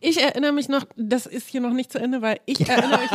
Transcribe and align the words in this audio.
Ich 0.00 0.22
erinnere 0.22 0.52
mich 0.52 0.68
noch, 0.68 0.84
das 0.96 1.26
ist 1.26 1.48
hier 1.48 1.60
noch 1.60 1.72
nicht 1.72 1.90
zu 1.90 1.98
Ende, 1.98 2.22
weil 2.22 2.38
ich 2.46 2.68
erinnere 2.68 3.00
mich, 3.00 3.10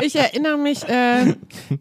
ich 0.00 0.16
erinnere 0.16 0.56
mich 0.56 0.88
äh, 0.88 1.30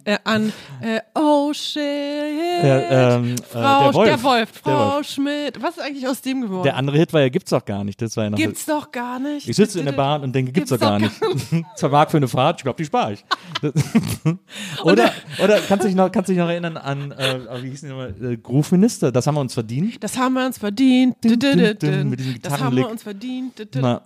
äh, 0.03 0.17
an 0.25 0.51
äh, 0.81 0.99
Oh 1.15 1.53
shit, 1.53 1.77
Der, 1.77 3.17
ähm, 3.17 3.35
äh, 3.35 3.43
Frau, 3.43 3.91
der 3.91 3.93
Wolf. 3.93 4.09
der 4.09 4.23
Wolf, 4.23 4.51
Der 4.51 4.61
Frau 4.73 4.95
Wolf. 4.95 5.07
Schmidt. 5.07 5.61
Was 5.61 5.77
ist 5.77 5.83
eigentlich 5.83 6.07
aus 6.07 6.21
dem 6.21 6.41
geworden? 6.41 6.63
Der 6.63 6.75
andere 6.75 6.97
Hit 6.97 7.13
war 7.13 7.21
ja, 7.21 7.29
gibt's 7.29 7.51
doch 7.51 7.63
gar 7.63 7.85
nicht. 7.85 8.01
Das 8.01 8.17
war 8.17 8.25
ja 8.25 8.29
noch 8.31 8.37
Gibt's 8.37 8.65
doch 8.65 8.91
gar 8.91 9.19
nicht. 9.19 9.47
Ich 9.47 9.55
sitze 9.55 9.79
in 9.79 9.85
der 9.85 9.93
Bahn 9.93 10.23
und 10.23 10.33
denke, 10.33 10.51
gibt's, 10.51 10.69
doch 10.69 10.79
gar 10.79 10.99
nicht. 10.99 11.13
Zwei 11.77 11.87
Mark 11.87 12.11
für 12.11 12.17
eine 12.17 12.27
Fahrt, 12.27 12.59
ich 12.59 12.63
glaube, 12.63 12.77
die 12.77 12.85
spare 12.85 13.13
ich. 13.13 13.23
oder, 14.83 15.11
oder 15.41 15.59
kannst 15.61 15.83
du 15.85 15.87
dich 15.87 15.95
noch, 15.95 16.11
kannst 16.11 16.29
dich 16.29 16.37
noch 16.37 16.49
erinnern 16.49 16.75
an, 16.75 17.11
äh, 17.13 17.63
wie 17.63 17.69
hieß 17.69 17.81
die 17.81 17.87
nochmal, 17.87 18.13
äh, 18.21 18.35
Groove 18.37 18.73
Minister, 18.73 19.11
das 19.13 19.25
haben 19.27 19.35
wir 19.35 19.41
uns 19.41 19.53
verdient. 19.53 20.03
Das 20.03 20.17
haben 20.17 20.33
wir 20.33 20.45
uns 20.45 20.57
verdient. 20.57 21.15
Dun, 21.23 21.39
dun, 21.39 21.77
dun. 21.79 22.09
mit 22.09 22.19
diesem 22.19 22.41
Das 22.41 22.53
Gitarrenlick. 22.53 22.96
Uns 22.97 23.03
verdient. 23.03 23.53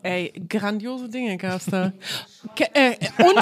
Ey, 0.04 0.34
grandiose 0.50 1.10
Dinge 1.10 1.38
gab's 1.38 1.66
da. 1.66 1.92
Äh, 2.74 2.96
und, 3.20 3.38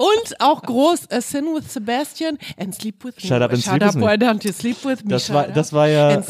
und 0.00 0.40
auch 0.40 0.62
groß 0.62 1.08
uh, 1.12 1.20
Sin 1.20 1.46
with 1.46 1.72
Sebastian 1.72 2.38
and 2.56 2.72
Sleep 2.74 3.04
with 3.04 3.16
Me. 3.16 3.28
Shut 3.28 3.42
up 3.42 3.50
and 3.50 3.60
Shut 3.60 3.70
sleep 3.72 3.82
up, 3.82 3.94
with 3.94 4.02
why 4.02 4.14
don't 4.14 4.44
you 4.44 4.52
sleep 4.52 4.84
with 4.84 5.04
me? 5.04 5.10
Das 5.10 5.32
war, 5.32 5.48
das 5.48 5.72
war 5.72 5.88
ja, 5.88 6.22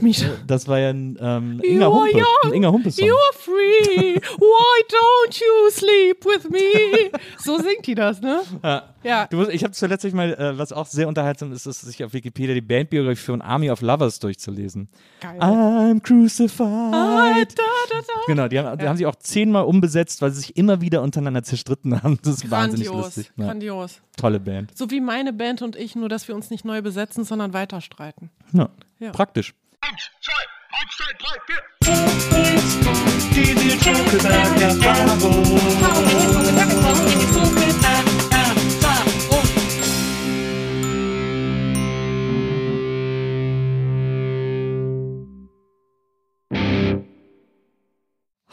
me. 0.00 0.10
äh, 0.10 0.14
das 0.46 0.68
war 0.68 0.78
ja 0.78 0.90
ein 0.90 1.18
ähm, 1.20 1.60
Inga 1.64 1.72
You 1.72 1.82
are 1.82 1.92
Humpe, 1.92 2.16
ein 2.16 2.22
young, 2.44 2.54
Inga 2.54 2.68
Humpe 2.70 2.90
Song. 2.92 3.06
You 3.06 3.14
are 3.14 3.38
free. 3.38 4.20
Why 4.38 4.82
don't 4.88 5.40
you 5.40 5.70
sleep 5.70 6.24
with 6.24 6.48
me? 6.48 7.10
So 7.38 7.58
singt 7.58 7.86
die 7.86 7.96
das, 7.96 8.20
ne? 8.20 8.42
Ja. 8.62 8.92
Ja. 9.02 9.26
Du 9.26 9.36
musst, 9.38 9.50
ich 9.50 9.64
habe 9.64 9.72
zuletzt 9.72 10.12
mal, 10.14 10.32
äh, 10.34 10.56
was 10.58 10.72
auch 10.72 10.86
sehr 10.86 11.08
unterhaltsam 11.08 11.52
ist, 11.52 11.66
ist, 11.66 11.80
sich 11.80 12.04
auf 12.04 12.12
Wikipedia 12.12 12.54
die 12.54 12.60
Bandbiografie 12.60 13.32
von 13.32 13.42
Army 13.42 13.70
of 13.70 13.80
Lovers 13.80 14.18
durchzulesen. 14.20 14.88
Geil. 15.20 15.40
I'm 15.40 16.00
crucified. 16.00 17.54
Da, 17.88 17.94
da, 17.96 18.00
da. 18.00 18.20
Genau, 18.26 18.48
die 18.48 18.58
haben, 18.58 18.78
die 18.78 18.86
haben 18.88 18.96
sich 18.96 19.06
auch 19.06 19.16
zehnmal 19.16 19.64
umbesetzt, 19.64 20.22
weil 20.22 20.30
sie 20.30 20.40
sich 20.40 20.56
immer 20.56 20.80
wieder 20.80 21.02
untereinander 21.02 21.42
zerstritten 21.42 22.02
haben. 22.02 22.18
Das 22.22 22.34
ist 22.34 22.50
wahnsinnig 22.50 22.88
Grandios, 22.88 23.16
lustig. 23.16 23.32
Ja, 23.36 23.46
grandios. 23.46 24.00
tolle 24.16 24.40
Band. 24.40 24.76
So 24.76 24.90
wie 24.90 25.00
meine 25.00 25.32
Band 25.32 25.62
und 25.62 25.76
ich, 25.76 25.94
nur 25.96 26.08
dass 26.08 26.28
wir 26.28 26.34
uns 26.34 26.50
nicht 26.50 26.64
neu 26.64 26.82
besetzen, 26.82 27.24
sondern 27.24 27.52
weiter 27.52 27.80
streiten. 27.80 28.30
Ja, 28.52 28.68
Ja. 28.98 29.10
Praktisch. 29.12 29.54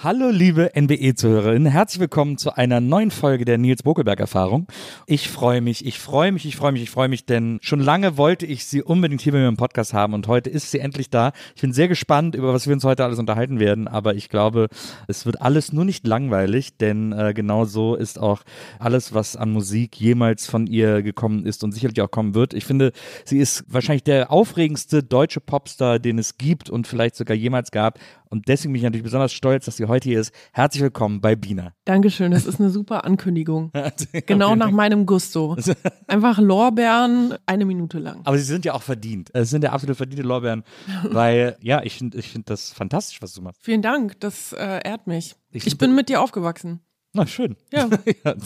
Hallo 0.01 0.29
liebe 0.29 0.71
NBE-Zuhörerinnen, 0.77 1.69
herzlich 1.69 1.99
willkommen 1.99 2.37
zu 2.37 2.55
einer 2.55 2.79
neuen 2.79 3.11
Folge 3.11 3.43
der 3.43 3.57
Nils 3.57 3.83
Bokelberg-Erfahrung. 3.83 4.65
Ich 5.07 5.27
freue 5.27 5.59
mich, 5.59 5.85
ich 5.85 5.99
freue 5.99 6.31
mich, 6.31 6.45
ich 6.45 6.55
freue 6.55 6.71
mich, 6.71 6.83
ich 6.83 6.89
freue 6.89 7.09
mich, 7.09 7.25
denn 7.25 7.59
schon 7.61 7.81
lange 7.81 8.15
wollte 8.15 8.45
ich 8.45 8.65
sie 8.65 8.81
unbedingt 8.81 9.19
hier 9.19 9.33
bei 9.33 9.39
mir 9.39 9.49
im 9.49 9.57
Podcast 9.57 9.93
haben 9.93 10.13
und 10.13 10.29
heute 10.29 10.49
ist 10.49 10.71
sie 10.71 10.79
endlich 10.79 11.09
da. 11.09 11.33
Ich 11.53 11.63
bin 11.63 11.73
sehr 11.73 11.89
gespannt, 11.89 12.33
über 12.33 12.53
was 12.53 12.65
wir 12.65 12.75
uns 12.75 12.85
heute 12.85 13.03
alles 13.03 13.19
unterhalten 13.19 13.59
werden, 13.59 13.89
aber 13.89 14.15
ich 14.15 14.29
glaube, 14.29 14.69
es 15.07 15.25
wird 15.25 15.41
alles 15.41 15.73
nur 15.73 15.83
nicht 15.83 16.07
langweilig, 16.07 16.77
denn 16.77 17.11
äh, 17.11 17.33
genau 17.33 17.65
so 17.65 17.95
ist 17.95 18.19
auch 18.19 18.43
alles, 18.79 19.13
was 19.13 19.35
an 19.35 19.51
Musik 19.51 19.99
jemals 19.99 20.47
von 20.47 20.65
ihr 20.65 21.01
gekommen 21.01 21.45
ist 21.45 21.61
und 21.65 21.73
sicherlich 21.73 22.01
auch 22.01 22.09
kommen 22.09 22.35
wird. 22.35 22.53
Ich 22.53 22.63
finde, 22.63 22.93
sie 23.25 23.39
ist 23.39 23.65
wahrscheinlich 23.67 24.05
der 24.05 24.31
aufregendste 24.31 25.03
deutsche 25.03 25.41
Popstar, 25.41 25.99
den 25.99 26.19
es 26.19 26.37
gibt 26.37 26.69
und 26.69 26.87
vielleicht 26.87 27.17
sogar 27.17 27.35
jemals 27.35 27.71
gab. 27.71 27.99
Und 28.31 28.47
deswegen 28.47 28.73
bin 28.73 28.79
ich 28.79 28.83
natürlich 28.83 29.03
besonders 29.03 29.33
stolz, 29.33 29.65
dass 29.65 29.77
sie 29.77 29.85
heute 29.85 30.07
hier 30.07 30.19
ist. 30.19 30.31
Herzlich 30.53 30.83
willkommen 30.83 31.19
bei 31.19 31.35
Bina. 31.35 31.73
Dankeschön, 31.85 32.31
das 32.31 32.45
ist 32.45 32.59
eine 32.59 32.69
super 32.69 33.03
Ankündigung. 33.03 33.71
Genau 34.27 34.55
nach 34.55 34.69
meinem 34.71 35.05
Gusto. 35.05 35.57
Einfach 36.07 36.37
Lorbeeren 36.37 37.33
eine 37.47 37.65
Minute 37.65 37.97
lang. 37.97 38.21
Aber 38.25 38.37
sie 38.37 38.43
sind 38.43 38.65
ja 38.65 38.73
auch 38.73 38.83
verdient. 38.83 39.29
Es 39.33 39.49
sind 39.49 39.63
ja 39.63 39.71
absolut 39.71 39.97
verdiente 39.97 40.23
Lorbeeren, 40.23 40.63
weil, 41.09 41.57
ja, 41.61 41.81
ich 41.83 41.97
finde 41.97 42.19
ich 42.19 42.29
find 42.29 42.49
das 42.49 42.71
fantastisch, 42.71 43.21
was 43.21 43.33
du 43.33 43.41
machst. 43.41 43.61
Vielen 43.63 43.81
Dank, 43.81 44.19
das 44.19 44.53
äh, 44.53 44.79
ehrt 44.83 45.07
mich. 45.07 45.35
Ich 45.51 45.65
Ich, 45.65 45.77
bin 45.77 45.95
mit 45.95 46.09
dir 46.09 46.21
aufgewachsen. 46.21 46.81
Na, 47.13 47.25
schön. 47.25 47.55
Ja. 47.73 47.87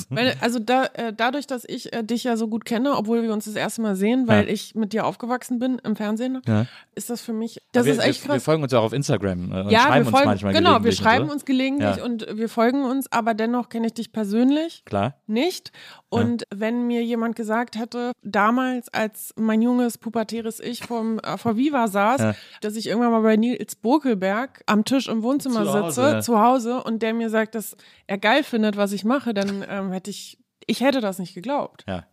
Weil, 0.10 0.36
also 0.40 0.60
da, 0.60 0.86
äh, 0.94 1.12
dadurch, 1.16 1.48
dass 1.48 1.64
ich 1.68 1.92
äh, 1.94 2.04
dich 2.04 2.24
ja 2.24 2.38
so 2.38 2.48
gut 2.48 2.64
kenne, 2.66 2.96
obwohl 2.96 3.22
wir 3.24 3.34
uns 3.34 3.46
das 3.46 3.56
erste 3.56 3.82
Mal 3.82 3.96
sehen, 3.96 4.28
weil 4.28 4.46
Ja. 4.48 4.54
ich 4.54 4.74
mit 4.76 4.94
dir 4.94 5.06
aufgewachsen 5.06 5.60
bin 5.60 5.80
im 5.84 5.96
Fernsehen, 5.96 6.42
Ja. 6.48 6.66
ist 6.96 7.10
das 7.10 7.22
für 7.22 7.34
mich, 7.34 7.62
das 7.74 7.86
wir, 7.86 7.94
ist 7.94 8.00
echt 8.00 8.24
wir, 8.24 8.30
wir 8.30 8.36
krass. 8.36 8.44
folgen 8.44 8.64
uns 8.64 8.72
ja 8.72 8.80
auch 8.80 8.84
auf 8.86 8.94
Instagram 8.94 9.52
äh, 9.52 9.62
und 9.64 9.70
ja, 9.70 9.82
schreiben 9.82 10.06
wir 10.06 10.12
folgen, 10.12 10.30
uns 10.30 10.42
manchmal 10.44 10.54
genau, 10.54 10.84
wir 10.84 10.92
schreiben 10.94 11.30
uns 11.30 11.46
gelegentlich 11.46 12.02
und 12.02 12.26
wir 12.38 12.48
folgen 12.50 12.86
uns, 12.86 13.12
aber 13.12 13.34
dennoch 13.34 13.68
kenne 13.70 13.88
ich 13.88 13.94
dich 13.96 14.12
persönlich 14.14 14.84
Klar. 14.86 15.16
nicht. 15.28 15.72
Und 16.10 16.44
wenn 16.54 16.86
mir 16.88 17.04
jemand 17.04 17.36
gesagt 17.36 17.76
hätte, 17.78 18.12
damals, 18.22 18.88
als 18.94 19.34
mein 19.36 19.62
junges, 19.64 19.98
pubertäres 19.98 20.60
Ich 20.60 20.86
vom, 20.86 21.18
äh, 21.20 21.38
vor 21.38 21.58
Viva 21.58 21.88
saß, 21.88 22.36
dass 22.62 22.76
ich 22.76 22.88
irgendwann 22.88 23.12
mal 23.12 23.22
bei 23.24 23.36
Nils 23.36 23.76
Bokelberg 23.76 24.62
am 24.68 24.86
Tisch 24.86 25.08
im 25.08 25.24
Wohnzimmer 25.24 25.64
Zu 25.64 25.74
Hause, 25.74 25.92
sitze, 25.92 26.02
ja. 26.14 26.22
zu 26.22 26.40
Hause, 26.40 26.84
und 26.84 27.02
der 27.02 27.14
mir 27.16 27.30
sagt, 27.32 27.56
dass 27.56 27.76
er 28.06 28.20
geil 28.20 28.44
findet, 28.44 28.54
was 28.78 28.92
ich 28.94 29.04
mache, 29.06 29.34
dann 29.34 29.64
ähm, 29.68 29.92
hätte 29.92 30.10
ich, 30.10 30.40
ich 30.66 30.82
hätte 30.82 31.02
das 31.02 31.20
nicht 31.20 31.34
geglaubt. 31.34 31.84
Ja. 31.88 32.06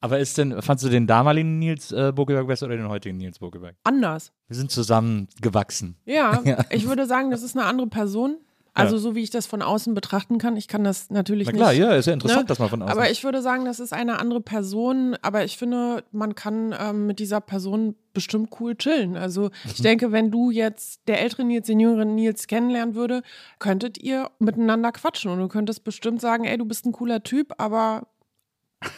Aber 0.00 0.20
ist 0.20 0.38
denn, 0.38 0.62
fandst 0.62 0.84
du 0.84 0.88
den 0.88 1.06
damaligen 1.08 1.58
Nils 1.58 1.90
äh, 1.90 2.12
Bokelberg 2.14 2.46
besser 2.46 2.66
oder 2.66 2.76
den 2.76 2.88
heutigen 2.88 3.16
Nils 3.18 3.40
Bokelberg? 3.40 3.74
Anders. 3.84 4.32
Wir 4.46 4.56
sind 4.56 4.70
zusammen 4.70 5.28
gewachsen. 5.40 5.96
Ja, 6.04 6.40
Ja. 6.44 6.64
ich 6.70 6.86
würde 6.88 7.06
sagen, 7.06 7.30
das 7.30 7.42
ist 7.42 7.56
eine 7.56 7.66
andere 7.66 7.88
Person. 7.88 8.38
Also 8.78 8.98
so 8.98 9.14
wie 9.14 9.22
ich 9.22 9.30
das 9.30 9.46
von 9.46 9.62
außen 9.62 9.94
betrachten 9.94 10.38
kann. 10.38 10.56
Ich 10.56 10.68
kann 10.68 10.84
das 10.84 11.10
natürlich 11.10 11.46
Na 11.48 11.52
klar, 11.52 11.70
nicht. 11.70 11.80
ja, 11.80 11.92
ist 11.92 12.06
ja 12.06 12.12
interessant, 12.12 12.42
ne? 12.42 12.46
dass 12.46 12.58
man 12.58 12.68
von 12.68 12.82
außen. 12.82 12.92
Aber 12.92 13.10
ich 13.10 13.24
würde 13.24 13.42
sagen, 13.42 13.64
das 13.64 13.80
ist 13.80 13.92
eine 13.92 14.18
andere 14.20 14.40
Person. 14.40 15.16
Aber 15.22 15.44
ich 15.44 15.56
finde, 15.58 16.04
man 16.12 16.34
kann 16.34 16.74
ähm, 16.78 17.06
mit 17.06 17.18
dieser 17.18 17.40
Person 17.40 17.94
bestimmt 18.14 18.50
cool 18.60 18.74
chillen. 18.76 19.16
Also 19.16 19.42
Mhm. 19.44 19.50
ich 19.66 19.82
denke, 19.82 20.12
wenn 20.12 20.30
du 20.30 20.50
jetzt 20.50 21.00
der 21.08 21.20
ältere 21.20 21.44
Nils, 21.44 21.66
den 21.66 21.80
jüngeren 21.80 22.14
Nils 22.14 22.46
kennenlernen 22.46 22.94
würde, 22.94 23.22
könntet 23.58 23.98
ihr 24.02 24.30
miteinander 24.38 24.92
quatschen 24.92 25.30
und 25.30 25.38
du 25.38 25.48
könntest 25.48 25.84
bestimmt 25.84 26.20
sagen, 26.20 26.44
ey, 26.44 26.56
du 26.58 26.64
bist 26.64 26.86
ein 26.86 26.92
cooler 26.92 27.22
Typ, 27.22 27.54
aber 27.58 28.06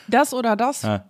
das 0.08 0.34
oder 0.34 0.56
das, 0.56 0.82
ja. 0.82 1.04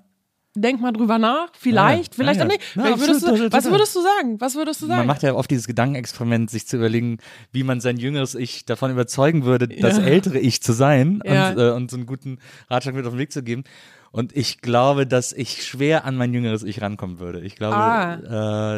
Denk 0.57 0.81
mal 0.81 0.93
drüber 0.93 1.19
nach. 1.19 1.49
Vielleicht, 1.59 2.15
Ja, 2.15 2.17
vielleicht 2.17 2.41
ja, 2.41 2.45
auch 2.47 2.49
nicht. 2.49 2.61
Ja, 2.75 2.83
Vielleicht 2.83 2.99
würdest 3.01 3.11
absolut, 3.23 3.39
du, 3.39 3.43
total. 3.45 3.59
was 3.59 3.71
würdest 3.71 3.95
du 3.97 4.01
sagen? 4.03 4.41
Was 4.41 4.55
würdest 4.57 4.83
du 4.83 4.87
sagen? 4.87 4.99
Man 4.99 5.07
macht 5.07 5.23
ja 5.23 5.35
oft 5.35 5.51
dieses 5.51 5.67
Gedankenexperiment, 5.67 6.51
sich 6.51 6.67
zu 6.67 6.77
überlegen, 6.77 7.19
wie 7.53 7.63
man 7.63 7.81
sein 7.81 7.97
jüngeres 7.99 8.35
Ich 8.35 8.65
davon 8.65 8.91
überzeugen 8.91 9.45
würde, 9.45 9.69
das 9.69 9.99
ältere 9.99 10.39
Ich 10.39 10.63
zu 10.63 10.73
sein 10.73 11.23
und, 11.25 11.33
äh, 11.59 11.71
und 11.71 11.91
so 11.91 11.97
einen 11.97 12.07
guten 12.07 12.39
Ratschlag 12.69 12.95
mit 12.95 13.05
auf 13.07 13.13
den 13.13 13.19
Weg 13.19 13.33
zu 13.33 13.43
geben. 13.43 13.65
Und 14.13 14.37
ich 14.37 14.61
glaube, 14.61 15.07
dass 15.07 15.33
ich 15.33 15.65
schwer 15.65 16.05
an 16.05 16.17
mein 16.17 16.35
jüngeres 16.35 16.65
Ich 16.65 16.83
rankommen 16.83 17.21
würde. 17.21 17.43
Ich 17.43 17.55
glaube, 17.55 17.77
Ah. 17.77 18.15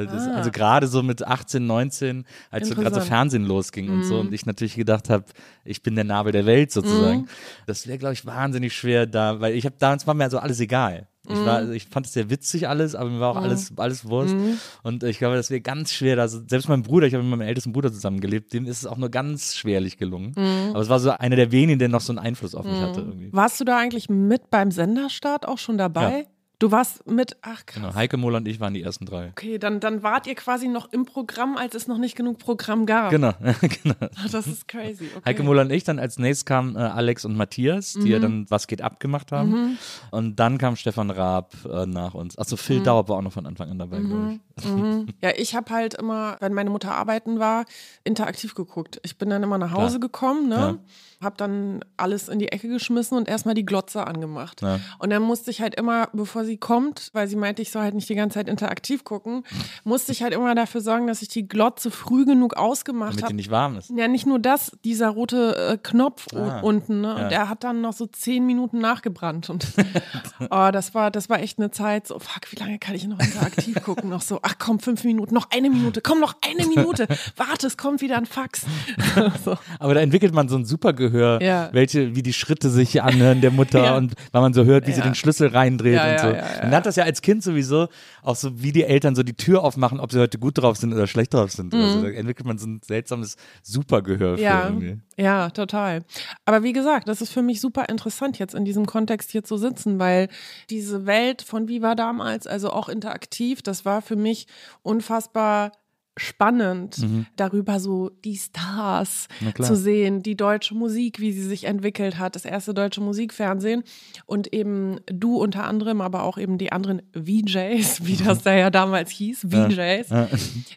äh, 0.03 0.07
das, 0.07 0.27
Ah. 0.29 0.35
also 0.35 0.51
gerade 0.51 0.87
so 0.89 1.03
mit 1.03 1.27
18, 1.27 1.67
19, 1.67 2.27
als 2.51 2.69
so 2.69 2.75
gerade 2.75 2.97
so. 2.97 3.01
Mhm. 3.01 3.05
Fernsehen 3.07 3.45
losging 3.47 3.89
und 3.89 4.05
so, 4.05 4.21
und 4.21 4.35
ich 4.35 4.45
natürlich 4.45 4.75
gedacht 4.75 5.09
habe, 5.09 5.25
ich 5.65 5.83
bin 5.83 5.95
der 5.95 6.05
Nabel 6.05 6.33
der 6.33 6.45
Welt 6.45 6.71
sozusagen. 6.71 7.29
Das 7.67 7.87
wäre, 7.87 7.97
glaube 7.97 8.13
ich, 8.13 8.27
wahnsinnig 8.27 8.75
schwer 8.77 9.07
da, 9.07 9.41
weil 9.41 9.55
ich 9.55 9.65
habe 9.65 9.77
damals 9.79 10.07
war 10.07 10.13
mir 10.13 10.25
also 10.25 10.39
alles 10.39 10.61
egal. 10.61 11.09
Ich, 11.29 11.37
war, 11.37 11.57
also 11.59 11.73
ich 11.73 11.87
fand 11.87 12.07
es 12.07 12.15
sehr 12.15 12.31
witzig 12.31 12.69
alles, 12.69 12.97
aber 12.97 13.09
mir 13.09 13.21
war 13.21 13.31
auch 13.31 13.37
alles, 13.37 13.73
alles 13.77 14.05
Wurst. 14.09 14.35
Und 14.83 15.05
ich 15.05 15.19
glaube, 15.19 15.37
das 15.37 15.51
wäre 15.51 15.61
ganz 15.61 15.93
schwer. 15.93 16.19
Also 16.19 16.41
selbst 16.49 16.69
mein 16.69 16.83
Bruder, 16.83 17.07
ich 17.07 17.15
habe 17.15 17.23
mit 17.23 17.31
meinem 17.31 17.47
ältesten 17.47 17.73
Bruder 17.73 17.93
zusammengelebt, 17.93 18.53
dem 18.53 18.67
ist 18.67 18.79
es 18.79 18.87
auch 18.87 18.97
nur 18.97 19.09
ganz 19.09 19.55
schwerlich 19.55 19.99
gelungen. 19.99 20.35
Aber 20.71 20.81
es 20.81 20.89
war 20.89 20.99
so 20.99 21.11
einer 21.11 21.37
der 21.37 21.53
wenigen, 21.53 21.79
der 21.79 21.89
noch 21.89 22.01
so 22.01 22.13
einen 22.13 22.19
Einfluss 22.19 22.55
auf 22.57 22.65
mich 22.65 22.81
hatte. 22.81 23.01
Irgendwie. 23.03 23.33
Warst 23.33 23.61
du 23.61 23.65
da 23.65 23.79
eigentlich 23.79 24.09
mit 24.09 24.51
beim 24.51 24.73
Senderstart 24.73 25.47
auch 25.47 25.59
schon 25.59 25.79
dabei? 25.79 26.19
Ja. 26.19 26.25
Du 26.63 26.71
warst 26.71 27.05
mit, 27.11 27.37
ach 27.43 27.67
krass. 27.67 27.83
Genau. 27.83 27.95
Heike 27.97 28.17
Mohl 28.17 28.37
und 28.37 28.47
ich 28.47 28.61
waren 28.61 28.73
die 28.73 28.83
ersten 28.83 29.05
drei. 29.05 29.31
Okay, 29.31 29.59
dann, 29.59 29.81
dann 29.81 30.05
wart 30.05 30.29
ihr 30.29 30.37
quasi 30.37 30.69
noch 30.69 30.93
im 30.93 31.05
Programm, 31.05 31.57
als 31.57 31.75
es 31.75 31.89
noch 31.89 31.99
nicht 31.99 32.15
genug 32.15 32.39
Programm 32.39 32.87
gab. 32.87 33.11
Genau, 33.11 33.33
genau. 33.83 33.97
Das 34.31 34.47
ist 34.47 34.69
crazy. 34.69 35.09
Okay. 35.13 35.23
Heike 35.25 35.43
Mohl 35.43 35.59
und 35.59 35.73
ich, 35.73 35.83
dann 35.83 35.99
als 35.99 36.21
nächstes 36.21 36.45
kamen 36.45 36.77
äh, 36.77 36.79
Alex 36.79 37.25
und 37.25 37.37
Matthias, 37.37 37.95
die 37.95 38.11
ja 38.11 38.21
dann 38.21 38.47
Was 38.49 38.69
geht 38.69 38.81
ab 38.81 39.01
gemacht 39.01 39.33
haben. 39.33 39.77
Und 40.13 40.39
dann 40.39 40.57
kam 40.59 40.77
Stefan 40.77 41.11
Raab 41.11 41.53
äh, 41.69 41.85
nach 41.85 42.15
uns. 42.15 42.39
Achso, 42.39 42.57
Phil 42.57 42.81
Daub 42.81 43.09
war 43.09 43.17
auch 43.17 43.23
noch 43.23 43.33
von 43.33 43.45
Anfang 43.47 43.69
an 43.69 43.81
dabei, 43.81 43.99
glaube 43.99 44.35
ich. 44.35 44.41
Ja, 45.21 45.31
ich 45.37 45.57
habe 45.57 45.73
halt 45.73 45.95
immer, 45.95 46.37
wenn 46.41 46.53
meine 46.55 46.71
Mutter 46.71 46.95
arbeiten 46.95 47.41
war, 47.41 47.65
interaktiv 48.05 48.55
geguckt. 48.55 49.01
Ich 49.03 49.19
bin 49.19 49.31
dann 49.31 49.43
immer 49.43 49.59
nach 49.59 49.73
Hause 49.73 49.99
Klar. 49.99 50.01
gekommen, 50.01 50.49
ne? 50.49 50.55
Klar. 50.55 50.79
Hab 51.23 51.39
dann 51.39 51.85
alles 51.97 52.29
in 52.29 52.39
die 52.39 52.49
Ecke 52.51 52.69
geschmissen 52.69 53.17
und 53.17 53.29
erstmal 53.29 53.55
die 53.55 53.65
Glotze 53.65 54.07
angemacht. 54.07 54.61
Ja. 54.63 54.81
Und 54.99 55.11
dann 55.11 55.23
musste 55.23 55.51
ich 55.51 55.61
halt 55.61 55.75
immer, 55.75 56.09
bevor 56.13 56.45
sie 56.45 56.57
kommt, 56.57 57.11
weil 57.13 57.29
sie 57.29 57.37
meinte, 57.37 57.63
ich 57.63 57.71
soll 57.71 57.83
halt 57.83 57.95
nicht 57.95 58.09
die 58.09 58.15
ganze 58.15 58.35
Zeit 58.35 58.49
interaktiv 58.49 59.05
gucken, 59.05 59.45
musste 59.85 60.13
ich 60.13 60.23
halt 60.23 60.33
immer 60.35 60.55
dafür 60.55 60.81
sorgen, 60.81 61.07
dass 61.07 61.23
ich 61.23 61.29
die 61.29 61.47
Glotze 61.49 61.91
früh 61.91 62.25
genug 62.25 62.55
ausgemacht 62.55 63.13
Damit 63.13 63.21
die 63.21 63.25
habe. 63.25 63.35
nicht 63.37 63.51
warm 63.51 63.77
ist. 63.77 63.91
Ja, 63.91 64.09
nicht 64.09 64.27
nur 64.27 64.39
das, 64.39 64.73
dieser 64.85 65.09
rote 65.11 65.57
äh, 65.57 65.79
Knopf 65.83 66.27
Ah, 66.35 66.61
unten, 66.61 67.01
ne? 67.01 67.09
ja. 67.09 67.23
Und 67.25 67.31
der 67.31 67.49
hat 67.49 67.63
dann 67.65 67.81
noch 67.81 67.93
so 67.93 68.07
zehn 68.07 68.47
Minuten 68.47 68.79
nachgebrannt. 68.79 69.51
Und 69.51 69.67
oh, 70.51 70.69
das 70.73 70.95
war, 70.95 71.11
das 71.11 71.29
war 71.29 71.41
echt 71.41 71.59
eine 71.59 71.71
Zeit, 71.71 72.07
so, 72.07 72.19
fuck, 72.19 72.51
wie 72.51 72.57
lange 72.57 72.79
kann 72.79 72.95
ich 72.95 73.07
noch 73.07 73.21
interaktiv 73.21 73.83
gucken? 73.83 74.11
Noch 74.11 74.23
so, 74.23 74.39
ach 74.43 74.55
komm, 74.59 74.81
fünf 74.81 75.05
Minuten, 75.05 75.35
noch 75.35 75.49
eine 75.51 75.71
Minute, 75.71 76.01
komm, 76.01 76.21
noch 76.21 76.35
eine 76.45 76.67
Minute. 76.67 77.07
Warte, 77.37 77.67
es 77.67 77.77
kommt 77.77 78.01
wieder 78.01 78.17
ein 78.17 78.27
Fax. 78.27 78.63
so. 79.45 79.57
Aber 79.79 79.95
da 79.95 80.01
entwickelt 80.01 80.35
man 80.35 80.49
so 80.49 80.57
ein 80.57 80.65
super 80.65 80.93
Gehör, 80.93 81.12
Ja. 81.41 81.69
welche, 81.73 82.15
wie 82.17 82.23
die 82.23 82.33
Schritte 82.33 82.71
sich 82.71 83.03
anhören 83.03 83.41
der 83.41 83.51
Mutter 83.51 83.85
Ja. 83.85 83.97
und 83.97 84.15
weil 84.33 84.43
man 84.43 84.55
so 84.55 84.65
hört, 84.65 84.87
wie 84.87 84.93
sie 84.93 84.99
Ja. 85.01 85.05
den 85.07 85.15
Schlüssel 85.15 85.49
reindreht 85.49 86.01
und 86.01 86.19
so. 86.21 86.27
Man 86.63 86.71
lernt 86.71 86.87
das 86.87 86.97
ja 86.97 87.05
als 87.05 87.23
Kind 87.23 87.43
sowieso, 87.43 87.89
auch 88.23 88.37
so 88.37 88.63
wie 88.63 88.73
die 88.73 88.85
Eltern 88.85 89.15
so 89.15 89.23
die 89.23 89.35
Tür 89.35 89.63
aufmachen, 89.65 90.01
ob 90.01 90.13
sie 90.13 90.19
heute 90.21 90.39
gut 90.39 90.59
drauf 90.59 90.77
sind 90.77 90.93
oder 90.93 91.07
schlecht 91.07 91.35
drauf 91.35 91.51
sind. 91.53 91.75
Also 91.75 92.03
da 92.03 92.09
entwickelt 92.09 92.47
man 92.47 92.59
so 92.59 92.67
ein 92.67 92.81
seltsames 92.85 93.37
Supergehör 93.63 94.37
für 94.37 94.43
Mhm. 94.43 94.45
Ja, 94.45 94.65
irgendwie. 94.65 94.99
ja, 95.17 95.51
total. 95.51 96.03
Aber 96.45 96.63
wie 96.63 96.73
gesagt, 96.73 97.09
das 97.09 97.21
ist 97.23 97.33
für 97.33 97.43
mich 97.43 97.61
super 97.61 97.89
interessant, 97.89 98.39
jetzt 98.39 98.55
in 98.55 98.65
diesem 98.65 98.87
Kontext 98.87 99.31
hier 99.31 99.43
zu 99.45 99.57
sitzen, 99.57 99.99
weil 99.99 100.29
diese 100.71 101.07
Welt 101.07 101.43
von 101.43 101.69
Viva 101.69 101.95
damals, 101.95 102.47
also 102.47 102.71
auch 102.71 102.89
interaktiv, 102.89 103.63
das 103.63 103.85
war 103.85 104.03
für 104.03 104.17
mich 104.17 104.47
unfassbar 104.83 105.73
spannend, 106.17 106.97
darüber 107.37 107.81
so 107.81 108.11
die 108.25 108.37
Stars 108.37 109.29
Mhm. 109.41 109.63
Zu 109.63 109.77
sehen, 109.77 110.23
die 110.23 110.37
deutsche 110.37 110.75
Musik, 110.75 111.21
wie 111.21 111.33
sie 111.33 111.43
sich 111.43 111.65
entwickelt 111.65 112.19
hat, 112.19 112.35
das 112.37 112.45
erste 112.45 112.75
deutsche 112.75 113.01
Musikfernsehen 113.01 113.83
und 114.27 114.53
eben 114.53 115.01
du 115.07 115.37
unter 115.37 115.65
anderem, 115.65 116.01
aber 116.01 116.23
auch 116.23 116.39
eben 116.39 116.59
die 116.59 116.73
anderen 116.73 117.03
VJs, 117.15 118.05
wie 118.05 118.17
das 118.17 118.43
da 118.43 118.55
ja 118.55 118.71
damals 118.71 119.11
hieß, 119.11 119.47
VJs. 119.51 120.11
Ja. 120.11 120.29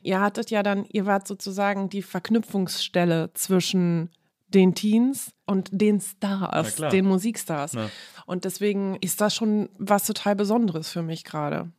Ihr 0.03 0.21
hattet 0.21 0.51
ja 0.51 0.63
dann, 0.63 0.85
ihr 0.91 1.05
wart 1.05 1.27
sozusagen 1.27 1.89
die 1.89 2.01
Verknüpfungsstelle 2.01 3.31
zwischen 3.33 4.09
den 4.55 4.73
Teens 4.73 5.31
und 5.45 5.69
den 5.71 5.99
Stars, 6.01 6.75
den 6.77 7.05
Musikstars. 7.05 7.73
Ja. 7.73 7.89
Und 8.25 8.45
deswegen 8.45 8.95
ist 9.01 9.21
das 9.21 9.35
schon 9.35 9.69
was 9.77 10.07
total 10.07 10.35
Besonderes 10.35 10.89
für 10.89 11.03
mich 11.03 11.23
gerade. 11.23 11.71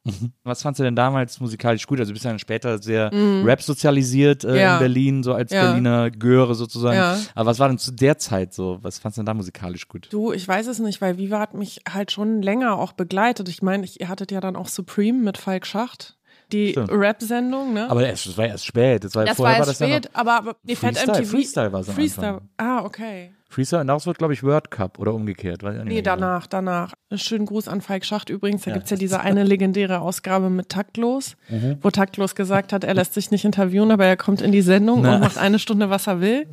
Was 0.44 0.62
fandst 0.62 0.78
du 0.78 0.84
denn 0.84 0.94
damals 0.94 1.40
musikalisch 1.40 1.84
gut? 1.88 1.98
Also 1.98 2.10
du 2.10 2.12
bist 2.12 2.24
ja 2.24 2.30
dann 2.30 2.38
später 2.38 2.80
sehr 2.80 3.10
Rap 3.12 3.60
sozialisiert 3.62 4.44
äh, 4.44 4.50
Mhm. 4.50 4.56
Ja. 4.56 4.74
in 4.74 4.78
Berlin, 4.78 5.22
so 5.24 5.34
als 5.34 5.50
Ja. 5.50 5.64
Berliner 5.66 6.10
Göre 6.12 6.54
sozusagen. 6.54 6.96
Ja. 6.96 7.18
Aber 7.34 7.50
was 7.50 7.58
war 7.58 7.66
denn 7.68 7.78
zu 7.78 7.90
der 7.90 8.18
Zeit 8.18 8.54
so? 8.54 8.78
Was 8.82 9.00
fandst 9.00 9.16
du 9.18 9.22
denn 9.22 9.26
da 9.26 9.34
musikalisch 9.34 9.88
gut? 9.88 10.06
Du, 10.12 10.32
ich 10.32 10.46
weiß 10.46 10.68
es 10.68 10.78
nicht, 10.78 11.00
weil 11.00 11.18
Viva 11.18 11.40
hat 11.40 11.54
mich 11.54 11.80
halt 11.92 12.12
schon 12.12 12.42
länger 12.42 12.78
auch 12.78 12.92
begleitet. 12.92 13.48
Ich 13.48 13.62
meine, 13.62 13.84
ich, 13.84 14.00
ihr 14.00 14.08
hattet 14.08 14.30
ja 14.30 14.40
dann 14.40 14.54
auch 14.54 14.68
Supreme 14.68 15.18
mit 15.18 15.38
Falk 15.38 15.66
Schacht, 15.66 16.15
die. 16.52 16.74
Rap-Sendung, 16.76 17.72
ne? 17.74 17.90
Aber 17.90 18.06
es, 18.08 18.24
das 18.24 18.36
war 18.38 18.46
erst 18.46 18.66
spät. 18.66 19.04
Das 19.04 19.14
war, 19.14 19.24
das 19.24 19.36
vorher 19.36 19.54
war 19.58 19.60
war 19.60 19.68
erst 19.68 19.80
das 19.80 19.88
ja 19.88 19.96
spät, 19.96 20.10
aber, 20.12 20.32
aber 20.34 20.56
mir 20.62 20.76
fällt 20.76 20.96
Freestyle- 20.98 21.18
MTV. 21.20 21.30
Freestyle 21.30 21.72
war 21.72 21.80
es 21.80 21.90
Freestyle. 21.90 22.40
Ah, 22.56 22.84
okay. 22.84 23.32
Freestyle 23.48 23.80
und 23.82 23.86
daraus 23.86 24.06
wird, 24.06 24.18
glaube 24.18 24.32
ich, 24.32 24.42
World 24.42 24.70
Cup 24.72 24.98
oder 24.98 25.14
umgekehrt. 25.14 25.62
Weiß 25.62 25.74
ich 25.74 25.80
auch 25.80 25.84
nicht 25.84 25.88
Nee, 25.94 26.02
mehr 26.02 26.14
genau. 26.14 26.26
danach, 26.26 26.46
danach. 26.48 26.92
Schönen 27.14 27.46
Gruß 27.46 27.68
an 27.68 27.80
Falk 27.80 28.04
Schacht 28.04 28.28
übrigens. 28.28 28.62
Da 28.62 28.70
Ja. 28.70 28.74
gibt's 28.76 28.90
ja 28.90 28.96
diese 28.96 29.20
eine 29.20 29.44
legendäre 29.44 30.00
Ausgabe 30.00 30.50
mit 30.50 30.68
Taktlos, 30.68 31.36
Mhm. 31.48 31.78
wo 31.80 31.90
Taktlos 31.90 32.34
gesagt 32.34 32.72
hat, 32.72 32.82
er 32.82 32.94
lässt 32.94 33.14
sich 33.14 33.30
nicht 33.30 33.44
interviewen, 33.44 33.92
aber 33.92 34.04
er 34.04 34.16
kommt 34.16 34.42
in 34.42 34.50
die 34.50 34.62
Sendung 34.62 35.02
Na. 35.02 35.14
und 35.14 35.20
macht 35.20 35.38
eine 35.38 35.60
Stunde, 35.60 35.90
was 35.90 36.08
er 36.08 36.20
will. 36.20 36.48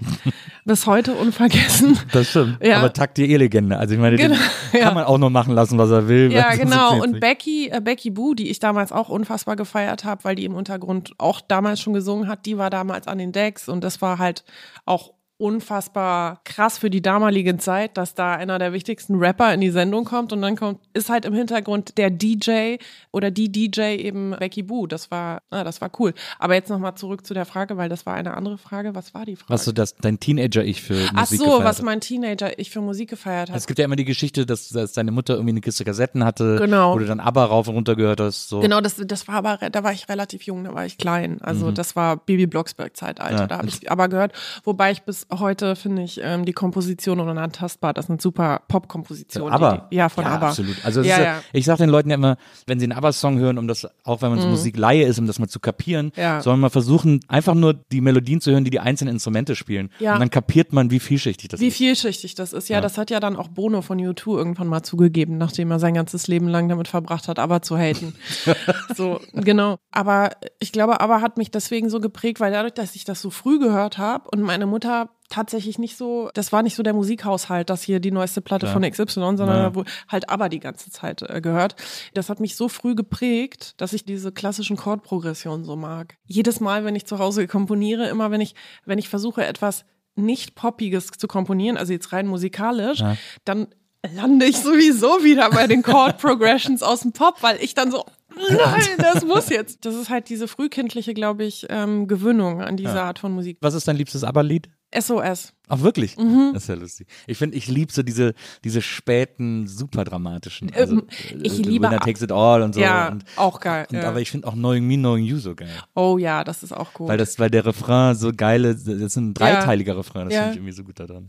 Bis 0.66 0.86
heute 0.86 1.14
unvergessen. 1.16 1.98
Das 2.12 2.30
stimmt. 2.30 2.60
Ja. 2.64 2.78
Aber 2.78 2.94
Takt 2.94 3.18
die 3.18 3.32
E-Legende. 3.32 3.78
Also 3.78 3.96
ich 3.96 4.00
meine, 4.00 4.16
den 4.18 4.32
Genau, 4.32 4.42
kann 4.72 4.80
ja. 4.82 4.92
man 4.94 5.04
auch 5.06 5.18
nur 5.18 5.32
machen 5.32 5.56
lassen, 5.56 5.78
was 5.80 5.90
er 5.90 6.08
will. 6.08 6.32
Ja, 6.32 6.54
genau. 6.56 7.02
Und. 7.02 7.20
Becky, 7.20 7.70
äh, 7.70 7.82
Becky 7.82 8.12
Boo, 8.12 8.34
die 8.36 8.50
ich 8.50 8.60
damals 8.60 8.92
auch 8.92 9.10
unfassbar 9.10 9.56
gefeiert 9.56 10.06
habe, 10.06 10.24
weil 10.24 10.36
die 10.36 10.46
im 10.46 10.54
Untergrund 10.56 11.14
auch 11.18 11.42
damals 11.42 11.82
schon 11.82 11.94
gesungen 11.94 12.28
hat, 12.28 12.46
die 12.46 12.58
war 12.60 12.70
damals 12.70 13.08
an 13.08 13.18
den 13.18 13.32
Decks 13.32 13.68
und 13.68 13.84
das 13.84 14.02
war 14.02 14.20
halt 14.20 14.44
auch 14.86 15.14
unfassbar 15.44 16.42
krass 16.44 16.78
für 16.78 16.90
die 16.90 17.02
damalige 17.02 17.58
Zeit, 17.58 17.98
dass 17.98 18.16
da 18.16 18.34
einer 18.36 18.60
der 18.60 18.74
wichtigsten 18.74 19.16
Rapper 19.16 19.54
in 19.54 19.62
die 19.62 19.70
Sendung 19.70 20.06
kommt 20.06 20.34
und 20.34 20.42
dann 20.42 20.56
kommt, 20.56 20.80
ist 20.94 21.10
halt 21.10 21.26
im 21.26 21.34
Hintergrund 21.34 21.98
der 21.98 22.10
DJ 22.10 22.76
oder 23.12 23.32
die 23.32 23.52
DJ 23.52 23.96
eben 23.98 24.32
Becky 24.40 24.64
Boo. 24.64 24.88
Das 24.88 25.12
war, 25.12 25.42
ah, 25.50 25.64
das 25.64 25.82
war 25.82 25.90
cool. 26.00 26.14
Aber 26.40 26.54
jetzt 26.56 26.70
nochmal 26.70 26.96
zurück 26.96 27.26
zu 27.26 27.34
der 27.34 27.46
Frage, 27.46 27.78
weil 27.78 27.90
das 27.90 28.06
war 28.06 28.14
eine 28.16 28.36
andere 28.36 28.58
Frage. 28.58 28.96
Was 28.96 29.14
war 29.14 29.26
die 29.26 29.36
Frage? 29.36 29.50
Was 29.54 29.66
so 29.66 29.72
das, 29.72 29.96
dein 29.96 30.20
Teenager-Ich 30.20 30.82
für 30.82 30.94
Musik 30.94 31.12
Ach 31.16 31.26
so, 31.28 31.38
gefeiert 31.46 31.64
was 31.64 31.78
hat. 31.78 31.86
mein 31.86 32.02
Teenager 32.02 32.60
ich 32.60 32.70
für 32.70 32.82
Musik 32.82 33.10
gefeiert 33.10 33.50
hat. 33.50 33.56
Es 33.58 33.68
gibt 33.68 33.80
ja 33.80 33.86
immer 33.86 33.96
die 33.96 34.06
Geschichte, 34.06 34.46
dass, 34.46 34.70
dass 34.70 34.94
deine 34.94 35.12
Mutter 35.12 35.34
irgendwie 35.36 35.52
eine 35.52 35.62
Kiste 35.62 35.86
Kassetten 35.86 36.24
hatte, 36.24 36.58
Genau. 36.58 36.94
wo 36.96 37.00
du 37.00 37.06
dann 37.06 37.20
ABBA 37.20 37.46
rauf 37.46 37.68
und 37.68 37.76
runter 37.76 37.96
gehört 37.96 38.20
hast. 38.20 38.50
So. 38.50 38.60
Genau, 38.60 38.82
das, 38.82 38.96
das 38.98 39.28
war 39.28 39.36
aber, 39.36 39.58
da 39.70 39.84
war 39.84 39.92
ich 39.94 40.10
relativ 40.10 40.44
jung, 40.44 40.64
da 40.64 40.74
war 40.74 40.86
ich 40.86 40.98
klein. 40.98 41.42
Also 41.42 41.72
das 41.72 41.96
war 41.96 42.18
Baby 42.18 42.48
Blocksberg-Zeitalter, 42.48 43.34
Mhm. 43.34 43.40
Ja. 43.40 43.48
da 43.48 43.58
habe 43.58 43.68
ich 43.68 43.90
aber 43.92 44.08
gehört. 44.10 44.34
Wobei 44.64 44.92
ich 44.92 45.04
bis 45.04 45.26
heute 45.40 45.76
finde 45.76 46.04
ich 46.04 46.20
ähm, 46.24 46.46
die 46.46 46.54
Komposition 46.54 47.20
Unantastbar, 47.20 47.94
das 47.94 48.08
sind 48.08 48.22
super 48.22 48.62
Pop-Kompositionen. 48.68 49.52
Aber 49.54 49.88
Ja, 49.92 50.10
von 50.10 50.24
ja, 50.24 50.32
ABBA. 50.36 50.48
absolut. 50.50 50.76
Also 50.86 51.02
Ja, 51.02 51.16
ist 51.18 51.24
ja, 51.24 51.42
ich 51.54 51.66
sage 51.66 51.80
den 51.80 51.90
Leuten 51.90 52.10
ja 52.10 52.16
immer, 52.16 52.38
wenn 52.68 52.80
sie 52.80 52.86
einen 52.86 52.94
ABBA-Song 52.98 53.38
hören, 53.40 53.58
um 53.58 53.68
das, 53.68 53.88
auch 54.04 54.22
wenn 54.22 54.30
man 54.32 54.40
so 54.40 54.48
Musikleihe 54.48 55.06
ist, 55.06 55.20
um 55.20 55.28
das 55.28 55.40
mal 55.40 55.48
zu 55.48 55.60
kapieren, 55.60 56.12
Ja. 56.16 56.42
soll 56.42 56.58
man 56.58 56.70
versuchen, 56.70 57.20
einfach 57.28 57.54
nur 57.56 57.74
die 57.74 58.02
Melodien 58.02 58.42
zu 58.42 58.52
hören, 58.52 58.64
die 58.64 58.72
die 58.72 58.80
einzelnen 58.80 59.14
Instrumente 59.16 59.56
spielen. 59.56 59.90
Ja. 60.00 60.14
Und 60.14 60.20
dann 60.20 60.30
kapiert 60.30 60.74
man, 60.74 60.92
wie 60.92 61.00
vielschichtig 61.00 61.50
das 61.50 61.60
Wie 61.60 61.68
ist. 61.68 61.78
vielschichtig 61.78 62.36
das 62.36 62.54
ist. 62.54 62.70
Ja, 62.70 62.82
das 62.82 62.98
hat 62.98 63.10
ja 63.12 63.20
dann 63.20 63.36
auch 63.36 63.48
Bono 63.48 63.82
von 63.82 64.00
U2 64.00 64.38
irgendwann 64.38 64.68
mal 64.68 64.84
zugegeben, 64.84 65.38
nachdem 65.38 65.72
er 65.72 65.80
sein 65.80 65.94
ganzes 65.94 66.28
Leben 66.28 66.48
lang 66.48 66.70
damit 66.70 66.88
verbracht 66.88 67.28
hat, 67.28 67.40
aber 67.40 67.62
zu 67.62 67.78
haten. 67.78 68.14
so, 68.96 69.20
genau. 69.34 69.78
Aber 69.92 70.32
ich 70.60 70.72
glaube, 70.72 71.02
aber 71.02 71.22
hat 71.22 71.38
mich 71.38 71.52
deswegen 71.52 71.90
so 71.90 72.00
geprägt, 72.00 72.40
weil 72.40 72.52
dadurch, 72.52 72.74
dass 72.74 72.96
ich 72.96 73.06
das 73.06 73.22
so 73.22 73.30
früh 73.30 73.60
gehört 73.60 73.98
habe 73.98 74.30
und 74.32 74.42
meine 74.42 74.66
Mutter 74.66 75.10
tatsächlich 75.34 75.80
nicht 75.80 75.98
so, 75.98 76.30
das 76.34 76.52
war 76.52 76.62
nicht 76.64 76.76
so 76.76 76.84
der 76.84 76.94
Musikhaushalt, 76.94 77.70
dass 77.70 77.82
hier 77.82 78.00
die 78.00 78.12
neueste 78.12 78.42
Platte 78.42 78.68
von 78.68 78.84
XY, 78.84 79.06
sondern 79.16 79.48
Ja. 79.50 79.76
wo 79.76 79.84
halt 80.08 80.30
aber 80.30 80.48
die 80.50 80.60
ganze 80.60 80.92
Zeit 80.92 81.22
äh, 81.24 81.42
gehört. 81.42 81.76
Das 82.14 82.30
hat 82.30 82.40
mich 82.40 82.56
so 82.56 82.70
früh 82.70 82.94
geprägt, 82.96 83.74
dass 83.82 83.94
ich 83.94 84.06
diese 84.06 84.32
klassischen 84.32 84.78
Chordprogressionen 84.78 85.66
so 85.66 85.76
mag. 85.76 86.16
Jedes 86.26 86.60
Mal, 86.60 86.86
wenn 86.86 86.96
ich 86.96 87.06
zu 87.06 87.20
Hause 87.20 87.48
komponiere, 87.48 88.08
immer 88.10 88.30
wenn 88.32 88.42
ich, 88.42 88.54
wenn 88.86 89.00
ich 89.00 89.10
versuche, 89.10 89.46
etwas 89.46 89.86
nicht 90.16 90.54
Poppiges 90.56 91.08
zu 91.08 91.28
komponieren, 91.28 91.78
also 91.78 91.92
jetzt 91.94 92.14
rein 92.14 92.28
musikalisch, 92.28 93.00
Ja. 93.00 93.18
dann 93.46 93.68
lande 94.16 94.46
ich 94.46 94.58
sowieso 94.58 95.24
wieder 95.24 95.50
bei 95.50 95.66
den 95.66 95.82
Chord 95.84 96.20
Progressions 96.20 96.84
aus 96.84 97.02
dem 97.02 97.14
Pop, 97.14 97.42
weil 97.42 97.58
ich 97.62 97.74
dann 97.74 97.90
so, 97.90 98.06
nein, 98.38 98.82
das 98.98 99.26
muss 99.26 99.50
jetzt. 99.50 99.86
Das 99.86 99.96
ist 99.96 100.10
halt 100.10 100.30
diese 100.30 100.48
frühkindliche, 100.48 101.14
glaube 101.14 101.44
ich, 101.44 101.66
ähm, 101.70 102.08
Gewöhnung 102.08 102.62
an 102.62 102.78
diese 102.78 103.02
Art 103.02 103.20
von 103.20 103.32
Musik. 103.34 103.58
Was 103.62 103.74
ist 103.74 103.88
dein 103.88 103.96
liebstes 103.98 104.24
ABBA-Lied? 104.24 104.70
SOS. 104.96 105.54
Ach, 105.70 105.82
wirklich? 105.82 106.18
Mhm. 106.18 106.52
Das 106.54 106.64
ist 106.64 106.70
ja 106.70 106.76
lustig. 106.76 107.08
Ich 107.26 107.40
finde, 107.40 107.58
ich 107.58 107.68
liebe 107.68 107.92
so 107.92 108.04
diese, 108.04 108.36
diese 108.64 108.80
späten, 108.84 109.66
super 109.66 110.04
dramatischen. 110.04 110.72
Also, 110.72 110.98
Ähm, 110.98 111.08
ich 111.42 111.58
äh, 111.60 111.62
liebe- 111.64 111.88
Winner 111.88 112.00
Takes 112.00 112.22
It 112.22 112.32
All 112.32 112.62
und 112.62 112.76
so. 112.76 112.82
ja, 112.82 113.10
und, 113.10 113.26
auch 113.36 113.60
geil. 113.60 113.88
und, 113.90 113.98
ja. 113.98 114.08
Aber 114.08 114.22
ich 114.22 114.30
finde 114.30 114.48
auch 114.48 114.54
Knowing 114.54 114.86
Me, 114.86 114.96
Knowing 114.98 115.24
You 115.26 115.40
so 115.40 115.56
geil. 115.56 115.72
oh 115.96 116.20
ja, 116.20 116.44
das 116.44 116.62
ist 116.62 116.74
auch 116.74 116.94
gut. 116.94 117.08
Weil, 117.08 117.18
das, 117.18 117.40
weil 117.40 117.50
der 117.50 117.66
Refrain 117.66 118.14
so 118.16 118.32
geile, 118.36 118.76
das 118.76 118.84
ist 118.86 119.16
ein 119.16 119.34
dreiteiliger 119.34 119.98
Refrain, 119.98 120.26
das 120.26 120.34
Ja. 120.36 120.42
finde 120.42 120.52
ich 120.52 120.58
irgendwie 120.58 120.74
so 120.74 120.84
gut 120.84 121.00
da 121.00 121.08
dran. 121.08 121.28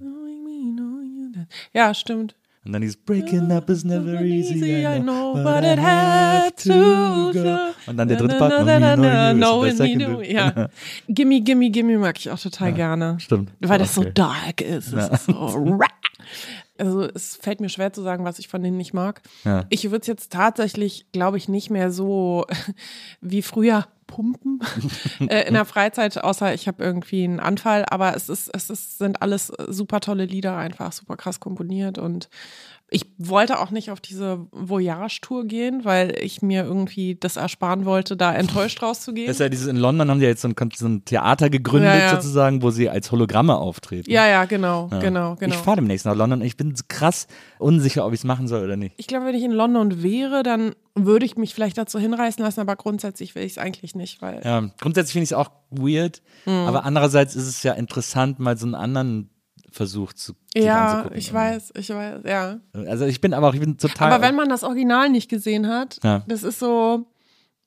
ja, 1.72 1.94
stimmt. 1.94 2.34
Und 2.64 2.72
dann 2.72 2.80
dieses 2.80 2.96
Breaking 2.96 3.52
up 3.52 3.68
is 3.68 3.84
never 3.84 4.22
easy, 4.22 4.86
I 4.86 4.98
know, 4.98 5.34
but 5.34 5.62
it 5.64 5.78
had 5.78 6.56
to 6.62 7.32
go. 7.32 7.58
Und 7.86 7.96
dann 7.98 8.08
der 8.08 8.16
dritte 8.16 8.38
Part, 8.38 9.36
knowing 9.36 9.76
second 9.76 9.98
me, 9.98 10.16
bit. 10.16 10.30
Ja. 10.30 10.70
Gimme, 11.08 11.42
gimme, 11.42 11.68
gimme 11.68 11.98
mag 11.98 12.18
ich 12.18 12.30
auch 12.30 12.38
total 12.38 12.72
gerne. 12.72 13.20
Stimmt. 13.20 13.50
Weil 13.60 13.78
das 13.78 13.94
so 13.94 14.04
dark 14.04 14.62
ist. 14.62 14.94
Das 14.94 15.10
ist 15.10 15.26
so. 15.26 15.78
Also 16.76 17.02
es 17.02 17.36
fällt 17.36 17.60
mir 17.60 17.68
schwer 17.68 17.92
zu 17.92 18.02
sagen, 18.02 18.24
was 18.24 18.38
ich 18.38 18.48
von 18.48 18.62
denen 18.62 18.76
nicht 18.78 18.94
mag. 18.94 19.22
Ja. 19.44 19.64
Ich 19.68 19.84
würde 19.84 20.00
es 20.00 20.06
jetzt 20.06 20.32
tatsächlich, 20.32 21.06
glaube 21.12 21.36
ich, 21.36 21.48
nicht 21.48 21.70
mehr 21.70 21.92
so 21.92 22.46
wie 23.20 23.42
früher 23.42 23.86
pumpen 24.06 24.60
äh, 25.28 25.46
in 25.48 25.54
der 25.54 25.64
Freizeit, 25.64 26.22
außer 26.22 26.54
ich 26.54 26.68
habe 26.68 26.82
irgendwie 26.82 27.24
einen 27.24 27.40
Anfall. 27.40 27.84
Aber 27.88 28.14
es 28.16 28.28
ist, 28.28 28.50
es 28.54 28.70
ist, 28.70 28.98
sind 28.98 29.22
alles 29.22 29.52
super 29.68 30.00
tolle 30.00 30.24
Lieder, 30.26 30.56
einfach 30.56 30.92
super 30.92 31.16
krass 31.16 31.40
komponiert 31.40 31.98
und 31.98 32.28
ich 32.90 33.06
wollte 33.18 33.58
auch 33.58 33.70
nicht 33.70 33.90
auf 33.90 34.00
diese 34.00 34.46
Voyage-Tour 34.52 35.46
gehen, 35.46 35.84
weil 35.84 36.14
ich 36.20 36.42
mir 36.42 36.64
irgendwie 36.64 37.16
das 37.18 37.36
ersparen 37.36 37.86
wollte, 37.86 38.16
da 38.16 38.32
enttäuscht 38.34 38.82
rauszugehen. 38.82 39.26
Das 39.26 39.36
ist 39.36 39.40
ja 39.40 39.48
dieses, 39.48 39.66
in 39.66 39.76
London 39.76 40.10
haben 40.10 40.20
die 40.20 40.26
jetzt 40.26 40.42
so 40.42 40.48
ein, 40.48 40.54
so 40.76 40.86
ein 40.86 41.04
Theater 41.04 41.48
gegründet, 41.50 41.88
Ja, 41.94 41.98
ja. 41.98 42.10
sozusagen, 42.10 42.62
wo 42.62 42.70
sie 42.70 42.88
als 42.90 43.10
Hologramme 43.10 43.56
auftreten. 43.56 44.08
ja, 44.10 44.28
ja, 44.28 44.44
genau, 44.44 44.90
Ja. 44.92 45.00
genau, 45.00 45.34
genau. 45.34 45.54
Ich 45.54 45.60
fahre 45.60 45.76
demnächst 45.76 46.04
nach 46.06 46.14
London 46.14 46.40
und 46.42 46.46
ich 46.46 46.56
bin 46.56 46.74
krass 46.88 47.26
unsicher, 47.58 48.06
ob 48.06 48.12
ich 48.12 48.20
es 48.20 48.24
machen 48.24 48.46
soll 48.48 48.62
oder 48.62 48.76
nicht. 48.76 48.94
Ich 48.98 49.06
glaube, 49.06 49.26
wenn 49.26 49.34
ich 49.34 49.42
in 49.44 49.52
London 49.52 50.02
wäre, 50.02 50.42
dann 50.42 50.74
würde 50.96 51.26
ich 51.26 51.36
mich 51.36 51.54
vielleicht 51.54 51.76
dazu 51.76 51.98
hinreißen 51.98 52.42
lassen, 52.44 52.60
aber 52.60 52.76
grundsätzlich 52.76 53.34
will 53.34 53.42
ich 53.42 53.52
es 53.52 53.58
eigentlich 53.58 53.94
nicht, 53.94 54.22
weil 54.22 54.40
Ja, 54.44 54.60
grundsätzlich 54.80 55.12
finde 55.12 55.24
ich 55.24 55.30
es 55.30 55.36
auch 55.36 55.50
weird, 55.70 56.22
Mhm. 56.46 56.52
aber 56.52 56.84
andererseits 56.84 57.34
ist 57.34 57.48
es 57.48 57.62
ja 57.62 57.72
interessant, 57.72 58.38
mal 58.38 58.56
so 58.56 58.66
einen 58.66 58.74
anderen 58.76 59.30
Versuch 59.72 60.12
zu 60.12 60.34
ja, 60.54 61.10
ich 61.12 61.32
weiß, 61.34 61.72
ich 61.76 61.90
weiß, 61.90 62.20
ja. 62.24 62.60
Also 62.86 63.06
ich 63.06 63.20
bin 63.20 63.34
aber 63.34 63.48
auch, 63.48 63.54
ich 63.54 63.60
bin 63.60 63.76
total. 63.76 64.12
Aber 64.12 64.24
wenn 64.24 64.36
man 64.36 64.48
das 64.48 64.62
Original 64.62 65.08
nicht 65.10 65.28
gesehen 65.28 65.66
hat, 65.68 65.98
Ja. 66.04 66.22
das 66.28 66.44
ist 66.44 66.60
so. 66.60 67.06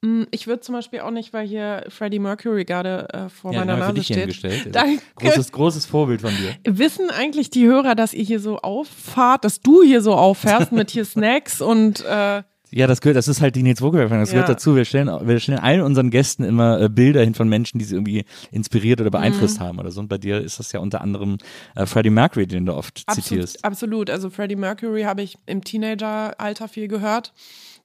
mh, 0.01 0.27
Ich 0.31 0.47
würde 0.47 0.61
zum 0.61 0.73
Beispiel 0.75 1.01
auch 1.01 1.11
nicht, 1.11 1.33
weil 1.33 1.45
hier 1.45 1.83
Freddie 1.89 2.19
Mercury 2.19 2.63
gerade 2.63 3.09
äh, 3.11 3.27
vor 3.27 3.51
ja, 3.51 3.59
meiner 3.59 3.75
Nase 3.75 3.93
dich 3.95 4.05
steht. 4.05 4.19
hingestellt. 4.19 4.67
Danke. 4.71 5.01
Großes, 5.17 5.51
großes 5.51 5.85
Vorbild 5.85 6.21
von 6.21 6.31
dir. 6.31 6.55
Wissen 6.77 7.09
eigentlich 7.09 7.49
die 7.49 7.65
Hörer, 7.67 7.93
dass 7.93 8.13
ihr 8.13 8.23
hier 8.23 8.39
so 8.39 8.59
auffahrt, 8.59 9.43
dass 9.43 9.59
du 9.59 9.83
hier 9.83 10.01
so 10.01 10.13
auffährst 10.15 10.71
mit 10.71 10.91
hier 10.91 11.03
Snacks 11.13 11.59
und 11.61 12.05
äh, 12.05 12.43
Ja, 12.71 12.85
das 12.87 12.99
gehört, 13.01 13.15
das 13.15 13.27
ist 13.29 13.41
halt 13.41 13.55
die 13.55 13.63
Nils 13.63 13.79
Vogelberg, 13.79 14.09
das 14.09 14.29
gehört 14.31 14.49
Ja. 14.49 14.53
dazu. 14.55 14.75
Wir 14.75 14.83
stellen, 14.85 15.07
wir 15.27 15.39
stellen 15.39 15.59
allen 15.59 15.81
unseren 15.81 16.09
Gästen 16.09 16.43
immer 16.43 16.81
äh, 16.81 16.89
Bilder 16.89 17.23
hin 17.23 17.33
von 17.33 17.47
Menschen, 17.47 17.79
die 17.79 17.85
sie 17.85 17.95
irgendwie 17.95 18.25
inspiriert 18.51 18.99
oder 18.99 19.09
Mhm. 19.09 19.11
beeinflusst 19.13 19.59
haben 19.59 19.79
oder 19.79 19.91
so. 19.91 20.01
Und 20.01 20.09
bei 20.09 20.17
dir 20.17 20.41
ist 20.41 20.59
das 20.59 20.71
ja 20.73 20.79
unter 20.81 21.01
anderem 21.01 21.37
äh, 21.75 21.85
Freddie 21.85 22.09
Mercury, 22.09 22.45
den 22.47 22.65
du 22.65 22.73
oft 22.73 23.05
zitierst. 23.09 23.63
Absolut, 23.63 24.07
absolut. 24.07 24.09
Also 24.09 24.29
Freddie 24.29 24.55
Mercury 24.57 25.03
habe 25.03 25.21
ich 25.21 25.37
im 25.45 25.63
Teenageralter 25.63 26.67
viel 26.67 26.87
gehört, 26.87 27.33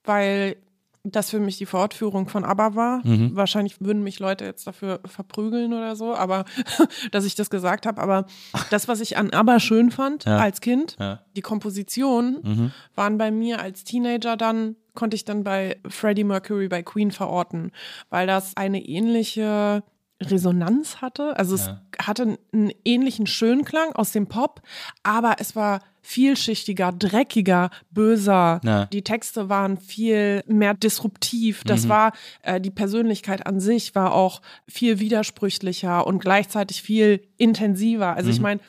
weil 0.04 0.56
das 1.04 1.30
für 1.30 1.40
mich 1.40 1.58
die 1.58 1.66
Fortführung 1.66 2.28
von 2.28 2.44
ABBA 2.44 2.74
war. 2.76 3.00
Mhm. 3.06 3.34
Wahrscheinlich 3.34 3.80
würden 3.80 4.04
mich 4.04 4.20
Leute 4.20 4.44
jetzt 4.44 4.66
dafür 4.68 5.00
verprügeln 5.04 5.72
oder 5.72 5.96
so, 5.96 6.14
aber 6.14 6.44
dass 7.10 7.24
ich 7.24 7.34
das 7.34 7.50
gesagt 7.50 7.86
habe. 7.86 8.00
Aber 8.00 8.26
das, 8.70 8.86
was 8.86 9.00
ich 9.00 9.16
an 9.16 9.30
ABBA 9.30 9.58
schön 9.58 9.90
fand 9.90 10.24
Ja. 10.24 10.38
als 10.38 10.60
Kind, 10.60 10.96
Ja. 11.00 11.20
die 11.34 11.40
Kompositionen 11.42 12.72
waren 12.94 13.18
bei 13.18 13.30
mir 13.32 13.60
als 13.60 13.82
Teenager 13.84 14.36
dann, 14.36 14.76
konnte 14.94 15.16
ich 15.16 15.24
dann 15.24 15.42
bei 15.42 15.80
Freddie 15.88 16.22
Mercury 16.24 16.68
bei 16.68 16.82
Queen 16.82 17.10
verorten, 17.10 17.72
weil 18.10 18.26
das 18.26 18.56
eine 18.56 18.84
ähnliche 18.84 19.82
Resonanz 20.30 20.96
hatte. 20.96 21.38
Also 21.38 21.54
es 21.54 21.70
hatte 22.00 22.38
einen 22.52 22.72
ähnlichen 22.84 23.26
Schönklang 23.26 23.92
aus 23.92 24.12
dem 24.12 24.26
Pop, 24.26 24.62
aber 25.02 25.36
es 25.38 25.56
war 25.56 25.80
vielschichtiger, 26.02 26.92
dreckiger, 26.92 27.70
böser. 27.90 28.60
Ja. 28.64 28.86
Die 28.86 29.02
Texte 29.02 29.48
waren 29.48 29.78
viel 29.78 30.42
mehr 30.46 30.74
disruptiv. 30.74 31.62
Das 31.64 31.88
war 31.88 32.12
äh, 32.42 32.60
die 32.60 32.70
Persönlichkeit 32.70 33.46
an 33.46 33.60
sich 33.60 33.94
war 33.94 34.12
auch 34.12 34.42
viel 34.68 34.98
widersprüchlicher 34.98 36.06
und 36.06 36.18
gleichzeitig 36.18 36.82
viel 36.82 37.22
intensiver. 37.36 38.16
Also 38.16 38.30
ich 38.30 38.40
meine, 38.40 38.60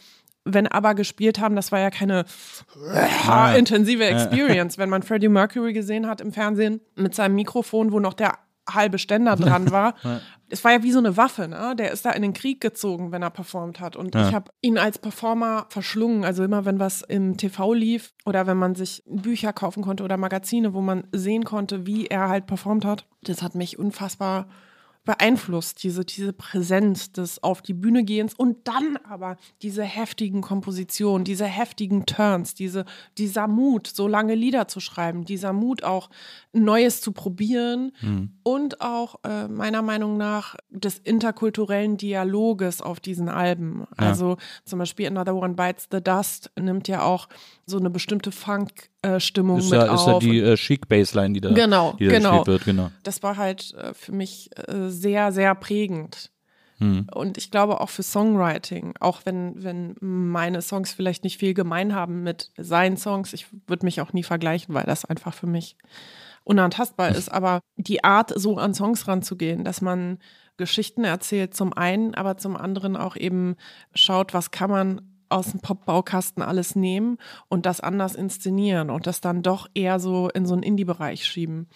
wenn 0.45 0.67
ABBA 0.67 0.93
gespielt 0.93 1.39
haben, 1.39 1.55
das 1.55 1.71
war 1.71 1.79
ja 1.79 1.89
keine 1.89 2.25
äh, 2.93 3.57
intensive 3.57 4.05
Experience. 4.05 4.77
Wenn 4.77 4.89
man 4.89 5.01
Freddie 5.01 5.29
Mercury 5.29 5.73
gesehen 5.73 6.07
hat 6.07 6.21
im 6.21 6.31
Fernsehen 6.31 6.81
mit 6.95 7.15
seinem 7.15 7.35
Mikrofon, 7.35 7.91
wo 7.91 7.99
noch 7.99 8.13
der 8.13 8.37
halbe 8.69 8.97
Ständer 8.97 9.35
dran 9.35 9.71
war. 9.71 9.95
Es 10.49 10.63
war 10.63 10.71
ja 10.71 10.83
wie 10.83 10.91
so 10.91 10.99
eine 10.99 11.17
Waffe, 11.17 11.47
ne? 11.47 11.75
Der 11.75 11.89
ist 11.89 12.05
da 12.05 12.11
in 12.11 12.21
den 12.21 12.33
Krieg 12.33 12.61
gezogen, 12.61 13.11
wenn 13.11 13.23
er 13.23 13.31
performt 13.31 13.79
hat. 13.79 13.95
Und 13.95 14.13
ich 14.13 14.35
habe 14.35 14.51
ihn 14.61 14.77
als 14.77 14.99
Performer 14.99 15.65
verschlungen. 15.69 16.23
Also 16.23 16.43
immer, 16.43 16.63
wenn 16.63 16.77
was 16.77 17.01
im 17.01 17.37
TV 17.37 17.73
lief 17.73 18.13
oder 18.23 18.45
wenn 18.45 18.57
man 18.57 18.75
sich 18.75 19.01
Bücher 19.07 19.51
kaufen 19.51 19.81
konnte 19.81 20.03
oder 20.03 20.15
Magazine, 20.15 20.75
wo 20.75 20.81
man 20.81 21.07
sehen 21.11 21.43
konnte, 21.43 21.87
wie 21.87 22.05
er 22.05 22.29
halt 22.29 22.45
performt 22.45 22.85
hat, 22.85 23.07
das 23.23 23.41
hat 23.41 23.55
mich 23.55 23.79
unfassbar 23.79 24.45
beeinflusst, 25.05 25.83
diese, 25.83 26.05
diese 26.05 26.31
Präsenz 26.31 27.11
des 27.11 27.43
auf 27.43 27.61
die 27.61 27.73
Bühne 27.73 28.03
gehens 28.05 28.33
und 28.33 28.67
dann 28.67 28.97
aber 29.09 29.37
diese 29.61 29.83
heftigen 29.83 30.41
Kompositionen, 30.41 31.25
diese 31.25 31.45
heftigen 31.45 32.05
Turns, 32.05 32.53
diese, 32.53 32.85
dieser 33.17 33.47
Mut, 33.47 33.87
so 33.87 34.07
lange 34.07 34.35
Lieder 34.35 34.67
zu 34.67 34.79
schreiben, 34.79 35.25
dieser 35.25 35.51
Mut 35.51 35.83
auch 35.83 36.09
Neues 36.53 37.01
zu 37.01 37.11
probieren 37.11 37.91
und 38.43 38.81
auch 38.81 39.15
äh, 39.23 39.47
meiner 39.47 39.81
Meinung 39.81 40.17
nach 40.17 40.55
des 40.69 40.99
interkulturellen 40.99 41.97
Dialoges 41.97 42.81
auf 42.81 42.99
diesen 42.99 43.27
Alben. 43.27 43.85
Also 43.97 44.37
zum 44.63 44.79
Beispiel 44.79 45.07
Another 45.07 45.35
One 45.35 45.55
Bites 45.55 45.87
the 45.91 46.01
Dust 46.01 46.51
nimmt 46.57 46.87
ja 46.87 47.01
auch 47.01 47.27
so 47.65 47.77
eine 47.77 47.89
bestimmte 47.89 48.31
Funk-Stimmung 49.03 49.59
Ist 49.59 49.71
mit 49.71 49.79
ja, 49.79 49.93
ist 49.93 50.07
ja 50.07 50.13
auf. 50.13 50.23
die 50.23 50.39
äh, 50.39 50.55
Chic-Baseline, 50.55 51.33
die 51.33 51.41
da, 51.41 51.51
Genau, 51.51 51.93
die 51.93 52.07
da 52.07 52.11
genau. 52.13 52.29
gespielt 52.29 52.47
wird, 52.47 52.65
genau. 52.65 52.91
das 53.03 53.23
war 53.23 53.37
halt 53.37 53.73
äh, 53.75 53.93
für 53.93 54.11
mich 54.11 54.49
äh, 54.67 54.89
sehr, 54.89 55.31
sehr 55.31 55.55
prägend. 55.55 56.31
Hm. 56.79 57.07
Und 57.13 57.37
ich 57.37 57.51
glaube 57.51 57.81
auch 57.81 57.89
für 57.89 58.03
Songwriting, 58.03 58.95
auch 58.99 59.21
wenn, 59.25 59.63
wenn 59.63 59.95
meine 59.99 60.61
Songs 60.61 60.93
vielleicht 60.93 61.23
nicht 61.23 61.37
viel 61.37 61.53
gemein 61.53 61.93
haben 61.93 62.23
mit 62.23 62.51
seinen 62.57 62.97
Songs, 62.97 63.33
ich 63.33 63.47
würde 63.67 63.85
mich 63.85 64.01
auch 64.01 64.13
nie 64.13 64.23
vergleichen, 64.23 64.73
weil 64.73 64.85
das 64.85 65.05
einfach 65.05 65.33
für 65.33 65.47
mich 65.47 65.77
unantastbar 66.43 67.09
ist. 67.09 67.31
Aber 67.31 67.61
die 67.77 68.03
Art, 68.03 68.33
so 68.35 68.57
an 68.57 68.73
Songs 68.73 69.07
ranzugehen, 69.07 69.63
dass 69.63 69.81
man 69.81 70.19
Geschichten 70.57 71.03
erzählt, 71.03 71.55
zum 71.55 71.73
einen, 71.73 72.15
aber 72.15 72.37
zum 72.37 72.55
anderen 72.55 72.95
auch 72.95 73.15
eben 73.15 73.55
schaut, 73.95 74.33
was 74.33 74.51
kann 74.51 74.69
man 74.69 75.12
aus 75.33 75.51
dem 75.51 75.59
Pop-Baukasten 75.59 76.43
alles 76.43 76.75
nehmen 76.75 77.17
und 77.49 77.65
das 77.65 77.81
anders 77.81 78.15
inszenieren 78.15 78.89
und 78.89 79.07
das 79.07 79.19
dann 79.19 79.41
doch 79.41 79.67
eher 79.73 79.99
so 79.99 80.29
in 80.29 80.45
so 80.45 80.53
einen 80.53 80.63
Indie-Bereich 80.63 81.25
schieben. 81.25 81.67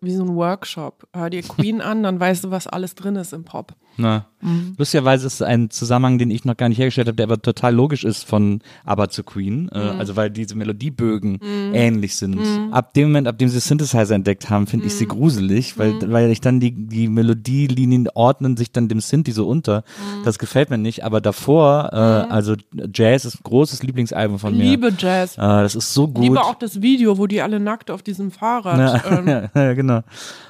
Wie 0.00 0.12
so 0.12 0.22
ein 0.22 0.34
Workshop. 0.36 1.08
Hör 1.12 1.28
dir 1.28 1.42
Queen 1.42 1.80
an, 1.80 2.02
dann 2.02 2.20
weißt 2.20 2.44
du, 2.44 2.50
was 2.50 2.66
alles 2.66 2.94
drin 2.94 3.16
ist 3.16 3.32
im 3.32 3.44
Pop. 3.44 3.74
Na, 4.00 4.26
Mhm. 4.42 4.72
lustigerweise 4.78 5.26
ist 5.26 5.34
es 5.34 5.42
ein 5.42 5.68
Zusammenhang, 5.68 6.16
den 6.18 6.30
ich 6.30 6.46
noch 6.46 6.56
gar 6.56 6.70
nicht 6.70 6.78
hergestellt 6.78 7.08
habe, 7.08 7.16
der 7.16 7.24
aber 7.24 7.42
total 7.42 7.74
logisch 7.74 8.04
ist 8.04 8.24
von 8.24 8.60
ABBA 8.86 9.10
zu 9.10 9.22
Queen. 9.22 9.68
Äh, 9.68 9.92
Mhm. 9.92 9.98
also 9.98 10.16
weil 10.16 10.30
diese 10.30 10.54
Melodiebögen 10.56 11.38
ähnlich 11.74 12.16
sind. 12.16 12.38
Ab 12.72 12.94
dem 12.94 13.08
Moment, 13.08 13.28
ab 13.28 13.36
dem 13.36 13.50
sie 13.50 13.60
Synthesizer 13.60 14.14
entdeckt 14.14 14.48
haben, 14.48 14.66
finde 14.66 14.86
ich 14.86 14.94
sie 14.94 15.04
Mhm. 15.04 15.08
gruselig, 15.10 15.78
weil, 15.78 15.94
weil 16.10 16.30
ich 16.30 16.40
dann 16.40 16.58
die, 16.58 16.72
die 16.72 17.08
Melodielinien 17.08 18.08
ordnen 18.14 18.56
sich 18.56 18.72
dann 18.72 18.88
dem 18.88 19.00
Synthi 19.00 19.32
so 19.32 19.46
unter. 19.46 19.78
Mhm. 19.98 20.24
Das 20.24 20.38
gefällt 20.38 20.70
mir 20.70 20.78
nicht. 20.78 21.04
Aber 21.04 21.20
davor, 21.20 21.90
äh, 21.92 21.96
also 21.96 22.54
Jazz 22.94 23.26
ist 23.26 23.34
ein 23.36 23.44
großes 23.44 23.82
Lieblingsalbum 23.82 24.38
von 24.38 24.56
mir. 24.56 24.64
Liebe 24.70 24.90
Jazz. 24.96 25.34
Äh, 25.36 25.40
das 25.40 25.74
ist 25.74 25.92
so 25.92 26.08
gut. 26.08 26.24
Liebe 26.24 26.40
auch 26.42 26.54
das 26.54 26.80
Video, 26.80 27.18
wo 27.18 27.26
die 27.26 27.42
alle 27.42 27.60
nackt 27.60 27.90
auf 27.90 28.02
diesem 28.02 28.30
Fahrrad. 28.30 29.04
ähm, 29.04 29.28
Ja, 29.28 29.50
ja, 29.54 29.74
genau. 29.74 30.00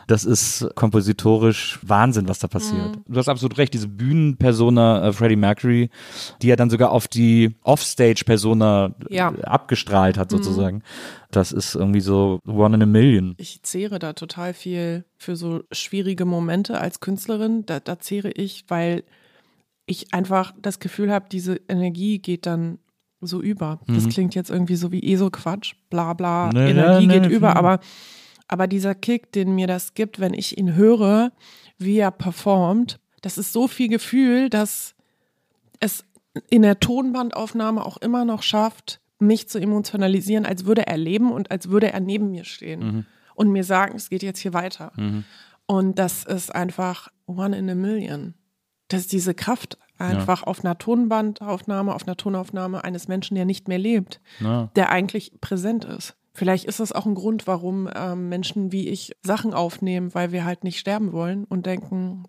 Das 0.07 0.25
ist 0.25 0.67
kompositorisch 0.75 1.79
Wahnsinn, 1.83 2.29
was 2.29 2.41
da 2.41 2.49
passiert. 2.49 2.97
Mhm. 2.97 3.13
Du 3.13 3.19
hast 3.19 3.29
absolut 3.29 3.40
recht, 3.59 3.75
diese 3.75 3.89
Bühnenpersona 3.89 5.09
äh, 5.09 5.13
Freddie 5.13 5.37
Mercury, 5.37 5.91
die 6.43 6.51
er 6.51 6.57
dann 6.57 6.71
sogar 6.71 6.91
auf 6.93 7.09
die 7.09 7.55
Offstage-Persona 7.63 8.95
Ja. 9.09 9.31
Mhm. 9.31 9.39
äh, 9.39 9.43
abgestrahlt 9.45 10.19
hat, 10.19 10.31
sozusagen. 10.31 10.83
Das 11.31 11.53
ist 11.53 11.75
irgendwie 11.75 12.01
so 12.01 12.41
one 12.47 12.75
in 12.77 12.83
a 12.83 12.87
million. 12.87 13.35
ich 13.39 13.63
zehre 13.63 13.99
da 13.99 14.13
total 14.15 14.53
viel 14.55 15.05
für 15.17 15.37
so 15.37 15.63
schwierige 15.71 16.25
Momente 16.25 16.81
als 16.81 17.01
Künstlerin. 17.01 17.65
Da, 17.67 17.79
da 17.81 17.99
zehre 18.01 18.31
ich, 18.31 18.65
weil 18.69 19.05
ich 19.87 20.13
einfach 20.15 20.53
das 20.61 20.79
Gefühl 20.81 21.13
habe, 21.13 21.27
diese 21.31 21.61
Energie 21.69 22.19
geht 22.19 22.47
dann 22.47 22.79
so 23.21 23.43
über. 23.43 23.81
Das 23.87 24.09
klingt 24.09 24.35
jetzt 24.35 24.49
irgendwie 24.51 24.77
so 24.77 24.93
wie 24.93 25.13
ESO-Quatsch, 25.13 25.75
bla 25.91 26.15
bla, 26.15 26.47
Mhm. 26.47 26.53
Nee, 26.55 26.71
Energie 26.71 27.07
nee, 27.07 27.21
geht 27.21 27.31
über, 27.31 27.49
finde- 27.49 27.57
aber, 27.57 27.81
aber 28.49 28.67
dieser 28.67 28.95
Kick, 28.95 29.31
den 29.33 29.55
mir 29.55 29.67
das 29.67 29.93
gibt, 29.95 30.21
wenn 30.21 30.33
ich 30.33 30.57
ihn 30.59 30.75
höre, 30.75 31.31
wie 31.77 31.99
er 31.99 32.11
performt, 32.13 32.99
das 33.21 33.39
ist 33.39 33.53
so 33.53 33.69
viel 33.69 33.89
Gefühl, 33.89 34.49
dass 34.51 34.95
es 35.81 36.05
in 36.49 36.63
der 36.63 36.79
Tonbandaufnahme 36.81 37.85
auch 37.85 37.97
immer 37.99 38.25
noch 38.25 38.43
schafft, 38.43 39.01
mich 39.19 39.49
zu 39.49 39.59
emotionalisieren, 39.59 40.47
als 40.47 40.65
würde 40.65 40.87
er 40.87 40.97
leben 40.97 41.33
und 41.33 41.51
als 41.51 41.69
würde 41.69 41.93
er 41.93 42.01
neben 42.01 42.31
mir 42.31 42.45
stehen 42.45 43.07
und 43.35 43.51
mir 43.51 43.65
sagen, 43.65 43.97
es 43.97 44.09
geht 44.11 44.23
jetzt 44.23 44.39
hier 44.41 44.55
weiter. 44.55 44.93
Und 45.67 45.99
das 45.99 46.25
ist 46.25 46.55
einfach 46.55 47.09
one 47.27 47.57
in 47.57 47.69
a 47.71 47.75
million. 47.75 48.35
Das 48.89 49.03
ist 49.03 49.13
diese 49.13 49.35
Kraft 49.35 49.79
einfach 49.99 50.43
auf 50.45 50.65
einer 50.65 50.79
Tonbandaufnahme, 50.79 51.95
auf 51.95 52.07
einer 52.07 52.17
Tonaufnahme 52.17 52.83
eines 52.85 53.07
Menschen, 53.09 53.35
der 53.35 53.45
nicht 53.45 53.69
mehr 53.69 53.79
lebt, 53.79 54.21
Ja. 54.41 54.71
der 54.75 54.91
eigentlich 54.91 55.33
präsent 55.41 55.85
ist. 55.85 56.17
Vielleicht 56.33 56.65
ist 56.65 56.79
das 56.81 56.93
auch 56.93 57.07
ein 57.07 57.15
Grund, 57.15 57.47
warum 57.47 57.89
ähm, 57.95 58.29
Menschen 58.29 58.71
wie 58.73 58.89
ich 58.89 59.13
Sachen 59.23 59.53
aufnehmen, 59.53 60.15
weil 60.15 60.31
wir 60.33 60.45
halt 60.45 60.63
nicht 60.65 60.79
sterben 60.79 61.13
wollen 61.13 61.45
und 61.45 61.67
denken, 61.67 62.25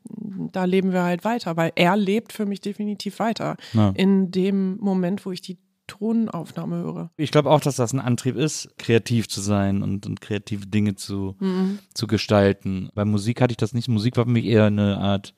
da 0.51 0.65
leben 0.65 0.91
wir 0.91 1.03
halt 1.03 1.23
weiter, 1.23 1.55
weil 1.55 1.71
er 1.75 1.95
lebt 1.95 2.33
für 2.33 2.45
mich 2.45 2.61
definitiv 2.61 3.19
weiter. 3.19 3.57
Ja. 3.73 3.91
In 3.95 4.31
dem 4.31 4.77
Moment, 4.77 5.25
wo 5.25 5.31
ich 5.31 5.41
die 5.41 5.59
Tonaufnahme 5.87 6.77
höre. 6.77 7.11
Ich 7.17 7.31
glaube 7.31 7.51
auch, 7.51 7.59
dass 7.59 7.75
das 7.75 7.93
ein 7.93 7.99
Antrieb 7.99 8.37
ist, 8.37 8.69
kreativ 8.77 9.27
zu 9.27 9.41
sein 9.41 9.83
und, 9.83 10.05
und 10.05 10.21
kreative 10.21 10.65
Dinge 10.65 10.95
zu, 10.95 11.35
Mhm. 11.39 11.79
zu 11.93 12.07
gestalten. 12.07 12.89
Bei 12.95 13.03
Musik 13.05 13.41
hatte 13.41 13.51
ich 13.51 13.57
das 13.57 13.73
nicht. 13.73 13.87
Musik 13.89 14.15
war 14.17 14.23
für 14.25 14.31
mich 14.31 14.45
eher 14.45 14.65
eine 14.65 14.97
Art 14.97 15.33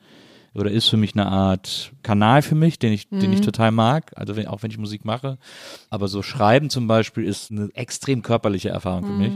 oder 0.55 0.69
ist 0.69 0.87
für 0.87 0.97
mich 0.97 1.13
eine 1.13 1.25
Art 1.27 1.91
Kanal 2.03 2.41
für 2.41 2.53
mich, 2.55 2.77
den 2.79 2.93
ich, 2.93 3.09
den 3.09 3.27
Mhm. 3.29 3.33
ich 3.33 3.41
total 3.41 3.71
mag, 3.71 4.11
also 4.15 4.35
wenn, 4.35 4.45
auch 4.47 4.61
wenn 4.61 4.69
ich 4.69 4.77
Musik 4.77 5.03
mache. 5.05 5.37
Aber 5.89 6.07
so 6.07 6.21
Schreiben 6.21 6.69
zum 6.69 6.87
Beispiel 6.87 7.23
ist 7.23 7.49
eine 7.51 7.69
extrem 7.73 8.21
körperliche 8.21 8.69
Erfahrung 8.69 9.05
für 9.05 9.11
Mhm. 9.13 9.17
mich, 9.17 9.33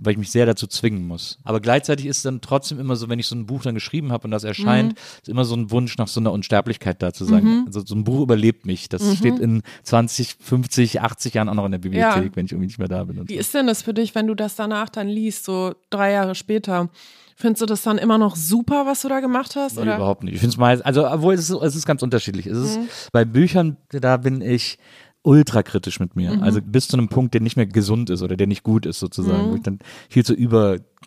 weil 0.00 0.12
ich 0.12 0.18
mich 0.18 0.30
sehr 0.30 0.44
dazu 0.46 0.66
zwingen 0.66 1.06
muss. 1.06 1.38
Aber 1.44 1.60
gleichzeitig 1.60 2.06
ist 2.06 2.18
es 2.18 2.22
dann 2.24 2.40
trotzdem 2.40 2.78
immer 2.80 2.96
so, 2.96 3.08
wenn 3.08 3.18
ich 3.18 3.26
so 3.26 3.34
ein 3.36 3.46
Buch 3.46 3.62
dann 3.62 3.74
geschrieben 3.74 4.12
habe 4.12 4.24
und 4.24 4.30
das 4.30 4.44
erscheint, 4.44 4.92
Mhm. 4.92 4.98
ist 5.22 5.28
immer 5.28 5.44
so 5.44 5.54
ein 5.56 5.70
Wunsch 5.70 5.96
nach 5.96 6.08
so 6.08 6.20
einer 6.20 6.32
Unsterblichkeit 6.32 7.02
da 7.02 7.12
zu 7.12 7.24
sein. 7.24 7.62
Also 7.66 7.80
so 7.84 7.94
ein 7.94 8.04
Buch 8.04 8.20
überlebt 8.20 8.66
mich. 8.66 8.88
Das 8.88 9.16
steht 9.16 9.38
in 9.38 9.62
20, 9.84 10.36
50, 10.38 11.00
80 11.00 11.34
Jahren 11.34 11.48
auch 11.48 11.54
noch 11.54 11.64
in 11.66 11.72
der 11.72 11.78
Bibliothek, 11.78 12.16
Mhm. 12.16 12.24
Ja. 12.28 12.36
wenn 12.36 12.44
ich 12.46 12.52
irgendwie 12.52 12.66
nicht 12.66 12.78
mehr 12.78 12.88
da 12.88 13.04
bin. 13.04 13.28
Wie 13.28 13.34
so. 13.34 13.40
ist 13.40 13.54
denn 13.54 13.66
das 13.66 13.82
für 13.82 13.94
dich, 13.94 14.14
wenn 14.14 14.26
du 14.26 14.34
das 14.34 14.54
danach 14.56 14.88
dann 14.90 15.08
liest, 15.08 15.44
so 15.44 15.74
drei 15.90 16.12
Jahre 16.12 16.34
später? 16.34 16.90
Findest 17.40 17.62
du 17.62 17.66
das 17.66 17.82
dann 17.82 17.98
immer 17.98 18.18
noch 18.18 18.34
super, 18.34 18.84
was 18.84 19.02
du 19.02 19.08
da 19.08 19.20
gemacht 19.20 19.54
hast? 19.54 19.76
Nee, 19.76 19.82
oder? 19.82 19.94
überhaupt 19.96 20.24
nicht. 20.24 20.34
Ich 20.34 20.40
finde 20.40 20.54
es 20.54 20.58
meist, 20.58 20.84
also 20.84 21.08
obwohl 21.08 21.34
es 21.34 21.48
ist, 21.48 21.50
es 21.62 21.76
ist 21.76 21.86
ganz 21.86 22.02
unterschiedlich. 22.02 22.46
Es 22.46 22.58
ist, 22.58 22.78
Mhm. 22.80 22.88
Bei 23.12 23.24
Büchern, 23.24 23.76
da 23.90 24.16
bin 24.16 24.40
ich 24.40 24.76
ultra 25.22 25.62
kritisch 25.62 26.00
mit 26.00 26.16
mir. 26.16 26.32
Mhm. 26.32 26.42
Also 26.42 26.60
bis 26.60 26.88
zu 26.88 26.96
einem 26.96 27.08
Punkt, 27.08 27.34
der 27.34 27.40
nicht 27.40 27.56
mehr 27.56 27.66
gesund 27.66 28.10
ist 28.10 28.22
oder 28.22 28.36
der 28.36 28.48
nicht 28.48 28.64
gut 28.64 28.86
ist 28.86 28.98
sozusagen, 28.98 29.46
Mhm. 29.46 29.50
wo 29.52 29.54
ich 29.54 29.62
dann 29.62 29.78
viel 30.10 30.24
zu 30.24 30.34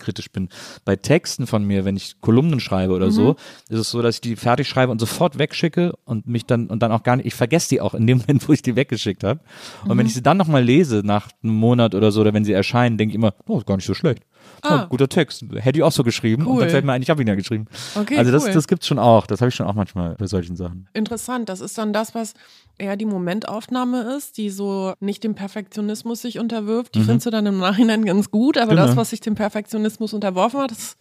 überkritisch 0.01 0.31
bin. 0.31 0.49
Bei 0.85 0.95
Texten 0.95 1.47
von 1.47 1.63
mir, 1.63 1.85
wenn 1.85 1.95
ich 1.95 2.19
Kolumnen 2.21 2.59
schreibe 2.59 2.93
oder 2.93 3.07
Mhm. 3.07 3.11
so, 3.11 3.35
ist 3.69 3.79
es 3.79 3.91
so, 3.91 4.01
dass 4.01 4.15
ich 4.15 4.21
die 4.21 4.35
fertig 4.35 4.67
schreibe 4.67 4.91
und 4.91 4.99
sofort 4.99 5.37
wegschicke 5.37 5.93
und 6.05 6.27
mich 6.27 6.45
dann 6.45 6.67
und 6.67 6.81
dann 6.81 6.91
auch 6.91 7.03
gar 7.03 7.15
nicht, 7.17 7.25
ich 7.27 7.35
vergesse 7.35 7.69
die 7.69 7.81
auch 7.81 7.93
in 7.93 8.07
dem 8.07 8.17
Moment, 8.27 8.47
wo 8.47 8.53
ich 8.53 8.61
die 8.61 8.75
weggeschickt 8.75 9.23
habe. 9.23 9.39
Und 9.83 9.93
Mhm. 9.93 9.97
wenn 9.99 10.05
ich 10.07 10.13
sie 10.13 10.23
dann 10.23 10.37
nochmal 10.37 10.63
lese 10.63 11.01
nach 11.05 11.29
einem 11.43 11.53
Monat 11.55 11.95
oder 11.95 12.11
so 12.11 12.21
oder 12.21 12.33
wenn 12.33 12.45
sie 12.45 12.53
erscheinen, 12.53 12.97
denke 12.97 13.11
ich 13.11 13.15
immer, 13.15 13.33
oh, 13.47 13.59
ist 13.59 13.67
gar 13.67 13.75
nicht 13.77 13.85
so 13.85 13.93
schlecht. 13.93 14.23
Ah. 14.63 14.83
Oh, 14.85 14.89
guter 14.89 15.07
Text. 15.07 15.43
Hätte 15.53 15.77
ich 15.79 15.83
auch 15.83 15.91
so 15.91 16.03
geschrieben. 16.03 16.45
Und 16.47 16.53
Cool. 16.55 16.59
dann 16.61 16.69
fällt 16.71 16.85
mir 16.85 16.93
ein, 16.93 17.01
ich 17.03 17.09
habe 17.11 17.21
ihn 17.21 17.27
ja 17.27 17.35
geschrieben. 17.35 17.67
Okay, 17.95 18.17
also 18.17 18.31
das, 18.31 18.45
cool. 18.45 18.53
das 18.53 18.67
gibt's 18.67 18.87
schon 18.87 18.97
auch. 18.97 19.27
Das 19.27 19.39
habe 19.39 19.49
ich 19.49 19.55
schon 19.55 19.67
auch 19.67 19.75
manchmal 19.75 20.15
bei 20.15 20.25
solchen 20.25 20.55
Sachen. 20.55 20.87
Interessant, 20.93 21.47
das 21.47 21.61
ist 21.61 21.77
dann 21.77 21.93
das, 21.93 22.15
was 22.15 22.33
eher 22.79 22.95
die 22.97 23.05
Momentaufnahme 23.05 24.15
ist, 24.17 24.37
die 24.37 24.49
so 24.49 24.93
nicht 24.99 25.23
dem 25.23 25.35
Perfektionismus 25.35 26.21
sich 26.23 26.39
unterwirft. 26.39 26.95
Die 26.95 27.01
findest 27.03 27.27
du 27.27 27.29
dann 27.29 27.45
im 27.45 27.59
Nachhinein 27.59 28.03
ganz 28.03 28.31
gut, 28.31 28.57
aber 28.57 28.71
Mhm. 28.71 28.75
Genau. 28.77 28.87
das, 28.87 28.95
was 28.97 29.09
sich 29.11 29.19
dem 29.19 29.35
Perfektionismus 29.35 29.90
unterworfen 30.13 30.59
hat, 30.59 30.71
das 30.71 30.97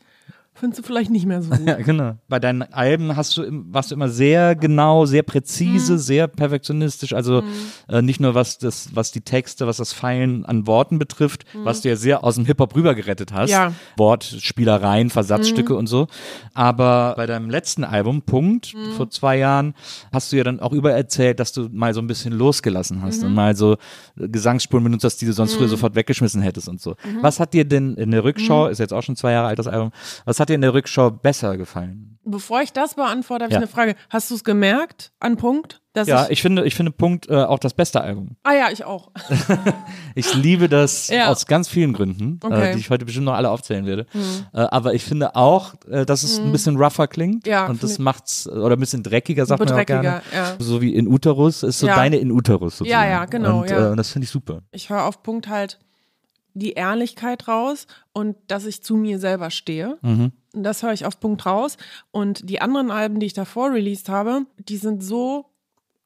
findest 0.61 0.79
du 0.79 0.83
vielleicht 0.87 1.11
nicht 1.11 1.27
mehr 1.27 1.43
so 1.43 1.51
gut. 1.51 1.61
Ja, 1.71 1.77
genau. 1.77 2.17
Bei 2.29 2.39
deinen 2.39 2.63
Alben 2.63 3.17
hast 3.17 3.37
du, 3.37 3.43
warst 3.71 3.91
du 3.91 3.95
immer 3.95 4.09
sehr 4.09 4.55
genau, 4.55 5.07
sehr 5.07 5.23
präzise, 5.23 5.99
sehr 5.99 6.27
perfektionistisch. 6.27 7.13
Also 7.13 7.43
äh, 7.89 8.03
nicht 8.03 8.21
nur 8.21 8.35
was 8.35 8.59
das, 8.59 8.91
was 8.95 9.13
die 9.13 9.21
Texte, 9.21 9.67
was 9.67 9.79
das 9.79 9.93
Feilen 9.93 10.45
an 10.45 10.67
Worten 10.67 10.99
betrifft, 10.99 11.45
was 11.65 11.81
du 11.81 11.89
ja 11.89 11.97
sehr 11.97 12.25
aus 12.25 12.35
dem 12.37 12.45
Hip-Hop 12.45 12.75
rübergerettet 12.75 13.33
hast. 13.33 13.51
Ja. 13.51 13.73
Wortspielereien, 13.97 15.11
Versatzstücke 15.11 15.75
und 15.75 15.87
so. 15.87 16.07
Aber 16.55 17.15
bei 17.17 17.27
deinem 17.27 17.51
letzten 17.51 17.85
Album, 17.85 18.23
Punkt, 18.23 18.75
vor 18.97 19.11
zwei 19.11 19.39
Jahren, 19.39 19.75
hast 20.13 20.33
du 20.33 20.37
ja 20.37 20.45
dann 20.45 20.61
auch 20.61 20.73
über 20.73 20.93
erzählt, 20.93 21.41
dass 21.41 21.53
du 21.53 21.69
mal 21.73 21.95
so 21.95 22.01
ein 22.01 22.07
bisschen 22.07 22.33
losgelassen 22.33 23.03
hast 23.03 23.25
und 23.25 23.35
mal 23.35 23.57
so 23.57 23.77
Gesangsspuren 24.17 24.85
benutzt 24.85 25.05
hast, 25.05 25.17
die 25.19 25.27
du 25.27 25.33
sonst 25.33 25.55
früher 25.55 25.69
sofort 25.69 25.95
weggeschmissen 25.95 26.43
hättest 26.43 26.69
und 26.69 26.81
so. 26.81 26.97
Was 27.23 27.41
hat 27.41 27.55
dir 27.55 27.65
denn 27.65 27.95
in 27.95 28.11
der 28.11 28.25
Rückschau, 28.25 28.67
ist 28.67 28.79
jetzt 28.79 28.93
auch 28.93 29.03
schon 29.03 29.17
zwei 29.17 29.33
Jahre 29.33 29.49
alt 29.49 29.59
das 29.59 29.67
Album, 29.67 29.91
was 30.25 30.39
hat 30.41 30.50
dir 30.51 30.55
in 30.55 30.61
der 30.61 30.75
Rückschau 30.75 31.11
besser 31.11 31.57
gefallen? 31.57 32.19
Bevor 32.23 32.61
ich 32.61 32.73
das 32.73 32.95
beantworte, 32.95 33.45
habe 33.45 33.55
Ja. 33.55 33.59
ich 33.61 33.65
eine 33.65 33.73
Frage. 33.73 33.95
Hast 34.11 34.31
du 34.31 34.35
es 34.35 34.45
gemerkt 34.45 35.11
an 35.21 35.37
Punkt? 35.39 35.81
Ja, 35.97 36.25
ich, 36.27 36.33
ich 36.33 36.43
finde, 36.43 36.65
ich 36.67 36.75
finde 36.77 36.93
Punkt 36.93 37.29
äh, 37.29 37.35
auch 37.35 37.59
das 37.59 37.75
beste 37.75 38.01
Album. 38.01 38.37
ah 38.45 38.53
ja, 38.53 38.69
ich 38.71 38.85
auch. 38.85 39.11
Ich 40.15 40.35
liebe 40.35 40.69
das 40.69 41.09
Ja. 41.09 41.29
aus 41.29 41.47
ganz 41.47 41.69
vielen 41.69 41.93
Gründen, 41.93 42.39
Okay. 42.43 42.55
Mhm. 42.57 42.63
äh, 42.63 42.73
die 42.75 42.79
ich 42.81 42.91
heute 42.91 43.05
bestimmt 43.05 43.25
noch 43.27 43.35
alle 43.35 43.49
aufzählen 43.51 43.87
werde. 43.87 44.07
Äh, 44.53 44.61
aber 44.61 44.95
ich 44.95 45.03
finde 45.05 45.35
auch, 45.35 45.75
äh, 45.89 46.05
dass 46.05 46.23
es 46.23 46.39
ein 46.39 46.53
bisschen 46.53 46.77
rougher 46.77 47.09
klingt. 47.09 47.47
Ja, 47.47 47.67
und 47.67 47.83
das 47.83 47.99
macht's, 47.99 48.47
oder 48.49 48.77
ein 48.77 48.81
bisschen 48.81 49.03
dreckiger, 49.03 49.47
sagt 49.47 49.65
man 49.65 49.73
auch 49.73 49.87
gerne. 49.87 50.23
ja. 50.35 50.55
So 50.59 50.81
wie 50.83 50.95
in 50.95 51.09
Uterus 51.09 51.63
ist 51.63 51.79
so 51.81 51.87
deine 51.87 52.19
in 52.19 52.31
Uterus 52.31 52.79
sozusagen. 52.79 53.03
Ja, 53.05 53.09
ja, 53.11 53.25
genau, 53.25 53.63
Und, 53.63 53.71
ja. 53.71 53.93
Äh, 53.93 53.97
das 53.97 54.11
finde 54.11 54.25
ich 54.27 54.31
super. 54.31 54.61
Ich 54.73 54.91
höre 54.91 55.05
auf 55.05 55.23
Punkt 55.23 55.49
halt 55.49 55.79
die 56.55 56.73
Ehrlichkeit 56.73 57.47
raus 57.49 57.87
und 58.13 58.37
dass 58.49 58.67
ich 58.67 58.83
zu 58.83 58.97
mir 58.97 59.19
selber 59.19 59.51
stehe. 59.51 59.99
Mhm. 60.03 60.33
Das 60.53 60.83
höre 60.83 60.93
ich 60.93 61.07
auf 61.07 61.21
Punkt 61.21 61.47
raus. 61.47 61.77
Und 62.11 62.49
die 62.49 62.61
anderen 62.61 62.91
Alben, 62.91 63.21
die 63.21 63.27
ich 63.27 63.35
davor 63.35 63.73
released 63.73 64.09
habe, 64.09 64.47
die 64.59 64.77
sind 64.77 65.03
so 65.03 65.50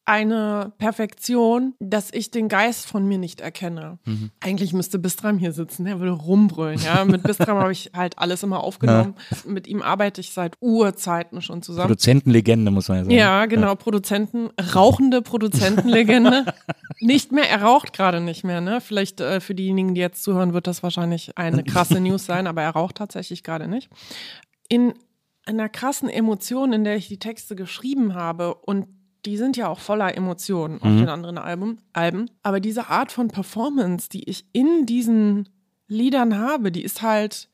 eine 0.07 0.73
Perfektion, 0.77 1.75
dass 1.81 2.11
ich 2.13 2.31
den 2.31 2.49
Geist 2.49 2.87
von 2.87 3.07
mir 3.07 3.17
nicht 3.17 3.41
erkenne. 3.41 3.99
Mhm. 4.05 4.31
Eigentlich 4.41 4.75
müsste 4.75 4.99
Bistram 4.99 5.39
hier 5.39 5.53
sitzen, 5.53 5.87
der 5.87 5.99
würde 5.99 6.13
rumbrüllen. 6.13 6.79
Ja? 6.81 7.05
Mit 7.05 7.23
Bistram 7.23 7.59
habe 7.61 7.73
ich 7.73 7.91
halt 7.95 8.19
alles 8.19 8.43
immer 8.43 8.63
aufgenommen. 8.63 9.15
Mit 9.47 9.67
ihm 9.67 9.81
arbeite 9.81 10.21
ich 10.21 10.33
seit 10.33 10.57
Urzeiten 10.61 11.41
schon 11.41 11.63
zusammen. 11.63 11.89
Produzentenlegende, 11.89 12.71
muss 12.71 12.89
man 12.89 12.99
ja 12.99 13.05
sagen. 13.05 13.17
Ja, 13.17 13.47
genau, 13.47 13.75
Produzenten, 13.77 14.51
rauchende 14.75 15.23
Produzentenlegende. 15.23 16.45
nicht 17.01 17.33
mehr, 17.33 17.49
er 17.49 17.63
raucht 17.63 17.95
gerade 17.95 18.21
nicht 18.21 18.45
mehr, 18.45 18.61
ne? 18.61 18.81
Vielleicht 18.83 19.21
äh, 19.21 19.41
für 19.41 19.55
diejenigen, 19.55 19.95
die 19.95 20.01
jetzt 20.01 20.23
zuhören, 20.23 20.53
wird 20.53 20.67
das 20.67 20.83
wahrscheinlich 20.83 21.39
eine 21.39 21.65
krasse 21.65 22.01
News 22.01 22.27
sein, 22.27 22.47
aber 22.47 22.63
er 22.63 22.71
raucht 22.71 22.97
tatsächlich 22.97 23.43
gerade 23.43 23.69
nicht. 23.69 23.89
In 24.69 24.93
einer 25.47 25.69
krassen 25.69 26.09
Emotion, 26.09 26.73
in 26.73 26.85
der 26.85 26.97
ich 26.97 27.09
die 27.09 27.19
Texte 27.19 27.57
geschrieben 27.57 28.15
habe 28.15 28.55
und 28.55 28.87
die 29.27 29.37
sind 29.37 29.57
ja 29.57 29.69
auch 29.69 29.79
voller 29.81 30.17
Emotionen 30.17 30.77
auf 30.83 30.89
den 30.89 31.09
anderen 31.09 31.39
Album, 31.39 31.79
Alben. 31.93 32.31
Aber 32.43 32.61
diese 32.61 32.89
Art 32.89 33.11
von 33.13 33.29
Performance, 33.29 34.09
die 34.09 34.29
ich 34.29 34.45
in 34.53 34.87
diesen 34.87 35.49
Liedern 35.89 36.39
habe, 36.39 36.71
die 36.73 36.83
ist 36.83 37.03
halt 37.03 37.49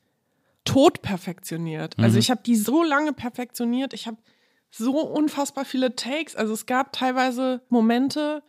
tot 0.65 1.01
perfektioniert. 1.01 1.97
Also 1.97 2.17
ich 2.19 2.29
habe 2.29 2.41
die 2.45 2.55
so 2.55 2.83
lange 2.83 3.13
perfektioniert. 3.13 3.93
Ich 3.93 4.05
habe 4.07 4.17
so 4.69 4.99
unfassbar 5.01 5.65
viele 5.65 5.95
Takes. 5.95 6.35
Also 6.35 6.53
es 6.53 6.65
gab 6.65 6.93
teilweise 6.93 7.61
Momente, 7.69 8.43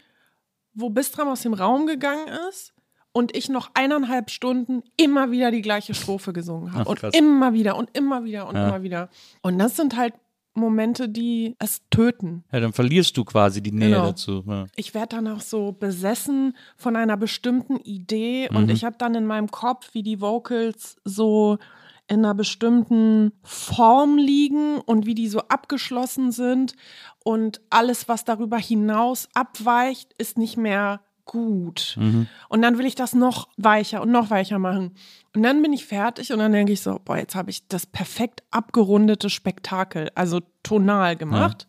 wo 0.74 0.90
Bistram 0.90 1.28
aus 1.28 1.42
dem 1.42 1.54
Raum 1.54 1.86
gegangen 1.86 2.28
ist 2.48 2.74
und 3.12 3.36
ich 3.36 3.48
noch 3.48 3.70
eineinhalb 3.74 4.30
Stunden 4.30 4.82
immer 4.96 5.30
wieder 5.30 5.50
die 5.50 5.62
gleiche 5.62 5.94
Strophe 5.94 6.32
gesungen 6.32 6.72
habe. 6.72 6.88
Und 6.88 7.02
immer 7.14 7.52
wieder 7.54 7.76
und 7.76 7.96
immer 7.96 8.24
wieder 8.24 8.46
und 8.48 8.56
Ja. 8.56 8.68
immer 8.68 8.82
wieder. 8.82 9.08
Und 9.42 9.58
das 9.58 9.76
sind 9.76 9.96
halt 9.96 10.14
Momente, 10.54 11.08
die 11.08 11.56
es 11.58 11.80
töten. 11.90 12.44
Ja, 12.52 12.60
dann 12.60 12.72
verlierst 12.72 13.16
du 13.16 13.24
quasi 13.24 13.62
die 13.62 13.72
Nähe 13.72 13.90
Genau. 13.90 14.06
dazu. 14.06 14.44
Ja. 14.46 14.66
Ich 14.76 14.94
werde 14.94 15.16
dann 15.16 15.28
auch 15.28 15.40
so 15.40 15.72
besessen 15.72 16.56
von 16.76 16.96
einer 16.96 17.16
bestimmten 17.16 17.76
Idee 17.78 18.48
und 18.52 18.70
ich 18.70 18.84
habe 18.84 18.96
dann 18.98 19.14
in 19.14 19.26
meinem 19.26 19.50
Kopf, 19.50 19.94
wie 19.94 20.02
die 20.02 20.20
Vocals 20.20 20.96
so 21.04 21.58
in 22.08 22.18
einer 22.18 22.34
bestimmten 22.34 23.32
Form 23.42 24.18
liegen 24.18 24.76
und 24.78 25.06
wie 25.06 25.14
die 25.14 25.28
so 25.28 25.40
abgeschlossen 25.48 26.32
sind 26.32 26.74
und 27.24 27.60
alles, 27.70 28.08
was 28.08 28.24
darüber 28.24 28.58
hinaus 28.58 29.28
abweicht, 29.34 30.12
ist 30.18 30.36
nicht 30.36 30.56
mehr 30.56 31.00
gut. 31.24 31.96
Und 32.48 32.62
dann 32.62 32.78
will 32.78 32.86
ich 32.86 32.94
das 32.94 33.14
noch 33.14 33.48
weicher 33.56 34.02
und 34.02 34.10
noch 34.10 34.30
weicher 34.30 34.58
machen. 34.58 34.94
Und 35.34 35.42
dann 35.42 35.62
bin 35.62 35.72
ich 35.72 35.86
fertig 35.86 36.32
und 36.32 36.40
dann 36.40 36.52
denke 36.52 36.72
ich 36.72 36.82
so, 36.82 36.98
boah, 37.04 37.16
jetzt 37.16 37.34
habe 37.34 37.50
ich 37.50 37.66
das 37.68 37.86
perfekt 37.86 38.42
abgerundete 38.50 39.30
Spektakel, 39.30 40.10
also 40.14 40.40
tonal 40.62 41.16
gemacht. 41.16 41.66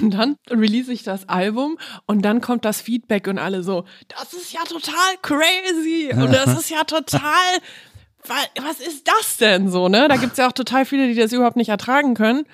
Und 0.00 0.14
dann 0.14 0.36
release 0.50 0.90
ich 0.92 1.02
das 1.02 1.28
Album 1.28 1.76
und 2.06 2.22
dann 2.24 2.40
kommt 2.40 2.64
das 2.64 2.80
Feedback 2.80 3.26
und 3.26 3.38
alle 3.38 3.62
so, 3.62 3.84
das 4.08 4.32
ist 4.32 4.52
ja 4.52 4.60
total 4.64 5.16
crazy 5.22 6.10
und 6.14 6.32
das 6.32 6.46
ist 6.58 6.70
ja 6.70 6.84
total, 6.84 7.20
wa- 8.26 8.62
was 8.62 8.80
ist 8.80 9.06
das 9.06 9.36
denn 9.36 9.68
so, 9.70 9.88
ne? 9.88 10.08
Da 10.08 10.16
gibt's 10.16 10.38
ja 10.38 10.48
auch 10.48 10.52
total 10.52 10.84
viele, 10.86 11.08
die 11.08 11.14
das 11.14 11.32
überhaupt 11.32 11.56
nicht 11.56 11.68
ertragen 11.68 12.14
können, 12.14 12.44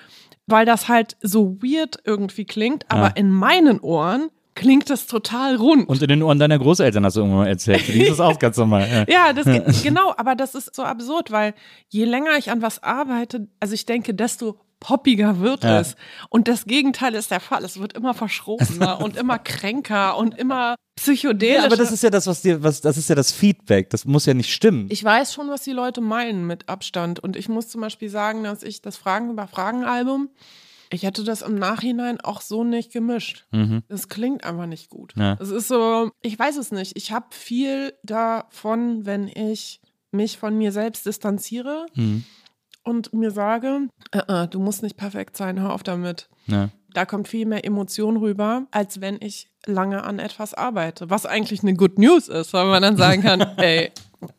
weil 0.47 0.65
das 0.65 0.89
halt 0.89 1.15
so 1.21 1.57
weird 1.61 1.97
irgendwie 2.03 2.45
klingt, 2.45 2.91
aber 2.91 3.07
Ja. 3.09 3.13
in 3.15 3.31
meinen 3.31 3.79
Ohren 3.79 4.29
klingt 4.55 4.89
das 4.89 5.05
total 5.07 5.55
rund. 5.57 5.87
Und 5.87 6.01
in 6.01 6.07
den 6.09 6.23
Ohren 6.23 6.39
deiner 6.39 6.57
Großeltern 6.57 7.05
hast 7.05 7.15
du 7.15 7.19
irgendwann 7.21 7.41
mal 7.43 7.47
erzählt. 7.47 7.87
Die 7.87 8.01
ist 8.01 8.11
das 8.11 8.19
auch 8.19 8.39
ganz 8.39 8.57
normal. 8.57 9.05
Ja. 9.09 9.33
Das 9.33 9.45
geht, 9.45 9.83
genau, 9.83 10.13
aber 10.17 10.35
das 10.35 10.55
ist 10.55 10.73
so 10.75 10.83
absurd, 10.83 11.31
weil 11.31 11.53
je 11.89 12.05
länger 12.05 12.37
ich 12.37 12.49
an 12.51 12.61
was 12.61 12.81
arbeite, 12.81 13.47
also 13.59 13.73
ich 13.73 13.85
denke, 13.85 14.13
desto 14.13 14.59
poppiger 14.79 15.39
wird 15.39 15.63
Ja. 15.63 15.79
es. 15.79 15.95
Und 16.29 16.47
das 16.47 16.65
Gegenteil 16.65 17.15
ist 17.15 17.31
der 17.31 17.39
Fall. 17.39 17.63
Es 17.63 17.79
wird 17.79 17.93
immer 17.93 18.13
verschrobener 18.13 19.01
und 19.03 19.17
immer 19.17 19.39
kränker 19.39 20.17
und 20.17 20.37
immer 20.37 20.75
psychedelischer. 20.97 21.59
Ja, 21.61 21.65
aber 21.65 21.75
das 21.77 21.91
ist 21.91 22.03
ja 22.03 22.09
das, 22.09 22.27
was 22.27 22.41
dir, 22.41 22.61
was, 22.63 22.81
das 22.81 22.97
ist 22.97 23.09
ja 23.09 23.15
das 23.15 23.31
Feedback. 23.31 23.89
Das 23.89 24.05
muss 24.05 24.25
ja 24.25 24.33
nicht 24.33 24.53
stimmen. 24.53 24.87
ich 24.89 25.03
weiß 25.03 25.33
schon, 25.33 25.49
was 25.49 25.63
die 25.63 25.71
Leute 25.71 26.01
meinen 26.01 26.45
mit 26.45 26.69
Abstand. 26.69 27.19
Und 27.19 27.35
ich 27.35 27.49
muss 27.49 27.67
zum 27.69 27.81
Beispiel 27.81 28.09
sagen, 28.09 28.43
dass 28.43 28.63
ich 28.63 28.81
das 28.81 28.95
Fragen 28.97 29.29
über 29.31 29.47
Fragen-Album, 29.47 30.29
ich 30.91 31.03
hätte 31.03 31.23
das 31.23 31.41
im 31.41 31.55
Nachhinein 31.55 32.19
auch 32.21 32.41
so 32.41 32.63
nicht 32.63 32.91
gemischt. 32.91 33.45
Es 33.87 34.09
klingt 34.09 34.43
einfach 34.45 34.65
nicht 34.65 34.89
gut. 34.89 35.15
Mhm. 35.15 35.21
Ja. 35.21 35.37
Es 35.39 35.49
ist 35.49 35.67
so, 35.67 36.11
ich 36.21 36.37
weiß 36.37 36.57
es 36.57 36.71
nicht. 36.71 36.93
Ich 36.95 37.11
habe 37.11 37.27
viel 37.31 37.93
davon, 38.03 39.05
wenn 39.05 39.27
ich 39.27 39.81
mich 40.11 40.37
von 40.37 40.57
mir 40.57 40.71
selbst 40.71 41.05
distanziere 41.05 41.85
Mhm. 41.95 42.23
und 42.83 43.13
mir 43.13 43.31
sage, 43.31 43.87
äh, 44.11 44.43
äh, 44.43 44.47
du 44.47 44.59
musst 44.59 44.83
nicht 44.83 44.97
perfekt 44.97 45.35
sein, 45.37 45.59
hör 45.59 45.73
auf 45.73 45.83
damit. 45.83 46.29
Ja. 46.47 46.69
Da 46.93 47.05
kommt 47.05 47.27
viel 47.27 47.45
mehr 47.45 47.65
Emotion 47.65 48.15
rüber, 48.15 48.67
als 48.71 49.01
wenn 49.01 49.17
ich 49.19 49.49
lange 49.65 50.03
an 50.05 50.19
etwas 50.19 50.53
arbeite. 50.53 51.09
Was 51.09 51.25
eigentlich 51.25 51.61
eine 51.61 51.73
Good 51.73 51.99
News 51.99 52.29
ist, 52.29 52.53
weil 52.53 52.65
man 52.67 52.81
dann 52.81 52.95
sagen 52.95 53.21
kann, 53.21 53.41
ey, 53.57 53.91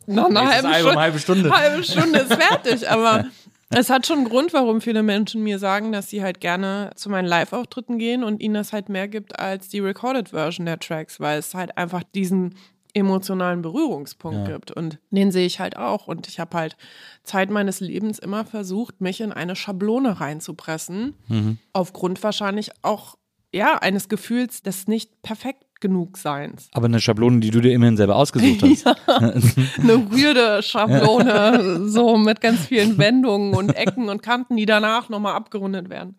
noch 0.07 0.31
eine 0.31 0.41
halbe, 0.49 0.69
Stunde, 0.79 0.97
halbe 1.01 1.19
Stunde. 1.19 1.51
halbe 1.51 1.85
Stunde 1.85 2.19
ist 2.21 2.33
fertig. 2.35 2.89
Aber 2.89 3.27
es 3.71 3.91
hat 3.91 4.07
schon 4.07 4.19
einen 4.19 4.29
Grund, 4.29 4.53
warum 4.53 4.81
viele 4.81 5.03
Menschen 5.03 5.43
mir 5.43 5.59
sagen, 5.59 5.93
dass 5.93 6.11
sie 6.11 6.23
halt 6.23 6.41
gerne 6.41 6.91
zu 6.95 7.11
meinen 7.11 7.27
Live-Auftritten 7.27 7.99
gehen 7.99 8.23
und 8.25 8.41
ihnen 8.41 8.55
das 8.55 8.73
halt 8.73 8.89
mehr 8.89 9.09
gibt 9.09 9.39
als 9.39 9.69
die 9.69 9.81
Recorded 9.81 10.31
Version 10.31 10.67
der 10.67 10.79
Tracks, 10.79 11.21
weil 11.21 11.39
es 11.39 11.55
halt 11.55 11.77
einfach 11.77 12.03
diesen 12.15 12.55
emotionalen 12.95 13.61
Berührungspunkt 13.61 14.49
Ja. 14.49 14.55
gibt. 14.55 14.71
Und 14.71 14.99
den 15.11 15.31
sehe 15.31 15.45
ich 15.47 15.61
halt 15.61 15.77
auch. 15.77 16.07
Und 16.09 16.29
ich 16.29 16.41
habe 16.41 16.57
halt 16.57 16.77
Zeit 17.25 17.51
meines 17.51 17.81
Lebens 17.81 18.19
immer 18.19 18.45
versucht, 18.47 19.01
mich 19.03 19.21
in 19.21 19.33
eine 19.33 19.55
Schablone 19.55 20.19
reinzupressen. 20.21 21.15
Mhm. 21.29 21.59
Aufgrund 21.75 22.23
wahrscheinlich 22.23 22.71
auch 22.83 23.17
ja, 23.53 23.77
eines 23.79 24.09
Gefühls 24.09 24.63
des 24.63 24.87
nicht 24.87 25.23
perfekt 25.23 25.66
genug 25.81 26.17
Seins. 26.17 26.69
Aber 26.73 26.87
eine 26.87 27.01
Schablone, 27.01 27.41
die 27.41 27.51
du 27.51 27.61
dir 27.61 27.73
immerhin 27.73 27.97
selber 27.97 28.17
ausgesucht 28.17 28.63
hast. 28.63 28.87
Eine 29.07 30.11
weirde 30.11 30.63
Schablone, 30.63 31.87
so 31.89 32.17
mit 32.17 32.41
ganz 32.41 32.67
vielen 32.67 32.99
Wendungen 32.99 33.55
und 33.55 33.71
Ecken 33.77 34.09
und 34.09 34.23
Kanten, 34.23 34.57
die 34.57 34.67
danach 34.67 35.09
nochmal 35.09 35.35
abgerundet 35.35 35.91
werden. 35.91 36.17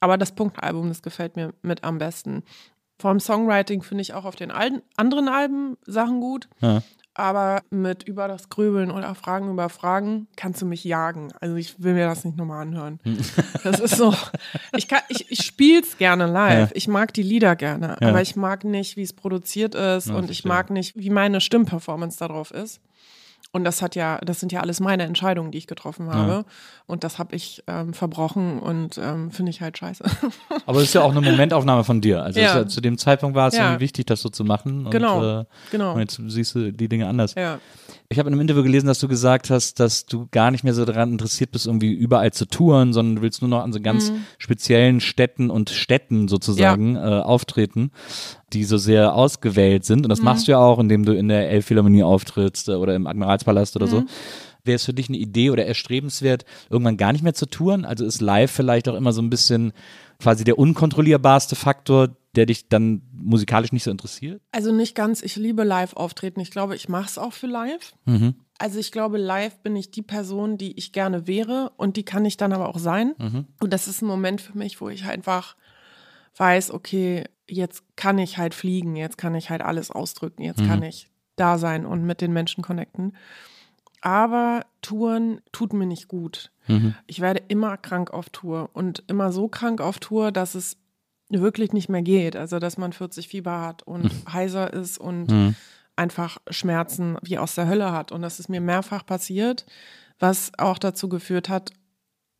Aber 0.00 0.18
das 0.18 0.34
Punktalbum, 0.34 0.88
das 0.88 1.02
gefällt 1.02 1.36
mir 1.36 1.54
mit 1.62 1.84
am 1.84 1.98
besten. 1.98 2.42
Vom 2.98 3.18
Songwriting 3.18 3.82
finde 3.82 4.02
ich 4.02 4.14
auch 4.14 4.24
auf 4.24 4.36
den 4.36 4.50
alten, 4.50 4.82
anderen 4.96 5.28
Alben 5.28 5.76
Sachen 5.86 6.20
gut. 6.20 6.48
Ja. 6.60 6.82
Aber 7.14 7.60
mit 7.68 8.04
über 8.04 8.26
das 8.26 8.48
Grübeln 8.48 8.90
oder 8.90 9.14
Fragen 9.14 9.50
über 9.50 9.68
Fragen 9.68 10.28
kannst 10.34 10.62
du 10.62 10.66
mich 10.66 10.82
jagen. 10.82 11.28
Also 11.40 11.56
ich 11.56 11.82
will 11.82 11.92
mir 11.92 12.06
das 12.06 12.24
nicht 12.24 12.38
nochmal 12.38 12.62
anhören. 12.62 13.00
Das 13.64 13.78
ist 13.80 13.96
so, 13.96 14.14
ich, 14.76 14.88
kann- 14.88 15.02
ich, 15.08 15.30
ich 15.30 15.42
spiele 15.44 15.82
es 15.82 15.98
gerne 15.98 16.26
live. 16.26 16.70
Ja. 16.70 16.76
Ich 16.76 16.88
mag 16.88 17.12
die 17.14 17.22
Lieder 17.22 17.54
gerne, 17.54 17.96
Ja. 18.00 18.08
aber 18.08 18.22
ich 18.22 18.34
mag 18.34 18.64
nicht, 18.64 18.96
wie 18.96 19.02
es 19.02 19.12
produziert 19.12 19.74
ist 19.74 20.08
Ja, 20.08 20.14
und 20.16 20.30
ich 20.30 20.44
mag 20.44 20.70
nicht, 20.70 20.96
wie 20.96 21.10
meine 21.10 21.40
Stimmperformance 21.40 22.18
darauf 22.18 22.50
ist. 22.50 22.80
Und 23.54 23.64
das 23.64 23.82
hat 23.82 23.94
ja, 23.96 24.18
das 24.24 24.40
sind 24.40 24.50
ja 24.50 24.60
alles 24.60 24.80
meine 24.80 25.02
Entscheidungen, 25.02 25.50
die 25.50 25.58
ich 25.58 25.66
getroffen 25.66 26.10
habe. 26.10 26.46
Und 26.86 27.04
das 27.04 27.18
habe 27.18 27.36
ich 27.36 27.62
ähm, 27.66 27.92
verbrochen 27.92 28.58
und 28.58 28.96
ähm, 28.96 29.30
finde 29.30 29.50
ich 29.50 29.60
halt 29.60 29.76
scheiße. 29.76 30.02
Aber 30.66 30.78
es 30.78 30.84
ist 30.84 30.94
ja 30.94 31.02
auch 31.02 31.10
eine 31.10 31.20
Momentaufnahme 31.20 31.84
von 31.84 32.00
dir. 32.00 32.22
Also 32.22 32.40
Ja. 32.40 32.56
ja, 32.60 32.66
zu 32.66 32.80
dem 32.80 32.96
Zeitpunkt 32.96 33.36
war 33.36 33.48
es 33.48 33.54
Ja. 33.56 33.64
irgendwie 33.66 33.80
wichtig, 33.84 34.06
das 34.06 34.22
so 34.22 34.30
zu 34.30 34.44
machen. 34.44 34.86
Und, 34.86 34.90
Genau. 34.90 35.40
Äh, 35.40 35.44
genau. 35.70 35.92
und 35.92 36.00
jetzt 36.00 36.18
siehst 36.28 36.54
du 36.54 36.72
die 36.72 36.88
Dinge 36.88 37.06
anders. 37.08 37.34
Ja. 37.34 37.58
Ich 38.12 38.18
habe 38.18 38.28
in 38.28 38.34
einem 38.34 38.42
Interview 38.42 38.62
gelesen, 38.62 38.86
dass 38.86 38.98
du 39.00 39.08
gesagt 39.08 39.50
hast, 39.50 39.80
dass 39.80 40.06
du 40.06 40.28
gar 40.30 40.50
nicht 40.50 40.62
mehr 40.64 40.74
so 40.74 40.84
daran 40.84 41.12
interessiert 41.12 41.50
bist, 41.50 41.66
irgendwie 41.66 41.92
überall 41.92 42.32
zu 42.32 42.46
touren, 42.46 42.92
sondern 42.92 43.16
du 43.16 43.22
willst 43.22 43.40
nur 43.42 43.48
noch 43.48 43.62
an 43.62 43.72
so 43.72 43.80
ganz 43.80 44.10
Mhm. 44.12 44.16
speziellen 44.38 45.00
Städten 45.00 45.50
und 45.50 45.70
Städten 45.70 46.28
sozusagen 46.28 46.96
äh, 46.96 47.00
auftreten, 47.00 47.90
die 48.52 48.64
so 48.64 48.76
sehr 48.76 49.14
ausgewählt 49.14 49.84
sind. 49.84 50.00
Und 50.00 50.04
Mhm. 50.06 50.10
das 50.10 50.22
machst 50.22 50.46
du 50.46 50.52
ja 50.52 50.58
auch, 50.58 50.78
indem 50.78 51.04
du 51.04 51.12
in 51.16 51.28
der 51.28 51.50
Elbphilharmonie 51.50 52.02
auftrittst 52.02 52.68
äh, 52.68 52.72
oder 52.74 52.94
im 52.94 53.06
Admiralspalast 53.06 53.76
oder 53.76 53.86
Mhm. 53.86 53.90
so. 53.90 54.04
Wäre 54.64 54.76
es 54.76 54.84
für 54.84 54.94
dich 54.94 55.08
eine 55.08 55.18
Idee 55.18 55.50
oder 55.50 55.66
erstrebenswert, 55.66 56.44
irgendwann 56.70 56.96
gar 56.96 57.12
nicht 57.12 57.24
mehr 57.24 57.34
zu 57.34 57.46
touren? 57.46 57.84
Also 57.84 58.04
ist 58.04 58.20
live 58.20 58.50
vielleicht 58.50 58.88
auch 58.88 58.94
immer 58.94 59.12
so 59.12 59.20
ein 59.20 59.28
bisschen 59.30 59.72
quasi 60.22 60.44
der 60.44 60.58
unkontrollierbarste 60.58 61.56
Faktor, 61.56 62.16
der 62.36 62.46
dich 62.46 62.68
dann 62.68 63.02
musikalisch 63.12 63.72
nicht 63.72 63.82
so 63.82 63.90
interessiert? 63.90 64.40
Also 64.52 64.72
nicht 64.72 64.94
ganz, 64.94 65.20
ich 65.22 65.36
liebe 65.36 65.64
Live-Auftreten. 65.64 66.40
Ich 66.40 66.50
glaube, 66.50 66.76
ich 66.76 66.88
mache 66.88 67.06
es 67.06 67.18
auch 67.18 67.32
für 67.32 67.46
live. 67.48 67.94
Mhm. 68.06 68.34
Also 68.58 68.78
ich 68.78 68.92
glaube, 68.92 69.18
live 69.18 69.58
bin 69.58 69.74
ich 69.76 69.90
die 69.90 70.02
Person, 70.02 70.56
die 70.56 70.78
ich 70.78 70.92
gerne 70.92 71.26
wäre 71.26 71.72
und 71.76 71.96
die 71.96 72.04
kann 72.04 72.24
ich 72.24 72.36
dann 72.36 72.52
aber 72.52 72.68
auch 72.68 72.78
sein. 72.78 73.14
Mhm. 73.18 73.46
Und 73.60 73.72
das 73.72 73.88
ist 73.88 74.00
ein 74.02 74.06
Moment 74.06 74.40
für 74.40 74.56
mich, 74.56 74.80
wo 74.80 74.88
ich 74.88 75.04
einfach 75.04 75.56
weiß, 76.36 76.70
okay, 76.70 77.24
jetzt 77.48 77.82
kann 77.96 78.18
ich 78.18 78.38
halt 78.38 78.54
fliegen, 78.54 78.94
jetzt 78.94 79.18
kann 79.18 79.34
ich 79.34 79.50
halt 79.50 79.62
alles 79.62 79.90
ausdrücken, 79.90 80.42
jetzt 80.42 80.60
Mhm. 80.60 80.68
kann 80.68 80.82
ich 80.84 81.10
da 81.36 81.58
sein 81.58 81.84
und 81.84 82.04
mit 82.04 82.20
den 82.20 82.32
Menschen 82.32 82.62
connecten. 82.62 83.16
Aber 84.00 84.64
Touren 84.80 85.40
tut 85.50 85.72
mir 85.72 85.86
nicht 85.86 86.06
gut. 86.08 86.51
Mhm. 86.66 86.94
Ich 87.06 87.20
werde 87.20 87.42
immer 87.48 87.76
krank 87.76 88.10
auf 88.12 88.30
Tour 88.30 88.70
und 88.72 89.02
immer 89.08 89.32
so 89.32 89.48
krank 89.48 89.80
auf 89.80 89.98
Tour, 89.98 90.32
dass 90.32 90.54
es 90.54 90.76
wirklich 91.28 91.72
nicht 91.72 91.88
mehr 91.88 92.02
geht. 92.02 92.36
Also, 92.36 92.58
dass 92.58 92.78
man 92.78 92.92
40 92.92 93.28
Fieber 93.28 93.60
hat 93.60 93.82
und 93.82 94.12
heiser 94.32 94.72
ist 94.72 94.98
und 94.98 95.30
Mhm. 95.30 95.54
einfach 95.96 96.38
Schmerzen 96.50 97.16
wie 97.22 97.38
aus 97.38 97.54
der 97.54 97.68
Hölle 97.68 97.92
hat. 97.92 98.12
Und 98.12 98.22
das 98.22 98.38
ist 98.40 98.48
mir 98.48 98.60
mehrfach 98.60 99.04
passiert, 99.06 99.66
was 100.18 100.52
auch 100.58 100.78
dazu 100.78 101.08
geführt 101.08 101.48
hat, 101.48 101.72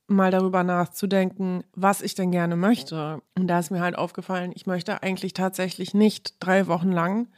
mal 0.09 0.31
darüber 0.31 0.63
nachzudenken, 0.63 1.65
was 1.75 2.03
ich 2.03 2.15
denn 2.15 2.31
gerne 2.33 2.57
möchte. 2.57 3.23
Und 3.37 3.47
da 3.47 3.59
ist 3.59 3.71
mir 3.71 3.81
halt 3.81 3.97
aufgefallen, 3.97 4.53
ich 4.55 4.67
möchte 4.67 5.03
eigentlich 5.03 5.33
tatsächlich 5.33 5.95
nicht 5.95 6.35
drei 6.41 6.67
Wochen 6.67 6.93
lang 6.93 7.29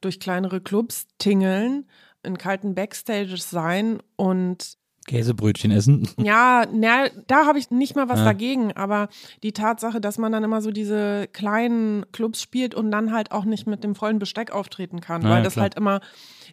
durch 0.00 0.20
kleinere 0.20 0.60
Clubs 0.60 1.06
tingeln, 1.18 1.86
in 2.22 2.38
kalten 2.38 2.74
Backstages 2.74 3.50
sein 3.50 3.98
und 4.16 4.78
Käsebrötchen 5.06 5.70
essen. 5.70 6.08
ja, 6.18 6.64
na, 6.72 7.08
da 7.26 7.46
habe 7.46 7.58
ich 7.58 7.70
nicht 7.70 7.96
mal 7.96 8.08
was 8.08 8.20
Ja. 8.20 8.24
dagegen, 8.26 8.72
aber 8.76 9.08
die 9.42 9.52
Tatsache, 9.52 10.00
dass 10.00 10.18
man 10.18 10.30
dann 10.32 10.44
immer 10.44 10.60
so 10.62 10.70
diese 10.70 11.26
kleinen 11.32 12.04
Clubs 12.12 12.40
spielt 12.42 12.74
und 12.74 12.90
dann 12.90 13.12
halt 13.12 13.32
auch 13.32 13.44
nicht 13.44 13.66
mit 13.66 13.82
dem 13.82 13.94
vollen 13.94 14.18
Besteck 14.18 14.50
auftreten 14.52 15.00
kann, 15.00 15.22
Ja, 15.22 15.30
weil 15.30 15.36
ja, 15.38 15.42
das 15.44 15.54
klar. 15.54 15.62
halt 15.64 15.74
immer 15.74 16.00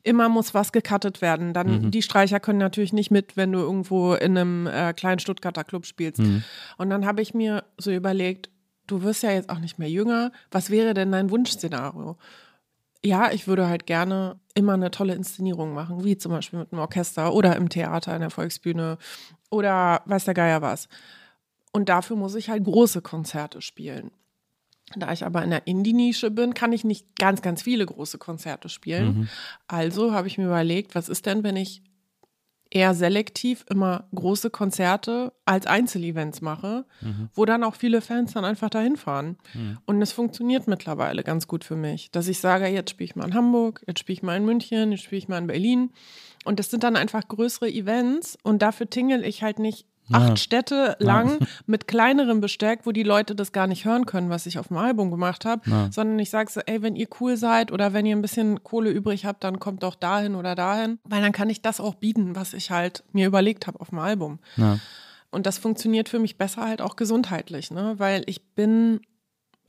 immer 0.03 0.29
muss 0.29 0.53
was 0.53 0.71
gecuttet 0.71 1.21
werden. 1.21 1.53
Dann 1.53 1.81
Mhm. 1.85 1.91
die 1.91 2.01
Streicher 2.03 2.39
können 2.39 2.59
natürlich 2.59 2.93
nicht 2.93 3.09
mit, 3.11 3.35
wenn 3.35 3.51
du 3.51 3.59
irgendwo 3.59 4.13
in 4.13 4.37
einem 4.37 4.67
äh, 4.67 4.93
kleinen 4.93 5.19
Stuttgarter 5.19 5.63
Club 5.63 5.85
spielst. 5.87 6.19
Mhm. 6.21 6.43
Und 6.77 6.89
dann 6.91 7.05
habe 7.05 7.21
ich 7.23 7.33
mir 7.33 7.63
so 7.77 7.91
überlegt, 7.91 8.49
du 8.85 9.01
wirst 9.01 9.23
ja 9.23 9.31
jetzt 9.31 9.49
auch 9.49 9.59
nicht 9.59 9.79
mehr 9.79 9.89
jünger, 9.89 10.31
was 10.51 10.69
wäre 10.69 10.93
denn 10.93 11.11
dein 11.11 11.29
Wunschszenario? 11.31 12.15
Ja, 13.03 13.31
ich 13.31 13.47
würde 13.47 13.67
halt 13.67 13.85
gerne 13.85 14.39
immer 14.53 14.73
eine 14.73 14.91
tolle 14.91 15.13
Inszenierung 15.13 15.73
machen, 15.73 16.03
wie 16.03 16.17
zum 16.17 16.31
Beispiel 16.31 16.59
mit 16.59 16.71
einem 16.71 16.81
Orchester 16.81 17.33
oder 17.33 17.55
im 17.55 17.69
Theater, 17.69 18.15
in 18.15 18.21
der 18.21 18.29
Volksbühne 18.31 18.97
oder 19.49 20.01
weiß 20.05 20.25
der 20.25 20.33
Geier 20.33 20.61
was. 20.61 20.89
Und 21.71 21.89
dafür 21.89 22.15
muss 22.15 22.35
ich 22.35 22.49
halt 22.49 22.63
große 22.63 23.01
Konzerte 23.01 23.61
spielen. 23.61 24.11
Da 24.95 25.11
ich 25.11 25.25
aber 25.25 25.43
in 25.43 25.49
der 25.49 25.67
Indie-Nische 25.67 26.31
bin, 26.31 26.53
kann 26.53 26.71
ich 26.71 26.83
nicht 26.85 27.05
ganz, 27.19 27.41
ganz 27.41 27.61
viele 27.61 27.85
große 27.85 28.17
Konzerte 28.17 28.69
spielen. 28.69 29.29
Also 29.67 30.13
habe 30.13 30.27
ich 30.27 30.37
mir 30.37 30.45
überlegt, 30.45 30.95
was 30.95 31.09
ist 31.09 31.25
denn, 31.25 31.43
wenn 31.43 31.57
ich 31.57 31.81
eher 32.69 32.93
selektiv 32.93 33.65
immer 33.69 34.05
große 34.13 34.49
Konzerte 34.49 35.33
als 35.45 35.65
Einzelevents 35.65 36.41
mache, 36.41 36.85
wo 37.33 37.45
dann 37.45 37.63
auch 37.63 37.75
viele 37.75 38.01
Fans 38.01 38.33
dann 38.33 38.45
einfach 38.45 38.69
dahin 38.69 38.97
fahren. 38.97 39.37
Und 39.85 40.01
es 40.01 40.11
funktioniert 40.11 40.67
mittlerweile 40.67 41.23
ganz 41.23 41.47
gut 41.47 41.63
für 41.63 41.75
mich, 41.75 42.11
dass 42.11 42.27
ich 42.27 42.39
sage, 42.39 42.67
jetzt 42.67 42.91
spiele 42.91 43.05
ich 43.05 43.15
mal 43.15 43.25
in 43.25 43.33
Hamburg, 43.33 43.83
jetzt 43.87 43.99
spiele 43.99 44.15
ich 44.15 44.23
mal 44.23 44.37
in 44.37 44.45
München, 44.45 44.91
jetzt 44.91 45.03
spiele 45.03 45.19
ich 45.19 45.27
mal 45.27 45.37
in 45.37 45.47
Berlin. 45.47 45.91
Und 46.45 46.59
das 46.59 46.69
sind 46.69 46.83
dann 46.83 46.95
einfach 46.95 47.27
größere 47.27 47.69
Events 47.69 48.37
und 48.43 48.61
dafür 48.61 48.89
tingle 48.89 49.25
ich 49.25 49.43
halt 49.43 49.59
nicht 49.59 49.85
acht 50.11 50.29
Ja. 50.29 50.35
Städte 50.37 50.95
lang 50.99 51.37
mit 51.65 51.87
kleinerem 51.87 52.39
Besteck, 52.41 52.81
wo 52.85 52.91
die 52.91 53.03
Leute 53.03 53.35
das 53.35 53.51
gar 53.51 53.67
nicht 53.67 53.85
hören 53.85 54.05
können, 54.05 54.29
was 54.29 54.45
ich 54.45 54.57
auf 54.59 54.69
dem 54.69 54.77
Album 54.77 55.11
gemacht 55.11 55.45
habe, 55.45 55.69
Ja. 55.69 55.89
sondern 55.91 56.17
ich 56.19 56.29
sage 56.29 56.51
so, 56.51 56.61
ey, 56.61 56.81
wenn 56.81 56.95
ihr 56.95 57.07
cool 57.19 57.37
seid 57.37 57.71
oder 57.71 57.93
wenn 57.93 58.05
ihr 58.05 58.15
ein 58.15 58.21
bisschen 58.21 58.63
Kohle 58.63 58.89
übrig 58.89 59.25
habt, 59.25 59.43
dann 59.43 59.59
kommt 59.59 59.83
doch 59.83 59.95
dahin 59.95 60.35
oder 60.35 60.55
dahin, 60.55 60.99
weil 61.03 61.21
dann 61.21 61.31
kann 61.31 61.49
ich 61.49 61.61
das 61.61 61.79
auch 61.79 61.95
bieten, 61.95 62.35
was 62.35 62.53
ich 62.53 62.71
halt 62.71 63.03
mir 63.11 63.27
überlegt 63.27 63.67
habe 63.67 63.79
auf 63.79 63.89
dem 63.89 63.99
Album. 63.99 64.39
Ja. 64.55 64.79
Und 65.29 65.45
das 65.45 65.57
funktioniert 65.57 66.07
für 66.09 66.19
mich 66.19 66.37
besser 66.37 66.63
halt 66.63 66.81
auch 66.81 66.95
gesundheitlich, 66.95 67.71
ne? 67.71 67.95
weil 67.97 68.23
ich 68.27 68.41
bin 68.55 69.01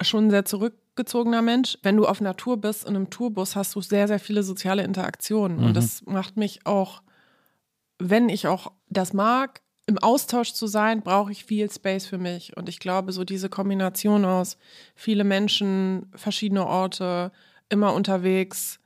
schon 0.01 0.27
ein 0.27 0.31
sehr 0.31 0.45
zurückgezogener 0.45 1.43
Mensch. 1.43 1.79
Wenn 1.83 1.97
du 1.97 2.07
auf 2.07 2.21
Tour 2.37 2.57
bist, 2.61 2.85
in 2.89 2.95
einem 2.95 3.11
Tourbus, 3.11 3.57
hast 3.57 3.75
du 3.75 3.81
sehr, 3.81 4.07
sehr 4.07 4.21
viele 4.21 4.43
soziale 4.45 4.85
Interaktionen. 4.85 5.59
Mhm. 5.59 5.65
Und 5.67 5.77
das 5.77 6.03
macht 6.07 6.37
mich 6.37 6.65
auch, 6.65 7.03
wenn 7.99 8.29
ich 8.29 8.47
auch 8.47 8.73
das 8.89 9.13
mag, 9.13 9.61
im 9.89 9.97
Austausch 9.99 10.53
zu 10.53 10.67
sein, 10.67 11.01
brauche 11.01 11.33
ich 11.33 11.47
viel 11.47 11.71
Space 11.71 12.07
für 12.07 12.19
mich. 12.19 12.55
Und 12.59 12.69
ich 12.69 12.79
glaube, 12.79 13.11
so 13.13 13.25
diese 13.25 13.49
Kombination 13.49 14.27
aus 14.27 14.59
viele 14.95 15.25
Menschen, 15.25 16.13
verschiedene 16.15 16.67
Orte, 16.67 17.33
immer 17.71 17.95
unterwegs, 17.95 18.81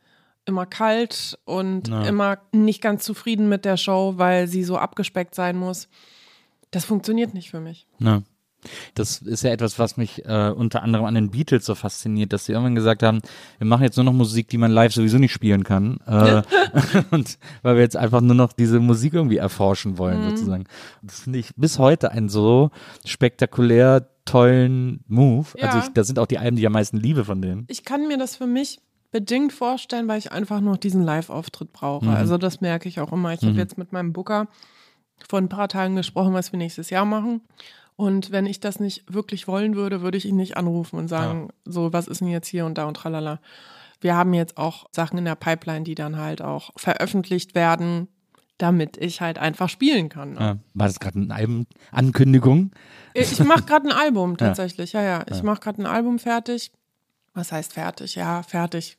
immer 0.45 0.65
kalt 0.65 1.37
und 1.45 1.89
Ja. 1.89 2.05
immer 2.05 2.39
nicht 2.53 2.81
ganz 2.81 3.05
zufrieden 3.05 3.49
mit 3.49 3.65
der 3.65 3.77
Show, 3.77 4.15
weil 4.17 4.47
sie 4.47 4.63
so 4.63 4.79
abgespeckt 4.79 5.35
sein 5.35 5.57
muss. 5.57 5.89
Das 6.71 6.85
funktioniert 6.85 7.35
nicht 7.35 7.51
für 7.51 7.61
mich. 7.61 7.89
Ja. 7.99 8.23
Das 8.95 9.19
ist 9.19 9.43
ja 9.43 9.51
etwas, 9.51 9.79
was 9.79 9.97
mich 9.97 10.25
äh, 10.25 10.51
unter 10.51 10.83
anderem 10.83 11.05
an 11.05 11.15
den 11.15 11.31
Beatles 11.31 11.67
so 11.67 11.75
fasziniert, 11.75 12.33
dass 12.33 12.45
sie 12.47 12.53
irgendwann 12.53 12.75
gesagt 12.75 13.03
haben, 13.03 13.21
wir 13.59 13.67
machen 13.67 13.83
jetzt 13.83 13.97
nur 13.97 14.05
noch 14.05 14.13
Musik, 14.13 14.49
die 14.49 14.59
man 14.59 14.71
live 14.71 14.93
sowieso 14.93 15.19
nicht 15.19 15.33
spielen 15.33 15.65
kann. 15.65 15.99
Äh, 16.07 16.43
und 17.11 17.39
weil 17.63 17.75
wir 17.77 17.83
jetzt 17.83 17.97
einfach 17.97 18.21
nur 18.21 18.35
noch 18.37 18.53
diese 18.53 18.81
Musik 18.81 19.15
irgendwie 19.15 19.39
erforschen 19.39 19.99
wollen, 19.99 20.23
Mhm. 20.25 20.31
sozusagen. 20.31 20.65
Das 21.03 21.21
finde 21.21 21.39
ich 21.41 21.55
bis 21.57 21.79
heute 21.79 22.13
einen 22.13 22.29
so 22.29 22.71
spektakulär 23.05 24.09
tollen 24.25 25.05
Move. 25.09 25.47
Ja. 25.57 25.69
Also 25.69 25.79
ich, 25.79 25.93
das 25.95 26.07
sind 26.07 26.19
auch 26.19 26.27
die 26.27 26.39
Alben, 26.39 26.57
die 26.57 26.63
ich 26.63 26.67
am 26.67 26.73
meisten 26.73 26.97
liebe 26.97 27.25
von 27.25 27.43
denen. 27.43 27.65
Ich 27.69 27.85
kann 27.85 28.07
mir 28.09 28.19
das 28.19 28.37
für 28.37 28.47
mich 28.47 28.81
bedingt 29.11 29.53
vorstellen, 29.53 30.09
weil 30.09 30.19
ich 30.19 30.33
einfach 30.33 30.61
noch 30.61 30.77
diesen 30.77 31.03
Live-Auftritt 31.03 31.73
brauche. 31.73 32.07
Mhm. 32.07 32.13
Also 32.13 32.39
das 32.39 32.61
merke 32.61 32.89
ich 32.89 33.01
auch 33.01 33.13
immer. 33.13 33.33
Ich 33.33 33.43
habe 33.43 33.57
jetzt 33.59 33.77
mit 33.77 33.93
meinem 33.93 34.13
Booker 34.13 34.49
vor 35.29 35.39
ein 35.39 35.49
paar 35.49 35.69
Tagen 35.69 35.97
gesprochen, 35.97 36.33
was 36.33 36.51
wir 36.53 36.59
nächstes 36.59 36.91
Jahr 36.91 37.05
machen. 37.05 37.43
Und 37.97 38.31
wenn 38.31 38.47
ich 38.47 38.61
das 38.61 38.81
nicht 38.81 39.13
wirklich 39.13 39.47
wollen 39.47 39.77
würde, 39.77 40.01
würde 40.01 40.19
ich 40.19 40.25
ihn 40.25 40.37
nicht 40.37 40.57
anrufen 40.57 40.99
und 40.99 41.09
sagen, 41.09 41.51
so, 41.65 41.93
was 41.93 42.09
ist 42.09 42.21
denn 42.21 42.29
jetzt 42.29 42.49
hier 42.49 42.67
und 42.67 42.79
da 42.79 42.87
und 42.87 42.95
tralala. 42.97 43.41
Wir 44.01 44.17
haben 44.17 44.35
jetzt 44.35 44.57
auch 44.57 44.87
Sachen 44.91 45.19
in 45.19 45.25
der 45.25 45.37
Pipeline, 45.37 45.85
die 45.85 45.95
dann 45.95 46.17
halt 46.17 46.43
auch 46.43 46.71
veröffentlicht 46.77 47.55
werden, 47.55 48.09
damit 48.59 48.97
ich 48.97 49.21
halt 49.21 49.39
einfach 49.39 49.69
spielen 49.69 50.09
kann. 50.09 50.35
Ne? 50.35 50.41
Ja. 50.41 50.57
War 50.75 50.87
das 50.87 51.01
gerade 51.01 51.21
eine 51.21 51.35
Albenankündigung? 51.35 52.73
Ich 53.15 53.39
mache 53.41 53.65
gerade 53.65 53.89
ein 53.89 53.93
Album 53.93 54.37
tatsächlich, 54.39 54.93
ja, 54.93 55.03
ja. 55.03 55.25
Ich 55.31 55.43
mache 55.43 55.61
gerade 55.61 55.83
ein 55.83 55.87
Album 55.87 56.19
fertig. 56.19 56.73
Was 57.35 57.53
heißt 57.53 57.73
fertig? 57.73 58.15
Ja, 58.15 58.43
fertig. 58.43 58.99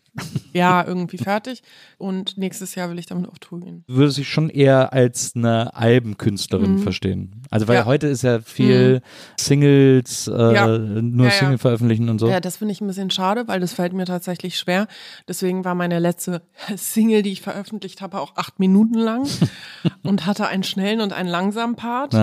Ja, 0.53 0.85
irgendwie 0.85 1.17
fertig. 1.17 1.63
Und 1.97 2.37
nächstes 2.37 2.75
Jahr 2.75 2.89
will 2.91 2.99
ich 2.99 3.07
damit 3.07 3.27
auf 3.27 3.39
Tour 3.39 3.59
gehen. 3.59 3.83
Du 3.87 3.95
würdest 3.95 4.19
dich 4.19 4.29
schon 4.29 4.49
eher 4.51 4.93
als 4.93 5.33
eine 5.35 5.75
Albenkünstlerin 5.75 6.77
verstehen. 6.79 7.41
Also 7.49 7.67
weil 7.67 7.75
Mhm. 7.75 7.77
Ja. 7.79 7.83
Mhm. 7.83 7.87
heute 7.87 8.07
ist 8.07 8.21
ja 8.21 8.39
viel 8.41 9.01
Singles, 9.39 10.27
äh, 10.27 10.53
Ja. 10.53 10.77
nur 10.77 11.25
Ja. 11.27 11.31
Single 11.31 11.57
veröffentlichen 11.57 12.09
und 12.09 12.19
so. 12.19 12.29
Ja, 12.29 12.39
das 12.39 12.57
finde 12.57 12.71
ich 12.73 12.81
ein 12.81 12.87
bisschen 12.87 13.09
schade, 13.09 13.47
weil 13.47 13.59
das 13.59 13.73
fällt 13.73 13.93
mir 13.93 14.05
tatsächlich 14.05 14.57
schwer. 14.57 14.87
Deswegen 15.27 15.65
war 15.65 15.73
meine 15.75 15.97
letzte 15.99 16.43
Single, 16.75 17.23
die 17.23 17.31
ich 17.31 17.41
veröffentlicht 17.41 18.01
habe, 18.01 18.19
auch 18.19 18.35
acht 18.35 18.59
Minuten 18.59 18.99
lang 18.99 19.27
und 20.03 20.25
hatte 20.27 20.47
einen 20.47 20.63
schnellen 20.63 21.01
und 21.01 21.13
einen 21.13 21.29
langsamen 21.29 21.75
Part, 21.75 22.15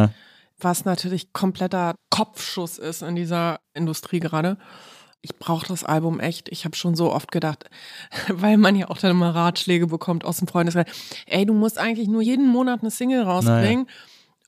was 0.61 0.85
natürlich 0.85 1.33
kompletter 1.33 1.95
Kopfschuss 2.11 2.79
ist 2.79 3.03
in 3.03 3.17
dieser 3.17 3.59
Industrie 3.75 4.21
gerade. 4.21 4.59
Ich 5.23 5.37
brauche 5.37 5.67
das 5.67 5.85
Album 5.85 6.19
echt. 6.19 6.49
Ich 6.51 6.65
habe 6.65 6.75
schon 6.77 6.95
so 6.95 7.13
oft 7.13 7.31
gedacht, 7.31 7.69
weil 8.29 8.57
man 8.57 8.75
ja 8.77 8.89
auch 8.89 8.99
dann 8.99 9.11
immer 9.11 9.35
Ratschläge 9.35 9.87
bekommt 9.87 10.25
aus 10.25 10.39
dem 10.39 10.49
Freundeskreis. 10.49 10.87
Ey, 11.27 11.45
du 11.45 11.53
musst 11.53 11.79
eigentlich 11.79 12.09
nur 12.09 12.23
jeden 12.23 12.47
Monat 12.49 12.81
eine 12.81 12.91
Single 12.91 13.23
rausbringen. 13.23 13.87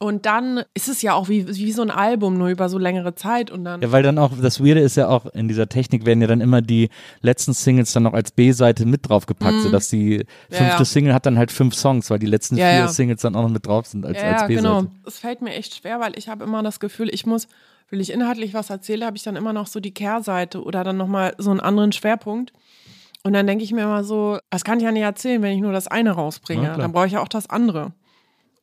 Und 0.03 0.27
dann 0.27 0.63
ist 0.75 0.89
es 0.89 1.01
ja 1.03 1.15
auch 1.15 1.29
wie, 1.29 1.47
wie 1.47 1.71
so 1.73 1.81
ein 1.83 1.91
Album, 1.91 2.37
nur 2.37 2.49
über 2.49 2.69
so 2.69 2.77
längere 2.77 3.15
Zeit. 3.15 3.51
Und 3.53 3.65
dann 3.65 3.81
Ja, 3.83 3.93
weil 3.93 4.03
dann 4.03 4.19
auch, 4.19 4.33
das 4.41 4.59
Weirde 4.61 4.81
ist 4.81 4.97
ja 4.97 5.09
auch, 5.09 5.27
in 5.27 5.47
dieser 5.47 5.69
Technik 5.69 6.05
werden 6.05 6.21
ja 6.21 6.27
dann 6.27 6.41
immer 6.41 6.61
die 6.61 6.89
letzten 7.21 7.53
Singles 7.53 7.93
dann 7.93 8.03
noch 8.03 8.13
als 8.13 8.33
B-Seite 8.33 8.85
mit 8.85 9.09
draufgepackt, 9.09 9.61
sodass 9.63 9.89
die 9.91 10.19
Mhm. 10.19 10.25
Ja, 10.51 10.57
fünfte 10.59 10.79
ja. 10.79 10.85
Single 10.85 11.15
hat 11.15 11.25
dann 11.27 11.39
halt 11.39 11.53
fünf 11.53 11.75
Songs, 11.77 12.11
weil 12.11 12.19
die 12.19 12.27
letzten 12.27 12.57
Ja, 12.57 12.71
vier. 12.73 12.89
Singles 12.89 13.21
dann 13.23 13.37
auch 13.37 13.43
noch 13.43 13.49
mit 13.51 13.65
drauf 13.67 13.87
sind 13.87 14.05
als, 14.05 14.19
als 14.21 14.47
B-Seite. 14.47 14.55
genau. 14.55 14.83
Es 15.07 15.19
fällt 15.19 15.41
mir 15.41 15.55
echt 15.55 15.77
schwer, 15.77 16.01
weil 16.01 16.19
ich 16.19 16.29
habe 16.29 16.43
immer 16.45 16.63
das 16.65 16.81
Gefühl, 16.81 17.09
ich 17.15 17.25
muss, 17.25 17.47
will 17.89 18.01
ich 18.01 18.11
inhaltlich 18.13 18.55
was 18.55 18.71
erzähle, 18.71 19.07
habe 19.07 19.17
ich 19.17 19.23
dann 19.23 19.37
immer 19.37 19.53
noch 19.53 19.67
so 19.69 19.79
die 19.79 19.93
Kehrseite 19.95 20.63
oder 20.65 20.83
dann 20.83 20.97
nochmal 20.97 21.35
so 21.39 21.51
einen 21.51 21.61
anderen 21.61 21.93
Schwerpunkt. 21.93 22.53
Und 23.23 23.35
dann 23.35 23.47
denke 23.47 23.63
ich 23.63 23.71
mir 23.73 23.83
immer 23.85 24.03
so, 24.03 24.39
das 24.51 24.65
kann 24.65 24.79
ich 24.79 24.85
ja 24.85 24.91
nicht 24.91 25.03
erzählen, 25.03 25.41
wenn 25.43 25.53
ich 25.53 25.61
nur 25.61 25.73
das 25.73 25.87
eine 25.87 26.11
rausbringe. 26.11 26.75
Dann 26.77 26.91
brauche 26.91 27.07
ich 27.07 27.13
ja 27.13 27.21
auch 27.21 27.29
das 27.29 27.49
andere. 27.49 27.93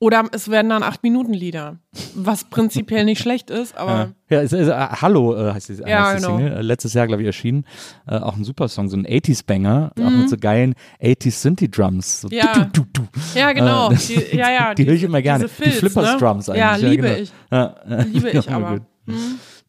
Oder 0.01 0.23
es 0.31 0.49
werden 0.49 0.69
dann 0.69 0.81
acht 0.81 1.03
Minuten 1.03 1.33
Lieder, 1.33 1.75
was 2.15 2.45
prinzipiell 2.45 3.03
nicht 3.03 3.21
schlecht 3.21 3.49
ist, 3.49 3.75
aber 3.77 4.13
Ja, 4.29 4.37
ja 4.37 4.41
es, 4.43 4.53
es, 4.53 4.69
äh, 4.69 4.71
Hallo 4.73 5.35
äh, 5.35 5.51
heißt 5.51 5.67
die, 5.67 5.73
Ja, 5.73 6.05
heißt 6.07 6.23
die 6.23 6.25
genau. 6.25 6.37
Single. 6.37 6.57
Äh, 6.57 6.61
letztes 6.61 6.93
Jahr, 6.93 7.05
glaube 7.07 7.21
ich, 7.21 7.25
erschienen. 7.25 7.65
Äh, 8.07 8.15
auch 8.19 8.37
ein 8.37 8.45
super 8.45 8.69
Song, 8.69 8.87
so 8.87 8.95
ein 8.95 9.05
80s-Banger, 9.05 9.91
auch 9.99 10.09
Mhm. 10.09 10.19
mit 10.19 10.29
so 10.29 10.37
geilen 10.37 10.75
80s 11.01 11.41
Synthi-Drums. 11.41 12.21
So 12.21 12.29
Ja. 12.29 12.69
du, 12.71 12.81
du, 12.81 12.85
du, 12.93 13.07
ja, 13.37 13.51
genau. 13.51 13.91
Äh, 13.91 13.95
Die, 13.97 14.37
ja, 14.37 14.49
ja, 14.49 14.73
die 14.77 14.85
höre 14.85 14.93
ich 14.93 15.03
immer 15.03 15.21
gerne. 15.21 15.49
Filz, 15.49 15.73
die 15.73 15.79
Flippers-Drums 15.79 16.47
ne? 16.47 16.53
eigentlich. 16.53 16.81
Ja, 16.81 16.89
liebe 16.89 17.03
genau. 17.03 17.19
ich. 17.19 17.31
Ja, 17.51 17.75
Liebe 18.05 18.29
ich 18.39 18.49
aber. 18.51 18.79
gut. 19.05 19.15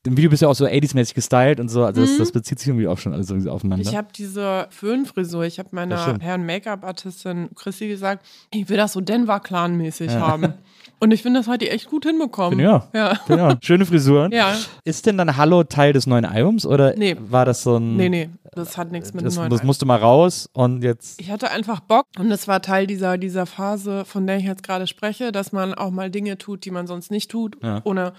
Im 0.06 0.16
Video 0.16 0.30
bist 0.30 0.40
du 0.40 0.46
ja 0.46 0.50
auch 0.50 0.54
so 0.54 0.64
80s-mäßig 0.64 1.14
gestylt 1.14 1.60
und 1.60 1.68
so, 1.68 1.84
also 1.84 2.00
das, 2.00 2.16
das 2.16 2.32
bezieht 2.32 2.58
sich 2.58 2.68
irgendwie 2.68 2.88
auch 2.88 2.96
schon 2.96 3.12
alles 3.12 3.28
irgendwie 3.28 3.50
aufeinander. 3.50 3.84
Mhm. 3.84 3.90
Ich 3.90 3.96
habe 3.96 4.08
diese 4.16 4.66
Föhnfrisur. 4.70 5.44
Ich 5.44 5.58
habe 5.58 5.68
Das 5.68 5.74
meiner. 5.74 6.18
Herren 6.20 6.46
Make-up-Artistin 6.46 7.50
Chrissy 7.54 7.88
gesagt, 7.88 8.24
ich 8.50 8.66
will 8.70 8.78
das 8.78 8.94
so 8.94 9.02
Denver-Clan-mäßig 9.02 10.12
haben. 10.12 10.54
Und 11.00 11.10
ich 11.12 11.22
finde, 11.22 11.40
das 11.40 11.48
hat 11.48 11.60
die 11.60 11.68
echt 11.68 11.88
gut 11.90 12.04
hinbekommen. 12.06 12.58
ja. 12.60 12.88
Ja. 12.94 13.18
ja, 13.28 13.58
schöne 13.62 13.84
Frisuren. 13.84 14.32
Ja. 14.32 14.54
Ist 14.84 15.04
denn 15.04 15.18
dann 15.18 15.36
Hallo 15.36 15.64
Teil 15.64 15.92
des 15.92 16.06
neuen 16.06 16.24
Albums 16.24 16.64
oder 16.64 16.94
Nee. 16.96 17.16
war 17.18 17.44
das 17.44 17.62
so 17.62 17.76
ein. 17.76 17.96
Nee, 17.96 18.08
nee, 18.08 18.30
das 18.52 18.78
hat 18.78 18.92
nichts 18.92 19.12
mit 19.12 19.24
Das, 19.26 19.34
dem 19.34 19.40
neuen 19.40 19.50
das 19.50 19.62
musste 19.64 19.84
mal 19.84 19.98
raus 19.98 20.48
und 20.54 20.82
jetzt. 20.82 21.20
Ich 21.20 21.30
hatte 21.30 21.50
einfach 21.50 21.80
Bock 21.80 22.06
und 22.18 22.30
es 22.30 22.48
war 22.48 22.62
Teil 22.62 22.86
dieser, 22.86 23.18
dieser 23.18 23.44
Phase, 23.44 24.06
von 24.06 24.26
der 24.26 24.38
ich 24.38 24.44
jetzt 24.44 24.62
gerade 24.62 24.86
spreche, 24.86 25.30
dass 25.30 25.52
man 25.52 25.74
auch 25.74 25.90
mal 25.90 26.10
Dinge 26.10 26.38
tut, 26.38 26.64
die 26.64 26.70
man 26.70 26.86
sonst 26.86 27.10
nicht 27.10 27.30
tut, 27.30 27.56
Ja. 27.62 27.80
ohne 27.84 28.12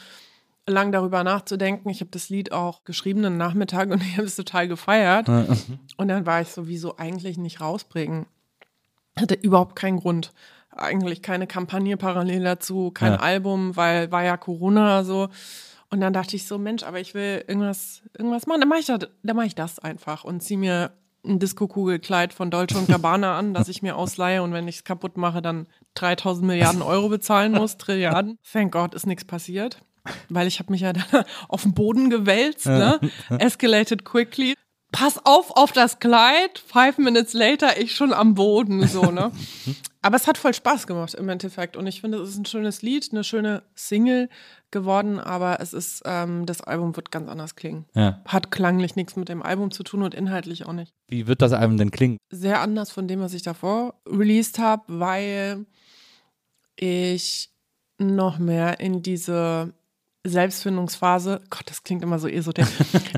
lang 0.67 0.91
darüber 0.91 1.23
nachzudenken. 1.23 1.89
Ich 1.89 2.01
habe 2.01 2.11
das 2.11 2.29
Lied 2.29 2.51
auch 2.51 2.83
geschrieben 2.83 3.25
einen 3.25 3.37
Nachmittag 3.37 3.89
und 3.89 4.01
ich 4.03 4.17
habe 4.17 4.27
es 4.27 4.35
total 4.35 4.67
gefeiert. 4.67 5.27
Und 5.97 6.07
dann 6.07 6.25
war 6.25 6.41
ich 6.41 6.49
so, 6.49 6.67
wieso 6.67 6.97
eigentlich 6.97 7.37
nicht 7.37 7.61
rausbringen? 7.61 8.25
Hatte 9.19 9.35
überhaupt 9.35 9.75
keinen 9.75 9.97
Grund. 9.99 10.31
Eigentlich 10.69 11.21
keine 11.21 11.47
Kampagne 11.47 11.97
parallel 11.97 12.43
dazu, 12.43 12.91
kein 12.91 13.13
Ja. 13.13 13.19
Album, 13.19 13.75
weil 13.75 14.11
war 14.11 14.23
ja 14.23 14.37
Corona 14.37 15.03
so. 15.03 15.27
Und 15.89 15.99
dann 15.99 16.13
dachte 16.13 16.37
ich 16.37 16.47
so, 16.47 16.57
Mensch, 16.57 16.83
aber 16.83 17.01
ich 17.01 17.13
will 17.13 17.43
irgendwas, 17.47 18.01
irgendwas 18.17 18.47
machen. 18.47 18.61
Dann 18.61 18.69
mache 18.69 18.79
ich, 18.79 18.85
das- 18.85 19.09
dann 19.23 19.35
mach 19.35 19.43
ich 19.43 19.55
das 19.55 19.79
einfach 19.79 20.23
und 20.23 20.41
ziehe 20.41 20.57
mir 20.59 20.93
ein 21.25 21.37
Disco-Kugelkleid 21.39 22.33
von 22.33 22.49
Dolce 22.49 22.77
und 22.77 22.87
Gabbana 22.87 23.37
an, 23.37 23.53
das 23.53 23.67
ich 23.67 23.81
mir 23.83 23.95
ausleihe 23.97 24.41
und 24.41 24.53
wenn 24.53 24.67
ich 24.69 24.77
es 24.77 24.83
kaputt 24.85 25.17
mache, 25.17 25.41
dann 25.41 25.67
3000 25.95 26.47
Milliarden 26.47 26.81
Euro 26.81 27.09
bezahlen 27.09 27.51
muss, 27.51 27.77
Trilliarden. 27.77 28.39
Thank 28.51 28.71
God 28.71 28.95
ist 28.95 29.05
nichts 29.05 29.25
passiert, 29.25 29.83
weil 30.29 30.47
ich 30.47 30.59
habe 30.59 30.71
mich 30.71 30.81
ja 30.81 30.93
dann 30.93 31.25
auf 31.47 31.63
den 31.63 31.73
Boden 31.73 32.09
gewälzt, 32.09 32.65
ne? 32.65 32.99
Escalated 33.29 34.05
quickly. 34.05 34.55
Pass 34.91 35.25
auf 35.25 35.51
auf 35.51 35.71
das 35.71 35.99
Kleid, 35.99 36.59
five 36.59 36.97
minutes 36.97 37.33
later, 37.33 37.79
ich 37.79 37.95
schon 37.95 38.11
am 38.11 38.35
Boden, 38.35 38.85
so, 38.87 39.09
ne? 39.09 39.31
Aber 40.01 40.15
es 40.15 40.27
hat 40.27 40.37
voll 40.37 40.53
Spaß 40.53 40.87
gemacht 40.87 41.13
im 41.13 41.29
Endeffekt 41.29 41.77
und 41.77 41.85
ich 41.87 42.01
finde, 42.01 42.17
es 42.17 42.29
ist 42.29 42.37
ein 42.39 42.45
schönes 42.45 42.81
Lied, 42.81 43.09
eine 43.11 43.23
schöne 43.23 43.63
Single 43.75 44.29
geworden, 44.71 45.19
aber 45.19 45.59
es 45.59 45.73
ist, 45.73 46.01
ähm, 46.05 46.45
das 46.47 46.61
Album 46.61 46.95
wird 46.95 47.11
ganz 47.11 47.29
anders 47.29 47.55
klingen. 47.55 47.85
Ja. 47.93 48.19
Hat 48.25 48.49
klanglich 48.49 48.95
nichts 48.95 49.15
mit 49.15 49.29
dem 49.29 49.43
Album 49.43 49.69
zu 49.69 49.83
tun 49.83 50.01
und 50.01 50.15
inhaltlich 50.15 50.65
auch 50.65 50.73
nicht. 50.73 50.91
Wie 51.07 51.27
wird 51.27 51.43
das 51.43 51.53
Album 51.53 51.77
denn 51.77 51.91
klingen? 51.91 52.17
Sehr 52.31 52.61
anders 52.61 52.89
von 52.89 53.07
dem, 53.07 53.19
was 53.19 53.33
ich 53.35 53.43
davor 53.43 53.93
released 54.07 54.57
habe, 54.57 54.83
weil 54.87 55.65
ich 56.75 57.49
noch 57.99 58.39
mehr 58.39 58.79
in 58.79 59.03
diese 59.03 59.73
Selbstfindungsphase, 60.23 61.41
Gott, 61.49 61.63
das 61.65 61.83
klingt 61.83 62.03
immer 62.03 62.19
so 62.19 62.27
esoterisch. 62.27 62.69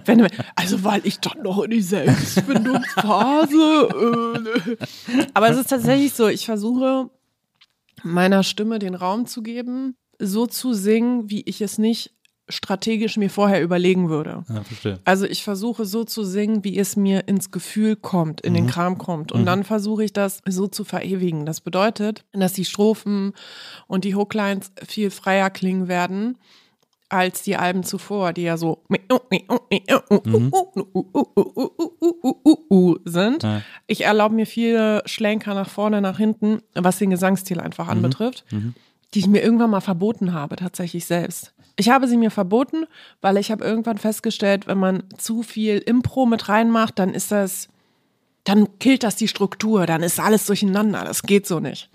Wenn, 0.06 0.28
also, 0.56 0.84
weil 0.84 1.06
ich 1.06 1.20
dann 1.20 1.44
noch 1.44 1.62
in 1.64 1.72
die 1.72 1.82
Selbstfindungsphase. 1.82 4.48
Äh, 4.70 4.78
aber 5.34 5.50
es 5.50 5.58
ist 5.58 5.70
tatsächlich 5.70 6.14
so, 6.14 6.28
ich 6.28 6.46
versuche 6.46 7.10
meiner 8.04 8.44
Stimme 8.44 8.80
den 8.80 8.96
Raum 8.96 9.26
zu 9.26 9.44
geben, 9.44 9.98
so 10.18 10.48
zu 10.48 10.74
singen, 10.74 11.30
wie 11.30 11.42
ich 11.42 11.62
es 11.62 11.78
nicht 11.78 12.14
strategisch 12.50 13.18
mir 13.18 13.30
vorher 13.30 13.62
überlegen 13.62 14.10
würde. 14.10 14.44
Ja, 14.50 14.64
verstehe. 14.64 15.00
Also 15.06 15.26
ich 15.26 15.44
versuche 15.44 15.86
so 15.86 16.04
zu 16.04 16.24
singen, 16.24 16.64
wie 16.64 16.78
es 16.78 16.96
mir 16.96 17.28
ins 17.28 17.52
Gefühl 17.52 17.96
kommt, 17.96 18.42
in 18.42 18.54
den 18.54 18.68
Kram 18.68 18.98
kommt. 18.98 19.32
Und 19.32 19.46
dann 19.46 19.64
versuche 19.64 20.04
ich 20.04 20.14
das 20.14 20.42
so 20.46 20.68
zu 20.68 20.84
verewigen. 20.84 21.46
Das 21.46 21.62
bedeutet, 21.62 22.26
dass 22.34 22.54
die 22.54 22.66
Strophen 22.66 23.34
und 23.88 24.04
die 24.04 24.16
Hooklines 24.16 24.72
viel 24.86 25.10
freier 25.10 25.50
klingen 25.50 25.88
werden 25.88 26.38
als 27.10 27.44
die 27.44 27.56
Alben 27.58 27.84
zuvor, 27.84 28.34
die 28.34 28.44
ja 28.44 28.58
so 28.58 28.84
sind. 33.06 33.44
Ja. 33.44 33.62
Ich 33.88 34.06
erlaube 34.06 34.36
mir 34.36 34.46
viele 34.48 35.04
Schlenker 35.06 35.54
nach 35.54 35.70
vorne, 35.70 36.02
nach 36.02 36.18
hinten, 36.18 36.62
was 36.74 36.98
den 36.98 37.12
Gesangsstil 37.12 37.60
einfach 37.60 37.88
anbetrifft, 37.88 38.46
die 39.14 39.20
ich 39.20 39.28
mir 39.28 39.44
irgendwann 39.44 39.70
mal 39.70 39.82
verboten 39.82 40.34
habe, 40.34 40.56
tatsächlich 40.56 41.06
selbst. 41.06 41.54
Ich 41.76 41.90
habe 41.90 42.08
sie 42.08 42.18
mir 42.18 42.32
verboten, 42.32 42.86
weil 43.22 43.38
ich 43.38 43.52
habe 43.52 43.64
irgendwann 43.64 43.98
festgestellt, 43.98 44.68
wenn 44.68 44.78
man 44.78 45.04
zu 45.18 45.42
viel 45.44 45.80
Impro 45.80 46.26
mit 46.26 46.48
reinmacht, 46.50 47.00
dann 47.00 47.14
ist 47.14 47.32
das, 47.32 47.68
dann 48.44 48.78
killt 48.80 49.04
das 49.04 49.16
die 49.16 49.28
Struktur, 49.28 49.86
dann 49.86 50.04
ist 50.04 50.20
alles 50.20 50.46
durcheinander. 50.46 51.04
Das 51.04 51.24
geht 51.24 51.48
so 51.48 51.60
nicht. 51.60 51.90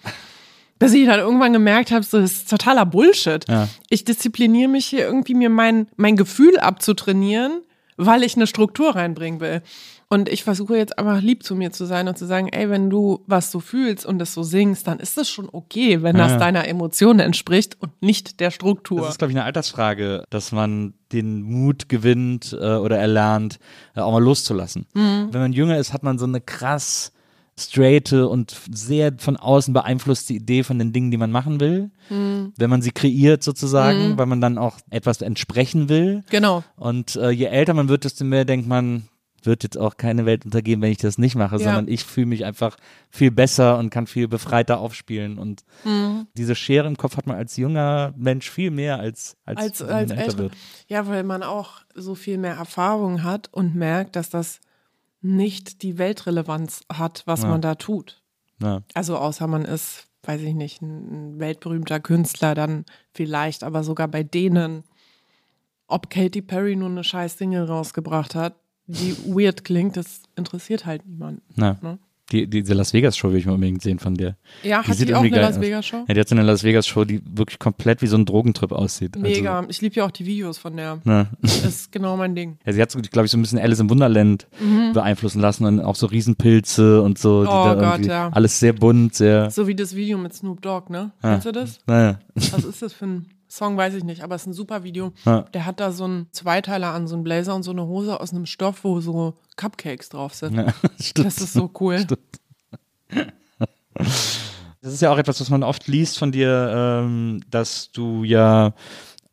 Bis 0.78 0.92
ich 0.94 1.06
dann 1.06 1.18
irgendwann 1.20 1.52
gemerkt 1.52 1.90
habe, 1.90 2.04
so, 2.04 2.20
das 2.20 2.32
ist 2.32 2.50
totaler 2.50 2.86
Bullshit. 2.86 3.44
Ja. 3.48 3.68
Ich 3.88 4.04
diszipliniere 4.04 4.68
mich 4.68 4.86
hier 4.86 5.00
irgendwie, 5.00 5.34
mir 5.34 5.50
mein, 5.50 5.88
mein 5.96 6.16
Gefühl 6.16 6.58
abzutrainieren, 6.58 7.62
weil 7.96 8.22
ich 8.22 8.36
eine 8.36 8.46
Struktur 8.46 8.94
reinbringen 8.94 9.40
will. 9.40 9.62
Und 10.10 10.30
ich 10.30 10.42
versuche 10.42 10.74
jetzt 10.76 10.98
einfach 10.98 11.20
lieb 11.20 11.42
zu 11.42 11.54
mir 11.54 11.70
zu 11.70 11.84
sein 11.84 12.08
und 12.08 12.16
zu 12.16 12.24
sagen, 12.24 12.48
ey, 12.48 12.70
wenn 12.70 12.88
du 12.88 13.22
was 13.26 13.50
so 13.50 13.60
fühlst 13.60 14.06
und 14.06 14.22
es 14.22 14.32
so 14.32 14.42
singst, 14.42 14.86
dann 14.86 15.00
ist 15.00 15.18
das 15.18 15.28
schon 15.28 15.50
okay, 15.52 16.02
wenn 16.02 16.16
das 16.16 16.32
Ja. 16.32 16.38
deiner 16.38 16.66
Emotion 16.66 17.18
entspricht 17.18 17.76
und 17.80 17.90
nicht 18.00 18.40
der 18.40 18.50
Struktur. 18.50 19.00
Das 19.02 19.10
ist, 19.10 19.18
glaube 19.18 19.32
ich, 19.32 19.36
eine 19.36 19.44
Altersfrage, 19.44 20.24
dass 20.30 20.50
man 20.50 20.94
den 21.12 21.42
Mut 21.42 21.90
gewinnt 21.90 22.56
äh, 22.58 22.76
oder 22.76 22.96
erlernt, 22.96 23.58
äh, 23.94 24.00
auch 24.00 24.12
mal 24.12 24.22
loszulassen. 24.22 24.86
Mhm. 24.94 25.28
Wenn 25.30 25.40
man 25.42 25.52
jünger 25.52 25.76
ist, 25.76 25.92
hat 25.92 26.02
man 26.02 26.18
so 26.18 26.24
eine 26.24 26.40
krass 26.40 27.12
straighte 27.58 28.28
und 28.28 28.56
sehr 28.72 29.12
von 29.18 29.36
außen 29.36 29.74
beeinflusste 29.74 30.32
Idee 30.34 30.62
von 30.62 30.78
den 30.78 30.92
Dingen, 30.92 31.10
die 31.10 31.16
man 31.16 31.30
machen 31.32 31.60
will. 31.60 31.90
Mhm. 32.08 32.52
Wenn 32.56 32.70
man 32.70 32.82
sie 32.82 32.92
kreiert 32.92 33.42
sozusagen, 33.42 34.16
weil 34.16 34.26
man 34.26 34.40
dann 34.40 34.58
auch 34.58 34.78
etwas 34.90 35.20
entsprechen 35.22 35.88
will. 35.88 36.22
genau. 36.30 36.62
Und 36.76 37.16
äh, 37.16 37.30
je 37.30 37.46
älter 37.46 37.74
man 37.74 37.88
wird, 37.88 38.04
desto 38.04 38.24
mehr 38.24 38.44
denkt 38.44 38.68
man, 38.68 39.08
wird 39.44 39.62
jetzt 39.62 39.78
auch 39.78 39.96
keine 39.96 40.26
Welt 40.26 40.44
untergehen, 40.44 40.82
wenn 40.82 40.90
ich 40.90 40.98
das 40.98 41.16
nicht 41.16 41.36
mache, 41.36 41.56
Ja. 41.56 41.62
sondern 41.62 41.86
ich 41.88 42.02
fühle 42.04 42.26
mich 42.26 42.44
einfach 42.44 42.76
viel 43.08 43.30
besser 43.30 43.78
und 43.78 43.88
kann 43.90 44.06
viel 44.08 44.26
befreiter 44.26 44.78
aufspielen. 44.80 45.38
Und 45.38 45.62
Mhm. 45.84 46.26
diese 46.36 46.56
Schere 46.56 46.88
im 46.88 46.96
Kopf 46.96 47.16
hat 47.16 47.26
man 47.28 47.36
als 47.36 47.56
junger 47.56 48.12
Mensch 48.16 48.50
viel 48.50 48.70
mehr 48.72 48.98
als 48.98 49.36
als, 49.44 49.80
als, 49.80 49.82
als 49.82 50.10
älter. 50.10 50.38
wird. 50.38 50.52
Ja, 50.88 51.06
weil 51.06 51.22
man 51.22 51.42
auch 51.44 51.80
so 51.94 52.14
viel 52.16 52.36
mehr 52.36 52.54
Erfahrung 52.54 53.22
hat 53.22 53.48
und 53.52 53.74
merkt, 53.76 54.16
dass 54.16 54.28
das 54.28 54.60
nicht 55.20 55.82
die 55.82 55.98
Weltrelevanz 55.98 56.82
hat, 56.92 57.22
was 57.26 57.42
Ja. 57.42 57.48
man 57.48 57.60
da 57.60 57.74
tut. 57.74 58.22
Ja. 58.62 58.82
Also 58.94 59.16
außer 59.16 59.46
man 59.46 59.64
ist, 59.64 60.06
weiß 60.22 60.40
ich 60.42 60.54
nicht, 60.54 60.82
ein, 60.82 61.38
weltberühmter 61.38 62.00
Künstler, 62.00 62.54
dann 62.54 62.84
vielleicht, 63.12 63.62
aber 63.64 63.82
sogar 63.84 64.08
bei 64.08 64.22
denen, 64.22 64.84
ob 65.86 66.10
Katy 66.10 66.42
Perry 66.42 66.76
nur 66.76 66.88
eine 66.90 67.04
scheiß 67.04 67.38
Single 67.38 67.64
rausgebracht 67.64 68.34
hat, 68.34 68.56
die 68.86 69.16
weird 69.26 69.64
klingt, 69.64 69.96
das 69.96 70.22
interessiert 70.36 70.86
halt 70.86 71.06
niemanden. 71.06 71.42
Na, 71.56 71.78
Ne? 71.82 71.98
Die, 72.32 72.46
diese 72.48 72.74
Las 72.74 72.92
Vegas 72.92 73.16
Show 73.16 73.30
will 73.30 73.38
ich 73.38 73.46
mal 73.46 73.52
unbedingt 73.52 73.82
sehen 73.82 73.98
von 73.98 74.14
dir. 74.14 74.36
Ja, 74.62 74.82
hat 74.86 74.96
sieht 74.96 75.08
die 75.08 75.14
auch 75.14 75.22
eine 75.22 75.40
Las. 75.40 75.60
Vegas 75.60 75.86
Show? 75.86 76.04
Ja, 76.06 76.14
die 76.14 76.20
hat 76.20 76.28
so 76.28 76.34
eine 76.34 76.44
Las 76.44 76.62
Vegas 76.64 76.86
Show, 76.86 77.04
die 77.04 77.20
wirklich 77.24 77.58
komplett 77.58 78.02
wie 78.02 78.06
so 78.06 78.16
ein 78.16 78.26
Drogentrip 78.26 78.72
aussieht. 78.72 79.16
Mega. 79.16 79.64
Ich 79.68 79.80
liebe 79.80 79.94
ja 79.96 80.06
auch 80.06 80.10
die 80.10 80.26
Videos 80.26 80.58
von 80.58 80.76
der. 80.76 80.90
Also, 80.90 81.02
na. 81.04 81.28
Das 81.40 81.64
ist 81.64 81.92
genau 81.92 82.16
mein 82.16 82.34
Ding. 82.34 82.58
Ja, 82.66 82.72
sie 82.72 82.82
hat, 82.82 82.92
glaube 83.10 83.26
ich, 83.26 83.30
so 83.30 83.38
ein 83.38 83.42
bisschen 83.42 83.58
Alice 83.58 83.80
im 83.80 83.90
Wunderland 83.90 84.46
beeinflussen 84.92 85.40
lassen 85.40 85.64
und 85.64 85.80
auch 85.80 85.96
so 85.96 86.06
Riesenpilze 86.06 87.02
und 87.02 87.18
so. 87.18 87.44
Die 87.44 87.48
Mhm. 87.48 87.54
Oh 87.54 87.74
Gott, 87.76 88.06
ja. 88.06 88.28
Alles 88.30 88.58
sehr 88.60 88.72
bunt, 88.72 89.14
sehr. 89.14 89.50
So 89.50 89.66
wie 89.66 89.74
das 89.74 89.94
Video 89.96 90.18
mit 90.18 90.34
Snoop 90.34 90.62
Dogg, 90.62 90.90
ne? 90.90 91.12
Ja. 91.22 91.30
Kennst 91.32 91.46
du 91.46 91.52
das? 91.52 91.78
Naja. 91.86 92.18
Was 92.34 92.64
ist 92.64 92.82
das 92.82 92.92
für 92.92 93.06
ein 93.06 93.26
Song? 93.48 93.76
Weiß 93.76 93.94
ich 93.94 94.04
nicht, 94.04 94.22
aber 94.22 94.34
es 94.34 94.42
ist 94.42 94.48
ein 94.48 94.52
super 94.52 94.84
Video. 94.84 95.12
Ja. 95.24 95.42
Der 95.42 95.64
hat 95.64 95.80
da 95.80 95.92
so 95.92 96.04
einen 96.04 96.28
Zweiteiler 96.32 96.92
an, 96.92 97.06
so 97.08 97.14
einen 97.14 97.24
Blazer 97.24 97.54
und 97.54 97.62
so 97.62 97.70
eine 97.70 97.86
Hose 97.86 98.20
aus 98.20 98.32
einem 98.32 98.46
Stoff, 98.46 98.84
wo 98.84 99.00
so 99.00 99.34
Cupcakes 99.56 100.10
drauf 100.10 100.34
sind. 100.34 100.56
Ja, 100.56 100.74
stimmt. 101.00 101.26
Das 101.26 101.38
ist 101.38 101.52
so 101.52 101.70
cool. 101.80 102.06
Das 104.80 104.92
ist 104.92 105.02
ja 105.02 105.12
auch 105.12 105.18
etwas, 105.18 105.40
was 105.40 105.50
man 105.50 105.62
oft 105.62 105.88
liest 105.88 106.18
von 106.18 106.30
dir, 106.30 106.72
ähm, 106.74 107.42
dass 107.50 107.90
du 107.90 108.24
ja 108.24 108.74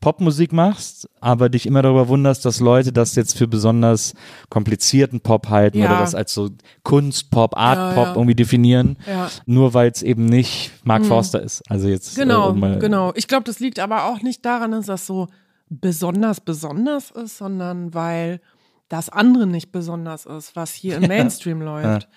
Popmusik 0.06 0.52
machst, 0.52 1.08
aber 1.20 1.48
dich 1.48 1.66
immer 1.66 1.82
darüber 1.82 2.06
wunderst, 2.06 2.44
dass 2.44 2.60
Leute 2.60 2.92
das 2.92 3.16
jetzt 3.16 3.36
für 3.36 3.48
besonders 3.48 4.14
komplizierten 4.50 5.18
Pop 5.20 5.48
halten 5.50 5.78
Ja. 5.80 5.86
oder 5.90 5.98
das 5.98 6.14
als 6.14 6.32
so 6.32 6.50
Kunstpop, 6.84 7.56
Artpop 7.56 8.06
ja. 8.06 8.14
irgendwie 8.14 8.36
definieren, 8.36 8.98
Ja. 9.04 9.28
nur 9.46 9.74
weil 9.74 9.90
es 9.90 10.02
eben 10.04 10.26
nicht 10.26 10.70
Mark 10.84 11.04
Forster 11.06 11.42
ist. 11.42 11.68
Also 11.68 11.88
jetzt 11.88 12.14
Genau, 12.14 12.50
äh, 12.50 12.54
mal- 12.54 12.78
genau. 12.78 13.12
Ich 13.16 13.26
glaube, 13.26 13.42
das 13.42 13.58
liegt 13.58 13.80
aber 13.80 14.04
auch 14.04 14.22
nicht 14.22 14.44
daran, 14.46 14.70
dass 14.70 14.86
das 14.86 15.08
so 15.08 15.26
besonders 15.70 16.40
besonders 16.40 17.10
ist, 17.10 17.38
sondern 17.38 17.92
weil 17.92 18.40
das 18.88 19.08
andere 19.08 19.48
nicht 19.48 19.72
besonders 19.72 20.24
ist, 20.24 20.54
was 20.54 20.72
hier 20.72 20.98
im 20.98 21.02
Mainstream 21.08 21.60
läuft. 21.62 22.08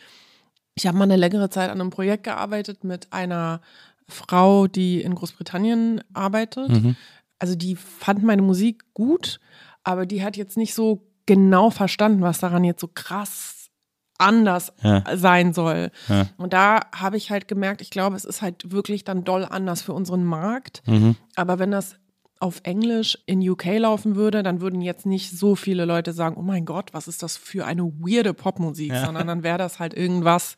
Ich 0.75 0.86
habe 0.86 0.95
mal 0.95 1.06
eine 1.06 1.15
längere 1.15 1.49
Zeit 1.49 1.71
an 1.71 1.82
einem 1.82 1.89
Projekt 1.89 2.23
gearbeitet 2.25 2.84
mit 2.84 3.12
einer 3.12 3.62
Frau, 4.08 4.67
die 4.67 5.02
in 5.02 5.15
Großbritannien 5.15 6.02
arbeitet. 6.13 6.69
Mhm. 6.69 6.95
Also 7.39 7.56
die 7.56 7.75
fand 7.75 8.23
meine 8.23 8.41
Musik 8.41 8.84
gut, 8.93 9.39
aber 9.84 10.06
die 10.06 10.23
hat 10.23 10.38
jetzt 10.38 10.58
nicht 10.58 10.73
so 10.73 11.08
genau 11.25 11.69
verstanden, 11.69 12.21
was 12.21 12.39
daran 12.39 12.63
jetzt 12.63 12.82
so 12.82 12.89
krass 12.93 13.69
anders 14.17 14.73
Ja. 14.84 15.04
sein 15.15 15.54
soll. 15.54 15.91
Ja. 16.10 16.28
Und 16.38 16.52
da 16.52 16.82
habe 16.93 17.15
ich 17.15 17.32
halt 17.32 17.47
gemerkt, 17.47 17.82
ich 17.82 17.89
glaube, 17.89 18.17
es 18.17 18.25
ist 18.25 18.41
halt 18.41 18.71
wirklich 18.71 19.06
dann 19.06 19.23
doll 19.23 19.45
anders 19.45 19.82
für 19.82 19.93
unseren 19.93 20.25
Markt. 20.25 20.82
Mhm. 20.86 21.15
Aber 21.36 21.58
wenn 21.60 21.71
das 21.71 21.95
auf 22.41 22.60
Englisch 22.63 23.17
in 23.25 23.47
UK 23.47 23.78
laufen 23.78 24.15
würde, 24.15 24.43
dann 24.43 24.60
würden 24.62 24.82
jetzt 24.82 25.06
nicht 25.06 25.32
so 25.38 25.56
viele 25.56 25.86
Leute 25.86 26.12
sagen, 26.13 26.36
oh 26.38 26.41
mein 26.41 26.65
Gott, 26.65 26.93
was 26.93 27.08
ist 27.08 27.23
das 27.23 27.38
für 27.38 27.65
eine 27.65 27.84
weirde 27.84 28.34
Popmusik, 28.34 28.91
Ja. 28.91 29.06
sondern 29.06 29.28
dann 29.28 29.43
wäre 29.43 29.58
das 29.58 29.80
halt 29.80 29.93
irgendwas, 29.93 30.58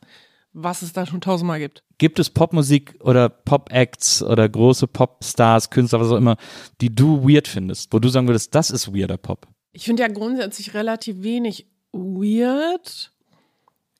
was 0.52 0.82
es 0.82 0.92
da 0.92 1.06
schon 1.06 1.20
tausendmal 1.20 1.58
gibt. 1.58 1.82
Gibt 1.98 2.18
es 2.18 2.30
Popmusik 2.30 2.96
oder 3.00 3.28
Pop-Acts 3.28 4.22
oder 4.22 4.48
große 4.48 4.86
Popstars, 4.86 5.70
Künstler, 5.70 6.00
was 6.00 6.10
auch 6.10 6.16
immer, 6.16 6.36
die 6.80 6.94
du 6.94 7.22
weird 7.26 7.48
findest, 7.48 7.92
wo 7.92 7.98
du 7.98 8.08
sagen 8.08 8.26
würdest, 8.26 8.54
das 8.54 8.70
ist 8.70 8.94
weirder 8.94 9.16
Pop? 9.16 9.46
Ich 9.72 9.84
finde 9.84 10.02
ja 10.02 10.08
grundsätzlich 10.08 10.74
relativ 10.74 11.22
wenig 11.22 11.66
weird. 11.92 13.12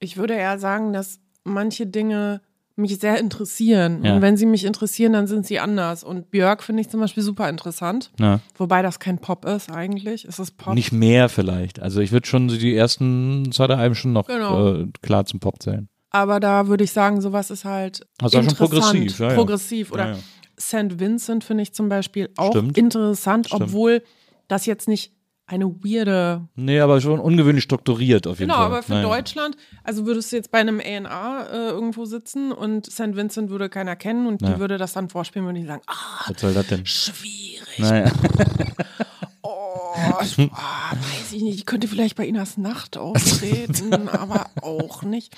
Ich 0.01 0.17
würde 0.17 0.35
eher 0.35 0.59
sagen, 0.59 0.93
dass 0.93 1.21
manche 1.45 1.87
Dinge 1.87 2.41
mich 2.75 2.99
sehr 2.99 3.19
interessieren. 3.19 4.03
Ja. 4.05 4.15
Und 4.17 4.23
wenn 4.23 4.37
sie 4.37 4.47
mich 4.47 4.65
interessieren, 4.65 5.13
dann 5.13 5.27
sind 5.27 5.47
sie 5.47 5.59
anders. 5.61 6.03
Und 6.05 6.31
Björk 6.31 6.63
finde 6.63 6.81
ich 6.81 6.89
zum 6.89 7.01
Beispiel 7.01 7.23
super 7.23 7.49
interessant. 7.49 8.11
Ja. 8.19 8.41
Wobei 8.57 8.83
das 8.83 8.99
kein 8.99 9.19
Pop 9.19 9.45
ist 9.45 9.71
eigentlich. 9.71 10.25
Es 10.25 10.39
ist 10.39 10.57
Pop. 10.57 10.75
Nicht 10.75 10.91
mehr 10.93 11.29
vielleicht. 11.29 11.81
Also 11.81 12.01
ich 12.01 12.13
würde 12.13 12.27
schon 12.27 12.49
die 12.49 12.75
ersten 12.75 13.53
zwei, 13.53 13.67
drei 13.67 13.77
Alben 13.77 13.95
schon 13.95 14.13
noch 14.15 14.27
Genau. 14.27 14.75
äh, 14.75 14.87
klar 15.03 15.27
zum 15.27 15.39
Pop 15.41 15.63
zählen. 15.63 15.89
Aber 16.13 16.41
da 16.41 16.67
würde 16.69 16.85
ich 16.85 16.93
sagen, 16.93 17.21
sowas 17.21 17.51
ist 17.51 17.65
halt 17.65 18.07
Also 18.21 18.39
auch 18.39 18.43
schon 18.43 18.51
interessant, 18.51 18.81
progressiv, 18.83 19.19
ja, 19.19 19.29
ja. 19.29 19.35
progressiv. 19.35 19.93
Oder 19.93 20.09
Ja. 20.13 20.19
St. 20.61 21.01
Vincent 21.01 21.43
finde 21.45 21.63
ich 21.63 21.73
zum 21.73 21.89
Beispiel 21.89 22.29
auch 22.37 22.51
Stimmt. 22.53 22.77
interessant, 22.79 23.47
Stimmt. 23.47 23.63
obwohl 23.63 24.03
das 24.49 24.67
jetzt 24.67 24.87
nicht 24.89 25.13
eine 25.47 25.67
weirde 25.67 26.47
Nee, 26.55 26.81
aber 26.81 27.01
schon 27.01 27.19
ungewöhnlich 27.19 27.65
strukturiert 27.65 28.27
auf 28.27 28.39
jeden 28.39 28.51
Genau, 28.51 28.59
Fall. 28.61 28.67
aber 28.67 28.83
für 28.83 28.93
Naja. 28.93 29.09
Deutschland, 29.09 29.57
also 29.83 30.07
würdest 30.07 30.31
du 30.31 30.37
jetzt 30.37 30.51
bei 30.51 30.59
einem 30.59 30.79
A&R 30.81 31.49
äh, 31.53 31.57
irgendwo 31.71 32.05
sitzen 32.05 32.53
und 32.53 32.87
St. 32.87 33.17
Vincent 33.17 33.51
würde 33.51 33.69
keiner 33.69 33.97
kennen 33.97 34.27
und 34.27 34.41
Ja. 34.41 34.51
die 34.53 34.61
würde 34.61 34.79
das 34.79 34.93
dann 34.93 35.09
vorspielen 35.09 35.47
und 35.49 35.55
die 35.57 35.65
sagen, 35.65 35.83
ah, 35.89 36.25
Was 36.31 36.41
soll 36.41 36.55
das 36.55 36.67
denn? 36.69 36.87
schwierig, 36.87 37.79
Naja. 37.79 38.13
oh, 39.43 39.95
ich, 40.23 40.39
ah, 40.53 40.93
weiß 40.93 41.33
ich 41.33 41.43
nicht, 41.43 41.57
ich 41.59 41.67
könnte 41.67 41.89
vielleicht 41.89 42.17
bei 42.17 42.27
Inas 42.27 42.57
Nacht 42.57 42.97
auftreten, 42.97 44.09
aber 44.09 44.47
auch 44.63 45.03
nicht. 45.03 45.35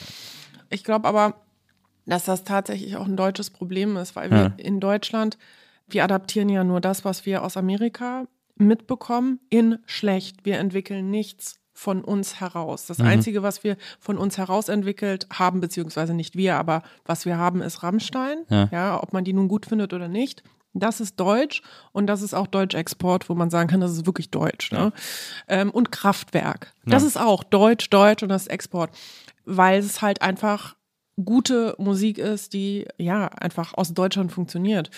Ich 0.74 0.82
glaube 0.84 1.06
aber, 1.08 1.34
dass 2.04 2.24
das 2.24 2.44
tatsächlich 2.44 2.96
auch 2.96 3.06
ein 3.06 3.16
deutsches 3.16 3.50
Problem 3.50 3.96
ist, 3.96 4.16
weil 4.16 4.30
wir 4.30 4.38
Ja. 4.38 4.52
in 4.56 4.80
Deutschland, 4.80 5.38
wir 5.87 6.02
adaptieren 6.04 6.48
ja 6.48 6.64
nur 6.64 6.80
das, 6.80 7.04
was 7.04 7.24
wir 7.26 7.42
aus 7.44 7.56
Amerika 7.56 8.26
mitbekommen, 8.56 9.38
in 9.50 9.78
schlecht. 9.87 10.44
Wir 10.44 10.58
entwickeln 10.58 11.10
nichts 11.10 11.60
von 11.72 12.04
uns 12.04 12.40
heraus. 12.40 12.87
Das 12.87 13.00
Einzige, 13.00 13.42
was 13.42 13.64
wir 13.64 13.76
von 13.98 14.16
uns 14.16 14.38
heraus 14.38 14.68
entwickelt 14.68 15.26
haben, 15.32 15.60
beziehungsweise 15.60 16.14
nicht 16.14 16.37
wir, 16.37 16.56
aber 16.56 16.82
was 17.04 17.24
wir 17.26 17.37
haben, 17.37 17.62
ist 17.62 17.82
Rammstein. 17.82 18.44
Ja. 18.48 18.68
Ja, 18.72 19.02
ob 19.02 19.12
man 19.12 19.24
die 19.24 19.32
nun 19.32 19.48
gut 19.48 19.66
findet 19.66 19.92
oder 19.92 20.06
nicht. 20.08 20.42
Das 20.76 21.00
ist 21.00 21.18
Deutsch 21.20 21.62
und 21.92 22.06
das 22.08 22.20
ist 22.22 22.34
auch 22.34 22.48
Deutsch-Export, 22.48 23.28
wo 23.28 23.34
man 23.37 23.48
sagen 23.48 23.68
kann, 23.68 23.80
das 23.80 23.92
ist 23.92 24.06
wirklich 24.06 24.30
Deutsch. 24.30 24.72
Ne? 24.72 24.92
Ähm, 25.48 25.70
und 25.70 25.92
Kraftwerk. 25.92 26.72
Das 26.84 27.02
Ja. 27.02 27.08
ist 27.08 27.16
auch 27.16 27.44
Deutsch, 27.44 27.90
Deutsch 27.90 28.22
und 28.24 28.28
das 28.28 28.42
ist 28.42 28.48
Export. 28.48 28.90
Weil 29.44 29.80
es 29.80 30.02
halt 30.02 30.22
einfach 30.22 30.76
gute 31.22 31.74
Musik 31.78 32.18
ist, 32.18 32.52
die 32.52 32.87
ja 32.98 33.26
einfach 33.28 33.74
aus 33.74 33.94
Deutschland 33.94 34.33
funktioniert. 34.33 34.90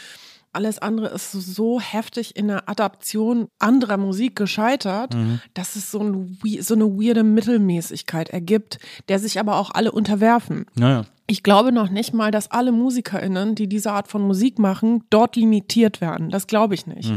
Alles 0.53 0.79
andere 0.79 1.09
ist 1.09 1.33
so 1.33 1.81
heftig 1.81 2.35
in 2.35 2.49
der 2.49 2.67
Adaption 2.67 3.49
anderer 3.59 3.99
Musik 3.99 4.37
gescheitert, 4.37 5.15
dass 5.53 5.77
es 5.77 5.91
so, 5.91 6.01
ein, 6.01 6.39
so 6.61 6.75
eine 6.75 6.87
weirde 6.87 7.25
Mittelmäßigkeit 7.25 8.31
ergibt, 8.31 8.79
der 9.11 9.19
sich 9.19 9.39
aber 9.39 9.57
auch 9.57 9.71
alle 9.73 9.93
unterwerfen. 9.93 10.65
Naja. 10.75 11.05
Ich 11.27 11.43
glaube 11.43 11.73
noch 11.73 11.91
nicht 11.91 12.15
mal, 12.15 12.31
dass 12.31 12.51
alle 12.51 12.73
MusikerInnen, 12.73 13.55
die 13.55 13.69
diese 13.69 13.93
Art 13.93 14.09
von 14.09 14.23
Musik 14.23 14.59
machen, 14.59 15.05
dort 15.11 15.37
limitiert 15.37 16.01
werden. 16.01 16.31
Das 16.31 16.47
glaube 16.47 16.75
ich 16.75 16.87
nicht. 16.87 17.13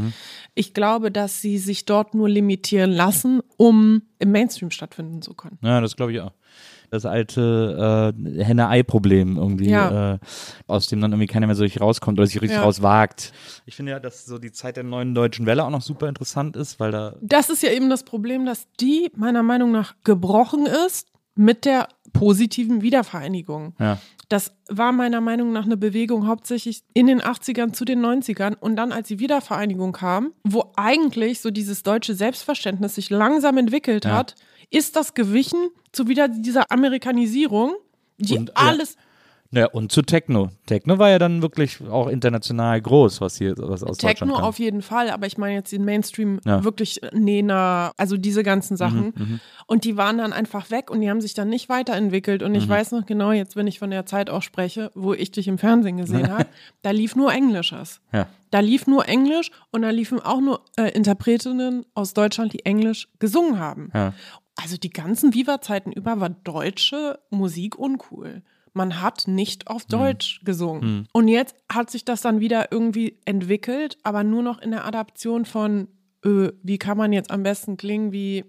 Ich 0.55 0.73
glaube, 0.73 1.09
dass 1.09 1.41
sie 1.41 1.59
sich 1.59 1.85
dort 1.85 2.15
nur 2.15 2.27
limitieren 2.27 2.91
lassen, 2.91 3.41
um 3.55 4.01
im 4.17 4.31
Mainstream 4.31 4.71
stattfinden 4.71 5.21
zu 5.21 5.33
können. 5.33 5.59
Ja, 5.61 5.79
das 5.79 5.95
glaube 5.95 6.11
ich 6.11 6.19
auch. 6.19 6.33
Das 6.91 7.05
alte 7.05 8.13
äh, 8.15 8.43
Henne-Ei-Problem 8.43 9.37
irgendwie, 9.37 9.69
Ja. 9.69 10.13
äh, 10.15 10.19
aus 10.67 10.87
dem 10.87 11.01
dann 11.01 11.11
irgendwie 11.11 11.27
keiner 11.27 11.45
mehr 11.47 11.55
so 11.55 11.63
richtig 11.63 11.81
rauskommt 11.81 12.17
oder 12.19 12.25
sich 12.27 12.41
richtig 12.41 12.57
Ja. 12.57 12.63
rauswagt. 12.63 13.31
Ich 13.65 13.75
finde 13.75 13.91
ja, 13.91 13.99
dass 13.99 14.25
so 14.25 14.37
die 14.39 14.51
Zeit 14.51 14.75
der 14.77 14.83
neuen 14.83 15.13
deutschen 15.13 15.45
Welle 15.45 15.63
auch 15.65 15.69
noch 15.69 15.81
super 15.81 16.07
interessant 16.09 16.55
ist, 16.55 16.79
weil 16.79 16.91
da 16.91 17.15
Das 17.21 17.49
ist 17.49 17.61
ja 17.63 17.71
eben 17.71 17.89
das 17.89 18.03
Problem, 18.03 18.45
dass 18.45 18.67
die 18.79 19.11
meiner 19.15 19.43
Meinung 19.43 19.71
nach 19.71 19.93
gebrochen 20.03 20.65
ist 20.87 21.07
mit 21.35 21.65
der 21.65 21.87
positiven 22.11 22.81
Wiedervereinigung. 22.81 23.73
ja, 23.79 23.97
Das 24.29 24.51
war 24.67 24.91
meiner 24.91 25.21
Meinung 25.21 25.53
nach 25.53 25.65
eine 25.65 25.77
Bewegung 25.77 26.27
hauptsächlich 26.27 26.83
in 26.93 27.07
den 27.07 27.21
80ern 27.21 27.71
zu 27.73 27.85
den 27.85 27.99
90ern 28.03 28.55
und 28.59 28.75
dann 28.75 28.91
als 28.91 29.07
die 29.07 29.19
Wiedervereinigung 29.19 29.91
kam, 29.93 30.33
wo 30.43 30.71
eigentlich 30.75 31.39
so 31.39 31.49
dieses 31.51 31.83
deutsche 31.83 32.13
Selbstverständnis 32.15 32.95
sich 32.95 33.09
langsam 33.09 33.57
entwickelt 33.57 34.05
Ja. 34.05 34.17
hat, 34.17 34.35
ist 34.69 34.95
das 34.95 35.13
gewichen 35.13 35.69
zu 35.91 36.07
wieder 36.07 36.27
dieser 36.27 36.71
Amerikanisierung, 36.71 37.73
die 38.17 38.37
Und, 38.37 38.49
ja. 38.49 38.55
alles 38.55 38.95
Ja, 39.51 39.65
und 39.67 39.91
zu 39.91 40.03
Techno. 40.03 40.49
Techno 40.67 40.99
war 40.99 41.09
ja 41.09 41.17
dann 41.17 41.41
wirklich 41.41 41.79
auch 41.89 42.07
international 42.07 42.79
groß, 42.79 43.19
was 43.19 43.37
hier 43.37 43.55
was 43.57 43.81
aus 43.83 43.97
Techno 43.97 44.27
Deutschland 44.27 44.43
auf 44.47 44.59
jeden 44.59 44.83
Fall, 44.83 45.09
aber 45.09 45.25
ich 45.25 45.39
meine 45.39 45.55
jetzt 45.55 45.71
den 45.71 45.85
Mainstream 45.85 46.39
Ja. 46.45 46.59
Mhm, 46.59 46.63
wirklich 46.65 47.01
Nena, 47.13 47.91
also 47.97 48.15
diese 48.15 48.43
ganzen 48.43 48.77
Sachen. 48.77 49.39
Und 49.65 49.85
die 49.85 49.97
waren 49.97 50.19
dann 50.19 50.33
einfach 50.33 50.69
weg 50.69 50.91
und 50.91 51.01
die 51.01 51.09
haben 51.09 51.19
sich 51.19 51.33
dann 51.33 51.49
nicht 51.49 51.67
weiterentwickelt. 51.67 52.43
Und 52.43 52.53
ich 52.53 52.67
Mhm. 52.67 52.69
weiß 52.69 52.91
noch 52.91 53.07
genau, 53.07 53.31
jetzt 53.31 53.55
wenn 53.55 53.65
ich 53.65 53.79
von 53.79 53.89
der 53.89 54.05
Zeit 54.05 54.29
auch 54.29 54.43
spreche, 54.43 54.91
wo 54.93 55.15
ich 55.15 55.31
dich 55.31 55.47
im 55.47 55.57
Fernsehen 55.57 55.97
gesehen 55.97 56.31
habe, 56.31 56.45
da 56.83 56.91
lief 56.91 57.15
nur 57.15 57.31
Englisches. 57.33 58.01
Ja. 58.13 58.27
Da 58.51 58.59
lief 58.59 58.85
nur 58.85 59.07
Englisch 59.07 59.49
und 59.71 59.81
da 59.81 59.89
liefen 59.89 60.19
auch 60.19 60.41
nur 60.41 60.61
äh, 60.77 60.91
Interpretinnen 60.91 61.85
aus 61.95 62.13
Deutschland, 62.13 62.53
die 62.53 62.65
Englisch 62.65 63.07
gesungen 63.17 63.57
haben. 63.57 63.89
Ja. 63.95 64.13
Also 64.61 64.77
die 64.77 64.89
ganzen 64.89 65.33
Viva-Zeiten 65.33 65.91
über 65.91 66.19
war 66.19 66.29
deutsche 66.29 67.19
Musik 67.29 67.77
uncool. 67.77 68.43
Man 68.73 69.01
hat 69.01 69.27
nicht 69.27 69.67
auf 69.67 69.85
Deutsch 69.85 70.41
gesungen. 70.43 71.07
Und 71.11 71.27
jetzt 71.27 71.55
hat 71.71 71.89
sich 71.89 72.05
das 72.05 72.21
dann 72.21 72.39
wieder 72.39 72.71
irgendwie 72.71 73.17
entwickelt, 73.25 73.97
aber 74.03 74.23
nur 74.23 74.43
noch 74.43 74.61
in 74.61 74.71
der 74.71 74.85
Adaption 74.85 75.45
von, 75.45 75.87
äh, 76.23 76.49
wie 76.61 76.77
kann 76.77 76.97
man 76.97 77.11
jetzt 77.13 77.31
am 77.31 77.43
besten 77.43 77.77
klingen 77.77 78.11
wie 78.11 78.45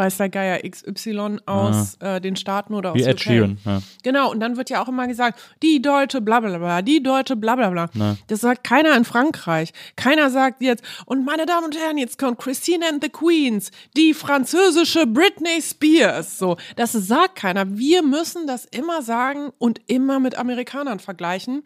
weiß 0.00 0.16
der 0.16 0.30
Geier 0.30 0.58
XY 0.68 1.40
aus 1.44 1.96
äh, 2.00 2.20
den 2.22 2.34
Staaten 2.34 2.72
oder 2.72 2.92
aus 2.92 2.96
Wie 2.96 3.02
Ed 3.02 3.16
UK. 3.16 3.20
Sheeran. 3.20 3.58
Ja. 3.66 3.82
Genau, 4.02 4.30
und 4.30 4.40
dann 4.40 4.56
wird 4.56 4.70
ja 4.70 4.82
auch 4.82 4.88
immer 4.88 5.06
gesagt, 5.06 5.38
die 5.62 5.82
deutsche 5.82 6.22
blablabla, 6.22 6.80
die 6.80 7.02
deutsche 7.02 7.36
blablabla. 7.36 8.16
Das 8.28 8.40
sagt 8.40 8.64
keiner 8.64 8.96
in 8.96 9.04
Frankreich. 9.04 9.72
Keiner 9.96 10.30
sagt 10.30 10.62
jetzt, 10.62 10.82
und 11.04 11.26
meine 11.26 11.44
Damen 11.44 11.66
und 11.66 11.78
Herren, 11.78 11.98
jetzt 11.98 12.18
kommt 12.18 12.38
Christine 12.38 12.88
and 12.88 13.04
the 13.04 13.10
Queens, 13.10 13.70
die 13.94 14.14
französische 14.14 15.06
Britney 15.06 15.60
Spears. 15.60 16.38
So, 16.38 16.56
das 16.76 16.92
sagt 16.92 17.36
keiner. 17.36 17.76
Wir 17.76 18.02
müssen 18.02 18.46
das 18.46 18.64
immer 18.64 19.02
sagen 19.02 19.50
und 19.58 19.82
immer 19.86 20.18
mit 20.18 20.34
Amerikanern 20.36 20.98
vergleichen, 20.98 21.62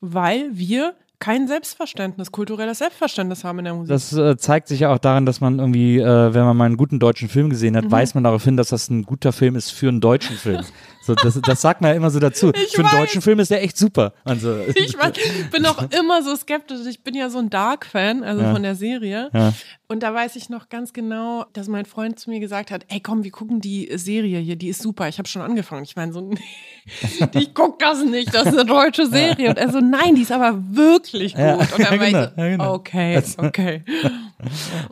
weil 0.00 0.50
wir 0.52 0.94
kein 1.20 1.48
Selbstverständnis, 1.48 2.30
kulturelles 2.32 2.78
Selbstverständnis 2.78 3.42
haben 3.44 3.58
in 3.58 3.64
der 3.66 3.74
Musik. 3.74 3.88
Das 3.88 4.12
äh, 4.12 4.36
zeigt 4.36 4.68
sich 4.68 4.80
ja 4.80 4.92
auch 4.92 4.98
daran, 4.98 5.26
dass 5.26 5.40
man 5.40 5.58
irgendwie, 5.58 5.98
äh, 5.98 6.34
wenn 6.34 6.44
man 6.44 6.56
mal 6.56 6.64
einen 6.66 6.76
guten 6.76 6.98
deutschen 7.00 7.28
Film 7.28 7.50
gesehen 7.50 7.72
Mhm. 7.74 7.78
hat, 7.78 7.90
weiß 7.90 8.14
man 8.14 8.24
darauf 8.24 8.44
hin, 8.44 8.56
dass 8.56 8.68
das 8.68 8.88
ein 8.88 9.02
guter 9.02 9.32
Film 9.32 9.56
ist 9.56 9.70
für 9.70 9.88
einen 9.88 10.00
deutschen 10.00 10.36
Film. 10.36 10.62
So, 11.08 11.14
das, 11.14 11.40
das 11.40 11.60
sagt 11.62 11.80
man 11.80 11.90
ja 11.92 11.96
immer 11.96 12.10
so 12.10 12.20
dazu. 12.20 12.52
Ich 12.54 12.72
für 12.72 12.82
einen 12.82 12.92
weiß. 12.92 12.98
deutschen 13.00 13.22
Film 13.22 13.38
ist 13.38 13.50
der 13.50 13.62
echt 13.62 13.78
super. 13.78 14.12
Also, 14.24 14.54
Ich 14.74 14.96
mein, 14.98 15.12
bin 15.50 15.64
auch 15.64 15.82
immer 15.98 16.22
so 16.22 16.36
skeptisch. 16.36 16.80
Ich 16.86 17.02
bin 17.02 17.14
ja 17.14 17.30
so 17.30 17.38
ein 17.38 17.48
Dark-Fan, 17.48 18.22
also 18.22 18.42
Ja. 18.42 18.52
von 18.52 18.62
der 18.62 18.74
Serie. 18.74 19.30
Ja. 19.32 19.54
Und 19.90 20.02
da 20.02 20.12
weiß 20.12 20.36
ich 20.36 20.50
noch 20.50 20.68
ganz 20.68 20.92
genau, 20.92 21.46
dass 21.54 21.66
mein 21.66 21.86
Freund 21.86 22.18
zu 22.18 22.28
mir 22.28 22.40
gesagt 22.40 22.70
hat, 22.70 22.84
ey 22.88 23.00
komm, 23.00 23.24
wir 23.24 23.30
gucken 23.30 23.62
die 23.62 23.88
Serie 23.94 24.38
hier, 24.38 24.56
die 24.56 24.68
ist 24.68 24.82
super. 24.82 25.08
Ich 25.08 25.16
habe 25.18 25.26
schon 25.28 25.40
angefangen. 25.40 25.84
Ich 25.84 25.96
meine 25.96 26.12
so, 26.12 26.20
nee, 26.20 26.38
ich 27.32 27.54
guck 27.54 27.78
das 27.78 28.04
nicht, 28.04 28.34
das 28.34 28.48
ist 28.48 28.52
eine 28.58 28.66
deutsche 28.66 29.06
Serie. 29.06 29.48
Und 29.48 29.56
er 29.56 29.72
so, 29.72 29.80
nein, 29.80 30.14
die 30.14 30.22
ist 30.22 30.32
aber 30.32 30.58
wirklich 30.70 31.32
gut. 31.32 31.40
Ja, 31.42 31.54
Und 31.54 31.70
dann 31.78 31.80
ja, 31.80 31.92
ich 31.94 32.00
genau, 32.12 32.24
so, 32.24 32.30
ja, 32.42 32.48
genau. 32.48 32.74
okay, 32.74 33.22
okay. 33.38 33.82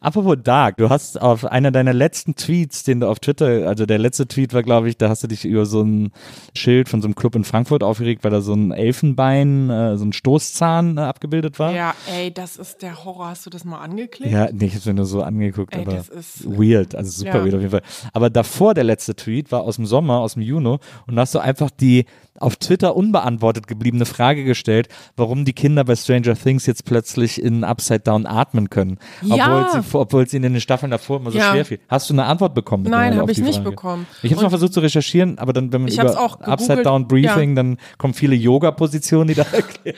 Apropos 0.00 0.36
Dark, 0.42 0.78
du 0.78 0.88
hast 0.88 1.20
auf 1.20 1.44
einer 1.44 1.70
deiner 1.70 1.92
letzten 1.92 2.34
Tweets, 2.34 2.82
den 2.84 3.00
du 3.00 3.08
auf 3.08 3.20
Twitter, 3.20 3.68
also 3.68 3.84
der 3.86 3.98
letzte 3.98 4.26
Tweet 4.26 4.54
war, 4.54 4.62
glaube 4.62 4.88
ich, 4.88 4.96
da 4.96 5.08
hast 5.08 5.22
du 5.22 5.26
dich 5.28 5.44
über 5.44 5.66
so 5.66 5.82
ein 5.82 6.05
Schild 6.54 6.88
von 6.88 7.00
so 7.02 7.06
einem 7.06 7.14
Club 7.14 7.34
in 7.34 7.44
Frankfurt 7.44 7.82
aufgeregt, 7.82 8.24
weil 8.24 8.30
da 8.30 8.40
so 8.40 8.52
ein 8.54 8.72
Elfenbein, 8.72 9.70
äh, 9.70 9.96
so 9.96 10.04
ein 10.04 10.12
Stoßzahn 10.12 10.98
äh, 10.98 11.00
abgebildet 11.02 11.58
war. 11.58 11.72
Ja, 11.72 11.94
ey, 12.12 12.32
das 12.32 12.56
ist 12.56 12.82
der 12.82 13.04
Horror. 13.04 13.28
Hast 13.28 13.46
du 13.46 13.50
das 13.50 13.64
mal 13.64 13.78
angeklickt? 13.78 14.32
Ja, 14.32 14.48
nee, 14.52 14.66
ich 14.66 14.74
hab's 14.74 14.86
mir 14.86 14.94
nur 14.94 15.06
so 15.06 15.22
angeguckt, 15.22 15.74
Ey, 15.74 15.82
aber 15.82 15.92
das 15.92 16.08
ist- 16.08 16.44
weird, 16.46 16.94
also 16.94 17.10
super 17.10 17.38
Ja. 17.38 17.44
weird 17.44 17.54
auf 17.54 17.60
jeden 17.60 17.70
Fall. 17.70 17.82
Aber 18.12 18.30
davor 18.30 18.74
der 18.74 18.84
letzte 18.84 19.14
Tweet 19.14 19.52
war 19.52 19.62
aus 19.62 19.76
dem 19.76 19.86
Sommer, 19.86 20.18
aus 20.20 20.34
dem 20.34 20.42
Juni 20.42 20.56
und 20.66 20.80
da 21.16 21.22
hast 21.22 21.34
du 21.34 21.38
einfach 21.38 21.70
die 21.70 22.06
auf 22.38 22.56
Twitter 22.56 22.94
unbeantwortet 22.96 23.66
gebliebene 23.66 24.04
Frage 24.04 24.44
gestellt, 24.44 24.88
warum 25.16 25.46
die 25.46 25.54
Kinder 25.54 25.84
bei 25.84 25.96
Stranger 25.96 26.34
Things 26.36 26.66
jetzt 26.66 26.84
plötzlich 26.84 27.40
in 27.42 27.64
Upside 27.64 28.00
Down 28.00 28.26
atmen 28.26 28.68
können, 28.68 28.98
Ja. 29.22 29.64
obwohl, 29.72 29.82
sie, 29.82 29.98
obwohl 29.98 30.28
sie 30.28 30.36
in 30.36 30.42
den 30.42 30.60
Staffeln 30.60 30.90
davor 30.90 31.18
immer 31.20 31.30
so 31.30 31.38
Ja. 31.38 31.52
schwer 31.52 31.64
fiel. 31.64 31.80
Hast 31.88 32.10
du 32.10 32.14
eine 32.14 32.24
Antwort 32.26 32.54
bekommen? 32.54 32.82
Nein, 32.82 32.90
mittlerweile 33.14 33.16
hab 33.16 33.22
auf 33.24 33.30
ich 33.30 33.36
die 33.36 33.42
nicht 33.42 33.54
Frage? 33.56 33.70
bekommen. 33.70 34.06
Ich 34.22 34.30
habe 34.32 34.36
noch 34.42 34.44
Und- 34.44 34.50
versucht 34.50 34.74
zu 34.74 34.80
recherchieren, 34.80 35.38
aber 35.38 35.54
dann, 35.54 35.72
wenn 35.72 35.80
man 35.82 35.88
Ich 35.96 36.00
hab's 36.00 36.12
über 36.12 36.20
auch 36.22 36.40
Upside 36.40 36.82
Down 36.82 37.08
Briefing, 37.08 37.50
ja. 37.50 37.54
dann 37.56 37.78
kommen 37.98 38.14
viele 38.14 38.34
Yoga-Positionen, 38.34 39.28
die 39.28 39.34
da 39.34 39.42
erklärt 39.52 39.96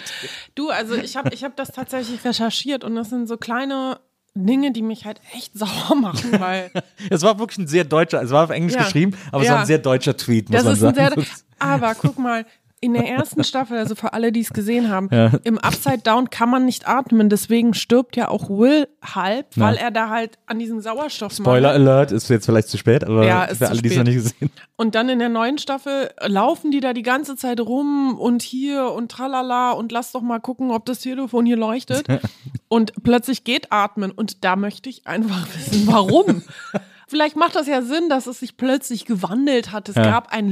Du, 0.55 0.71
also 0.71 0.95
ich 0.95 1.17
habe 1.17 1.33
ich 1.35 1.45
hab 1.45 1.57
das 1.57 1.73
tatsächlich 1.73 2.25
recherchiert 2.25 2.85
und 2.85 2.95
das 2.97 3.11
sind 3.11 3.27
so 3.29 3.37
kleine 3.37 4.01
Dinge, 4.35 4.73
die 4.73 4.83
mich 4.83 5.05
halt 5.05 5.21
echt 5.35 5.59
sauer 5.59 5.95
machen, 5.97 6.39
weil 6.41 6.71
Es 7.11 7.23
war 7.23 7.39
wirklich 7.39 7.59
ein 7.59 7.67
sehr 7.67 7.85
deutscher, 7.85 8.23
es 8.23 8.31
war 8.31 8.45
auf 8.45 8.51
Englisch 8.51 8.75
Ja. 8.75 8.85
geschrieben, 8.85 9.17
aber 9.33 9.43
es 9.43 9.49
Ja. 9.49 9.55
war 9.55 9.61
ein 9.61 9.67
sehr 9.67 9.79
deutscher 9.79 10.17
Tweet, 10.17 10.49
muss 10.49 10.57
das 10.57 10.65
man 10.65 10.73
ist 10.75 10.85
ein 10.85 10.95
sagen. 10.95 11.23
sehr. 11.23 11.27
Aber 11.61 11.95
guck 11.97 12.19
mal, 12.19 12.47
in 12.81 12.95
der 12.95 13.09
ersten 13.09 13.43
Staffel, 13.45 13.77
also 13.79 13.95
für 13.95 14.13
alle, 14.13 14.31
die 14.33 14.41
es 14.41 14.53
gesehen 14.53 14.89
haben, 14.89 15.09
Ja. 15.13 15.33
im 15.45 15.59
Upside 15.59 15.99
Down 15.99 16.31
kann 16.31 16.49
man 16.49 16.65
nicht 16.65 16.87
atmen, 16.89 17.29
deswegen 17.29 17.75
stirbt 17.75 18.15
ja 18.17 18.29
auch 18.29 18.49
Will 18.49 18.87
halb, 19.03 19.47
weil 19.57 19.75
Ja. 19.77 19.81
er 19.83 19.91
da 19.91 20.09
halt 20.11 20.39
an 20.47 20.59
diesem 20.59 20.81
Sauerstoff 20.81 21.33
Spoiler 21.33 21.71
Alert, 21.71 22.13
ist 22.13 22.29
jetzt 22.31 22.47
vielleicht 22.47 22.69
zu 22.69 22.79
spät, 22.79 23.05
aber 23.05 23.27
Ja, 23.27 23.45
ist 23.45 23.59
für 23.59 23.69
alle, 23.69 23.83
die 23.83 23.89
es 23.89 23.97
noch 23.97 24.05
nicht 24.05 24.15
gesehen 24.17 24.51
Und 24.77 24.95
dann 24.95 25.09
in 25.09 25.19
der 25.19 25.29
neuen 25.29 25.59
Staffel 25.59 26.11
laufen 26.25 26.71
die 26.71 26.81
da 26.81 26.93
die 26.93 27.03
ganze 27.03 27.35
Zeit 27.37 27.59
rum 27.61 28.17
und 28.19 28.43
hier 28.43 28.93
und 28.93 29.11
tralala 29.11 29.73
und 29.73 29.91
lass 29.91 30.13
doch 30.13 30.23
mal 30.23 30.39
gucken, 30.39 30.71
ob 30.71 30.85
das 30.87 31.01
Telefon 31.01 31.47
hier 31.47 31.57
leuchtet. 31.57 32.07
und 32.69 32.93
plötzlich 33.03 33.43
geht 33.45 33.73
Atmen 33.73 34.11
und 34.13 34.45
da 34.45 34.55
möchte 34.57 34.89
ich 34.89 35.07
einfach 35.07 35.47
wissen, 35.57 35.87
warum. 35.87 36.43
Vielleicht 37.11 37.37
macht 37.37 37.57
das 37.57 37.67
ja 37.67 37.81
Sinn, 37.81 38.11
dass 38.11 38.27
es 38.27 38.39
sich 38.41 38.59
plötzlich 38.59 39.07
gewandelt 39.07 39.73
hat. 39.73 39.89
Es 39.89 39.97
Ja. 39.97 40.03
gab 40.03 40.31
einen 40.31 40.51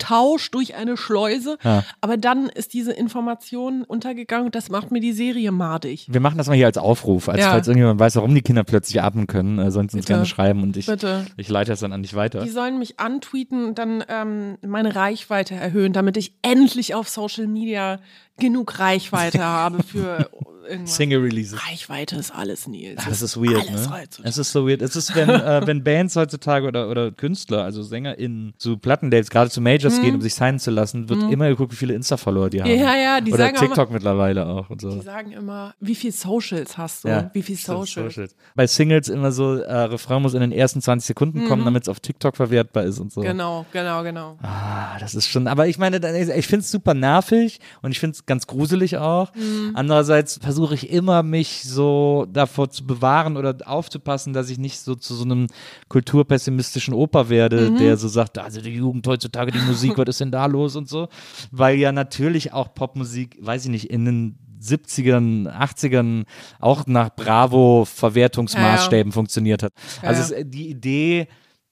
Lufttausch 0.00 0.50
durch 0.50 0.74
eine 0.74 0.96
Schleuse, 0.96 1.58
Ja. 1.62 1.84
aber 2.00 2.16
dann 2.16 2.48
ist 2.48 2.72
diese 2.74 2.92
Information 2.92 3.82
untergegangen 3.82 4.46
und 4.46 4.54
das 4.54 4.70
macht 4.70 4.90
mir 4.90 5.00
die 5.00 5.12
Serie 5.12 5.52
madig. 5.52 6.06
Wir 6.10 6.20
machen 6.20 6.38
das 6.38 6.46
mal 6.48 6.54
hier 6.56 6.66
als 6.66 6.78
Aufruf, 6.78 7.28
als 7.28 7.40
Ja. 7.40 7.50
falls 7.50 7.68
irgendjemand 7.68 8.00
weiß, 8.00 8.16
warum 8.16 8.34
die 8.34 8.42
Kinder 8.42 8.64
plötzlich 8.64 9.02
atmen 9.02 9.26
können, 9.26 9.58
äh, 9.58 9.70
sie 9.70 9.78
uns 9.78 9.92
Bitte. 9.92 10.06
gerne 10.06 10.26
schreiben 10.26 10.62
und 10.62 10.76
ich, 10.76 10.86
Bitte. 10.86 11.26
ich 11.36 11.48
leite 11.48 11.70
das 11.72 11.80
dann 11.80 11.92
an 11.92 12.02
dich 12.02 12.14
weiter. 12.14 12.42
Die 12.42 12.50
sollen 12.50 12.78
mich 12.78 12.98
antweeten 13.00 13.64
und 13.64 13.78
dann 13.78 14.04
ähm, 14.08 14.56
meine 14.66 14.94
Reichweite 14.94 15.54
erhöhen, 15.54 15.92
damit 15.92 16.16
ich 16.16 16.32
endlich 16.42 16.94
auf 16.94 17.08
Social 17.08 17.46
Media 17.46 18.00
genug 18.38 18.78
Reichweite 18.78 19.42
habe 19.44 19.82
für 19.82 20.30
irgendwas. 20.68 20.96
Single 20.96 21.20
Releases. 21.20 21.66
Reichweite 21.68 22.16
ist 22.16 22.34
alles, 22.34 22.66
Nils. 22.68 23.02
Das 23.06 23.22
ist 23.22 23.36
weird, 23.36 23.68
alles 23.68 23.88
ne? 23.88 23.98
heutzutage. 24.00 24.28
Es 24.28 24.38
ist 24.38 24.52
so 24.52 24.66
weird. 24.66 24.80
Es 24.82 24.96
ist, 24.96 25.14
wenn, 25.14 25.28
äh, 25.28 25.60
wenn 25.66 25.84
Bands 25.84 26.16
heutzutage 26.16 26.66
oder, 26.66 26.88
oder 26.88 27.10
Künstler, 27.10 27.64
also 27.64 27.82
SängerInnen, 27.82 28.54
zu 28.56 28.78
Plattendates, 28.78 29.30
gerade 29.30 29.50
zu 29.50 29.60
Majors 29.90 30.02
gehen, 30.04 30.14
um 30.14 30.20
sich 30.20 30.34
signen 30.34 30.58
zu 30.58 30.70
lassen, 30.70 31.08
wird 31.08 31.22
immer 31.30 31.48
geguckt, 31.48 31.72
wie 31.72 31.76
viele 31.76 31.94
Insta-Follower 31.94 32.50
die 32.50 32.62
haben. 32.62 32.70
Mhm. 32.70 32.78
Ja, 32.80 32.96
ja, 32.96 33.20
die 33.20 33.32
oder 33.32 33.44
sagen 33.44 33.56
TikTok 33.58 33.90
mittlerweile 33.90 34.46
auch 34.46 34.70
und 34.70 34.80
so. 34.80 34.90
Die 34.90 35.00
sagen 35.00 35.32
immer, 35.32 35.74
wie 35.80 35.94
viel 35.94 36.12
Socials 36.12 36.76
hast 36.78 37.04
du? 37.04 37.08
Ja, 37.08 37.30
wie 37.32 37.42
viel 37.42 37.56
stimmt, 37.56 37.86
Socials? 37.88 38.34
Bei 38.54 38.66
Singles 38.66 39.08
immer 39.08 39.32
so, 39.32 39.56
äh, 39.56 39.72
Refrain 39.74 40.22
muss 40.22 40.34
in 40.34 40.40
den 40.40 40.52
ersten 40.52 40.80
20 40.80 41.06
Sekunden 41.06 41.46
kommen, 41.46 41.64
damit 41.64 41.82
es 41.84 41.88
auf 41.88 42.00
TikTok 42.00 42.36
verwertbar 42.36 42.84
ist 42.84 42.98
und 42.98 43.12
so. 43.12 43.20
Mhm. 43.20 43.24
Genau, 43.26 43.66
genau, 43.72 44.02
genau. 44.02 44.38
Ah, 44.42 44.98
das 44.98 45.14
ist 45.14 45.28
schon, 45.28 45.46
aber 45.46 45.66
ich 45.68 45.78
meine, 45.78 45.96
ich 46.36 46.46
finde 46.46 46.60
es 46.64 46.70
super 46.70 46.94
nervig 46.94 47.60
und 47.82 47.90
ich 47.90 48.00
finde 48.00 48.14
es 48.14 48.26
ganz 48.26 48.46
gruselig 48.46 48.96
auch. 48.98 49.34
Mhm. 49.34 49.72
Andererseits 49.74 50.38
versuche 50.42 50.74
ich 50.74 50.90
immer, 50.90 51.22
mich 51.22 51.62
so 51.64 52.26
davor 52.32 52.70
zu 52.70 52.86
bewahren 52.86 53.36
oder 53.36 53.56
aufzupassen, 53.66 54.32
dass 54.32 54.50
ich 54.50 54.58
nicht 54.58 54.78
so 54.80 54.94
zu 54.94 55.14
so 55.14 55.24
einem 55.24 55.46
kulturpessimistischen 55.88 56.94
Opa 56.94 57.28
werde, 57.28 57.70
Mhm. 57.70 57.78
der 57.78 57.96
so 57.96 58.08
sagt, 58.08 58.38
also 58.38 58.60
die 58.60 58.70
Jugend 58.70 59.06
heutzutage, 59.06 59.52
die 59.52 59.58
Musik, 59.58 59.79
was 59.88 60.08
ist 60.08 60.20
denn 60.20 60.30
da 60.32 60.46
los 60.46 60.76
und 60.76 60.88
so. 60.88 61.08
Weil 61.50 61.76
ja 61.76 61.92
natürlich 61.92 62.52
auch 62.52 62.74
Popmusik, 62.74 63.38
weiß 63.40 63.64
ich 63.64 63.70
nicht, 63.70 63.90
in 63.90 64.04
den 64.04 64.38
70ern, 64.62 65.48
80ern 65.48 66.24
auch 66.58 66.86
nach 66.86 67.08
Bravo-Verwertungsmaßstäben 67.16 69.12
funktioniert 69.12 69.62
hat. 69.62 69.72
Also 70.02 70.34
Ja. 70.34 70.40
es, 70.40 70.50
die 70.50 70.68
Idee, 70.68 71.28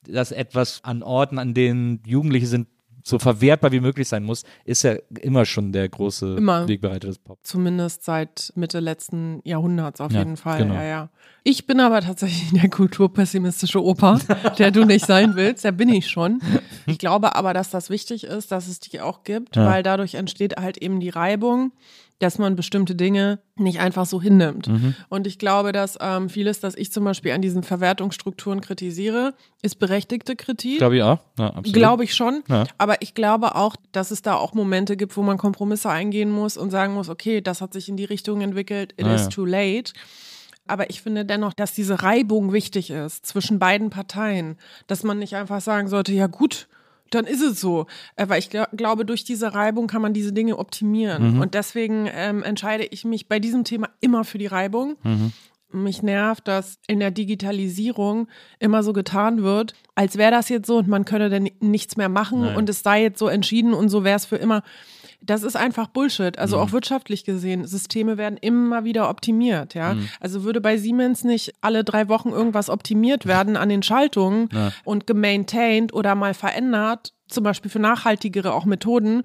dass 0.07 0.33
etwas 0.33 0.81
an 0.85 1.03
Orten, 1.03 1.39
an 1.39 1.55
denen 1.55 2.01
Jugendliche 2.07 2.47
sind, 2.47 2.69
so 3.05 3.19
verwertbar 3.19 3.73
wie 3.73 3.81
möglich 3.81 4.07
sein 4.07 4.23
muss, 4.25 4.43
ist 4.67 4.83
ja 4.83 4.97
immer 5.21 5.47
schon 5.47 5.73
der 5.73 5.89
große 5.89 6.35
Immer. 6.37 6.69
Wegbereiter 6.69 7.09
des 7.09 7.19
Pop. 7.19 7.39
Zumindest 7.43 8.05
seit 8.05 8.53
Mitte 8.55 8.81
letzten 8.81 9.41
Jahrhunderts 9.45 10.01
auf 10.03 10.13
Ja, 10.13 10.19
jeden 10.19 10.37
Fall. 10.37 10.59
genau. 10.59 10.75
Ja, 10.75 10.83
ja. 10.83 11.11
Ich 11.51 11.67
bin 11.67 11.81
aber 11.81 12.03
tatsächlich 12.03 12.51
der 12.61 12.69
kulturpessimistische 12.69 13.83
Opa, 13.83 14.19
der 14.59 14.71
du 14.71 14.85
nicht 14.85 15.07
sein 15.07 15.35
willst. 15.35 15.65
Der 15.65 15.73
bin 15.73 15.89
ich 15.89 16.09
schon. 16.09 16.41
Ich 16.87 16.99
glaube 16.99 17.35
aber, 17.37 17.55
dass 17.55 17.71
das 17.71 17.89
wichtig 17.89 18.25
ist, 18.25 18.53
dass 18.53 18.69
es 18.69 18.81
die 18.81 19.01
auch 19.01 19.25
gibt, 19.25 19.57
Ja. 19.57 19.65
weil 19.65 19.83
dadurch 19.83 20.15
entsteht 20.15 20.57
halt 20.59 20.77
eben 20.77 21.01
die 21.01 21.09
Reibung, 21.09 21.73
dass 22.19 22.37
man 22.37 22.55
bestimmte 22.55 22.95
Dinge 22.95 23.39
nicht 23.57 23.79
einfach 23.81 24.05
so 24.05 24.21
hinnimmt. 24.21 24.67
Mhm. 24.69 24.95
Und 25.09 25.27
ich 25.27 25.39
glaube, 25.39 25.73
dass 25.73 25.97
ähm, 26.03 26.29
vieles, 26.29 26.61
das 26.61 26.75
ich 26.75 26.93
zum 26.93 27.05
Beispiel 27.05 27.33
an 27.33 27.41
diesen 27.41 27.63
Verwertungsstrukturen 27.63 28.61
kritisiere, 28.61 29.33
ist 29.63 29.79
berechtigte 29.79 30.37
Kritik. 30.37 30.79
Glaube 30.79 30.97
ich 30.97 31.03
auch. 31.03 31.21
Ja. 31.39 31.55
Glaube 31.63 32.05
ich 32.05 32.15
schon. 32.15 32.43
Ja. 32.49 32.65
Aber 32.77 33.01
ich 33.01 33.15
glaube 33.15 33.55
auch, 33.55 33.75
dass 33.93 34.11
es 34.11 34.21
da 34.21 34.35
auch 34.35 34.53
Momente 34.53 34.99
gibt, 34.99 35.17
wo 35.17 35.23
man 35.23 35.39
Kompromisse 35.39 35.89
eingehen 35.89 36.31
muss 36.31 36.59
und 36.59 36.71
sagen 36.71 36.93
muss, 36.93 37.09
okay, 37.09 37.41
das 37.41 37.63
hat 37.63 37.73
sich 37.73 37.89
in 37.89 37.97
die 37.97 38.05
Richtung 38.05 38.43
entwickelt, 38.43 38.93
it 38.99 39.07
Ah, 39.07 39.15
is 39.15 39.29
too 39.31 39.47
late. 39.47 39.93
Aber 40.69 40.91
ich 40.91 41.03
finde 41.03 41.25
dennoch, 41.25 41.55
dass 41.55 41.73
diese 41.73 42.03
Reibung 42.03 42.53
wichtig 42.53 42.91
ist 42.91 43.27
zwischen 43.27 43.59
beiden 43.59 43.91
Parteien. 43.91 44.57
Dass 44.87 45.03
man 45.03 45.19
nicht 45.19 45.35
einfach 45.35 45.61
sagen 45.61 45.89
sollte, 45.89 46.13
ja 46.13 46.27
gut, 46.27 46.69
dann 47.11 47.25
ist 47.25 47.43
es 47.43 47.61
so. 47.61 47.87
Äh, 48.17 48.29
Weil 48.29 48.39
ich 48.39 48.51
gl 48.51 48.67
glaube, 48.73 49.05
durch 49.05 49.25
diese 49.25 49.55
Reibung 49.55 49.87
kann 49.87 50.03
man 50.03 50.13
diese 50.13 50.33
Dinge 50.33 50.59
optimieren. 50.59 51.35
Mhm. 51.35 51.41
Und 51.41 51.55
deswegen 51.55 52.09
ähm, 52.13 52.43
entscheide 52.43 52.85
ich 52.85 53.05
mich 53.05 53.29
bei 53.29 53.41
diesem 53.41 53.65
Thema 53.65 53.89
immer 54.01 54.25
für 54.25 54.39
die 54.39 54.47
Reibung. 54.47 54.97
Mhm. 55.03 55.33
Mich 55.71 56.03
nervt, 56.03 56.49
dass 56.49 56.79
in 56.87 56.99
der 56.99 57.11
Digitalisierung 57.11 58.29
immer 58.59 58.83
so 58.83 58.95
getan 58.95 59.43
wird, 59.43 59.75
als 59.95 60.17
wäre 60.17 60.31
das 60.31 60.49
jetzt 60.49 60.67
so 60.67 60.79
und 60.79 60.89
man 60.89 61.05
könne 61.05 61.29
dann 61.29 61.51
nichts 61.61 61.99
mehr 61.99 62.09
machen 62.09 62.41
Naja. 62.41 62.57
und 62.57 62.71
es 62.71 62.83
sei 62.83 63.03
jetzt 63.03 63.19
so 63.19 63.29
entschieden 63.29 63.75
und 63.75 63.91
so 63.91 64.03
wäre 64.03 64.17
es 64.17 64.25
für 64.25 64.37
immer. 64.37 64.63
Das 65.21 65.43
ist 65.43 65.57
einfach 65.57 65.89
Bullshit. 65.89 66.39
Also 66.39 66.57
Mhm. 66.57 66.63
auch 66.63 66.73
wirtschaftlich 66.73 67.25
gesehen, 67.25 67.67
Systeme 67.67 68.17
werden 68.17 68.37
immer 68.41 68.85
wieder 68.85 69.11
optimiert, 69.11 69.75
ja. 69.75 69.95
Mhm. 69.95 70.09
Also 70.21 70.45
würde 70.45 70.61
bei 70.61 70.77
Siemens 70.79 71.25
nicht 71.25 71.53
alle 71.61 71.85
drei 71.85 72.09
Wochen 72.09 72.31
irgendwas 72.31 72.71
optimiert 72.71 73.27
werden 73.27 73.57
an 73.57 73.69
den 73.69 73.83
Schaltungen 73.83 74.49
Ja. 74.53 74.73
und 74.85 75.07
gemaintained 75.07 75.93
oder 75.93 76.15
mal 76.15 76.35
verändert, 76.35 77.13
zum 77.29 77.45
Beispiel 77.45 77.71
für 77.71 77.79
nachhaltigere 77.81 78.53
auch 78.55 78.65
Methoden, 78.65 79.23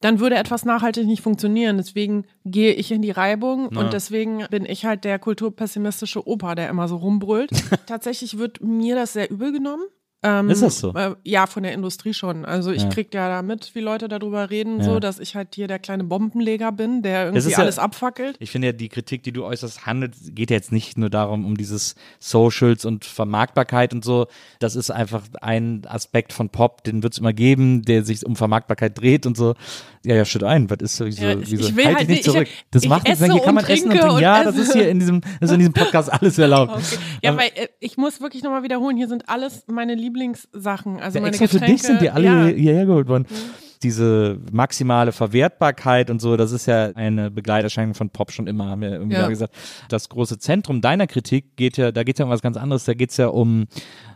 dann 0.00 0.18
würde 0.20 0.34
etwas 0.36 0.64
nachhaltig 0.64 1.06
nicht 1.06 1.22
funktionieren. 1.22 1.76
Deswegen 1.76 2.24
gehe 2.44 2.72
ich 2.72 2.90
in 2.90 3.02
die 3.02 3.10
Reibung 3.12 3.70
Ja. 3.72 3.80
und 3.80 3.92
deswegen 3.92 4.44
bin 4.50 4.64
ich 4.66 4.84
halt 4.84 5.04
der 5.04 5.18
kulturpessimistische 5.18 6.26
Opa, 6.26 6.54
der 6.56 6.68
immer 6.68 6.88
so 6.88 6.96
rumbrüllt. 6.96 7.50
Tatsächlich 7.86 8.36
wird 8.38 8.60
mir 8.62 8.94
das 8.96 9.12
sehr 9.12 9.30
übel 9.30 9.52
genommen. 9.52 9.84
Ähm, 10.24 10.50
Ist 10.50 10.62
das 10.62 10.78
so? 10.78 10.94
Äh, 10.94 11.16
ja, 11.24 11.46
von 11.48 11.64
der 11.64 11.72
Industrie 11.72 12.14
schon. 12.14 12.44
Also 12.44 12.70
ich 12.70 12.82
Ja. 12.82 12.88
krieg 12.90 13.12
ja 13.12 13.28
da 13.28 13.42
mit, 13.42 13.74
wie 13.74 13.80
Leute 13.80 14.06
darüber 14.06 14.50
reden, 14.50 14.78
Ja. 14.78 14.84
so, 14.84 15.00
dass 15.00 15.18
ich 15.18 15.34
halt 15.34 15.54
hier 15.56 15.66
der 15.66 15.80
kleine 15.80 16.04
Bombenleger 16.04 16.70
bin, 16.70 17.02
der 17.02 17.32
Das 17.32 17.44
irgendwie 17.44 17.52
ja- 17.52 17.58
alles 17.58 17.78
abfackelt. 17.80 18.36
Ich 18.38 18.50
finde 18.52 18.68
ja, 18.68 18.72
die 18.72 18.88
Kritik, 18.88 19.24
die 19.24 19.32
du 19.32 19.44
äußerst, 19.44 19.84
handelt, 19.84 20.14
geht 20.34 20.50
ja 20.50 20.56
jetzt 20.56 20.70
nicht 20.70 20.96
nur 20.96 21.10
darum, 21.10 21.44
um 21.44 21.56
dieses 21.56 21.96
Socials 22.20 22.84
und 22.84 23.04
Vermarktbarkeit 23.04 23.92
und 23.92 24.04
so. 24.04 24.26
Das 24.60 24.76
ist 24.76 24.90
einfach 24.90 25.22
ein 25.40 25.82
Aspekt 25.88 26.32
von 26.32 26.48
Pop, 26.50 26.84
den 26.84 27.02
wird 27.02 27.14
es 27.14 27.18
immer 27.18 27.32
geben, 27.32 27.82
der 27.82 28.04
sich 28.04 28.24
um 28.24 28.36
Vermarktbarkeit 28.36 28.98
dreht 29.00 29.26
und 29.26 29.36
so. 29.36 29.54
Ja, 30.04 30.14
ja, 30.16 30.24
schütt 30.24 30.42
ein. 30.44 30.68
Was 30.70 30.78
ist 30.80 30.96
so, 30.96 31.06
wieso, 31.06 31.26
ich- 31.28 31.52
ich 31.52 31.76
will 31.76 31.84
halt 31.86 31.98
halt 31.98 32.08
nicht 32.08 32.24
zurück. 32.24 32.42
ich- 32.44 32.64
das 32.70 32.82
ich 32.84 32.88
macht 32.88 33.04
nichts, 33.06 33.24
hier 33.24 33.40
kann 33.40 33.54
man 33.54 33.64
essen 33.64 33.72
und 33.84 33.90
trinke 33.90 33.98
trinken. 33.98 34.16
und 34.16 34.20
Ja, 34.22 34.42
das 34.44 34.54
esse. 34.56 34.62
ist 34.64 34.72
hier 34.72 34.88
in 34.88 34.98
diesem, 34.98 35.20
das 35.40 35.50
ist 35.50 35.54
in 35.54 35.58
diesem 35.60 35.72
Podcast 35.74 36.12
alles 36.12 36.38
erlaubt. 36.38 36.72
Okay. 36.74 36.96
Ja, 37.22 37.36
weil 37.36 37.50
äh, 37.54 37.68
ich 37.80 37.96
muss 37.96 38.20
wirklich 38.20 38.42
nochmal 38.42 38.62
wiederholen, 38.62 38.96
hier 38.96 39.08
sind 39.08 39.28
alles 39.28 39.64
meine 39.68 39.94
Lieblingssachen. 40.12 41.00
Also 41.00 41.18
Ja, 41.18 41.22
meine 41.22 41.28
extra 41.36 41.46
für 41.46 41.52
Getränke. 41.54 41.72
dich 41.72 41.82
sind 41.82 42.02
die 42.02 42.10
alle 42.10 42.24
ja. 42.26 42.44
hierher 42.46 42.86
geholt 42.86 43.08
worden. 43.08 43.26
Diese 43.82 44.38
maximale 44.52 45.10
Verwertbarkeit 45.10 46.08
und 46.08 46.20
so, 46.20 46.36
das 46.36 46.52
ist 46.52 46.66
ja 46.66 46.90
eine 46.94 47.32
Begleiterscheinung 47.32 47.94
von 47.94 48.10
Pop 48.10 48.30
schon 48.30 48.46
immer, 48.46 48.66
haben 48.66 48.80
wir 48.82 48.92
irgendwie 48.92 49.16
Ja. 49.16 49.28
gesagt. 49.28 49.54
Das 49.88 50.08
große 50.08 50.38
Zentrum 50.38 50.80
deiner 50.80 51.08
Kritik 51.08 51.56
geht 51.56 51.76
ja, 51.78 51.90
da 51.90 52.04
geht 52.04 52.14
es 52.14 52.18
ja 52.20 52.24
um 52.26 52.30
was 52.30 52.42
ganz 52.42 52.56
anderes, 52.56 52.84
da 52.84 52.94
geht 52.94 53.10
es 53.10 53.16
ja 53.16 53.26
um 53.26 53.66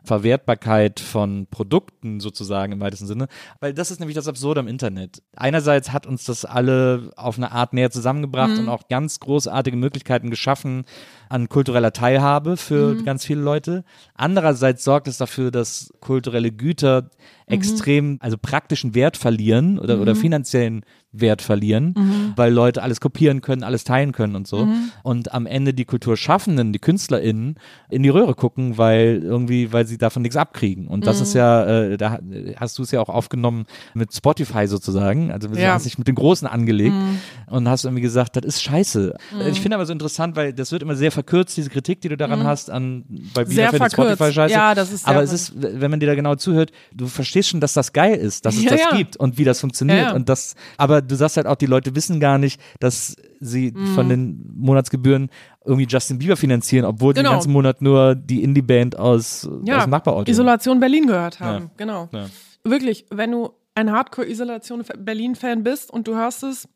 Verwertbarkeit 0.06 1.00
von 1.00 1.46
Produkten 1.50 2.20
sozusagen 2.20 2.72
im 2.72 2.80
weitesten 2.80 3.06
Sinne. 3.06 3.26
Weil 3.60 3.74
das 3.74 3.90
ist 3.90 4.00
nämlich 4.00 4.14
das 4.14 4.28
Absurde 4.28 4.60
am 4.60 4.68
Internet. 4.68 5.22
Einerseits 5.36 5.92
hat 5.92 6.06
uns 6.06 6.24
das 6.24 6.44
alle 6.44 7.10
auf 7.16 7.36
eine 7.36 7.52
Art 7.52 7.72
näher 7.72 7.90
zusammengebracht 7.90 8.52
Mhm. 8.54 8.60
und 8.60 8.68
auch 8.68 8.88
ganz 8.88 9.20
großartige 9.20 9.76
Möglichkeiten 9.76 10.30
geschaffen 10.30 10.84
an 11.28 11.48
kultureller 11.48 11.92
Teilhabe 11.92 12.56
für 12.56 12.94
Mhm. 12.94 13.04
ganz 13.04 13.24
viele 13.24 13.40
Leute. 13.40 13.84
Andererseits 14.14 14.84
sorgt 14.84 15.08
es 15.08 15.18
dafür, 15.18 15.50
dass 15.50 15.92
kulturelle 16.00 16.52
Güter 16.52 17.02
Mhm. 17.02 17.08
extrem, 17.54 18.16
also 18.20 18.36
praktischen 18.40 18.94
Wert 18.94 19.16
verlieren 19.16 19.78
oder, 19.78 20.00
oder 20.00 20.14
finanziellen 20.16 20.84
Wert 21.12 21.40
verlieren, 21.40 21.94
Mhm. 21.96 22.32
weil 22.36 22.52
Leute 22.52 22.82
alles 22.82 23.00
kopieren 23.00 23.40
können, 23.40 23.62
alles 23.62 23.84
teilen 23.84 24.12
können 24.12 24.36
und 24.36 24.46
so. 24.46 24.68
Und 25.02 25.32
am 25.32 25.46
Ende 25.46 25.72
die 25.72 25.86
Kulturschaffenden, 25.86 26.72
die 26.74 26.78
KünstlerInnen 26.78 27.56
in 27.88 28.02
die 28.02 28.08
Röhre 28.10 28.34
gucken, 28.34 28.76
weil 28.76 29.20
irgendwie, 29.22 29.72
weil 29.72 29.86
sie 29.86 29.96
davon 29.98 30.22
nichts 30.22 30.36
abkriegen. 30.36 30.88
Und 30.88 31.00
Mhm. 31.00 31.04
das 31.04 31.20
ist 31.22 31.32
ja, 31.34 31.64
äh, 31.64 31.96
da 31.96 32.18
hast 32.56 32.78
du 32.78 32.82
es 32.82 32.90
ja 32.90 33.00
auch 33.00 33.08
aufgenommen 33.08 33.64
mit 33.94 34.12
Spotify 34.14 34.66
sozusagen. 34.66 35.30
Also 35.30 35.48
du 35.48 35.58
Ja. 35.58 35.72
hast 35.74 35.86
dich 35.86 35.96
mit 35.96 36.06
den 36.06 36.16
Großen 36.16 36.46
angelegt 36.46 36.94
Mhm. 36.94 37.18
und 37.48 37.68
hast 37.68 37.84
irgendwie 37.84 38.02
gesagt, 38.02 38.36
das 38.36 38.44
ist 38.44 38.62
scheiße. 38.62 39.14
Ich 39.50 39.60
finde 39.60 39.76
aber 39.76 39.86
so 39.86 39.92
interessant, 39.94 40.36
weil 40.36 40.52
das 40.52 40.70
wird 40.72 40.82
immer 40.82 40.96
sehr 40.96 41.12
verkürzt, 41.12 41.56
diese 41.56 41.70
Kritik, 41.70 42.00
die 42.02 42.08
du 42.10 42.16
daran 42.18 42.44
hast, 42.44 42.70
an 42.70 43.04
bei 43.32 43.44
Mhm. 43.44 43.48
Findet 43.48 43.68
verkürzt. 43.76 43.92
Spotify 43.94 44.32
scheiße. 44.32 44.52
Ja, 44.52 44.74
das 44.74 44.92
ist 44.92 45.06
aber 45.08 45.22
es 45.22 45.32
ist, 45.32 45.52
wenn 45.56 45.90
man 45.90 46.00
dir 46.00 46.06
da 46.06 46.14
genau 46.14 46.34
zuhört, 46.34 46.72
du 46.94 47.06
verstehst 47.06 47.48
schon, 47.48 47.60
dass 47.60 47.72
das 47.72 47.92
geil 47.94 48.16
ist, 48.16 48.44
dass 48.44 48.54
es 48.56 48.64
Ja, 48.66 48.70
das 48.72 48.80
ja. 48.80 48.96
gibt 48.96 49.16
und 49.16 49.38
wie 49.38 49.44
das 49.44 49.60
funktioniert. 49.60 50.12
Und 50.12 50.28
das, 50.28 50.54
aber 50.96 51.06
du 51.06 51.14
sagst 51.14 51.36
halt 51.36 51.46
auch, 51.46 51.56
die 51.56 51.66
Leute 51.66 51.94
wissen 51.94 52.20
gar 52.20 52.38
nicht, 52.38 52.60
dass 52.80 53.16
sie 53.40 53.72
Mhm. 53.72 53.94
von 53.94 54.08
den 54.08 54.52
Monatsgebühren 54.56 55.30
irgendwie 55.64 55.86
Justin 55.88 56.18
Bieber 56.18 56.36
finanzieren, 56.36 56.84
obwohl 56.84 57.12
die 57.14 57.18
Genau. 57.18 57.30
den 57.30 57.34
ganzen 57.36 57.52
Monat 57.52 57.82
nur 57.82 58.14
die 58.14 58.42
Indie-Band 58.42 58.98
aus, 58.98 59.48
ja, 59.64 59.78
aus 59.78 59.84
dem 59.84 59.90
Nachbarort. 59.90 60.28
Isolation 60.28 60.80
Berlin 60.80 61.06
gehört 61.06 61.40
haben. 61.40 61.64
Ja. 61.64 61.70
Genau. 61.76 62.08
Ja. 62.12 62.26
Wirklich, 62.64 63.06
wenn 63.10 63.30
du 63.32 63.50
ein 63.74 63.92
Hardcore-Isolation 63.92 64.84
Berlin-Fan 64.98 65.62
bist 65.62 65.90
und 65.90 66.08
du 66.08 66.14
hörst 66.14 66.42
es 66.42 66.68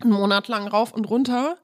einen 0.00 0.12
Monat 0.12 0.48
lang 0.48 0.66
rauf 0.68 0.92
und 0.94 1.10
runter 1.10 1.56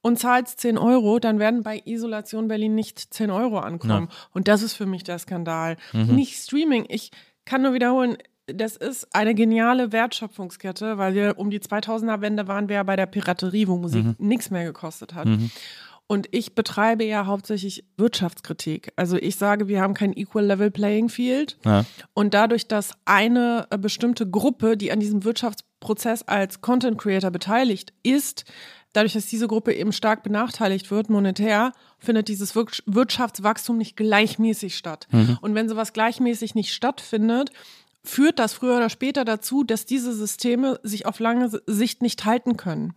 und 0.00 0.18
zahlst 0.18 0.60
10 0.60 0.78
Euro, 0.78 1.18
dann 1.18 1.38
werden 1.38 1.62
bei 1.62 1.80
Isolation 1.84 2.48
Berlin 2.48 2.74
nicht 2.74 2.98
10 3.14 3.30
Euro 3.30 3.58
ankommen. 3.58 4.08
Und 4.32 4.48
das 4.48 4.62
ist 4.62 4.74
für 4.74 4.86
mich 4.86 5.04
der 5.04 5.18
Skandal. 5.18 5.76
Mhm. 5.92 6.14
Nicht 6.14 6.36
Streaming. 6.42 6.86
Ich 6.88 7.10
kann 7.44 7.62
nur 7.62 7.74
wiederholen, 7.74 8.16
das 8.46 8.76
ist 8.76 9.14
eine 9.14 9.34
geniale 9.34 9.92
Wertschöpfungskette, 9.92 10.98
weil 10.98 11.14
wir 11.14 11.38
um 11.38 11.50
die 11.50 11.60
2000er-Wende 11.60 12.46
waren 12.48 12.68
wir 12.68 12.76
ja 12.76 12.82
bei 12.82 12.96
der 12.96 13.06
Piraterie, 13.06 13.68
wo 13.68 13.76
Musik 13.76 14.04
Mhm. 14.04 14.14
nichts 14.18 14.50
mehr 14.50 14.64
gekostet 14.64 15.14
hat. 15.14 15.26
Und 16.06 16.28
ich 16.32 16.54
betreibe 16.54 17.04
ja 17.04 17.24
hauptsächlich 17.24 17.84
Wirtschaftskritik. 17.96 18.92
Also 18.96 19.16
ich 19.16 19.36
sage, 19.36 19.68
wir 19.68 19.80
haben 19.80 19.94
kein 19.94 20.12
Equal 20.14 20.44
Level 20.44 20.70
Playing 20.70 21.08
Field. 21.08 21.56
Ja. 21.64 21.86
Und 22.12 22.34
dadurch, 22.34 22.68
dass 22.68 22.92
eine 23.06 23.66
äh, 23.70 23.78
bestimmte 23.78 24.28
Gruppe, 24.28 24.76
die 24.76 24.92
an 24.92 25.00
diesem 25.00 25.24
Wirtschaftsprozess 25.24 26.22
als 26.22 26.60
Content 26.60 26.98
Creator 26.98 27.30
beteiligt 27.30 27.94
ist, 28.02 28.44
dadurch, 28.92 29.14
dass 29.14 29.26
diese 29.26 29.48
Gruppe 29.48 29.72
eben 29.72 29.92
stark 29.92 30.22
benachteiligt 30.22 30.90
wird, 30.90 31.08
monetär, 31.08 31.72
findet 31.98 32.28
dieses 32.28 32.54
Wir 32.54 32.66
Wirtschaftswachstum 32.84 33.78
nicht 33.78 33.96
gleichmäßig 33.96 34.76
statt. 34.76 35.08
Und 35.40 35.54
wenn 35.54 35.70
sowas 35.70 35.94
gleichmäßig 35.94 36.54
nicht 36.54 36.74
stattfindet, 36.74 37.50
führt 38.04 38.38
das 38.38 38.52
früher 38.52 38.76
oder 38.76 38.90
später 38.90 39.24
dazu, 39.24 39.64
dass 39.64 39.86
diese 39.86 40.12
Systeme 40.12 40.78
sich 40.82 41.06
auf 41.06 41.18
lange 41.20 41.50
Sicht 41.66 42.02
nicht 42.02 42.24
halten 42.24 42.56
können. 42.56 42.92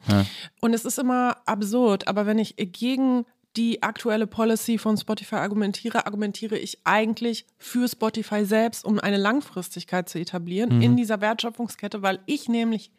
Und 0.60 0.74
es 0.74 0.86
ist 0.86 1.00
immer 1.00 1.38
absurd, 1.46 2.08
aber 2.08 2.26
wenn 2.26 2.40
ich 2.40 2.56
gegen 2.58 3.26
die 3.56 3.82
aktuelle 3.82 4.28
Policy 4.28 4.78
von 4.78 4.98
Spotify 4.98 5.36
argumentiere, 5.36 6.06
argumentiere 6.06 6.58
ich 6.58 6.80
eigentlich 6.84 7.46
für 7.58 7.88
Spotify 7.88 8.46
selbst, 8.46 8.86
um 8.86 9.00
eine 9.00 9.18
Langfristigkeit 9.18 10.08
zu 10.10 10.20
etablieren 10.20 10.82
in 10.82 10.96
dieser 10.96 11.22
Wertschöpfungskette, 11.22 12.04
weil 12.04 12.20
ich 12.28 12.50
nämlich 12.50 12.92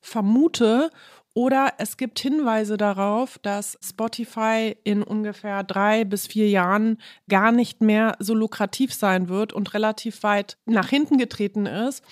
vermute 0.00 0.90
oder 1.34 1.74
es 1.78 1.96
gibt 1.96 2.18
Hinweise 2.18 2.76
darauf, 2.76 3.38
dass 3.38 3.78
Spotify 3.82 4.76
in 4.82 5.02
ungefähr 5.02 5.62
drei 5.62 6.04
bis 6.04 6.26
vier 6.26 6.48
Jahren 6.48 6.98
gar 7.28 7.52
nicht 7.52 7.80
mehr 7.80 8.16
so 8.18 8.34
lukrativ 8.34 8.92
sein 8.92 9.28
wird 9.28 9.52
und 9.52 9.72
relativ 9.74 10.22
weit 10.24 10.56
nach 10.66 10.88
hinten 10.88 11.18
getreten 11.18 11.66
ist 11.66 12.02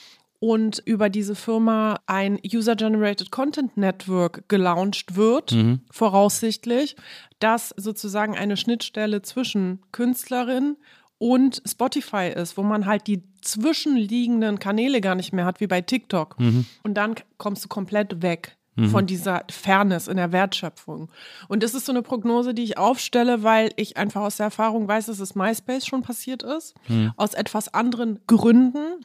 und 0.41 0.81
über 0.85 1.09
diese 1.11 1.35
Firma 1.35 1.99
ein 2.07 2.39
User-Generated 2.47 3.33
Content 3.33 3.77
Network 3.77 4.49
gelauncht 4.49 5.17
wird, 5.17 5.51
voraussichtlich, 5.91 6.95
das 7.41 7.75
sozusagen 7.77 8.37
eine 8.37 8.57
Schnittstelle 8.57 9.23
zwischen 9.23 9.81
Künstlerin 9.91 10.77
und 11.19 11.61
Spotify 11.67 12.29
ist, 12.33 12.57
wo 12.57 12.63
man 12.63 12.87
halt 12.87 13.09
die 13.09 13.25
zwischenliegenden 13.43 14.61
Kanäle 14.61 15.01
gar 15.01 15.17
nicht 15.17 15.33
mehr 15.33 15.45
hat, 15.45 15.59
wie 15.61 15.67
bei 15.67 15.81
TikTok. 15.81 16.37
Und 16.85 16.95
dann 16.95 17.17
kommst 17.39 17.65
du 17.65 17.69
komplett 17.69 18.23
weg 18.23 18.58
von 18.87 19.07
dieser 19.07 19.45
Fairness 19.51 20.09
in 20.09 20.17
der 20.17 20.33
Wertschöpfung. 20.33 21.11
Und 21.49 21.63
das 21.63 21.75
ist 21.75 21.87
so 21.87 21.93
eine 21.93 22.03
Prognose, 22.03 22.55
die 22.55 22.63
ich 22.63 22.79
aufstelle, 22.79 23.43
weil 23.43 23.71
ich 23.77 23.97
einfach 23.97 24.23
aus 24.23 24.37
der 24.37 24.45
Erfahrung 24.45 24.87
weiß, 24.87 25.07
dass 25.07 25.21
es 25.21 25.35
MySpace 25.35 25.87
schon 25.87 26.03
passiert 26.03 26.43
ist, 26.43 26.75
aus 27.17 27.35
etwas 27.35 27.73
anderen 27.75 28.21
Gründen. 28.27 29.05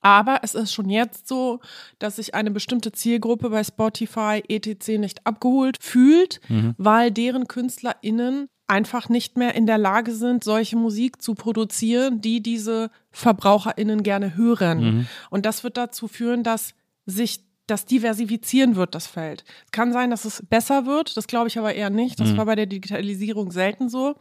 Aber 0.00 0.40
es 0.42 0.54
ist 0.54 0.72
schon 0.72 0.90
jetzt 0.90 1.28
so, 1.28 1.60
dass 1.98 2.16
sich 2.16 2.34
eine 2.34 2.50
bestimmte 2.50 2.92
Zielgruppe 2.92 3.48
bei 3.48 3.64
Spotify 3.64 4.42
etc. 4.48 4.98
nicht 4.98 5.26
abgeholt 5.26 5.78
fühlt, 5.80 6.40
weil 6.76 7.10
deren 7.10 7.48
KünstlerInnen 7.48 8.48
einfach 8.66 9.08
nicht 9.08 9.36
mehr 9.36 9.54
in 9.54 9.66
der 9.66 9.78
Lage 9.78 10.12
sind, 10.12 10.42
solche 10.42 10.76
Musik 10.76 11.20
zu 11.20 11.34
produzieren, 11.34 12.20
die 12.20 12.42
diese 12.42 12.90
VerbraucherInnen 13.12 14.02
gerne 14.02 14.36
hören. 14.36 15.06
Und 15.30 15.46
das 15.46 15.64
wird 15.64 15.76
dazu 15.76 16.08
führen, 16.08 16.42
dass 16.42 16.74
sich 17.06 17.40
das 17.66 17.86
diversifizieren 17.86 18.76
wird, 18.76 18.94
das 18.94 19.06
Feld. 19.06 19.44
Es 19.64 19.72
kann 19.72 19.92
sein, 19.92 20.10
dass 20.10 20.24
es 20.24 20.42
besser 20.48 20.84
wird, 20.86 21.16
das 21.16 21.26
glaube 21.26 21.48
ich 21.48 21.58
aber 21.58 21.74
eher 21.74 21.90
nicht. 21.90 22.20
Das 22.20 22.36
war 22.36 22.44
bei 22.46 22.54
der 22.56 22.66
Digitalisierung 22.66 23.50
selten 23.52 23.88
so. 23.88 24.16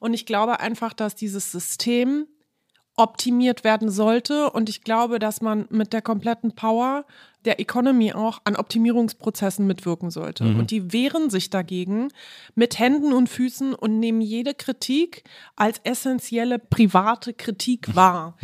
Und 0.00 0.12
ich 0.14 0.26
glaube 0.26 0.60
einfach, 0.60 0.92
dass 0.92 1.14
dieses 1.14 1.50
System 1.52 2.26
optimiert 2.94 3.64
werden 3.64 3.90
sollte. 3.90 4.50
Und 4.50 4.68
ich 4.68 4.82
glaube, 4.82 5.18
dass 5.18 5.40
man 5.40 5.66
mit 5.70 5.94
der 5.94 6.02
kompletten 6.02 6.54
Power 6.54 7.06
der 7.46 7.58
Economy 7.58 8.12
auch 8.12 8.40
an 8.44 8.54
Optimierungsprozessen 8.54 9.66
mitwirken 9.66 10.10
sollte. 10.10 10.44
Und 10.58 10.70
die 10.70 10.92
wehren 10.92 11.30
sich 11.30 11.48
dagegen 11.48 12.08
mit 12.54 12.78
Händen 12.78 13.14
und 13.14 13.28
Füßen 13.28 13.74
und 13.74 13.98
nehmen 13.98 14.20
jede 14.20 14.52
Kritik 14.52 15.24
als 15.56 15.80
essentielle 15.84 16.58
private 16.58 17.32
Kritik 17.32 17.96
wahr. 17.96 18.36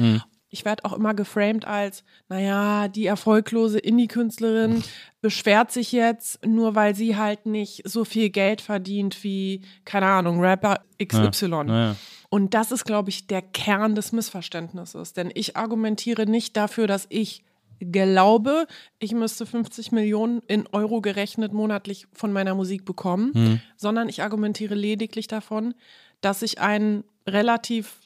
Ich 0.51 0.65
werde 0.65 0.85
auch 0.85 0.95
immer 0.95 1.15
geframed 1.15 1.67
als, 1.67 2.05
naja, 2.29 2.89
die 2.89 3.07
erfolglose 3.07 3.79
Indie-Künstlerin 3.79 4.83
beschwert 5.21 5.73
sich 5.73 5.93
jetzt, 5.93 6.45
nur 6.47 6.75
weil 6.75 6.95
sie 6.95 7.17
halt 7.17 7.47
nicht 7.47 7.83
so 7.85 8.05
viel 8.05 8.31
Geld 8.31 8.61
verdient 8.61 9.23
wie, 9.25 9.63
keine 9.85 10.07
Ahnung, 10.07 10.41
Rapper 10.41 10.81
XY. 11.03 11.47
Ja, 11.47 11.67
ja. 11.67 11.97
Und 12.31 12.55
das 12.55 12.73
ist, 12.73 12.85
glaube 12.85 13.11
ich, 13.11 13.27
der 13.27 13.43
Kern 13.43 13.95
des 13.95 14.13
Missverständnisses. 14.13 15.13
Denn 15.13 15.31
ich 15.35 15.57
argumentiere 15.57 16.27
nicht 16.27 16.57
dafür, 16.57 16.87
dass 16.87 17.07
ich 17.09 17.43
glaube, 17.81 18.67
ich 18.99 19.13
müsste 19.13 19.47
50 19.47 19.93
Millionen 19.93 20.43
in 20.47 20.67
Euro 20.73 21.01
gerechnet 21.01 21.53
monatlich 21.53 22.07
von 22.13 22.33
meiner 22.33 22.55
Musik 22.55 22.85
bekommen, 22.85 23.61
sondern 23.77 24.09
ich 24.09 24.23
argumentiere 24.23 24.75
lediglich 24.75 25.29
davon, 25.29 25.75
dass 26.21 26.43
ich 26.43 26.61
einen 26.61 27.05
relativ 27.27 27.97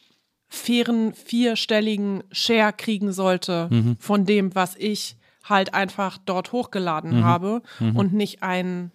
fairen 0.53 1.14
vierstelligen 1.14 2.24
Share 2.30 2.74
kriegen 2.74 3.11
sollte 3.12 3.70
von 3.98 4.26
dem, 4.26 4.55
was 4.55 4.76
ich 4.76 5.16
halt 5.44 5.72
einfach 5.72 6.18
dort 6.18 6.53
hochgeladen 6.53 7.24
habe 7.24 7.62
und 7.94 8.12
nicht 8.12 8.42
einen 8.42 8.92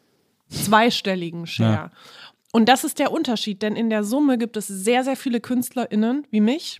zweistelligen 0.49 1.47
Share. 1.47 1.91
Und 2.51 2.69
das 2.69 2.83
ist 2.83 2.99
der 2.99 3.11
Unterschied, 3.11 3.63
denn 3.63 3.75
in 3.75 3.89
der 3.89 4.03
Summe 4.03 4.37
gibt 4.37 4.55
es 4.55 4.67
sehr, 4.67 5.03
sehr 5.03 5.17
viele 5.17 5.41
KünstlerInnen 5.41 6.27
wie 6.29 6.41
mich. 6.41 6.79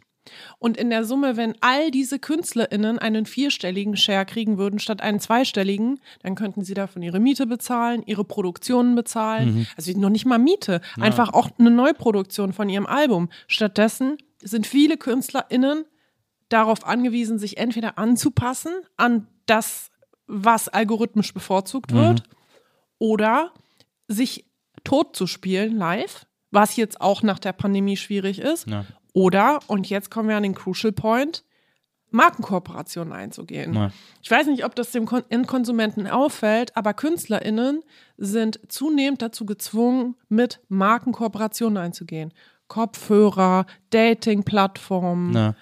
Und 0.59 0.77
in 0.77 0.89
der 0.89 1.03
Summe, 1.05 1.37
wenn 1.37 1.55
all 1.61 1.91
diese 1.91 2.19
KünstlerInnen 2.19 2.99
einen 2.99 3.25
vierstelligen 3.25 3.95
Share 3.95 4.25
kriegen 4.25 4.57
würden 4.57 4.79
statt 4.79 5.01
einen 5.01 5.19
zweistelligen, 5.19 5.99
dann 6.23 6.35
könnten 6.35 6.63
sie 6.63 6.73
davon 6.73 7.01
ihre 7.01 7.19
Miete 7.19 7.45
bezahlen, 7.45 8.03
ihre 8.05 8.23
Produktionen 8.23 8.95
bezahlen. 8.95 9.67
Also 9.77 9.97
noch 9.97 10.09
nicht 10.09 10.25
mal 10.25 10.39
Miete, 10.39 10.81
einfach 10.99 11.33
auch 11.33 11.49
eine 11.57 11.71
Neuproduktion 11.71 12.53
von 12.53 12.69
ihrem 12.69 12.85
Album. 12.85 13.29
Stattdessen 13.47 14.17
sind 14.41 14.67
viele 14.67 14.97
KünstlerInnen 14.97 15.85
darauf 16.49 16.85
angewiesen, 16.85 17.39
sich 17.39 17.57
entweder 17.57 17.97
anzupassen 17.97 18.71
an 18.95 19.27
das, 19.45 19.89
was 20.27 20.69
algorithmisch 20.69 21.33
bevorzugt 21.33 21.93
wird, 21.93 22.23
oder 22.99 23.51
sich 24.07 24.45
tot 24.83 25.15
zu 25.15 25.27
spielen 25.27 25.75
live, 25.77 26.25
was 26.51 26.75
jetzt 26.75 27.01
auch 27.01 27.23
nach 27.23 27.39
der 27.39 27.53
Pandemie 27.53 27.97
schwierig 27.97 28.39
ist. 28.39 28.67
Ja. 28.67 28.85
Oder, 29.17 29.61
und 29.65 29.89
jetzt 29.89 30.11
kommen 30.11 30.29
wir 30.29 30.37
an 30.37 30.43
den 30.43 30.53
Crucial 30.53 30.93
Point, 30.93 31.43
Markenkooperationen 32.11 33.13
einzugehen. 33.13 33.73
Ja. 33.73 33.91
Ich 34.21 34.29
weiß 34.29 34.45
nicht, 34.45 34.63
ob 34.63 34.75
das 34.75 34.91
dem 34.91 35.07
Kon 35.07 35.23
Endkonsumenten 35.29 36.05
auffällt, 36.05 36.77
aber 36.77 36.93
KünstlerInnen 36.93 37.81
sind 38.17 38.59
zunehmend 38.67 39.23
dazu 39.23 39.47
gezwungen, 39.47 40.13
mit 40.29 40.59
Markenkooperationen 40.69 41.79
einzugehen. 41.79 42.31
Kopfhörer, 42.67 43.65
Dating-Plattformen. 43.89 45.55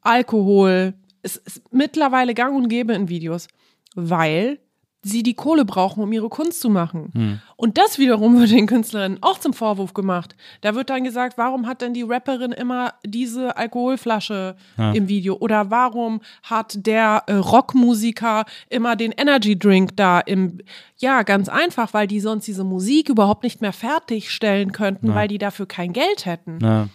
Alkohol. 0.00 0.94
Es 1.20 1.36
ist 1.36 1.62
mittlerweile 1.74 2.32
gang 2.32 2.56
und 2.56 2.68
gäbe 2.68 2.94
in 2.94 3.10
Videos, 3.10 3.48
weil 3.94 4.60
sie 5.04 5.22
die 5.22 5.34
Kohle 5.34 5.64
brauchen, 5.64 6.02
um 6.02 6.12
ihre 6.12 6.28
Kunst 6.28 6.60
zu 6.60 6.70
machen. 6.70 7.40
Und 7.56 7.78
das 7.78 7.98
wiederum 7.98 8.38
wird 8.40 8.50
den 8.50 8.66
Künstlerinnen 8.66 9.18
auch 9.22 9.38
zum 9.38 9.52
Vorwurf 9.52 9.94
gemacht. 9.94 10.34
Da 10.62 10.74
wird 10.74 10.90
dann 10.90 11.04
gesagt, 11.04 11.38
warum 11.38 11.66
hat 11.66 11.82
denn 11.82 11.94
die 11.94 12.02
Rapperin 12.02 12.52
immer 12.52 12.94
diese 13.04 13.56
Alkoholflasche 13.56 14.56
im 14.94 15.08
Video? 15.08 15.36
Oder 15.36 15.70
warum 15.70 16.20
hat 16.42 16.86
der 16.86 17.24
äh, 17.26 17.34
Rockmusiker 17.34 18.44
immer 18.70 18.96
den 18.96 19.12
Energy 19.12 19.58
Drink 19.58 19.96
da 19.96 20.20
im. 20.20 20.58
Ja, 20.98 21.22
ganz 21.22 21.48
einfach, 21.48 21.92
weil 21.92 22.06
die 22.06 22.20
sonst 22.20 22.46
diese 22.46 22.64
Musik 22.64 23.08
überhaupt 23.08 23.42
nicht 23.42 23.60
mehr 23.60 23.72
fertigstellen 23.72 24.72
könnten, 24.72 25.14
weil 25.14 25.28
die 25.28 25.38
dafür 25.38 25.66
kein 25.66 25.92
Geld 25.92 26.24
hätten. 26.24 26.58
Ja. 26.62 26.88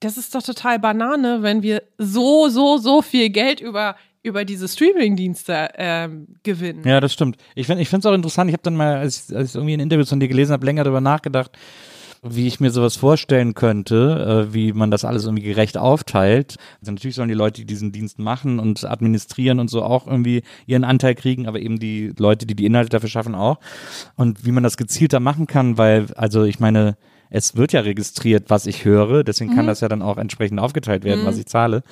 Das 0.00 0.16
ist 0.18 0.34
doch 0.34 0.42
total 0.42 0.78
Banane, 0.78 1.42
wenn 1.42 1.62
wir 1.62 1.82
so, 1.96 2.48
so, 2.48 2.76
so 2.76 3.00
viel 3.00 3.30
Geld 3.30 3.60
über, 3.60 3.96
über 4.26 4.44
diese 4.44 4.68
Streaming-Dienste 4.68 5.68
ähm, 5.76 6.26
gewinnen. 6.42 6.82
Ja, 6.84 7.00
das 7.00 7.12
stimmt. 7.12 7.36
Ich 7.54 7.66
finde 7.66 7.82
es 7.82 8.06
auch 8.06 8.12
interessant. 8.12 8.50
Ich 8.50 8.54
habe 8.54 8.62
dann 8.62 8.76
mal, 8.76 8.96
als, 8.96 9.30
ich- 9.30 9.36
als 9.36 9.50
ich 9.50 9.54
irgendwie 9.54 9.74
ein 9.74 9.80
Interview 9.80 10.04
von 10.04 10.20
dir 10.20 10.28
gelesen 10.28 10.52
habe, 10.52 10.66
länger 10.66 10.84
darüber 10.84 11.00
nachgedacht, 11.00 11.52
wie 12.22 12.48
ich 12.48 12.58
mir 12.58 12.70
sowas 12.70 12.96
vorstellen 12.96 13.54
könnte, 13.54 14.46
äh, 14.48 14.52
wie 14.54 14.72
man 14.72 14.90
das 14.90 15.04
alles 15.04 15.24
irgendwie 15.26 15.44
gerecht 15.44 15.78
aufteilt. 15.78 16.56
Also 16.80 16.90
natürlich 16.92 17.14
sollen 17.14 17.28
die 17.28 17.34
Leute, 17.34 17.60
die 17.60 17.66
diesen 17.66 17.92
Dienst 17.92 18.18
machen 18.18 18.58
und 18.58 18.84
administrieren 18.84 19.60
und 19.60 19.68
so 19.70 19.82
auch 19.82 20.06
irgendwie 20.08 20.42
ihren 20.66 20.82
Anteil 20.82 21.14
kriegen, 21.14 21.46
aber 21.46 21.60
eben 21.60 21.78
die 21.78 22.12
Leute, 22.18 22.46
die 22.46 22.56
die 22.56 22.66
Inhalte 22.66 22.88
dafür 22.90 23.08
schaffen 23.10 23.34
auch. 23.36 23.58
Und 24.16 24.44
wie 24.44 24.50
man 24.50 24.64
das 24.64 24.76
gezielter 24.76 25.20
machen 25.20 25.46
kann, 25.46 25.78
weil, 25.78 26.06
also 26.16 26.42
ich 26.44 26.58
meine, 26.58 26.96
es 27.30 27.56
wird 27.56 27.72
ja 27.72 27.80
registriert, 27.80 28.50
was 28.50 28.66
ich 28.66 28.84
höre, 28.84 29.24
deswegen 29.24 29.54
kann 29.54 29.66
das 29.66 29.80
ja 29.80 29.88
dann 29.88 30.02
auch 30.02 30.16
entsprechend 30.16 30.60
aufgeteilt 30.60 31.04
werden, 31.04 31.24
was 31.24 31.38
ich 31.38 31.46
zahle. 31.46 31.82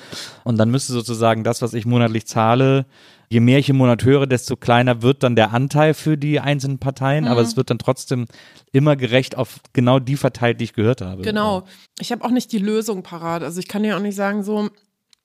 Und 0.45 0.59
dann 0.59 0.70
müsste 0.70 0.93
sozusagen 0.93 1.45
das, 1.45 1.62
was 1.62 1.74
ich 1.74 1.87
monatlich 1.87 2.26
zahle, 2.26 2.87
je 3.28 3.41
mehr 3.41 3.59
ich 3.59 3.68
im 3.68 3.76
Monat 3.76 4.05
höre, 4.05 4.26
desto 4.26 4.57
kleiner 4.57 5.03
wird 5.03 5.22
dann 5.22 5.35
der 5.37 5.53
Anteil 5.53 5.95
für 5.95 6.16
die 6.16 6.41
einzelnen 6.41 6.78
Parteien, 6.78 7.26
aber 7.26 7.41
es 7.41 7.57
wird 7.57 7.70
dann 7.70 7.78
trotzdem 7.78 8.26
immer 8.72 8.97
gerecht 8.97 9.37
auf 9.37 9.61
genau 9.72 9.99
die 9.99 10.16
verteilt, 10.16 10.61
die 10.61 10.64
ich 10.64 10.72
gehört 10.72 11.01
habe. 11.01 11.22
Genau. 11.22 11.64
Ich 11.99 12.12
habe 12.12 12.24
auch 12.24 12.30
nicht 12.30 12.53
die 12.53 12.59
Lösung 12.59 13.03
parat. 13.03 13.43
Also 13.43 13.59
ich 13.59 13.68
kann 13.68 13.85
ja 13.85 13.97
auch 13.97 14.01
nicht 14.01 14.14
sagen, 14.14 14.43
so, 14.45 14.70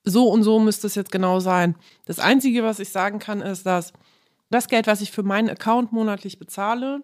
so 0.03 0.29
und 0.29 0.43
so 0.43 0.59
müsste 0.59 0.87
es 0.87 0.95
jetzt 0.95 1.11
genau 1.11 1.39
sein. 1.39 1.75
Das 2.05 2.19
Einzige, 2.19 2.63
was 2.63 2.79
ich 2.79 2.89
sagen 2.89 3.19
kann, 3.19 3.41
ist, 3.41 3.65
dass 3.65 3.93
das 4.49 4.67
Geld, 4.67 4.87
was 4.87 5.01
ich 5.01 5.11
für 5.11 5.23
meinen 5.23 5.49
Account 5.49 5.91
monatlich 5.91 6.39
bezahle, 6.39 7.01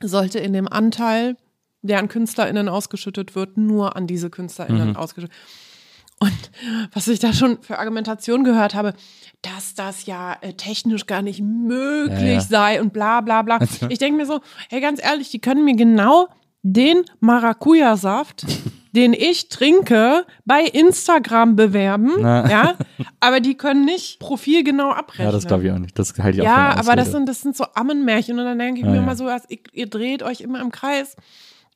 sollte 0.00 0.38
in 0.38 0.52
dem 0.52 0.68
Anteil, 0.68 1.36
der 1.86 1.98
an 2.00 2.08
KünstlerInnen 2.08 2.68
ausgeschüttet 2.68 3.34
wird, 3.34 3.56
nur 3.56 3.94
an 3.96 4.06
diese 4.06 4.30
KünstlerInnen 4.30 4.90
Mhm. 4.90 4.96
ausgeschüttet. 4.96 5.36
Und 6.20 6.50
was 6.92 7.08
ich 7.08 7.18
da 7.18 7.32
schon 7.32 7.60
für 7.60 7.78
Argumentation 7.78 8.44
gehört 8.44 8.74
habe, 8.74 8.94
dass 9.42 9.74
das 9.74 10.06
ja 10.06 10.36
äh, 10.40 10.54
technisch 10.54 11.06
gar 11.06 11.22
nicht 11.22 11.40
möglich 11.42 12.18
Ja, 12.20 12.26
ja. 12.34 12.40
sei 12.40 12.80
und 12.80 12.92
bla 12.92 13.20
bla 13.20 13.42
bla. 13.42 13.58
Ich 13.88 13.98
denke 13.98 14.16
mir 14.16 14.24
so, 14.26 14.40
hey, 14.70 14.80
ganz 14.80 15.02
ehrlich, 15.02 15.30
die 15.30 15.40
können 15.40 15.64
mir 15.64 15.76
genau 15.76 16.28
den 16.62 17.04
Maracuja-Saft, 17.20 18.46
den 18.92 19.12
ich 19.12 19.48
trinke, 19.48 20.24
bei 20.44 20.62
Instagram 20.62 21.56
bewerben, 21.56 22.12
Na. 22.20 22.48
ja, 22.48 22.74
aber 23.20 23.40
die 23.40 23.56
können 23.56 23.84
nicht 23.84 24.20
profilgenau 24.20 24.90
abrechnen. 24.92 25.26
Ja, 25.26 25.32
das 25.32 25.46
glaube 25.46 25.64
ich 25.66 25.72
auch 25.72 25.78
nicht. 25.78 25.98
Das 25.98 26.14
halte 26.18 26.36
ich 26.38 26.42
auch 26.42 26.46
Ja, 26.46 26.76
aber 26.76 26.94
das 26.96 27.10
sind, 27.10 27.28
das 27.28 27.40
sind 27.40 27.56
so 27.56 27.64
Ammenmärchen 27.74 28.38
und 28.38 28.44
dann 28.44 28.58
denke 28.58 28.80
ich 28.80 28.86
Ja, 28.86 28.92
mir 28.92 28.98
immer 28.98 29.16
so, 29.16 29.28
ihr 29.72 29.86
dreht 29.88 30.22
euch 30.22 30.40
immer 30.42 30.60
im 30.60 30.70
Kreis. 30.70 31.16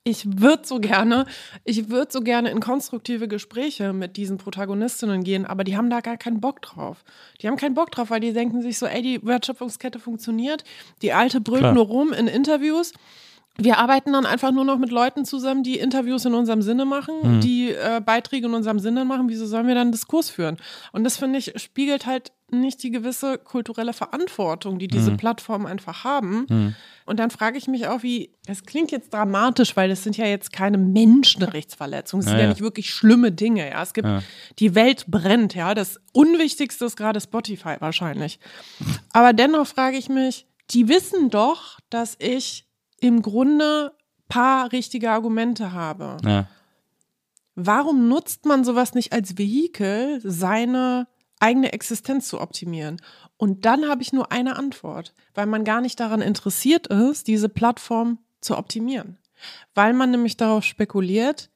Ich 0.09 0.41
würde 0.41 0.67
so 0.67 0.81
gerne, 0.81 1.27
ich 1.65 1.91
würde 1.91 2.11
so 2.11 2.21
gerne 2.21 2.51
in 2.51 2.61
konstruktive 2.61 3.29
Gespräche 3.29 3.93
mit 3.93 4.17
diesen 4.17 4.39
Protagonistinnen 4.39 5.23
gehen, 5.23 5.45
aber 5.45 5.65
die 5.65 5.77
haben 5.77 5.91
da 5.91 6.01
gar 6.01 6.17
keinen 6.17 6.41
Bock 6.41 6.63
drauf. 6.63 7.05
Die 7.43 7.47
haben 7.49 7.57
keinen 7.57 7.75
Bock 7.75 7.91
drauf, 7.91 8.09
weil 8.11 8.21
die 8.21 8.33
denken 8.33 8.63
sich 8.63 8.79
so, 8.79 8.87
ey, 8.87 9.03
die 9.03 9.25
Wertschöpfungskette 9.25 9.99
funktioniert, 9.99 10.65
die 11.03 11.13
alte 11.13 11.41
brüllt 11.41 11.61
Klar. 11.61 11.75
nur 11.75 11.85
rum 11.87 12.13
in 12.13 12.27
Interviews. 12.27 12.93
Wir 13.61 13.79
arbeiten 13.79 14.13
dann 14.13 14.25
einfach 14.25 14.53
nur 14.53 14.65
noch 14.65 14.79
mit 14.79 14.91
Leuten 14.91 15.25
zusammen, 15.25 15.65
die 15.65 15.79
Interviews 15.79 16.25
in 16.25 16.33
unserem 16.33 16.63
Sinne 16.63 16.85
machen, 16.85 17.15
Mhm. 17.37 17.41
die 17.41 17.71
äh, 17.73 18.01
Beiträge 18.01 18.47
in 18.47 18.55
unserem 18.55 18.79
Sinne 18.79 19.05
machen. 19.05 19.29
Wieso 19.29 19.47
sollen 19.47 19.67
wir 19.67 19.75
dann 19.75 19.91
Diskurs 19.93 20.31
führen? 20.31 20.57
Und 20.93 21.03
das 21.05 21.17
finde 21.17 21.39
ich 21.41 21.53
spiegelt 21.61 22.07
halt 22.07 22.31
nicht 22.51 22.83
die 22.83 22.91
gewisse 22.91 23.37
kulturelle 23.39 23.93
Verantwortung, 23.93 24.79
die 24.79 24.87
Mhm. 24.87 24.91
diese 24.91 25.17
Plattformen 25.17 25.67
einfach 25.67 26.05
haben. 26.05 26.75
Und 27.05 27.19
dann 27.21 27.31
frage 27.31 27.59
ich 27.59 27.67
mich 27.69 27.87
auch, 27.89 28.03
wie, 28.03 28.33
das 28.47 28.65
klingt 28.65 28.91
jetzt 28.91 29.13
dramatisch, 29.13 29.77
weil 29.77 29.89
das 29.89 30.03
sind 30.03 30.17
ja 30.17 30.27
jetzt 30.27 30.53
keine 30.53 30.79
Menschenrechtsverletzungen, 30.79 32.25
das 32.25 32.31
sind 32.31 32.39
Ja, 32.39 32.45
ja, 32.47 32.51
nicht 32.51 32.61
wirklich 32.63 32.91
schlimme 32.91 33.33
Dinge. 33.33 33.69
Ja, 33.71 33.83
es 33.83 33.93
gibt, 33.93 34.09
Ja. 34.09 34.23
die 34.59 34.75
Welt 34.75 35.07
brennt, 35.09 35.55
ja. 35.55 35.75
Das 35.75 36.01
Unwichtigste 36.13 36.85
ist 36.87 36.97
gerade 36.97 37.21
Spotify 37.21 37.77
wahrscheinlich. 37.81 38.39
Aber 39.13 39.33
dennoch 39.33 39.67
frage 39.67 39.97
ich 39.99 40.09
mich, 40.09 40.47
die 40.71 40.89
wissen 40.89 41.31
doch, 41.31 41.79
dass 41.91 42.17
ich 42.19 42.67
im 43.01 43.23
Grunde 43.23 43.93
paar 44.29 44.73
richtige 44.73 45.11
Argumente 45.11 45.73
habe. 45.73 46.17
Warum 47.55 48.09
nutzt 48.09 48.45
man 48.47 48.65
sowas 48.65 48.95
nicht 48.95 49.13
als 49.13 49.37
Vehikel, 49.37 50.21
seine 50.23 51.09
eigene 51.41 51.73
Existenz 51.73 52.29
zu 52.29 52.41
optimieren? 52.41 53.01
Und 53.37 53.65
dann 53.65 53.89
habe 53.89 54.03
ich 54.03 54.13
nur 54.13 54.33
eine 54.33 54.57
Antwort, 54.57 55.15
weil 55.35 55.47
man 55.47 55.65
gar 55.65 55.81
nicht 55.81 56.01
daran 56.01 56.21
interessiert 56.21 56.89
ist, 56.89 57.27
diese 57.27 57.49
Plattform 57.49 58.19
zu 58.41 58.57
optimieren. 58.57 59.19
Weil 59.75 59.93
man 59.93 60.11
nämlich 60.11 60.37
darauf 60.37 60.65
spekuliert, 60.65 61.51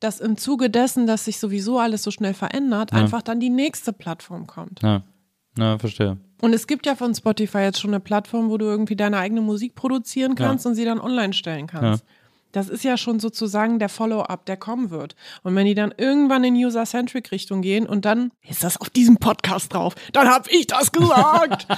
dass 0.00 0.20
im 0.20 0.36
Zuge 0.36 0.70
dessen, 0.70 1.06
dass 1.06 1.24
sich 1.24 1.38
sowieso 1.38 1.78
alles 1.78 2.02
so 2.02 2.10
schnell 2.10 2.34
verändert, 2.34 2.92
einfach 2.92 3.22
dann 3.22 3.40
die 3.40 3.50
nächste 3.50 3.92
Plattform 3.92 4.46
kommt. 4.46 4.82
Ja. 4.82 5.02
Ja, 5.58 5.76
verstehe. 5.76 6.18
Und 6.40 6.52
es 6.52 6.68
gibt 6.68 6.86
ja 6.86 6.94
von 6.94 7.14
Spotify 7.14 7.58
jetzt 7.58 7.80
schon 7.80 7.90
eine 7.90 8.00
Plattform, 8.00 8.48
wo 8.48 8.58
du 8.58 8.66
irgendwie 8.66 8.94
deine 8.94 9.18
eigene 9.18 9.40
Musik 9.40 9.74
produzieren 9.74 10.36
kannst 10.36 10.66
und 10.66 10.76
sie 10.76 10.84
dann 10.84 11.00
online 11.00 11.32
stellen 11.32 11.66
kannst. 11.66 12.04
Das 12.58 12.68
ist 12.68 12.82
ja 12.82 12.96
schon 12.96 13.20
sozusagen 13.20 13.78
der 13.78 13.88
Follow-up, 13.88 14.44
der 14.46 14.56
kommen 14.56 14.90
wird. 14.90 15.14
Und 15.44 15.54
wenn 15.54 15.64
die 15.64 15.76
dann 15.76 15.94
irgendwann 15.96 16.42
in 16.42 16.56
User-Centric-Richtung 16.56 17.62
gehen 17.62 17.86
und 17.86 18.04
dann 18.04 18.32
ist 18.48 18.64
das 18.64 18.80
auf 18.80 18.90
diesem 18.90 19.18
Podcast 19.18 19.72
drauf, 19.72 19.94
dann 20.12 20.26
habe 20.28 20.50
ich 20.50 20.66
das 20.66 20.90
gesagt. 20.90 21.68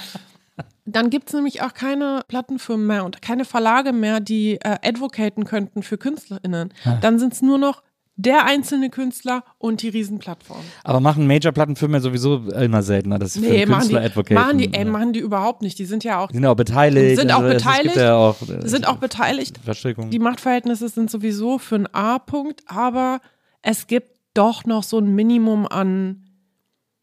dann 0.87 1.11
gibt 1.11 1.29
es 1.29 1.35
nämlich 1.35 1.61
auch 1.61 1.75
keine 1.75 2.23
Plattenfirmen 2.29 2.87
mehr 2.87 3.05
und 3.05 3.21
keine 3.21 3.45
Verlage 3.45 3.93
mehr, 3.93 4.21
die 4.21 4.55
äh, 4.55 4.79
advocaten 4.83 5.45
könnten 5.45 5.83
für 5.83 5.99
KünstlerInnen. 5.99 6.73
Dann 7.03 7.19
sind 7.19 7.35
es 7.35 7.43
nur 7.43 7.59
noch 7.59 7.83
der 8.23 8.45
einzelne 8.45 8.91
Künstler 8.91 9.45
und 9.59 9.83
die 9.83 9.89
Riesenplattform. 9.89 10.61
Aber 10.85 11.01
machen 11.01 11.27
Major-Plattenfirmen 11.27 11.95
ja 11.95 12.01
sowieso 12.01 12.37
immer 12.49 12.83
seltener, 12.83 13.19
dass 13.19 13.35
sie 13.35 13.41
für 13.41 13.47
Nee, 13.47 13.65
die, 13.65 13.73
Künstler 13.73 14.03
advocaten. 14.03 14.35
machen 14.35 14.59
die, 14.59 14.75
ey, 14.75 14.85
machen 14.85 15.13
die 15.13 15.21
überhaupt 15.21 15.63
nicht. 15.63 15.79
Die 15.79 15.85
sind 15.87 16.05
ja 16.05 16.19
auch 16.19 16.29
Die 16.29 16.35
sind 16.35 16.45
ja 16.45 16.51
auch 16.51 16.57
beteiligt. 16.57 17.19
Sind 17.19 17.33
auch 17.33 17.41
also 17.41 17.55
beteiligt, 17.55 17.97
ja 17.97 18.17
auch, 18.17 18.37
äh, 18.43 18.69
sind 18.69 18.87
auch 18.87 18.97
beteiligt. 18.97 19.61
Die 20.11 20.19
Machtverhältnisse 20.19 20.89
sind 20.89 21.11
sowieso 21.11 21.59
für 21.59 21.77
einen 21.77 21.87
A-Punkt, 21.87 22.63
aber 22.67 23.21
es 23.63 23.87
gibt 23.87 24.11
doch 24.35 24.65
noch 24.65 24.83
so 24.83 24.99
ein 24.99 25.15
Minimum 25.15 25.67
an 25.67 26.27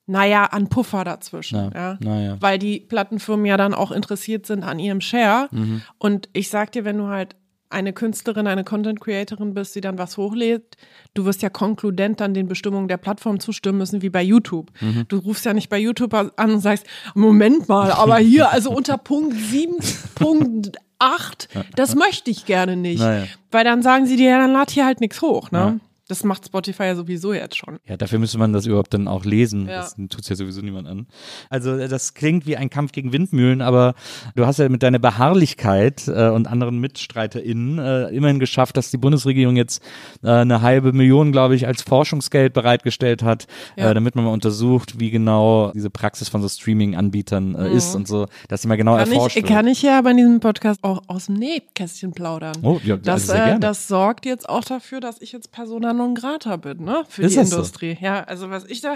naja, 0.09 0.45
an 0.45 0.70
Puffer 0.70 1.03
dazwischen. 1.03 1.72
Ja. 1.76 1.97
na 1.99 2.22
ja. 2.22 2.38
Weil 2.39 2.59
die 2.59 2.80
Plattenfirmen 2.80 3.45
ja 3.45 3.57
dann 3.57 3.74
auch 3.74 3.91
interessiert 3.91 4.45
sind 4.45 4.63
an 4.63 4.80
ihrem 4.80 5.01
Share. 5.01 5.49
Mhm. 5.51 5.82
Und 5.97 6.30
ich 6.32 6.49
sag 6.49 6.72
dir, 6.72 6.86
wenn 6.86 6.97
du 6.97 7.07
halt 7.07 7.36
eine 7.70 7.93
Künstlerin, 7.93 8.47
eine 8.47 8.63
Content 8.63 9.01
Creatorin 9.01 9.53
bist, 9.53 9.76
die 9.76 9.82
dann 9.82 9.97
was 9.97 10.18
hochlädt, 10.18 10.78
du 11.13 11.26
wirst 11.26 11.41
ja 11.41 11.49
konkludent 11.49 12.22
dann 12.22 12.34
den 12.34 12.47
Bestimmungen 12.47 12.88
der 12.88 12.97
Plattform 12.97 13.39
zustimmen 13.39 13.80
müssen, 13.80 14.01
wie 14.01 14.09
bei 14.09 14.24
YouTube. 14.24 14.72
Mhm. 14.80 15.05
Du 15.07 15.18
rufst 15.18 15.45
ja 15.45 15.53
nicht 15.53 15.70
bei 15.70 15.78
YouTube 15.78 16.13
an 16.13 16.51
und 16.51 16.61
sagst, 16.61 16.86
Moment 17.13 17.68
mal, 17.68 17.91
aber 17.91 18.18
hier, 18.18 18.51
also 18.51 18.72
unter 18.72 18.97
Punkt 18.97 19.36
7.8, 19.36 21.47
das 21.76 21.95
möchte 21.95 22.32
ich 22.32 22.45
gerne 22.45 22.76
nicht. 22.76 22.99
Naja. 22.99 23.26
Weil 23.51 23.63
dann 23.63 23.82
sagen 23.82 24.05
sie 24.05 24.15
dir, 24.15 24.30
ja, 24.30 24.39
dann 24.39 24.53
lad 24.53 24.72
hier 24.72 24.86
halt 24.86 25.01
nichts 25.01 25.22
hoch, 25.22 25.51
ne? 25.51 25.80
Das 26.08 26.24
macht 26.24 26.45
Spotify 26.45 26.84
ja 26.84 26.95
sowieso 26.95 27.34
jetzt 27.34 27.58
schon. 27.58 27.80
Ja, 27.86 27.97
dafür 27.97 28.20
müsste 28.20 28.38
man 28.38 28.53
das 28.53 28.66
überhaupt 28.66 28.93
dann 28.93 29.08
auch 29.08 29.26
lesen. 29.26 29.68
Ja. 29.68 29.82
Das 29.82 29.95
tut 29.95 30.28
ja 30.30 30.36
sowieso 30.36 30.62
niemand 30.62 30.88
an. 30.88 31.08
Also 31.49 31.72
äh, 31.76 31.88
das 31.88 32.14
klingt 32.14 32.45
wie 32.45 32.55
ein 32.58 32.70
Kampf 32.70 32.91
gegen 32.93 33.12
Windmühlen, 33.14 33.62
aber 33.62 33.93
du 34.36 34.45
hast 34.45 34.60
ja 34.60 34.70
mit 34.70 34.84
deiner 34.84 34.99
Beharrlichkeit 34.99 36.08
äh, 36.08 36.30
und 36.30 36.47
anderen 36.47 36.80
MitstreiterInnen 36.80 37.80
äh, 37.80 38.08
immerhin 38.16 38.39
geschafft, 38.39 38.78
dass 38.78 38.91
die 38.91 38.97
Bundesregierung 38.97 39.55
jetzt 39.58 39.82
äh, 40.24 40.30
eine 40.30 40.62
halbe 40.62 40.93
Million, 40.93 41.32
glaube 41.32 41.55
ich, 41.55 41.68
als 41.68 41.82
Forschungsgeld 41.82 42.53
bereitgestellt 42.53 43.24
hat, 43.24 43.47
Ja. 43.76 43.91
äh, 43.91 43.93
damit 43.93 44.16
man 44.16 44.26
mal 44.26 44.32
untersucht, 44.32 44.99
wie 44.99 45.12
genau 45.12 45.72
diese 45.74 45.89
Praxis 45.89 46.30
von 46.30 46.41
so 46.41 46.47
Streaming-Anbietern 46.47 47.55
äh, 47.55 47.72
ist 47.74 47.95
und 47.95 48.08
so, 48.08 48.28
dass 48.47 48.62
sie 48.62 48.68
mal 48.68 48.76
genau 48.78 48.93
Mhm. 48.93 48.99
Kann 48.99 49.12
erforscht 49.12 49.38
ich, 49.38 49.43
wird. 49.43 49.51
kann 49.53 49.68
ich 49.68 49.82
ja 49.82 50.01
bei 50.01 50.14
diesem 50.14 50.39
Podcast 50.39 50.84
auch 50.84 51.01
aus 51.08 51.26
dem 51.28 51.36
Nähkästchen 51.36 52.12
plaudern. 52.14 52.55
Oh, 52.64 52.80
ja, 52.84 52.97
das, 52.97 53.24
also 53.24 53.34
sehr 53.34 53.41
äh, 53.43 53.45
gerne. 53.47 53.60
das 53.60 53.88
sorgt 53.88 54.26
jetzt 54.26 54.47
auch 54.47 54.64
dafür, 54.64 54.99
dass 55.01 55.22
ich 55.22 55.32
jetzt 55.34 55.51
Persona 55.51 55.93
non 55.98 56.16
grata 56.16 56.56
bin, 56.56 56.84
ne? 56.84 57.04
Für 57.10 57.24
Ist 57.24 57.34
die 57.34 57.39
das 57.39 57.50
so? 57.50 57.56
Industrie. 57.58 57.98
Ja, 58.00 58.24
also 58.24 58.50
was 58.50 58.66
ich 58.66 58.82
da, 58.82 58.95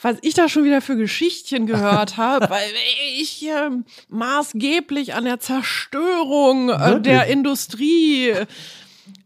was 0.00 0.16
ich 0.22 0.34
da 0.34 0.48
schon 0.48 0.64
wieder 0.64 0.80
für 0.80 0.96
Geschichtchen 0.96 1.66
gehört 1.66 2.16
habe, 2.16 2.48
weil 2.50 2.70
ich 3.18 3.44
ähm, 3.46 3.84
maßgeblich 4.08 5.14
an 5.14 5.24
der 5.24 5.40
Zerstörung 5.40 6.70
äh, 6.70 7.00
der 7.00 7.26
Industrie 7.26 8.32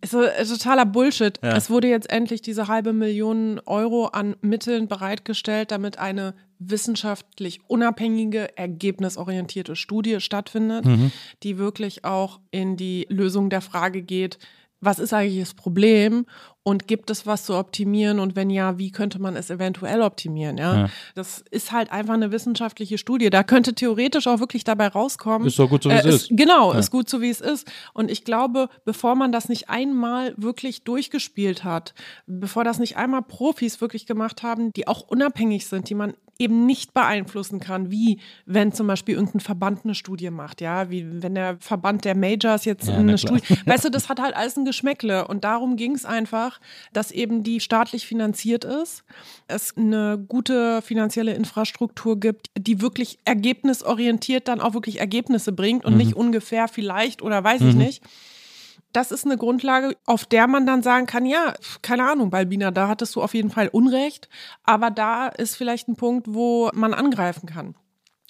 ist 0.00 0.10
so, 0.12 0.22
äh, 0.22 0.44
totaler 0.44 0.86
Bullshit. 0.86 1.38
Ja. 1.42 1.56
Es 1.56 1.68
wurde 1.70 1.88
jetzt 1.88 2.10
endlich 2.10 2.40
diese 2.42 2.68
halbe 2.68 2.92
Million 2.92 3.60
Euro 3.66 4.06
an 4.06 4.36
Mitteln 4.40 4.88
bereitgestellt, 4.88 5.70
damit 5.70 5.98
eine 5.98 6.34
wissenschaftlich 6.58 7.60
unabhängige, 7.68 8.56
ergebnisorientierte 8.56 9.74
Studie 9.76 10.20
stattfindet, 10.20 10.84
Mhm. 10.84 11.10
die 11.42 11.58
wirklich 11.58 12.04
auch 12.04 12.38
in 12.52 12.76
die 12.76 13.06
Lösung 13.10 13.50
der 13.50 13.60
Frage 13.60 14.02
geht, 14.02 14.38
was 14.80 14.98
ist 15.00 15.12
eigentlich 15.12 15.40
das 15.40 15.54
Problem 15.54 16.26
und 16.64 16.86
gibt 16.86 17.10
es 17.10 17.26
was 17.26 17.44
zu 17.44 17.56
optimieren 17.56 18.20
und 18.20 18.36
wenn 18.36 18.48
ja, 18.48 18.78
wie 18.78 18.92
könnte 18.92 19.20
man 19.20 19.34
es 19.36 19.50
eventuell 19.50 20.00
optimieren? 20.02 20.58
Ja, 20.58 20.74
Ja. 20.82 20.88
das 21.14 21.42
ist 21.50 21.72
halt 21.72 21.90
einfach 21.90 22.14
eine 22.14 22.30
wissenschaftliche 22.30 22.98
Studie. 22.98 23.30
Da 23.30 23.42
könnte 23.42 23.74
theoretisch 23.74 24.26
auch 24.28 24.38
wirklich 24.38 24.62
dabei 24.62 24.86
rauskommen. 24.88 25.48
Ist 25.48 25.58
doch 25.58 25.68
gut 25.68 25.82
so, 25.82 25.90
wie 25.90 25.94
äh, 25.94 25.98
es 25.98 26.04
ist. 26.06 26.28
Genau, 26.30 26.72
Ja. 26.72 26.78
ist 26.78 26.90
gut 26.90 27.08
so, 27.10 27.20
wie 27.20 27.30
es 27.30 27.40
ist. 27.40 27.70
Und 27.94 28.10
ich 28.10 28.24
glaube, 28.24 28.68
bevor 28.84 29.16
man 29.16 29.32
das 29.32 29.48
nicht 29.48 29.70
einmal 29.70 30.34
wirklich 30.36 30.84
durchgespielt 30.84 31.64
hat, 31.64 31.94
bevor 32.26 32.62
das 32.64 32.78
nicht 32.78 32.96
einmal 32.96 33.22
Profis 33.22 33.80
wirklich 33.80 34.06
gemacht 34.06 34.42
haben, 34.44 34.72
die 34.72 34.86
auch 34.86 35.00
unabhängig 35.02 35.66
sind, 35.66 35.88
die 35.90 35.94
man 35.94 36.14
eben 36.38 36.64
nicht 36.66 36.92
beeinflussen 36.94 37.60
kann, 37.60 37.90
wie 37.90 38.18
wenn 38.46 38.72
zum 38.72 38.86
Beispiel 38.86 39.14
irgendein 39.14 39.40
Verband 39.40 39.80
eine 39.84 39.94
Studie 39.94 40.30
macht, 40.30 40.60
ja, 40.60 40.90
wie 40.90 41.22
wenn 41.22 41.34
der 41.34 41.56
Verband 41.60 42.04
der 42.04 42.16
Majors 42.16 42.64
jetzt 42.64 42.88
Ja, 42.88 42.96
eine. 42.96 43.18
Studie, 43.18 43.42
weißt 43.66 43.84
du, 43.84 43.90
das 43.90 44.08
hat 44.08 44.18
halt 44.20 44.34
alles 44.34 44.56
ein 44.56 44.64
Geschmäckle 44.64 45.28
und 45.28 45.44
darum 45.44 45.76
ging 45.76 45.94
es 45.94 46.04
einfach, 46.04 46.51
dass 46.92 47.10
eben 47.10 47.42
die 47.42 47.60
staatlich 47.60 48.06
finanziert 48.06 48.64
ist, 48.64 49.04
es 49.48 49.76
eine 49.76 50.18
gute 50.28 50.82
finanzielle 50.82 51.34
Infrastruktur 51.34 52.18
gibt, 52.18 52.50
die 52.58 52.80
wirklich 52.80 53.18
ergebnisorientiert 53.24 54.48
dann 54.48 54.60
auch 54.60 54.74
wirklich 54.74 55.00
Ergebnisse 55.00 55.52
bringt 55.52 55.84
und 55.84 55.96
nicht 55.96 56.14
ungefähr 56.14 56.68
vielleicht 56.68 57.22
oder 57.22 57.42
weiß 57.42 57.62
ich 57.62 57.74
nicht. 57.74 58.02
Das 58.92 59.10
ist 59.10 59.24
eine 59.24 59.38
Grundlage, 59.38 59.96
auf 60.04 60.26
der 60.26 60.46
man 60.46 60.66
dann 60.66 60.82
sagen 60.82 61.06
kann, 61.06 61.24
ja, 61.24 61.54
keine 61.80 62.10
Ahnung, 62.10 62.28
Balbina, 62.28 62.70
da 62.70 62.88
hattest 62.88 63.16
du 63.16 63.22
auf 63.22 63.32
jeden 63.32 63.50
Fall 63.50 63.68
Unrecht, 63.68 64.28
aber 64.64 64.90
da 64.90 65.28
ist 65.28 65.56
vielleicht 65.56 65.88
ein 65.88 65.96
Punkt, 65.96 66.26
wo 66.28 66.70
man 66.74 66.92
angreifen 66.92 67.46
kann. 67.46 67.74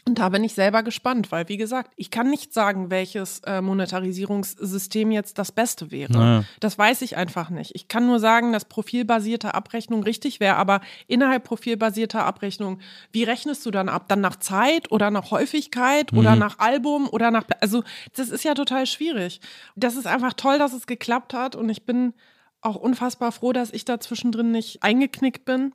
Und 0.04 0.18
da 0.18 0.30
bin 0.30 0.42
ich 0.42 0.54
selber 0.54 0.82
gespannt, 0.82 1.30
weil, 1.30 1.48
wie 1.48 1.56
gesagt, 1.56 1.92
ich 1.94 2.10
kann 2.10 2.28
nicht 2.28 2.52
sagen, 2.52 2.90
welches 2.90 3.38
äh, 3.40 3.60
Monetarisierungssystem 3.60 5.12
jetzt 5.12 5.38
das 5.38 5.52
Beste 5.52 5.92
wäre. 5.92 6.12
Naja. 6.12 6.44
Das 6.58 6.76
weiß 6.76 7.02
ich 7.02 7.16
einfach 7.16 7.50
nicht. 7.50 7.70
Ich 7.76 7.86
kann 7.86 8.06
nur 8.06 8.18
sagen, 8.18 8.52
dass 8.52 8.64
profilbasierte 8.64 9.54
Abrechnung 9.54 10.02
richtig 10.02 10.40
wäre, 10.40 10.56
aber 10.56 10.80
innerhalb 11.06 11.44
profilbasierter 11.44 12.24
Abrechnung, 12.24 12.80
wie 13.12 13.22
rechnest 13.22 13.64
du 13.64 13.70
dann 13.70 13.88
ab? 13.88 14.06
Dann 14.08 14.20
nach 14.20 14.36
Zeit 14.36 14.90
oder 14.90 15.12
nach 15.12 15.30
Häufigkeit 15.30 16.12
oder 16.12 16.34
nach 16.34 16.58
Album 16.58 17.08
oder 17.08 17.30
nach. 17.30 17.44
Also, 17.60 17.84
das 18.16 18.30
ist 18.30 18.42
ja 18.42 18.54
total 18.54 18.86
schwierig. 18.86 19.40
Das 19.76 19.94
ist 19.94 20.08
einfach 20.08 20.32
toll, 20.32 20.58
dass 20.58 20.72
es 20.72 20.88
geklappt 20.88 21.32
hat 21.32 21.54
und 21.54 21.68
ich 21.68 21.86
bin 21.86 22.12
auch 22.60 22.76
unfassbar 22.76 23.30
froh, 23.30 23.52
dass 23.52 23.72
ich 23.72 23.84
da 23.84 24.00
zwischendrin 24.00 24.50
nicht 24.50 24.82
eingeknickt 24.82 25.44
bin 25.44 25.72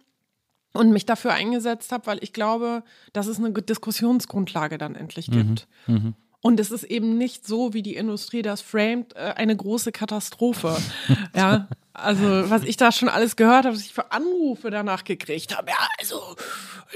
und 0.74 0.92
mich 0.92 1.06
dafür 1.06 1.34
eingesetzt 1.34 1.92
habe, 1.92 2.06
weil 2.08 2.20
ich 2.22 2.34
glaube, 2.34 2.84
dass 3.14 3.28
es 3.28 3.40
eine 3.40 3.52
Diskussionsgrundlage 3.52 4.78
dann 4.78 4.96
endlich 4.96 5.32
gibt. 5.32 5.68
Und 6.42 6.60
es 6.60 6.72
ist 6.72 6.84
eben 6.84 7.18
nicht 7.18 7.48
so, 7.48 7.74
wie 7.74 7.82
die 7.82 7.96
Industrie 7.96 8.42
das 8.42 8.62
framed, 8.62 9.16
äh, 9.16 9.34
eine 9.36 9.56
große 9.56 9.92
Katastrophe. 9.92 10.78
ja, 11.36 11.68
also 12.02 12.50
was 12.50 12.64
ich 12.64 12.78
da 12.78 12.92
schon 12.92 13.10
alles 13.10 13.36
gehört 13.36 13.66
habe, 13.66 13.76
was 13.76 13.82
ich 13.82 13.94
für 13.94 14.12
Anrufe 14.12 14.70
danach 14.70 15.04
gekriegt 15.04 15.58
habe. 15.58 15.70
Ja, 15.70 15.76
also 16.00 16.20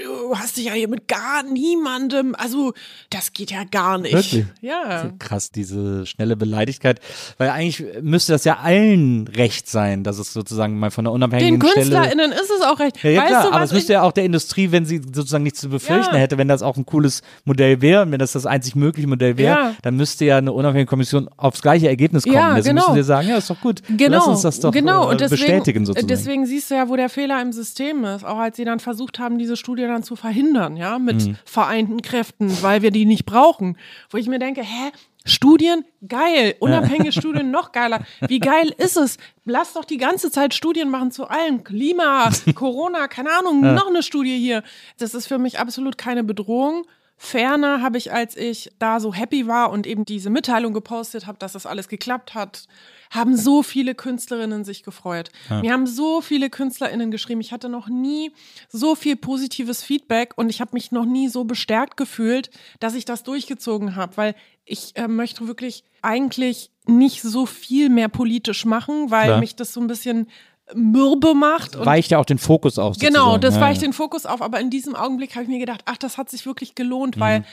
du 0.02 0.36
hast 0.38 0.56
dich 0.56 0.66
ja 0.66 0.72
hier 0.72 0.88
mit 0.88 1.08
gar 1.08 1.42
niemandem, 1.42 2.34
also 2.38 2.72
das 3.10 3.32
geht 3.32 3.50
ja 3.50 3.64
gar 3.64 3.98
nicht. 3.98 4.14
Wirklich? 4.14 4.46
Ja. 4.60 5.10
Krass, 5.18 5.50
diese 5.50 6.06
schnelle 6.06 6.36
Beleidigkeit. 6.36 7.00
Weil 7.38 7.50
eigentlich 7.50 7.84
müsste 8.00 8.32
das 8.32 8.44
ja 8.44 8.58
allen 8.58 9.26
recht 9.28 9.68
sein, 9.68 10.04
dass 10.04 10.18
es 10.18 10.32
sozusagen 10.32 10.78
mal 10.78 10.90
von 10.90 11.04
der 11.04 11.12
Den 11.12 11.16
unabhängigen 11.16 11.60
Stelle. 11.60 11.74
KünstlerInnen 11.74 12.32
ist 12.32 12.50
es 12.50 12.62
auch 12.64 12.78
recht. 12.78 13.02
Ja, 13.02 13.10
ja 13.10 13.26
klar, 13.26 13.42
du, 13.48 13.52
aber 13.52 13.64
es 13.64 13.72
müsste 13.72 13.94
ja 13.94 14.02
auch 14.02 14.12
der 14.12 14.24
Industrie, 14.24 14.70
wenn 14.70 14.86
sie 14.86 14.98
sozusagen 15.04 15.42
nichts 15.44 15.60
zu 15.60 15.68
befürchten 15.68 16.14
Ja. 16.14 16.20
hätte, 16.20 16.38
wenn 16.38 16.48
das 16.48 16.62
auch 16.62 16.76
ein 16.76 16.86
cooles 16.86 17.22
Modell 17.44 17.80
wäre 17.82 18.02
und 18.02 18.12
wenn 18.12 18.18
das 18.20 18.32
das 18.32 18.46
einzig 18.46 18.76
mögliche 18.76 19.08
Modell 19.08 19.36
wäre, 19.36 19.54
Ja. 19.58 19.74
dann 19.82 19.96
müsste 19.96 20.24
ja 20.24 20.38
eine 20.38 20.52
unabhängige 20.52 20.88
Kommission 20.88 21.28
aufs 21.36 21.60
gleiche 21.60 21.88
Ergebnis 21.88 22.22
kommen. 22.22 22.36
Ja, 22.36 22.50
also 22.52 22.68
genau. 22.68 22.82
müssen 22.82 22.94
sie 22.94 23.02
sagen, 23.06 23.28
ja, 23.28 23.36
ist 23.36 23.50
doch 23.50 23.60
gut. 23.60 23.82
Genau, 23.88 24.18
Lass 24.18 24.26
uns 24.28 24.42
das 24.42 24.60
doch 24.60 24.70
genau. 24.70 24.91
Äh, 24.92 25.06
und 25.06 25.20
deswegen, 25.20 25.40
bestätigen 25.40 25.86
sozusagen. 25.86 26.08
Deswegen 26.08 26.46
siehst 26.46 26.70
du 26.70 26.74
ja, 26.74 26.88
wo 26.88 26.96
der 26.96 27.08
Fehler 27.08 27.40
im 27.40 27.52
System 27.52 28.04
ist. 28.04 28.24
Auch 28.24 28.38
als 28.38 28.56
sie 28.56 28.64
dann 28.64 28.80
versucht 28.80 29.18
haben, 29.18 29.38
diese 29.38 29.56
Studie 29.56 29.82
dann 29.82 30.02
zu 30.02 30.16
verhindern, 30.16 30.76
ja, 30.76 30.98
mit 30.98 31.24
Mhm. 31.26 31.36
vereinten 31.44 32.02
Kräften, 32.02 32.50
weil 32.62 32.82
wir 32.82 32.90
die 32.90 33.04
nicht 33.06 33.24
brauchen. 33.24 33.76
Wo 34.10 34.18
ich 34.18 34.26
mir 34.28 34.38
denke, 34.38 34.62
hä? 34.62 34.90
Studien, 35.24 35.84
geil. 36.08 36.56
Unabhängige 36.58 37.12
Studien, 37.12 37.50
noch 37.52 37.70
geiler. 37.72 38.04
Wie 38.26 38.40
geil 38.40 38.74
ist 38.76 38.96
es? 38.96 39.18
Lass 39.44 39.72
doch 39.72 39.84
die 39.84 39.96
ganze 39.98 40.30
Zeit 40.32 40.52
Studien 40.52 40.88
machen 40.90 41.12
zu 41.12 41.28
allem. 41.28 41.62
Klima, 41.62 42.28
Corona, 42.56 43.06
keine 43.06 43.30
Ahnung, 43.38 43.60
noch 43.60 43.86
eine 43.88 44.02
Studie 44.02 44.36
hier. 44.38 44.62
Das 44.98 45.14
ist 45.14 45.26
für 45.28 45.38
mich 45.38 45.60
absolut 45.60 45.96
keine 45.96 46.24
Bedrohung. 46.24 46.84
Ferner 47.16 47.82
habe 47.82 47.98
ich, 47.98 48.12
als 48.12 48.36
ich 48.36 48.72
da 48.80 48.98
so 48.98 49.14
happy 49.14 49.46
war 49.46 49.70
und 49.70 49.86
eben 49.86 50.04
diese 50.04 50.28
Mitteilung 50.28 50.72
gepostet 50.72 51.28
habe, 51.28 51.38
dass 51.38 51.52
das 51.52 51.66
alles 51.66 51.86
geklappt 51.86 52.34
hat, 52.34 52.64
haben 53.12 53.36
so 53.36 53.62
viele 53.62 53.94
Künstlerinnen 53.94 54.64
sich 54.64 54.82
gefreut. 54.82 55.30
Mir 55.60 55.72
haben 55.72 55.86
so 55.86 56.22
viele 56.22 56.48
KünstlerInnen 56.48 57.10
geschrieben. 57.10 57.42
Ich 57.42 57.52
hatte 57.52 57.68
noch 57.68 57.88
nie 57.88 58.32
so 58.70 58.94
viel 58.94 59.16
positives 59.16 59.82
Feedback 59.82 60.32
und 60.36 60.48
ich 60.48 60.62
habe 60.62 60.70
mich 60.72 60.92
noch 60.92 61.04
nie 61.04 61.28
so 61.28 61.44
bestärkt 61.44 61.98
gefühlt, 61.98 62.50
dass 62.80 62.94
ich 62.94 63.04
das 63.04 63.22
durchgezogen 63.22 63.96
habe, 63.96 64.16
weil 64.16 64.34
ich 64.64 64.96
äh, 64.96 65.08
möchte 65.08 65.46
wirklich 65.46 65.84
eigentlich 66.00 66.70
nicht 66.86 67.20
so 67.20 67.44
viel 67.44 67.90
mehr 67.90 68.08
politisch 68.08 68.64
machen, 68.64 69.10
weil 69.10 69.26
Klar. 69.26 69.40
mich 69.40 69.56
das 69.56 69.74
so 69.74 69.80
ein 69.80 69.88
bisschen 69.88 70.28
mürbe 70.74 71.34
macht. 71.34 71.76
Und 71.76 71.84
weicht 71.84 72.12
ja 72.12 72.18
auch 72.18 72.24
den 72.24 72.38
Fokus 72.38 72.78
auf. 72.78 72.96
Genau, 72.96 73.34
sozusagen. 73.34 73.40
das 73.42 73.54
ja, 73.56 73.60
weicht 73.60 73.82
ja. 73.82 73.88
den 73.88 73.92
Fokus 73.92 74.24
auf, 74.24 74.40
aber 74.40 74.58
in 74.58 74.70
diesem 74.70 74.96
Augenblick 74.96 75.34
habe 75.34 75.42
ich 75.42 75.50
mir 75.50 75.58
gedacht, 75.58 75.82
ach, 75.84 75.98
das 75.98 76.16
hat 76.16 76.30
sich 76.30 76.46
wirklich 76.46 76.74
gelohnt, 76.74 77.20
weil 77.20 77.44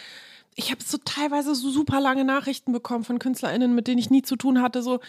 ich 0.56 0.72
habe 0.72 0.84
so 0.84 0.98
teilweise 1.04 1.56
so 1.56 1.70
super 1.70 2.02
lange 2.02 2.26
Nachrichten 2.26 2.74
bekommen 2.74 3.04
von 3.04 3.18
KünstlerInnen, 3.18 3.74
mit 3.74 3.88
denen 3.88 3.98
ich 3.98 4.10
nie 4.10 4.24
zu 4.24 4.36
tun 4.36 4.62
hatte, 4.62 4.82
so 4.82 5.00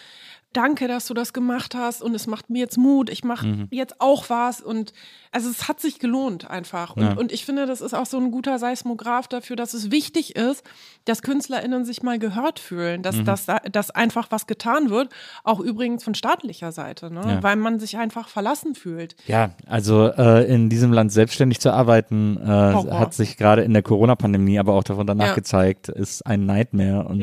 danke, 0.53 0.87
dass 0.87 1.05
du 1.07 1.13
das 1.13 1.31
gemacht 1.33 1.75
hast 1.75 2.01
und 2.01 2.13
es 2.13 2.27
macht 2.27 2.49
mir 2.49 2.59
jetzt 2.59 2.77
Mut, 2.77 3.09
ich 3.09 3.23
mache 3.23 3.67
jetzt 3.71 4.01
auch 4.01 4.29
was 4.29 4.61
und 4.61 4.91
also 5.31 5.49
es 5.49 5.67
hat 5.69 5.79
sich 5.79 5.99
gelohnt 5.99 6.49
einfach 6.49 6.95
und, 6.97 7.03
Ja. 7.03 7.13
und 7.13 7.31
ich 7.31 7.45
finde, 7.45 7.65
das 7.65 7.79
ist 7.79 7.93
auch 7.93 8.05
so 8.05 8.17
ein 8.17 8.31
guter 8.31 8.59
Seismograph 8.59 9.27
dafür, 9.29 9.55
dass 9.55 9.73
es 9.73 9.91
wichtig 9.91 10.35
ist, 10.35 10.63
dass 11.05 11.21
KünstlerInnen 11.21 11.85
sich 11.85 12.03
mal 12.03 12.19
gehört 12.19 12.59
fühlen, 12.59 13.01
dass, 13.01 13.23
dass, 13.23 13.45
da- 13.45 13.59
dass 13.71 13.91
einfach 13.91 14.27
was 14.29 14.45
getan 14.45 14.89
wird, 14.89 15.09
auch 15.45 15.59
übrigens 15.61 16.03
von 16.03 16.15
staatlicher 16.15 16.71
Seite, 16.73 17.13
ne? 17.13 17.21
Ja. 17.25 17.43
weil 17.43 17.55
man 17.55 17.79
sich 17.79 17.97
einfach 17.97 18.27
verlassen 18.27 18.75
fühlt. 18.75 19.15
Ja, 19.27 19.51
also 19.67 20.07
äh, 20.07 20.43
in 20.53 20.69
diesem 20.69 20.91
Land 20.91 21.11
selbstständig 21.13 21.59
zu 21.61 21.71
arbeiten, 21.71 22.37
äh, 22.37 22.47
hat 22.47 23.13
sich 23.13 23.37
gerade 23.37 23.61
in 23.63 23.71
der 23.73 23.83
Corona-Pandemie, 23.83 24.59
aber 24.59 24.73
auch 24.73 24.83
davon 24.83 25.07
danach 25.07 25.27
Ja. 25.27 25.33
gezeigt, 25.35 25.87
ist 25.87 26.25
ein 26.25 26.45
Nightmare 26.45 27.05
und 27.07 27.21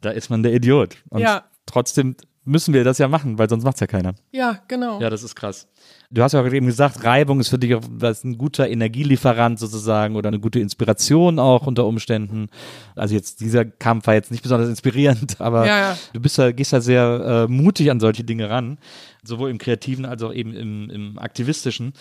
da 0.00 0.10
ist 0.10 0.28
man 0.30 0.42
der 0.42 0.52
Idiot. 0.54 0.96
Und 1.10 1.20
Ja. 1.20 1.44
trotzdem 1.66 2.16
müssen 2.48 2.74
wir 2.74 2.82
das 2.82 2.98
ja 2.98 3.08
machen, 3.08 3.38
weil 3.38 3.48
sonst 3.48 3.64
macht's 3.64 3.80
ja 3.80 3.86
keiner. 3.86 4.14
Ja, 4.32 4.58
genau. 4.66 5.00
Ja, 5.00 5.10
das 5.10 5.22
ist 5.22 5.34
krass. 5.36 5.68
Du 6.10 6.22
hast 6.22 6.32
ja 6.32 6.40
auch 6.40 6.46
eben 6.50 6.66
gesagt, 6.66 7.04
Reibung 7.04 7.38
ist 7.38 7.48
für 7.48 7.58
dich 7.58 7.74
auch 7.74 7.82
was 7.90 8.24
ein 8.24 8.38
guter 8.38 8.68
Energielieferant 8.68 9.58
sozusagen 9.58 10.16
oder 10.16 10.28
eine 10.28 10.40
gute 10.40 10.58
Inspiration 10.58 11.38
auch 11.38 11.66
unter 11.66 11.84
Umständen. 11.84 12.48
Also 12.96 13.14
jetzt 13.14 13.40
dieser 13.40 13.66
Kampf 13.66 14.06
war 14.06 14.14
jetzt 14.14 14.30
nicht 14.30 14.42
besonders 14.42 14.68
inspirierend, 14.70 15.40
aber 15.40 15.66
Ja, 15.66 15.78
ja. 15.78 15.98
du 16.14 16.20
bist 16.20 16.38
ja, 16.38 16.50
gehst 16.50 16.72
ja 16.72 16.80
sehr 16.80 17.46
äh, 17.48 17.52
mutig 17.52 17.90
an 17.90 18.00
solche 18.00 18.24
Dinge 18.24 18.48
ran, 18.48 18.78
sowohl 19.22 19.50
im 19.50 19.58
Kreativen 19.58 20.06
als 20.06 20.22
auch 20.22 20.32
eben 20.32 20.54
im, 20.54 20.88
im 20.90 21.18
Aktivistischen. 21.18 21.92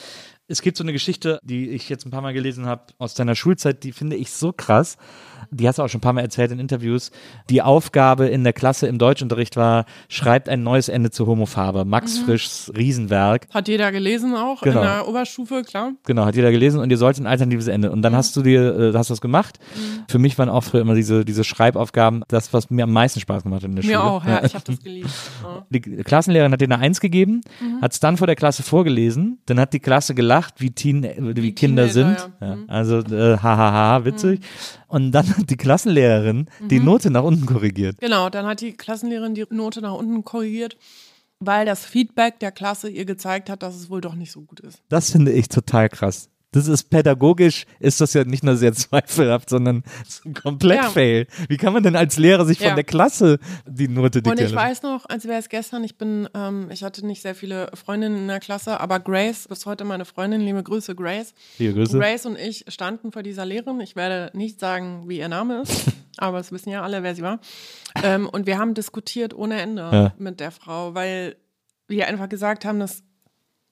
Es 0.49 0.61
gibt 0.61 0.77
so 0.77 0.83
eine 0.83 0.93
Geschichte, 0.93 1.39
die 1.43 1.69
ich 1.71 1.89
jetzt 1.89 2.05
ein 2.05 2.09
paar 2.11 2.21
Mal 2.21 2.33
gelesen 2.33 2.67
habe 2.67 2.83
aus 2.99 3.13
deiner 3.15 3.35
Schulzeit, 3.35 3.83
die 3.83 3.91
finde 3.91 4.15
ich 4.15 4.31
so 4.31 4.53
krass. 4.53 4.95
Die 5.51 5.67
hast 5.67 5.77
du 5.77 5.83
auch 5.83 5.87
schon 5.87 5.99
ein 5.99 6.01
paar 6.01 6.13
Mal 6.13 6.21
erzählt 6.21 6.51
in 6.51 6.59
Interviews. 6.59 7.11
Die 7.49 7.61
Aufgabe 7.61 8.27
in 8.27 8.43
der 8.43 8.51
Klasse 8.53 8.87
im 8.87 8.97
Deutschunterricht 8.97 9.55
war, 9.55 9.85
schreibt 10.09 10.47
ein 10.49 10.63
neues 10.63 10.89
Ende 10.89 11.09
zur 11.11 11.27
Homophabe. 11.27 11.85
Max 11.85 12.17
Frischs 12.19 12.71
Riesenwerk. 12.75 13.47
Hat 13.53 13.67
jeder 13.67 13.91
gelesen 13.91 14.35
auch 14.35 14.61
Genau. 14.61 14.79
in 14.81 14.85
der 14.87 15.07
Oberstufe, 15.07 15.63
klar. 15.63 15.93
Genau, 16.05 16.25
hat 16.25 16.35
jeder 16.35 16.51
gelesen 16.51 16.79
und 16.81 16.89
ihr 16.91 16.97
sollt 16.97 17.17
ein 17.17 17.27
alternatives 17.27 17.67
Ende. 17.67 17.91
Und 17.91 18.01
dann 18.01 18.15
hast 18.15 18.35
du 18.35 18.41
dir, 18.41 18.77
äh, 18.77 18.93
hast 18.93 19.09
du 19.09 19.13
das 19.13 19.21
gemacht. 19.21 19.59
Für 20.09 20.19
mich 20.19 20.37
waren 20.37 20.49
auch 20.49 20.63
früher 20.63 20.81
immer 20.81 20.95
diese, 20.95 21.23
diese 21.25 21.43
Schreibaufgaben 21.43 22.23
das, 22.29 22.51
was 22.53 22.69
mir 22.69 22.83
am 22.83 22.91
meisten 22.93 23.19
Spaß 23.19 23.43
gemacht 23.43 23.63
hat 23.63 23.69
in 23.69 23.75
der 23.75 23.85
Mir 23.85 23.95
Schule. 23.97 24.03
auch, 24.03 24.25
ja. 24.25 24.43
Ich 24.43 24.53
habe 24.55 24.63
das 24.65 24.79
geliebt. 24.81 25.09
Ja. 25.43 25.65
Die 25.69 25.79
Klassenlehrerin 25.81 26.51
hat 26.53 26.59
dir 26.61 26.65
eine 26.65 26.79
Eins 26.79 26.99
gegeben, 27.01 27.41
hat 27.81 27.91
es 27.93 27.99
dann 28.01 28.15
vor 28.17 28.27
der 28.27 28.35
Klasse 28.37 28.63
vorgelesen, 28.63 29.39
dann 29.45 29.59
hat 29.59 29.71
die 29.73 29.79
Klasse 29.79 30.13
gelacht, 30.15 30.36
wie, 30.57 30.71
Teen, 30.71 31.03
äh, 31.03 31.15
wie, 31.19 31.43
Wie 31.43 31.51
Kinder 31.53 31.87
Teenager, 31.87 32.19
sind. 32.19 32.31
ja. 32.41 32.55
Mhm. 32.55 32.65
Also 32.69 32.99
äh, 32.99 33.37
hahaha, 33.37 34.05
witzig. 34.05 34.41
Und 34.87 35.11
dann 35.11 35.27
hat 35.37 35.49
die 35.49 35.57
Klassenlehrerin 35.57 36.49
die 36.69 36.79
Note 36.79 37.09
nach 37.11 37.23
unten 37.23 37.45
korrigiert. 37.45 37.97
Genau, 37.99 38.29
dann 38.29 38.45
hat 38.45 38.61
die 38.61 38.73
Klassenlehrerin 38.73 39.35
die 39.35 39.45
Note 39.49 39.81
nach 39.81 39.93
unten 39.93 40.23
korrigiert, 40.23 40.77
weil 41.39 41.65
das 41.65 41.85
Feedback 41.85 42.39
der 42.39 42.51
Klasse 42.51 42.89
ihr 42.89 43.05
gezeigt 43.05 43.49
hat, 43.49 43.61
dass 43.63 43.75
es 43.75 43.89
wohl 43.89 44.01
doch 44.01 44.15
nicht 44.15 44.31
so 44.31 44.41
gut 44.41 44.59
ist. 44.61 44.81
Das 44.89 45.11
finde 45.11 45.31
ich 45.31 45.49
total 45.49 45.89
krass. 45.89 46.29
Das 46.51 46.67
ist 46.69 46.85
pädagogisch, 46.85 47.65
ist 47.79 47.99
das 47.99 48.13
ja 48.13 48.23
nicht 48.23 48.43
nur 48.43 48.55
sehr 48.55 48.71
zweifelhaft, 48.73 49.49
sondern 49.49 49.83
komplett 50.41 50.77
Ja. 50.77 50.89
Fail. 50.89 51.27
Wie 51.49 51.57
kann 51.57 51.73
man 51.73 51.83
denn 51.83 51.95
als 51.97 52.17
Lehrer 52.17 52.45
sich 52.45 52.59
Ja. 52.59 52.67
von 52.69 52.75
der 52.75 52.85
Klasse 52.85 53.37
die 53.67 53.87
Note 53.89 54.19
Und 54.19 54.25
diktieren 54.27 54.37
ich 54.37 54.43
lassen? 54.53 54.55
weiß 54.55 54.83
noch, 54.83 55.05
als 55.09 55.25
wäre 55.25 55.39
es 55.39 55.49
gestern, 55.49 55.83
ich 55.83 55.97
bin, 55.97 56.29
ähm, 56.33 56.69
ich 56.71 56.83
hatte 56.83 57.05
nicht 57.05 57.21
sehr 57.21 57.35
viele 57.35 57.69
Freundinnen 57.73 58.17
in 58.17 58.27
der 58.27 58.39
Klasse, 58.39 58.79
aber 58.79 58.99
Grace, 59.01 59.47
bis 59.49 59.65
heute 59.65 59.83
meine 59.83 60.05
Freundin, 60.05 60.39
liebe 60.41 60.63
Grüße, 60.63 60.95
Grace. 60.95 61.33
Liebe 61.57 61.73
Grüße. 61.73 61.97
Grace 61.99 62.25
und 62.25 62.37
ich 62.39 62.63
standen 62.69 63.11
vor 63.11 63.23
dieser 63.23 63.45
Lehrerin. 63.45 63.81
Ich 63.81 63.95
werde 63.97 64.35
nicht 64.37 64.59
sagen, 64.59 65.03
wie 65.09 65.17
ihr 65.19 65.27
Name 65.29 65.61
ist, 65.63 65.83
aber 66.17 66.39
es 66.39 66.51
wissen 66.53 66.69
ja 66.69 66.81
alle, 66.81 67.03
wer 67.03 67.13
sie 67.13 67.23
war. 67.23 67.39
Ähm, 68.03 68.27
und 68.29 68.47
wir 68.47 68.57
haben 68.57 68.73
diskutiert 68.73 69.33
ohne 69.33 69.59
Ende 69.61 69.81
Ja. 69.91 70.13
mit 70.17 70.39
der 70.39 70.51
Frau, 70.51 70.95
weil 70.95 71.35
wir 71.89 72.07
einfach 72.07 72.29
gesagt 72.29 72.63
haben, 72.65 72.79
das 72.79 73.03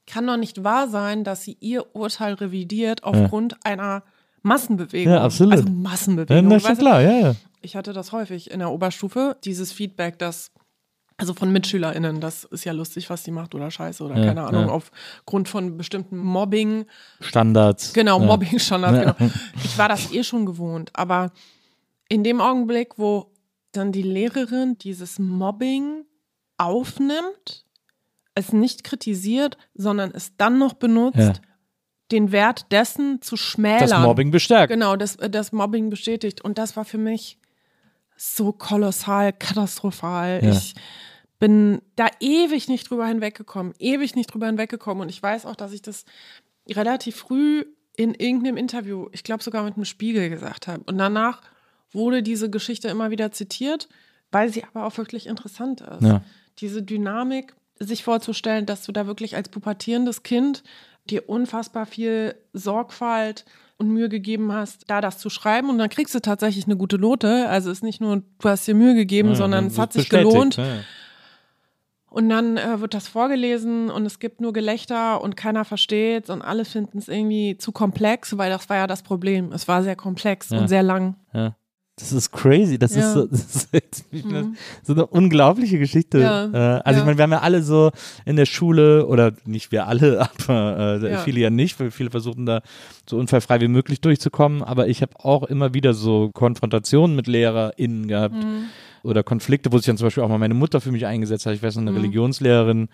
kann 0.08 0.28
doch 0.28 0.38
nicht 0.38 0.64
wahr 0.64 0.88
sein, 0.90 1.24
dass 1.24 1.44
sie 1.44 1.58
ihr 1.60 1.96
Urteil 1.96 2.34
revidiert 2.36 3.04
aufgrund 3.04 3.56
einer 3.66 4.04
Massenbewegung. 4.44 5.14
Ja, 5.14 5.24
absolut. 5.24 5.54
Also 5.54 5.66
Ja, 5.68 5.72
Massenbewegung. 5.74 6.48
na, 6.48 6.60
schon 6.60 6.78
klar, 6.78 7.02
ja, 7.02 7.12
ja. 7.12 7.36
Ich 7.62 7.76
hatte 7.76 7.94
das 7.94 8.12
häufig 8.12 8.52
in 8.52 8.60
der 8.60 8.72
Oberstufe, 8.72 9.38
dieses 9.44 9.72
Feedback, 9.72 10.20
das 10.20 10.52
also 11.18 11.34
von 11.34 11.50
MitschülerInnen, 11.52 12.20
das 12.20 12.44
ist 12.44 12.66
ja 12.66 12.74
lustig, 12.74 13.10
was 13.10 13.24
die 13.24 13.32
macht 13.32 13.56
oder 13.56 13.72
scheiße 13.72 14.04
oder 14.04 14.18
Ja, 14.18 14.26
keine 14.26 14.44
Ahnung, 14.44 14.68
ja. 14.68 14.74
aufgrund 14.74 15.48
von 15.48 15.78
bestimmten 15.78 16.18
Mobbing, 16.18 16.86
Standards. 17.22 17.94
genau, 17.94 18.20
ja. 18.20 18.26
Mobbing-Standards, 18.26 18.98
Ja. 18.98 19.12
genau. 19.14 19.32
Ich 19.64 19.78
war 19.78 19.88
das 19.88 20.12
eh 20.12 20.24
schon 20.26 20.46
gewohnt, 20.46 20.92
aber 20.94 21.32
in 22.10 22.24
dem 22.26 22.42
Augenblick, 22.42 22.98
wo 23.00 23.32
dann 23.72 23.94
die 23.94 24.02
Lehrerin 24.04 24.78
dieses 24.78 25.18
Mobbing 25.18 26.04
aufnimmt, 26.58 27.65
es 28.36 28.54
nicht 28.54 28.84
kritisiert, 28.84 29.58
sondern 29.74 30.12
es 30.14 30.36
dann 30.38 30.58
noch 30.60 30.74
benutzt, 30.74 31.18
Ja. 31.18 31.34
den 32.12 32.32
Wert 32.32 32.72
dessen 32.72 33.22
zu 33.22 33.38
schmälern. 33.38 33.90
Das 33.90 34.00
Mobbing 34.02 34.32
bestärkt. 34.32 34.72
Genau, 34.72 34.96
das, 34.96 35.18
das 35.18 35.52
Mobbing 35.52 35.90
bestätigt. 35.90 36.42
Und 36.42 36.58
das 36.58 36.76
war 36.78 36.86
für 36.86 36.98
mich 36.98 37.40
so 38.18 38.52
kolossal, 38.52 39.34
katastrophal. 39.34 40.42
Ja. 40.44 40.52
Ich 40.52 40.76
bin 41.40 41.82
da 41.96 42.08
ewig 42.20 42.68
nicht 42.68 42.90
drüber 42.90 43.08
hinweggekommen, 43.08 43.74
ewig 43.80 44.16
nicht 44.16 44.34
drüber 44.34 44.48
hinweggekommen. 44.48 45.02
Und 45.04 45.10
ich 45.10 45.22
weiß 45.22 45.46
auch, 45.46 45.56
dass 45.56 45.74
ich 45.74 45.82
das 45.82 46.06
relativ 46.70 47.16
früh 47.16 47.66
in 47.98 48.14
irgendeinem 48.14 48.58
Interview, 48.58 49.08
ich 49.12 49.24
glaube 49.24 49.44
sogar 49.44 49.64
mit 49.64 49.76
dem 49.78 49.86
Spiegel 49.86 50.30
gesagt 50.30 50.68
habe. 50.68 50.84
Und 50.86 50.98
danach 50.98 51.42
wurde 51.92 52.22
diese 52.24 52.50
Geschichte 52.50 52.88
immer 52.90 53.10
wieder 53.12 53.32
zitiert, 53.32 53.88
weil 54.32 54.50
sie 54.50 54.64
aber 54.66 54.86
auch 54.86 54.98
wirklich 54.98 55.28
interessant 55.28 55.82
ist. 55.82 56.02
Ja. 56.02 56.22
Diese 56.60 56.84
Dynamik, 56.84 57.56
sich 57.80 58.04
vorzustellen, 58.04 58.66
dass 58.66 58.84
du 58.84 58.92
da 58.92 59.06
wirklich 59.08 59.36
als 59.36 59.50
pubertierendes 59.50 60.24
Kind 60.24 60.64
dir 61.10 61.30
unfassbar 61.30 61.86
viel 61.86 62.36
Sorgfalt 62.54 63.46
und 63.78 63.90
Mühe 63.90 64.08
gegeben 64.10 64.54
hast, 64.54 64.90
da 64.90 65.02
das 65.02 65.18
zu 65.18 65.30
schreiben 65.30 65.70
und 65.70 65.78
dann 65.78 65.90
kriegst 65.90 66.16
du 66.16 66.20
tatsächlich 66.22 66.66
eine 66.66 66.78
gute 66.78 66.98
Note. 66.98 67.48
Also 67.50 67.70
ist 67.72 67.84
nicht 67.84 68.00
nur, 68.02 68.24
du 68.40 68.50
hast 68.50 68.66
dir 68.68 68.74
Mühe 68.76 68.96
gegeben, 68.96 69.30
Ja, 69.30 69.36
sondern 69.36 69.68
es 69.68 69.78
hat 69.78 69.92
sich 69.94 70.10
gelohnt. 70.10 70.56
ja. 70.56 70.64
Und 72.10 72.30
dann 72.30 72.56
äh, 72.56 72.80
wird 72.80 72.94
das 72.94 73.10
vorgelesen 73.10 73.90
und 73.90 74.06
es 74.06 74.20
gibt 74.20 74.40
nur 74.40 74.54
Gelächter 74.54 75.22
und 75.22 75.36
keiner 75.36 75.66
versteht 75.66 76.30
und 76.30 76.42
alle 76.42 76.64
finden 76.64 76.98
es 77.00 77.10
irgendwie 77.10 77.58
zu 77.58 77.74
komplex, 77.74 78.38
weil 78.38 78.50
das 78.50 78.70
war 78.70 78.78
ja 78.78 78.88
das 78.88 79.04
Problem. 79.04 79.52
Es 79.52 79.68
war 79.68 79.84
sehr 79.84 79.98
komplex 79.98 80.50
Ja. 80.52 80.60
und 80.60 80.70
sehr 80.70 80.84
lang. 80.84 81.18
Ja. 81.34 81.56
Das 81.98 82.12
ist 82.12 82.32
crazy. 82.32 82.78
Das 82.78 82.92
ist, 82.92 82.98
Ja. 82.98 83.14
so, 83.14 83.26
das 83.32 83.68
ist 83.72 84.12
nicht 84.12 84.26
mehr 84.30 84.48
so 84.84 84.92
eine 84.94 85.06
unglaubliche 85.06 85.80
Geschichte. 85.80 86.20
Ja. 86.20 86.46
Äh, 86.46 86.82
also 86.84 86.98
Ja. 86.98 86.98
ich 87.00 87.06
meine, 87.06 87.18
wir 87.18 87.24
haben 87.24 87.32
ja 87.32 87.40
alle 87.40 87.64
so 87.64 87.92
in 88.26 88.36
der 88.36 88.46
Schule, 88.46 89.06
oder 89.08 89.32
nicht 89.46 89.72
wir 89.72 89.88
alle, 89.88 90.28
aber 90.50 91.02
äh, 91.02 91.18
viele 91.20 91.40
ja 91.40 91.50
nicht, 91.50 91.80
weil 91.80 91.92
viele 91.92 92.10
versuchen 92.12 92.46
da 92.46 92.62
so 93.10 93.18
unfallfrei 93.18 93.62
wie 93.62 93.70
möglich 93.70 94.02
durchzukommen. 94.02 94.62
Aber 94.62 94.88
ich 94.90 95.02
habe 95.02 95.14
auch 95.24 95.44
immer 95.44 95.74
wieder 95.74 95.94
so 95.94 96.32
Konfrontationen 96.34 97.16
mit 97.16 97.28
LehrerInnen 97.28 98.08
gehabt 98.10 98.36
Mhm. 98.36 98.66
oder 99.04 99.24
Konflikte, 99.24 99.72
wo 99.72 99.78
sich 99.78 99.86
dann 99.86 99.98
zum 99.98 100.08
Beispiel 100.08 100.24
auch 100.24 100.30
mal 100.30 100.38
meine 100.38 100.54
Mutter 100.54 100.82
für 100.82 100.92
mich 100.92 101.06
eingesetzt 101.06 101.46
hat. 101.46 101.54
Ich 101.56 101.64
weiß 101.64 101.76
noch, 101.76 101.82
eine 101.84 101.92
Mhm. 101.92 101.98
Religionslehrerin 101.98 102.90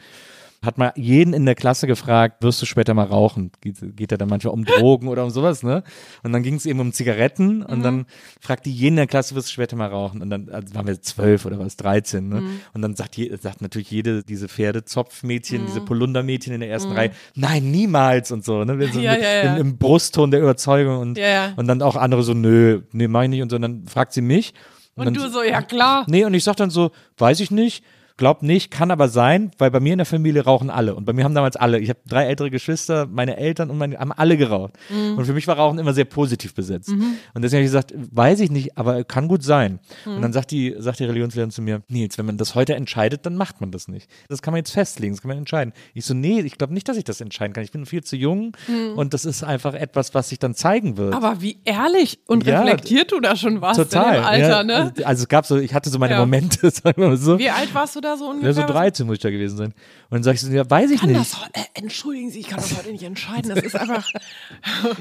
hat 0.63 0.77
mal 0.77 0.93
jeden 0.95 1.33
in 1.33 1.45
der 1.47 1.55
Klasse 1.55 1.87
gefragt, 1.87 2.43
wirst 2.43 2.61
du 2.61 2.67
später 2.67 2.93
mal 2.93 3.05
rauchen? 3.07 3.51
Geht, 3.61 3.77
geht 3.95 4.11
ja 4.11 4.17
dann 4.17 4.29
manchmal 4.29 4.53
um 4.53 4.63
Drogen 4.65 5.07
oder 5.07 5.23
um 5.23 5.31
sowas, 5.31 5.63
ne? 5.63 5.83
Und 6.21 6.33
dann 6.33 6.43
ging 6.43 6.53
es 6.53 6.67
eben 6.67 6.79
um 6.79 6.93
Zigaretten 6.93 7.63
und 7.63 7.79
Mhm. 7.79 7.83
dann 7.83 8.05
fragt 8.39 8.67
die 8.67 8.71
jeden 8.71 8.93
in 8.93 8.97
der 8.97 9.07
Klasse, 9.07 9.33
wirst 9.33 9.47
du 9.47 9.53
später 9.53 9.75
mal 9.75 9.87
rauchen? 9.87 10.21
Und 10.21 10.29
dann 10.29 10.49
also 10.49 10.75
waren 10.75 10.85
wir 10.85 11.01
zwölf 11.01 11.45
oder 11.47 11.57
was, 11.57 11.77
13, 11.77 12.29
ne? 12.29 12.41
Mhm. 12.41 12.59
Und 12.73 12.81
dann 12.83 12.95
sagt, 12.95 13.17
je, 13.17 13.35
sagt 13.37 13.61
natürlich 13.63 13.89
jede, 13.89 14.23
diese 14.23 14.47
Pferdezopfmädchen, 14.47 15.63
Mhm. 15.63 15.65
diese 15.65 15.81
Polundermädchen 15.81 16.53
in 16.53 16.59
der 16.59 16.69
ersten 16.69 16.91
Reihe, 16.91 17.11
nein, 17.35 17.71
niemals 17.71 18.31
und 18.31 18.45
so, 18.45 18.63
ne? 18.63 18.73
So 18.91 18.99
Ja, 19.01 19.13
mit, 19.13 19.21
ja, 19.23 19.43
ja. 19.43 19.55
Im, 19.55 19.61
Im 19.61 19.77
Brustton 19.77 20.29
der 20.31 20.41
Überzeugung 20.41 20.99
und, 20.99 21.19
und 21.57 21.67
dann 21.67 21.81
auch 21.81 21.95
andere 21.95 22.21
so, 22.21 22.33
nö, 22.35 22.81
nee, 22.91 23.07
mach 23.07 23.23
ich 23.23 23.29
nicht. 23.29 23.41
Und 23.41 23.49
so, 23.49 23.55
und 23.55 23.63
dann 23.63 23.87
fragt 23.87 24.13
sie 24.13 24.21
mich. 24.21 24.53
Und, 24.95 25.05
dann, 25.05 25.13
du 25.15 25.27
so, 25.29 25.41
ja 25.41 25.61
klar. 25.63 26.05
Nee, 26.07 26.25
und 26.25 26.33
ich 26.35 26.43
sag 26.43 26.57
dann 26.57 26.69
so, 26.69 26.91
weiß 27.17 27.39
ich 27.39 27.49
nicht, 27.49 27.83
glaub 28.17 28.43
nicht, 28.43 28.71
kann 28.71 28.91
aber 28.91 29.07
sein, 29.07 29.51
weil 29.57 29.71
bei 29.71 29.79
mir 29.79 29.93
in 29.93 29.99
der 29.99 30.05
Familie 30.05 30.43
rauchen 30.43 30.69
alle. 30.69 30.95
Und 30.95 31.05
bei 31.05 31.13
mir 31.13 31.23
haben 31.23 31.35
damals 31.35 31.55
alle, 31.55 31.79
ich 31.79 31.89
habe 31.89 31.99
drei 32.07 32.25
ältere 32.25 32.49
Geschwister, 32.51 33.07
meine 33.07 33.37
Eltern 33.37 33.69
und 33.69 33.77
meine, 33.77 33.97
haben 33.97 34.11
alle 34.11 34.37
geraucht. 34.37 34.73
Mhm. 34.89 35.17
Und 35.17 35.25
für 35.25 35.33
mich 35.33 35.47
war 35.47 35.57
Rauchen 35.57 35.79
immer 35.79 35.93
sehr 35.93 36.05
positiv 36.05 36.53
besetzt. 36.53 36.89
Und 36.89 37.41
deswegen 37.41 37.57
habe 37.59 37.65
ich 37.65 37.71
gesagt, 37.71 37.93
weiß 37.95 38.39
ich 38.39 38.51
nicht, 38.51 38.77
aber 38.77 39.03
kann 39.03 39.27
gut 39.27 39.43
sein. 39.43 39.79
Mhm. 40.05 40.15
Und 40.15 40.21
dann 40.21 40.33
sagt 40.33 40.51
die, 40.51 40.75
sagt 40.77 40.99
die 40.99 41.05
Religionslehrerin 41.05 41.51
zu 41.51 41.61
mir, 41.61 41.81
Nils, 41.87 42.17
wenn 42.17 42.25
man 42.25 42.37
das 42.37 42.55
heute 42.55 42.75
entscheidet, 42.75 43.25
dann 43.25 43.35
macht 43.35 43.61
man 43.61 43.71
das 43.71 43.87
nicht. 43.87 44.09
Das 44.29 44.41
kann 44.41 44.51
man 44.51 44.59
jetzt 44.59 44.71
festlegen, 44.71 45.13
das 45.13 45.21
kann 45.21 45.29
man 45.29 45.37
entscheiden. 45.37 45.73
Ich 45.93 46.05
so, 46.05 46.13
nee, 46.13 46.41
ich 46.41 46.57
glaube 46.57 46.73
nicht, 46.73 46.87
dass 46.89 46.97
ich 46.97 47.03
das 47.03 47.21
entscheiden 47.21 47.53
kann. 47.53 47.63
Ich 47.63 47.71
bin 47.71 47.85
viel 47.85 48.03
zu 48.03 48.15
jung 48.15 48.55
und 48.95 49.13
das 49.13 49.25
ist 49.25 49.43
einfach 49.43 49.73
etwas, 49.73 50.13
was 50.13 50.29
sich 50.29 50.39
dann 50.39 50.55
zeigen 50.55 50.97
wird. 50.97 51.11
Mhm. 51.11 51.15
Aber 51.17 51.41
wie 51.41 51.59
ehrlich 51.65 52.19
und 52.27 52.45
Ja, 52.45 52.61
reflektiert 52.61 53.11
du 53.11 53.19
da 53.19 53.35
schon 53.35 53.61
warst 53.61 53.79
Total. 53.79 54.15
in 54.15 54.21
dem 54.21 54.25
Alter, 54.25 54.47
ja, 54.49 54.63
ne? 54.63 54.75
Also, 54.75 55.03
also 55.05 55.23
es 55.23 55.27
gab 55.27 55.45
so, 55.45 55.57
ich 55.57 55.73
hatte 55.73 55.89
so 55.89 55.99
meine 55.99 56.13
Ja. 56.13 56.19
Momente, 56.19 56.69
sagen 56.71 57.01
wir 57.01 57.09
mal 57.09 57.17
so. 57.17 57.39
Wie 57.39 57.49
alt 57.49 57.73
warst 57.73 57.95
du 57.95 58.00
da 58.01 58.17
so 58.17 58.25
Ja, 58.25 58.31
ungefähr? 58.31 58.53
so 58.53 58.61
13 58.63 59.05
muss 59.05 59.15
ich 59.15 59.21
da 59.21 59.29
gewesen 59.31 59.57
sein. 59.57 59.67
Und 59.67 59.75
dann 60.11 60.23
sag 60.23 60.35
ich 60.35 60.41
so, 60.41 60.51
ja, 60.51 60.69
weiß 60.69 60.91
ich 60.91 60.99
Kann 61.01 61.09
nicht. 61.11 61.19
das, 61.21 61.33
äh, 61.53 61.63
entschuldigen 61.73 62.29
Sie, 62.31 62.39
ich 62.39 62.47
kann 62.47 62.59
das 62.59 62.77
heute 62.77 62.91
nicht 62.91 63.03
entscheiden. 63.03 63.53
Das 63.53 63.63
ist 63.63 63.75
einfach. 63.75 64.07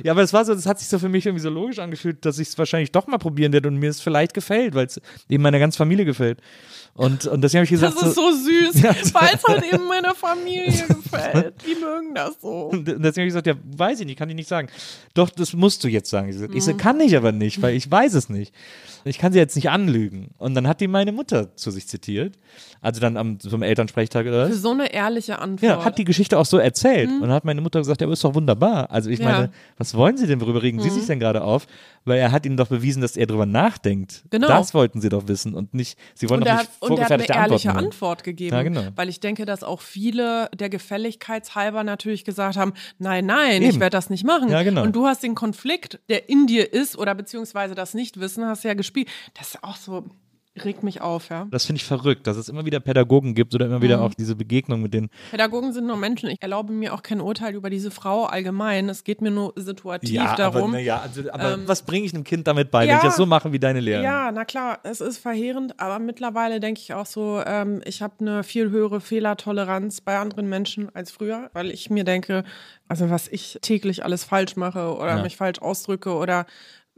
Ja, 0.03 0.13
aber 0.13 0.23
es 0.23 0.33
war 0.33 0.45
so, 0.45 0.55
das 0.55 0.67
hat 0.67 0.79
sich 0.79 0.89
so 0.89 0.99
für 0.99 1.09
mich 1.09 1.27
irgendwie 1.27 1.43
so 1.43 1.51
logisch 1.51 1.79
angefühlt, 1.79 2.25
dass 2.25 2.39
ich 2.39 2.49
es 2.49 2.59
wahrscheinlich 2.59 2.93
doch 2.93 3.07
mal 3.07 3.19
probieren 3.19 3.53
werde 3.53 3.69
und 3.69 3.77
mir 3.77 3.91
es 3.91 4.01
vielleicht 4.01 4.35
gefällt, 4.35 4.75
weil 4.75 4.87
es 4.87 5.01
eben 5.29 5.43
meiner 5.43 5.59
ganzen 5.59 5.77
Familie 5.79 6.05
gefällt. 6.05 6.41
Und, 6.95 7.27
und 7.27 7.41
deswegen 7.43 7.65
habe 7.65 7.75
ich 7.75 7.81
Das 7.81 7.95
gesagt, 7.95 8.09
ist 8.09 8.15
so 8.15 8.33
süß, 8.33 8.83
Ja. 8.83 8.95
weil 9.15 9.31
es 9.35 9.45
halt 9.45 9.73
eben 9.73 9.87
meiner 9.87 10.15
Familie 10.15 10.85
gefällt. 10.89 11.55
Die 11.67 11.75
mögen 11.81 12.15
das 12.15 12.41
so. 12.43 12.49
Und 12.71 12.85
deswegen 12.87 13.03
habe 13.05 13.21
ich 13.23 13.27
gesagt, 13.27 13.47
ja, 13.47 13.55
weiß 13.77 14.01
ich 14.01 14.07
nicht, 14.07 14.19
kann 14.19 14.29
ich 14.29 14.35
nicht 14.37 14.49
sagen. 14.49 14.69
Doch, 15.15 15.31
das 15.31 15.53
musst 15.55 15.83
du 15.85 15.89
jetzt 15.89 16.11
sagen. 16.11 16.29
Ich, 16.29 16.37
so, 16.37 16.47
Mhm. 16.47 16.61
so, 16.61 16.75
kann 16.75 17.01
ich 17.01 17.17
aber 17.17 17.33
nicht, 17.33 17.63
weil 17.63 17.75
ich 17.75 17.91
weiß 17.91 18.15
es 18.15 18.29
nicht. 18.29 18.55
Ich 19.05 19.19
kann 19.19 19.33
sie 19.33 19.39
jetzt 19.39 19.57
nicht 19.57 19.71
anlügen. 19.71 20.33
Und 20.37 20.55
dann 20.55 20.69
hat 20.69 20.81
die 20.83 20.89
meine 20.89 21.13
Mutter 21.13 21.57
zu 21.57 21.71
sich 21.71 21.87
zitiert. 21.89 22.39
Also 22.83 23.01
dann 23.01 23.17
am, 23.17 23.41
zum 23.41 23.63
Elternsprechtag 23.63 24.27
oder 24.27 24.47
Für 24.47 24.53
was? 24.53 24.61
so 24.63 24.71
eine 24.73 24.93
ehrliche 24.93 25.39
Antwort. 25.39 25.63
Ja, 25.71 25.85
hat 25.85 25.97
die 25.97 26.05
Geschichte 26.05 26.39
auch 26.39 26.47
so 26.47 26.59
erzählt. 26.59 27.09
Und 27.11 27.21
dann 27.23 27.31
hat 27.33 27.45
meine 27.45 27.61
Mutter 27.63 27.79
gesagt, 27.79 28.01
ja, 28.03 28.07
aber 28.07 28.13
ist 28.13 28.25
doch 28.25 28.35
wunderbar. 28.35 28.91
Also 28.91 29.09
ich 29.11 29.21
Mhm. 29.21 29.25
Ja. 29.25 29.31
Mhm. 29.31 29.37
meine, 29.37 29.53
was 29.79 29.95
wollen 29.95 30.17
Sie 30.19 30.27
denn, 30.27 30.41
worüber 30.41 30.63
regen 30.63 30.81
Sie 30.81 30.91
sich 30.91 31.07
denn 31.07 31.19
gerade 31.21 31.43
auf? 31.43 31.67
Weil 32.05 32.19
er 32.19 32.33
hat 32.33 32.45
ihnen 32.47 32.57
doch 32.57 32.69
bewiesen, 32.69 33.01
dass 33.03 33.17
er 33.17 33.27
drüber 33.27 33.47
nachdenkt. 33.47 34.25
Genau. 34.31 34.49
Das 34.49 34.73
wollten 34.75 35.01
sie 35.03 35.11
doch 35.11 35.29
wissen 35.29 35.53
und 35.55 35.75
nicht, 35.75 35.99
sie 36.15 36.29
wollen 36.31 36.41
und 36.41 36.49
doch 36.49 36.55
nicht 36.55 36.63
hat, 36.81 36.90
und 36.91 36.99
er 36.99 37.05
hat 37.05 37.13
eine 37.13 37.23
vorgefertigte 37.25 37.33
ehrliche 37.33 37.69
Antworten. 37.71 37.77
hören. 37.77 37.85
Antwort 37.93 38.25
gegeben. 38.25 38.57
Ja, 38.57 38.63
genau. 38.63 38.83
Weil 38.97 39.09
ich 39.09 39.21
denke, 39.21 39.45
dass 39.47 39.63
auch 39.63 39.81
viele 39.81 40.51
der 40.55 40.69
Gefälligkeitshalber 40.69 41.85
natürlich 41.85 42.25
gesagt 42.25 42.57
haben, 42.57 42.73
nein, 42.99 43.27
nein, 43.27 43.63
ich 43.63 43.71
Eben. 43.71 43.81
werde 43.81 43.97
das 43.97 44.11
nicht 44.11 44.25
machen. 44.25 44.49
Ja, 44.49 44.63
genau. 44.63 44.83
Und 44.83 44.95
du 44.95 45.07
hast 45.07 45.23
den 45.23 45.35
Konflikt, 45.35 46.01
der 46.09 46.29
in 46.29 46.47
dir 46.47 46.73
ist, 46.73 46.97
oder 46.97 47.15
beziehungsweise 47.15 47.75
das 47.75 47.95
Nichtwissen, 47.95 48.45
hast 48.47 48.65
ja 48.65 48.75
gespielt. 48.75 49.09
Das 49.35 49.55
ist 49.55 49.65
auch 49.65 49.77
so, 49.77 50.05
regt 50.65 50.83
mich 50.83 51.01
auf, 51.01 51.29
ja. 51.29 51.47
Das 51.51 51.65
finde 51.65 51.79
ich 51.79 51.85
verrückt, 51.85 52.27
dass 52.27 52.37
es 52.37 52.49
immer 52.49 52.67
wieder 52.67 52.81
Pädagogen 52.81 53.35
gibt 53.35 53.55
oder 53.55 53.67
immer 53.67 53.83
wieder 53.83 53.99
Mhm. 53.99 54.03
auch 54.03 54.15
diese 54.15 54.35
Begegnung 54.35 54.83
mit 54.83 54.93
den 54.93 55.09
Pädagogen 55.31 55.73
sind 55.73 55.87
nur 55.87 55.97
Menschen. 55.97 56.29
Ich 56.29 56.43
erlaube 56.43 56.73
mir 56.73 56.93
auch 56.93 57.03
kein 57.03 57.21
Urteil 57.21 57.55
über 57.55 57.71
diese 57.71 57.91
Frau 57.91 58.25
allgemein. 58.25 58.89
Es 58.89 59.05
geht 59.05 59.23
mir 59.23 59.31
nur 59.31 59.53
situativ 59.57 60.21
darum. 60.37 60.71
Aber, 60.71 60.79
ja, 60.81 61.01
also, 61.01 61.23
aber 61.33 61.55
Ähm, 61.55 61.63
was 61.67 61.83
bringe 61.83 62.05
ich 62.05 62.13
einem 62.15 62.25
Kind 62.25 62.47
damit 62.49 62.71
bei, 62.71 62.83
wenn 62.83 62.89
ja. 62.91 62.97
ich 62.97 63.03
das 63.03 63.17
so 63.17 63.27
mache 63.27 63.53
wie 63.53 63.59
deine 63.61 63.81
Lehrerin? 63.81 64.05
Ja, 64.05 64.33
na 64.33 64.45
klar, 64.45 64.81
es 64.83 65.01
ist 65.01 65.19
verheerend, 65.19 65.79
aber 65.81 65.99
mittlerweile 66.01 66.59
denke 66.61 66.81
ich 66.81 66.95
auch 66.95 67.07
so, 67.07 67.41
ähm, 67.47 67.81
ich 67.85 68.03
habe 68.03 68.15
eine 68.21 68.43
viel 68.43 68.71
höhere 68.71 69.01
Fehlertoleranz 69.01 70.01
bei 70.01 70.19
anderen 70.19 70.49
Menschen 70.49 70.95
als 70.95 71.11
früher, 71.13 71.51
weil 71.53 71.71
ich 71.71 71.91
mir 71.91 72.05
denke, 72.05 72.45
also 72.89 73.09
was 73.09 73.29
ich 73.29 73.59
täglich 73.63 74.05
alles 74.05 74.25
falsch 74.25 74.57
mache 74.57 74.95
oder 74.97 75.17
Ja. 75.17 75.23
mich 75.23 75.37
falsch 75.37 75.61
ausdrücke 75.61 76.13
oder 76.15 76.45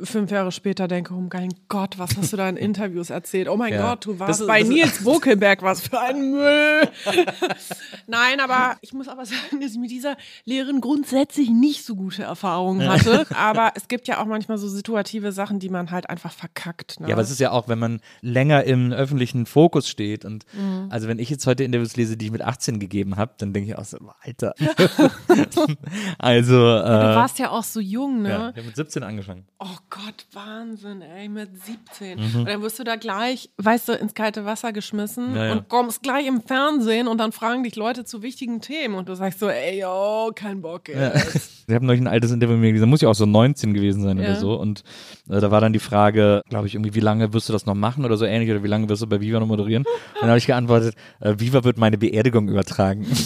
fünf 0.04 0.30
Jahre 0.30 0.52
später 0.52 0.88
denke, 0.88 1.14
oh 1.14 1.22
mein 1.32 1.52
Gott, 1.68 1.98
was 1.98 2.16
hast 2.16 2.32
du 2.32 2.36
da 2.36 2.48
in 2.48 2.56
Interviews 2.58 3.10
erzählt? 3.10 3.48
Oh 3.48 3.56
mein 3.56 3.72
Ja. 3.72 3.90
Gott, 3.90 4.06
du 4.06 4.18
warst 4.18 4.40
ist- 4.40 4.46
bei 4.46 4.62
Nils 4.62 5.02
Bokelberg, 5.04 5.62
was 5.62 5.82
für 5.82 6.00
ein 6.00 6.30
Müll. 6.32 6.88
Nein, 8.06 8.40
aber 8.40 8.76
ich 8.80 8.92
muss 8.92 9.08
aber 9.08 9.24
sagen, 9.26 9.60
dass 9.60 9.72
ich 9.72 9.78
mit 9.78 9.90
dieser 9.90 10.16
Lehrerin 10.44 10.80
grundsätzlich 10.80 11.50
nicht 11.50 11.84
so 11.84 11.94
gute 11.96 12.22
Erfahrungen 12.24 12.88
hatte. 12.88 13.26
Aber 13.34 13.72
es 13.74 13.88
gibt 13.88 14.08
ja 14.08 14.20
auch 14.20 14.26
manchmal 14.26 14.58
so 14.58 14.68
situative 14.68 15.32
Sachen, 15.32 15.58
die 15.58 15.68
man 15.68 15.90
halt 15.90 16.08
einfach 16.10 16.32
verkackt. 16.32 17.00
Ne? 17.00 17.08
Ja, 17.08 17.14
aber 17.14 17.22
es 17.22 17.30
ist 17.30 17.40
ja 17.40 17.50
auch, 17.50 17.68
wenn 17.68 17.78
man 17.78 18.00
länger 18.20 18.64
im 18.64 18.92
öffentlichen 18.92 19.46
Fokus 19.46 19.88
steht 19.88 20.24
und 20.24 20.44
Mhm. 20.52 20.88
also 20.90 21.08
wenn 21.08 21.18
ich 21.18 21.30
jetzt 21.30 21.46
heute 21.46 21.64
Interviews 21.64 21.96
lese, 21.96 22.16
die 22.16 22.26
ich 22.26 22.32
mit 22.32 22.42
18 22.42 22.78
gegeben 22.78 23.16
habe, 23.16 23.32
dann 23.38 23.52
denke 23.52 23.70
ich 23.70 23.78
auch 23.78 23.84
so, 23.84 23.96
Alter. 24.22 24.54
also, 26.18 26.54
äh, 26.56 26.82
Du 26.82 27.16
warst 27.16 27.38
ja 27.38 27.50
auch 27.50 27.62
so 27.62 27.80
jung, 27.80 28.22
ne? 28.22 28.28
ja, 28.30 28.48
ich 28.50 28.56
habe 28.56 28.66
mit 28.66 28.76
17 28.76 29.02
angefangen. 29.02 29.46
Oh 29.58 29.66
Gott, 29.94 30.24
Wahnsinn, 30.32 31.02
ey, 31.02 31.28
mit 31.28 31.50
17. 31.62 32.18
Mhm. 32.18 32.36
Und 32.40 32.48
dann 32.48 32.62
wirst 32.62 32.78
du 32.78 32.84
da 32.84 32.96
gleich, 32.96 33.50
weißt 33.58 33.88
du, 33.90 33.92
ins 33.92 34.14
kalte 34.14 34.46
Wasser 34.46 34.72
geschmissen 34.72 35.36
Ja, 35.36 35.46
ja. 35.48 35.52
und 35.52 35.68
kommst 35.68 36.02
gleich 36.02 36.26
im 36.26 36.40
Fernsehen 36.40 37.08
und 37.08 37.18
dann 37.18 37.30
fragen 37.30 37.62
dich 37.62 37.76
Leute 37.76 38.06
zu 38.06 38.22
wichtigen 38.22 38.62
Themen 38.62 38.94
und 38.94 39.10
du 39.10 39.14
sagst 39.14 39.38
so, 39.40 39.50
ey, 39.50 39.80
yo, 39.82 40.32
kein 40.34 40.62
Bock, 40.62 40.88
ey. 40.88 41.12
Ich 41.68 41.74
habe 41.74 41.84
neulich 41.86 42.00
ein 42.02 42.06
altes 42.08 42.30
Interview 42.32 42.54
mit 42.54 42.62
mir 42.62 42.72
gesehen, 42.72 42.88
muss 42.88 43.02
ja 43.02 43.08
auch 43.08 43.14
so 43.14 43.24
19 43.26 43.72
gewesen 43.74 44.02
sein 44.02 44.18
Ja. 44.18 44.24
oder 44.30 44.36
so. 44.36 44.54
Und 44.58 44.82
äh, 45.28 45.40
da 45.40 45.50
war 45.50 45.60
dann 45.60 45.72
die 45.74 45.78
Frage, 45.78 46.42
glaube 46.48 46.66
ich, 46.66 46.74
irgendwie, 46.74 46.94
wie 46.94 47.00
lange 47.00 47.32
wirst 47.34 47.48
du 47.48 47.52
das 47.52 47.66
noch 47.66 47.74
machen 47.74 48.04
oder 48.04 48.16
so 48.16 48.24
ähnlich 48.24 48.50
oder 48.50 48.62
wie 48.62 48.68
lange 48.68 48.88
wirst 48.88 49.02
du 49.02 49.06
bei 49.06 49.20
Viva 49.20 49.40
noch 49.40 49.46
moderieren? 49.46 49.84
Und 49.84 50.20
dann 50.22 50.28
habe 50.30 50.38
ich 50.38 50.46
geantwortet, 50.46 50.94
äh, 51.20 51.34
Viva 51.38 51.64
wird 51.64 51.76
meine 51.78 51.98
Beerdigung 51.98 52.48
übertragen. 52.48 53.06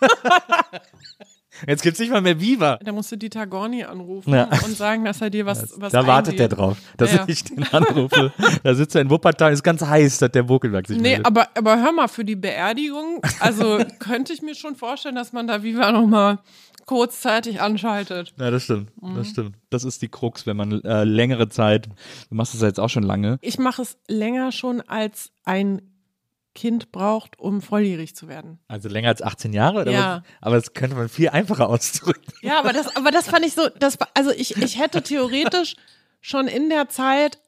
Jetzt 1.66 1.82
gibt's 1.82 2.00
nicht 2.00 2.10
mal 2.10 2.20
mehr 2.20 2.40
Viva. 2.40 2.78
Da 2.82 2.92
musst 2.92 3.12
du 3.12 3.16
Dieter 3.16 3.46
Gorni 3.46 3.84
anrufen 3.84 4.32
Ja. 4.34 4.44
und 4.64 4.76
sagen, 4.76 5.04
dass 5.04 5.20
er 5.20 5.30
dir 5.30 5.46
was, 5.46 5.74
was 5.80 5.92
da 5.92 6.06
wartet 6.06 6.32
eingeht. 6.34 6.40
der 6.40 6.48
drauf, 6.48 6.78
dass 6.96 7.12
Ja. 7.12 7.24
ich 7.28 7.44
den 7.44 7.62
anrufe. 7.72 8.32
Da 8.62 8.74
sitzt 8.74 8.94
er 8.94 9.02
in 9.02 9.10
Wuppertal, 9.10 9.52
ist 9.52 9.62
ganz 9.62 9.82
heiß, 9.82 10.18
dass 10.18 10.30
der 10.32 10.42
Bokelberg 10.44 10.86
sich 10.86 10.96
Nee, 10.96 11.02
meldet. 11.10 11.26
aber, 11.26 11.48
aber 11.56 11.80
hör 11.82 11.92
mal, 11.92 12.08
für 12.08 12.24
die 12.24 12.36
Beerdigung, 12.36 13.20
also 13.40 13.78
könnte 14.00 14.32
ich 14.32 14.42
mir 14.42 14.54
schon 14.54 14.74
vorstellen, 14.76 15.14
dass 15.14 15.32
man 15.32 15.46
da 15.46 15.62
Viva 15.62 15.92
nochmal 15.92 16.38
kurzzeitig 16.86 17.60
anschaltet. 17.60 18.34
Ja, 18.38 18.50
das 18.50 18.64
stimmt, 18.64 18.90
Mhm. 19.02 19.14
das 19.16 19.28
stimmt. 19.28 19.56
Das 19.70 19.84
ist 19.84 20.02
die 20.02 20.08
Krux, 20.08 20.46
wenn 20.46 20.56
man 20.56 20.82
äh, 20.82 21.04
längere 21.04 21.48
Zeit, 21.48 21.86
du 22.28 22.34
machst 22.34 22.52
das 22.54 22.60
ja 22.60 22.66
jetzt 22.68 22.80
auch 22.80 22.90
schon 22.90 23.02
lange. 23.04 23.38
Ich 23.40 23.58
mache 23.58 23.82
es 23.82 23.96
länger 24.08 24.52
schon, 24.52 24.80
als 24.82 25.30
ein 25.44 25.80
Kind 26.54 26.92
braucht, 26.92 27.38
um 27.38 27.60
volljährig 27.60 28.14
zu 28.14 28.28
werden. 28.28 28.58
Also 28.68 28.88
länger 28.88 29.08
als 29.08 29.22
18 29.22 29.52
Jahre? 29.52 29.80
Oder 29.82 29.90
Ja. 29.92 30.16
was? 30.16 30.22
Aber 30.40 30.56
das 30.56 30.72
könnte 30.72 30.96
man 30.96 31.08
viel 31.08 31.28
einfacher 31.30 31.68
ausdrücken. 31.68 32.32
Ja, 32.42 32.58
aber 32.60 32.72
das, 32.72 32.94
aber 32.96 33.10
das 33.10 33.26
fand 33.28 33.44
ich 33.44 33.54
so, 33.54 33.68
das, 33.78 33.98
also 34.14 34.30
ich, 34.30 34.56
ich 34.56 34.78
hätte 34.78 35.02
theoretisch 35.02 35.74
schon 36.20 36.46
in 36.48 36.70
der 36.70 36.88
Zeit 36.88 37.38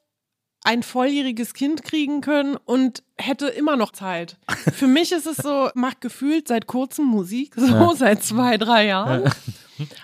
ein 0.65 0.83
volljähriges 0.83 1.55
Kind 1.55 1.85
kriegen 1.85 2.21
können 2.21 2.57
und 2.57 3.05
hätte 3.17 3.47
immer 3.47 3.77
noch 3.77 3.93
Zeit. 3.93 4.37
Für 4.75 4.89
mich 4.89 5.13
ist 5.13 5.27
es 5.27 5.37
so, 5.37 5.71
macht 5.75 6.01
gefühlt 6.01 6.49
seit 6.49 6.67
kurzem 6.67 7.05
Musik, 7.05 7.55
so 7.57 7.93
seit 7.97 8.25
zwei, 8.25 8.57
drei 8.59 8.87
Jahren. 8.87 9.31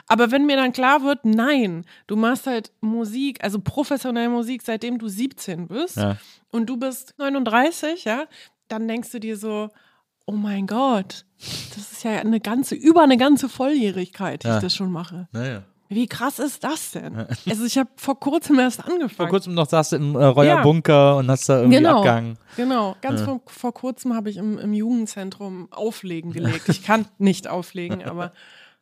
Aber 0.06 0.30
wenn 0.30 0.46
mir 0.46 0.56
dann 0.56 0.72
klar 0.72 1.02
wird, 1.02 1.24
nein, 1.24 1.84
du 2.06 2.14
machst 2.14 2.46
halt 2.46 2.70
Musik, 2.80 3.42
also 3.42 3.58
professionelle 3.58 4.28
Musik, 4.28 4.62
seitdem 4.62 4.98
du 4.98 5.08
17 5.08 5.66
bist 5.66 5.96
Ja. 5.96 6.16
und 6.50 6.66
du 6.66 6.76
bist 6.76 7.14
39, 7.18 8.04
ja, 8.04 8.26
dann 8.72 8.88
denkst 8.88 9.10
du 9.12 9.20
dir 9.20 9.36
so, 9.36 9.68
oh 10.26 10.32
mein 10.32 10.66
Gott, 10.66 11.24
das 11.74 11.92
ist 11.92 12.04
ja 12.04 12.12
eine 12.18 12.40
ganze, 12.40 12.74
über 12.74 13.02
eine 13.02 13.16
ganze 13.16 13.48
Volljährigkeit, 13.48 14.42
die 14.44 14.48
Ja. 14.48 14.56
ich 14.56 14.62
das 14.62 14.74
schon 14.74 14.90
mache. 14.90 15.28
Naja. 15.32 15.62
Wie 15.88 16.06
krass 16.06 16.38
ist 16.38 16.64
das 16.64 16.92
denn? 16.92 17.26
Also 17.46 17.64
ich 17.66 17.76
habe 17.76 17.90
vor 17.96 18.18
kurzem 18.18 18.58
erst 18.58 18.80
angefangen. 18.80 19.10
Vor 19.10 19.28
kurzem 19.28 19.52
noch 19.52 19.68
saß 19.68 19.90
du 19.90 19.96
im 19.96 20.14
äh, 20.16 20.24
Reuer 20.24 20.56
Ja. 20.56 20.62
Bunker 20.62 21.16
und 21.18 21.28
hast 21.30 21.48
da 21.50 21.58
irgendwie 21.58 21.76
genau, 21.78 21.98
abgehangen. 21.98 22.38
genau. 22.56 22.96
Ganz 23.02 23.20
vor, 23.20 23.42
vor 23.46 23.74
kurzem 23.74 24.14
habe 24.14 24.30
ich 24.30 24.38
im, 24.38 24.58
im 24.58 24.72
Jugendzentrum 24.72 25.68
Auflegen 25.70 26.32
gelegt. 26.32 26.68
Ich 26.70 26.82
kann 26.82 27.04
nicht 27.18 27.46
auflegen, 27.46 28.02
aber 28.06 28.32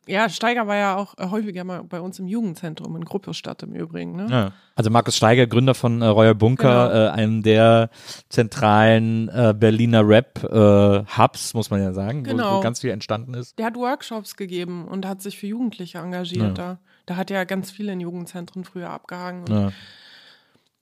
ja, 0.07 0.27
Steiger 0.29 0.67
war 0.67 0.75
ja 0.75 0.95
auch 0.97 1.13
äh, 1.17 1.27
häufiger 1.29 1.63
mal 1.63 1.83
bei 1.83 2.01
uns 2.01 2.17
im 2.19 2.27
Jugendzentrum 2.27 2.95
in 2.95 3.05
Gruppestadt 3.05 3.61
im 3.63 3.73
Übrigen. 3.73 4.15
Ne? 4.15 4.27
Ja. 4.29 4.51
Also 4.75 4.89
Markus 4.89 5.15
Steiger, 5.15 5.45
Gründer 5.47 5.75
von 5.75 6.01
äh, 6.01 6.05
Reuer 6.07 6.33
Bunker, 6.33 6.89
Genau. 6.89 7.05
äh, 7.05 7.09
einem 7.11 7.43
der 7.43 7.89
zentralen 8.29 9.29
äh, 9.29 9.53
Berliner 9.57 10.07
Rap-Hubs, 10.07 11.53
muss 11.53 11.69
man 11.69 11.81
ja 11.81 11.93
sagen, 11.93 12.25
wo, 12.25 12.31
wo 12.31 12.35
Genau. 12.35 12.61
ganz 12.61 12.79
viel 12.81 12.89
entstanden 12.89 13.33
ist. 13.35 13.57
Der 13.59 13.67
hat 13.67 13.75
Workshops 13.75 14.35
gegeben 14.35 14.87
und 14.87 15.05
hat 15.05 15.21
sich 15.21 15.37
für 15.37 15.47
Jugendliche 15.47 15.99
engagiert. 15.99 16.57
Da. 16.57 16.79
da 17.05 17.15
hat 17.15 17.29
ja 17.29 17.43
ganz 17.43 17.69
viele 17.71 17.93
in 17.93 17.99
Jugendzentren 17.99 18.63
früher 18.65 18.89
abgehangen 18.89 19.41
und 19.43 19.51
Ja. 19.51 19.71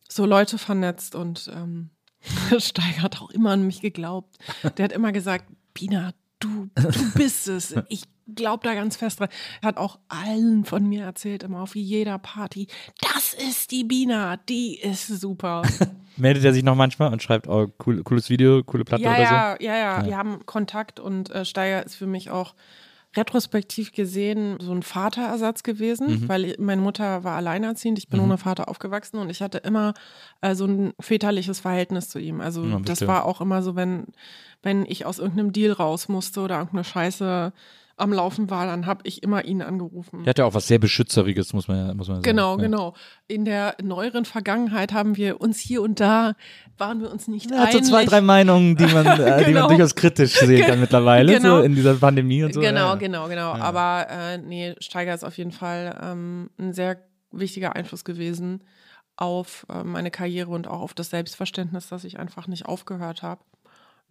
so 0.08 0.26
Leute 0.26 0.58
vernetzt 0.58 1.16
und 1.16 1.52
ähm, 1.54 1.90
Steiger 2.58 3.02
hat 3.02 3.22
auch 3.22 3.30
immer 3.32 3.52
an 3.52 3.64
mich 3.66 3.82
geglaubt. 3.82 4.38
Der 4.78 4.86
hat 4.86 4.92
immer 4.92 5.12
gesagt, 5.12 5.46
Bina, 5.74 6.12
du, 6.40 6.70
du 6.76 7.12
bist 7.16 7.48
es. 7.48 7.76
Ich 7.90 8.04
glaube 8.36 8.68
da 8.68 8.74
ganz 8.74 8.96
fest 8.96 9.20
dran. 9.20 9.30
Er 9.62 9.70
hat 9.70 9.78
auch 9.78 10.00
allen 10.08 10.66
von 10.66 10.88
mir 10.88 11.04
erzählt, 11.04 11.44
immer 11.44 11.62
auf 11.62 11.76
jeder 11.76 12.20
Party, 12.20 12.68
das 13.02 13.34
ist 13.34 13.72
die 13.72 13.84
Bina, 13.84 14.38
die 14.38 14.80
ist 14.80 15.08
super. 15.08 15.64
Meldet 16.18 16.44
er 16.44 16.54
sich 16.54 16.64
noch 16.64 16.76
manchmal 16.76 17.12
und 17.12 17.24
schreibt, 17.24 17.48
oh, 17.48 17.72
cool, 17.86 18.04
cooles 18.04 18.30
Video, 18.30 18.64
coole 18.64 18.84
Platte 18.84 19.04
ja, 19.04 19.12
oder 19.12 19.22
ja, 19.22 19.58
ja, 19.60 19.78
ja, 19.78 20.06
wir 20.06 20.18
haben 20.18 20.46
Kontakt 20.46 21.00
und 21.00 21.30
äh, 21.30 21.46
Steiger 21.46 21.86
ist 21.86 21.96
für 21.96 22.08
mich 22.08 22.30
auch 22.30 22.56
retrospektiv 23.16 23.92
gesehen 23.92 24.58
so 24.62 24.72
ein 24.72 24.84
Vaterersatz 24.84 25.64
gewesen, 25.64 26.22
Mhm. 26.22 26.30
weil 26.30 26.56
meine 26.60 26.82
Mutter 26.82 27.24
war 27.24 27.36
alleinerziehend, 27.38 27.98
ich 27.98 28.08
bin 28.08 28.20
ohne 28.20 28.38
Vater 28.38 28.70
aufgewachsen 28.70 29.18
und 29.18 29.30
ich 29.30 29.42
hatte 29.42 29.58
immer 29.60 29.94
äh, 30.42 30.54
so 30.56 30.66
ein 30.66 30.94
väterliches 31.00 31.60
Verhältnis 31.60 32.10
zu 32.10 32.20
ihm. 32.20 32.40
Also 32.42 32.64
Ja, 32.66 32.80
das 32.80 33.00
war 33.08 33.26
auch 33.26 33.42
immer 33.42 33.64
so, 33.64 33.76
wenn, 33.76 34.06
wenn 34.62 34.86
ich 34.86 35.06
aus 35.06 35.18
irgendeinem 35.20 35.54
Deal 35.54 35.72
raus 35.72 36.08
musste 36.08 36.42
oder 36.42 36.56
irgendeine 36.58 36.84
Scheiße 36.84 37.52
am 38.00 38.14
Laufen 38.14 38.50
war, 38.50 38.66
dann 38.66 38.86
habe 38.86 39.02
ich 39.04 39.24
immer 39.24 39.46
ihn 39.46 39.62
angerufen. 39.62 40.24
Der 40.24 40.32
hat 40.32 40.40
ja 40.40 40.46
auch 40.46 40.54
was 40.54 40.68
sehr 40.68 40.80
Beschützeriges, 40.80 41.54
muss 41.54 41.68
man 41.68 41.78
ja, 41.78 41.94
muss 41.94 42.08
man 42.08 42.18
sagen. 42.18 42.24
Genau, 42.24 42.58
ja. 42.58 42.64
genau. 42.64 42.94
In 43.28 43.46
der 43.46 43.76
neueren 43.82 44.26
Vergangenheit 44.26 44.94
haben 44.94 45.18
wir 45.18 45.42
uns 45.42 45.60
hier 45.60 45.82
und 45.82 46.00
da, 46.00 46.34
waren 46.78 47.02
wir 47.02 47.12
uns 47.12 47.28
nicht 47.28 47.52
Er 47.52 47.60
hat 47.60 47.72
so 47.72 47.78
einig. 47.78 47.90
zwei, 47.90 48.06
drei 48.06 48.22
Meinungen, 48.22 48.76
die 48.78 48.88
man, 48.88 49.06
äh, 49.20 49.40
die 49.40 49.46
Genau. 49.46 49.62
man 49.68 49.70
durchaus 49.70 49.96
kritisch 49.96 50.34
sehen 50.40 50.66
kann 50.66 50.80
mittlerweile, 50.80 51.34
Genau. 51.34 51.58
so 51.58 51.64
in 51.64 51.76
dieser 51.76 51.96
Pandemie 51.96 52.44
und 52.44 52.54
so. 52.54 52.62
Genau, 52.62 52.90
ja. 52.90 52.96
genau, 52.96 53.28
genau. 53.28 53.52
Aber 53.54 54.08
äh, 54.10 54.38
nee, 54.38 54.76
Steiger 54.80 55.14
ist 55.14 55.24
auf 55.24 55.38
jeden 55.38 55.52
Fall 55.52 56.00
ähm, 56.02 56.50
ein 56.58 56.74
sehr 56.74 56.98
wichtiger 57.32 57.76
Einfluss 57.76 58.04
gewesen 58.04 58.64
auf 59.18 59.66
äh, 59.70 59.84
meine 59.84 60.12
Karriere 60.12 60.52
und 60.52 60.68
auch 60.68 60.80
auf 60.80 60.94
das 60.94 61.10
Selbstverständnis, 61.10 61.90
dass 61.90 62.06
ich 62.06 62.18
einfach 62.20 62.48
nicht 62.48 62.66
aufgehört 62.66 63.22
habe. 63.22 63.42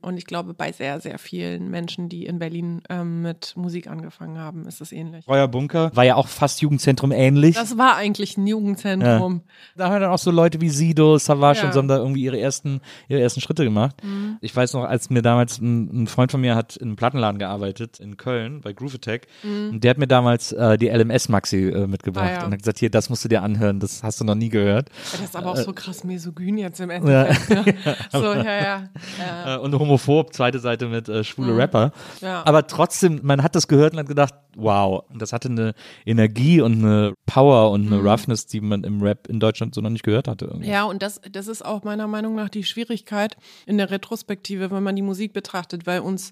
Und 0.01 0.17
ich 0.17 0.27
glaube, 0.27 0.55
bei 0.55 0.71
sehr, 0.71 1.01
sehr 1.01 1.19
vielen 1.19 1.71
Menschen, 1.71 2.09
die 2.09 2.25
in 2.27 2.39
Berlin 2.39 2.83
ähm, 2.89 3.23
mit 3.23 3.55
Musik 3.57 3.89
angefangen 3.89 4.39
haben, 4.39 4.67
ist 4.67 4.81
es 4.81 4.93
ähnlich. 4.93 5.25
Euer 5.27 5.49
Bunker 5.49 5.91
war 5.95 6.05
ja 6.05 6.15
auch 6.15 6.29
fast 6.29 6.61
Jugendzentrum 6.61 7.11
ähnlich. 7.11 7.57
Das 7.57 7.77
war 7.79 7.97
eigentlich 7.97 8.37
ein 8.37 8.47
Jugendzentrum. 8.47 9.43
Da 9.77 9.89
haben 9.91 10.01
dann 10.01 10.11
auch 10.11 10.19
so 10.19 10.31
Leute 10.31 10.61
wie 10.61 10.69
Sido, 10.69 11.19
Savage 11.19 11.61
Ja. 11.61 11.67
und 11.67 11.73
so 11.73 11.79
haben 11.81 11.89
da 11.89 11.97
irgendwie 11.97 12.23
ihre 12.23 12.39
ersten, 12.39 12.81
ihre 13.09 13.21
ersten 13.21 13.41
Schritte 13.41 13.65
gemacht. 13.65 13.97
Mhm. 14.05 14.37
Ich 14.41 14.55
weiß 14.55 14.75
noch, 14.75 14.85
als 14.85 15.11
mir 15.11 15.23
damals 15.23 15.59
ein, 15.61 16.03
ein 16.03 16.07
Freund 16.07 16.31
von 16.31 16.41
mir 16.41 16.55
hat 16.55 16.77
in 16.77 16.89
einem 16.89 16.97
Plattenladen 16.97 17.39
gearbeitet 17.41 17.99
in 17.99 18.17
Köln 18.17 18.61
bei 18.61 18.73
Groove 18.73 18.95
Attack 18.97 19.27
und 19.43 19.83
der 19.83 19.91
hat 19.91 19.99
mir 19.99 20.07
damals 20.07 20.53
äh, 20.53 20.79
die 20.79 20.89
LMS 20.89 21.29
Maxi 21.29 21.69
äh, 21.71 21.87
mitgebracht 21.87 22.19
Mhm. 22.19 22.29
Ah, 22.29 22.41
ja. 22.41 22.45
und 22.47 22.53
hat 22.53 22.59
gesagt, 22.61 22.79
hier, 22.79 22.91
das 22.91 23.11
musst 23.11 23.25
du 23.25 23.29
dir 23.29 23.43
anhören, 23.43 23.79
das 23.81 24.03
hast 24.03 24.21
du 24.21 24.25
noch 24.25 24.35
nie 24.35 24.49
gehört. 24.49 24.91
Das 25.13 25.21
ist 25.21 25.37
aber 25.37 25.51
auch 25.53 25.57
so 25.57 25.73
krass 25.73 26.03
misogyn 26.05 26.59
jetzt 26.59 26.81
im 26.81 26.91
Endeffekt. 26.91 27.49
Ne? 27.51 27.75
So, 28.13 28.33
ja, 28.35 28.43
ja. 28.45 28.89
ja. 29.19 29.55
Äh, 29.57 29.59
und 29.59 29.73
homophob, 29.89 30.33
zweite 30.33 30.59
Seite 30.59 30.87
mit 30.87 31.09
äh, 31.09 31.25
schwule 31.25 31.57
Rapper. 31.57 31.87
Mhm. 32.21 32.27
Ja. 32.27 32.43
Aber 32.47 32.67
trotzdem, 32.67 33.21
man 33.23 33.43
hat 33.43 33.55
das 33.55 33.69
gehört 33.69 33.95
und 33.95 34.01
hat 34.01 34.07
gedacht, 34.09 34.35
wow, 34.57 35.05
das 35.15 35.33
hatte 35.33 35.49
eine 35.49 35.75
Energie 36.05 36.61
und 36.61 36.85
eine 36.85 37.15
Power 37.27 37.71
und 37.71 37.87
eine 37.87 38.03
Roughness, 38.03 38.47
die 38.47 38.61
man 38.61 38.85
im 38.85 39.03
Rap 39.03 39.27
in 39.29 39.41
Deutschland 39.41 39.75
so 39.75 39.81
noch 39.81 39.91
nicht 39.91 40.05
gehört 40.05 40.29
hatte. 40.29 40.47
Irgendwie. 40.47 40.67
Mhm. 40.67 40.73
Ja, 40.73 40.85
und 40.85 41.03
das, 41.03 41.21
das 41.31 41.49
ist 41.49 41.65
auch 41.65 41.85
meiner 41.85 42.07
Meinung 42.07 42.35
nach 42.35 42.49
die 42.49 42.65
Schwierigkeit 42.65 43.37
in 43.67 43.79
der 43.79 43.91
Retrospektive, 43.91 44.71
wenn 44.71 44.83
man 44.83 44.97
die 44.97 45.03
Musik 45.03 45.33
betrachtet, 45.33 45.87
weil 45.87 46.01
uns, 46.01 46.31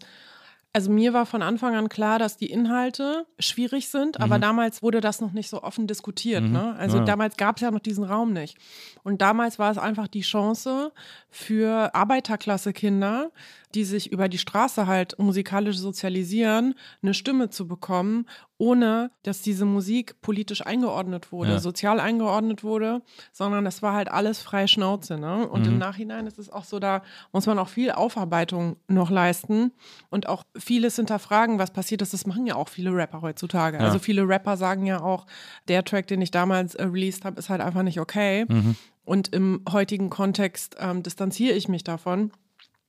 also 0.76 0.90
mir 0.90 1.14
war 1.14 1.24
von 1.24 1.40
Anfang 1.40 1.74
an 1.74 1.88
klar, 1.88 2.18
dass 2.18 2.36
die 2.36 2.50
Inhalte 2.50 3.24
schwierig 3.38 3.88
sind, 3.88 4.20
aber 4.20 4.38
damals 4.38 4.82
wurde 4.82 5.00
das 5.00 5.22
noch 5.22 5.32
nicht 5.32 5.48
so 5.48 5.62
offen 5.62 5.86
diskutiert. 5.86 6.42
Ne? 6.44 6.76
Also 6.78 6.98
Ja. 6.98 7.04
damals 7.04 7.38
gab 7.38 7.56
es 7.56 7.62
ja 7.62 7.70
noch 7.70 7.80
diesen 7.80 8.04
Raum 8.04 8.34
nicht. 8.34 8.58
Und 9.02 9.22
damals 9.22 9.58
war 9.58 9.70
es 9.70 9.78
einfach 9.78 10.06
die 10.06 10.20
Chance 10.20 10.92
für 11.30 11.94
Arbeiterklasse-Kinder, 11.94 13.30
die 13.76 13.84
sich 13.84 14.10
über 14.10 14.28
die 14.28 14.38
Straße 14.38 14.86
halt 14.86 15.18
musikalisch 15.18 15.76
sozialisieren, 15.76 16.74
eine 17.02 17.14
Stimme 17.14 17.50
zu 17.50 17.68
bekommen, 17.68 18.26
ohne 18.58 19.10
dass 19.22 19.42
diese 19.42 19.66
Musik 19.66 20.20
politisch 20.22 20.66
eingeordnet 20.66 21.30
wurde, 21.30 21.50
Ja. 21.52 21.58
sozial 21.58 22.00
eingeordnet 22.00 22.64
wurde, 22.64 23.02
sondern 23.32 23.64
das 23.66 23.82
war 23.82 23.92
halt 23.92 24.08
alles 24.10 24.40
freie 24.40 24.66
Schnauze. 24.66 25.18
Ne? 25.18 25.46
Und 25.46 25.62
Mhm. 25.66 25.72
im 25.74 25.78
Nachhinein 25.78 26.26
ist 26.26 26.38
es 26.38 26.48
auch 26.50 26.64
so, 26.64 26.78
da 26.78 27.02
muss 27.32 27.44
man 27.46 27.58
auch 27.58 27.68
viel 27.68 27.90
Aufarbeitung 27.90 28.76
noch 28.88 29.10
leisten 29.10 29.72
und 30.08 30.26
auch 30.26 30.42
vieles 30.56 30.96
hinterfragen, 30.96 31.58
was 31.58 31.70
passiert 31.70 32.00
ist. 32.00 32.14
Das 32.14 32.26
machen 32.26 32.46
ja 32.46 32.54
auch 32.56 32.68
viele 32.70 32.92
Rapper 32.94 33.20
heutzutage. 33.20 33.76
Ja. 33.76 33.84
Also 33.84 33.98
viele 33.98 34.26
Rapper 34.26 34.56
sagen 34.56 34.86
ja 34.86 35.02
auch, 35.02 35.26
der 35.68 35.84
Track, 35.84 36.06
den 36.06 36.22
ich 36.22 36.30
damals 36.30 36.74
äh, 36.74 36.84
released 36.84 37.26
habe, 37.26 37.38
ist 37.38 37.50
halt 37.50 37.60
einfach 37.60 37.82
nicht 37.82 38.00
okay. 38.00 38.46
Mhm. 38.48 38.74
Und 39.04 39.28
im 39.34 39.60
heutigen 39.70 40.08
Kontext 40.10 40.76
ähm, 40.80 41.02
distanziere 41.02 41.54
ich 41.54 41.68
mich 41.68 41.84
davon. 41.84 42.32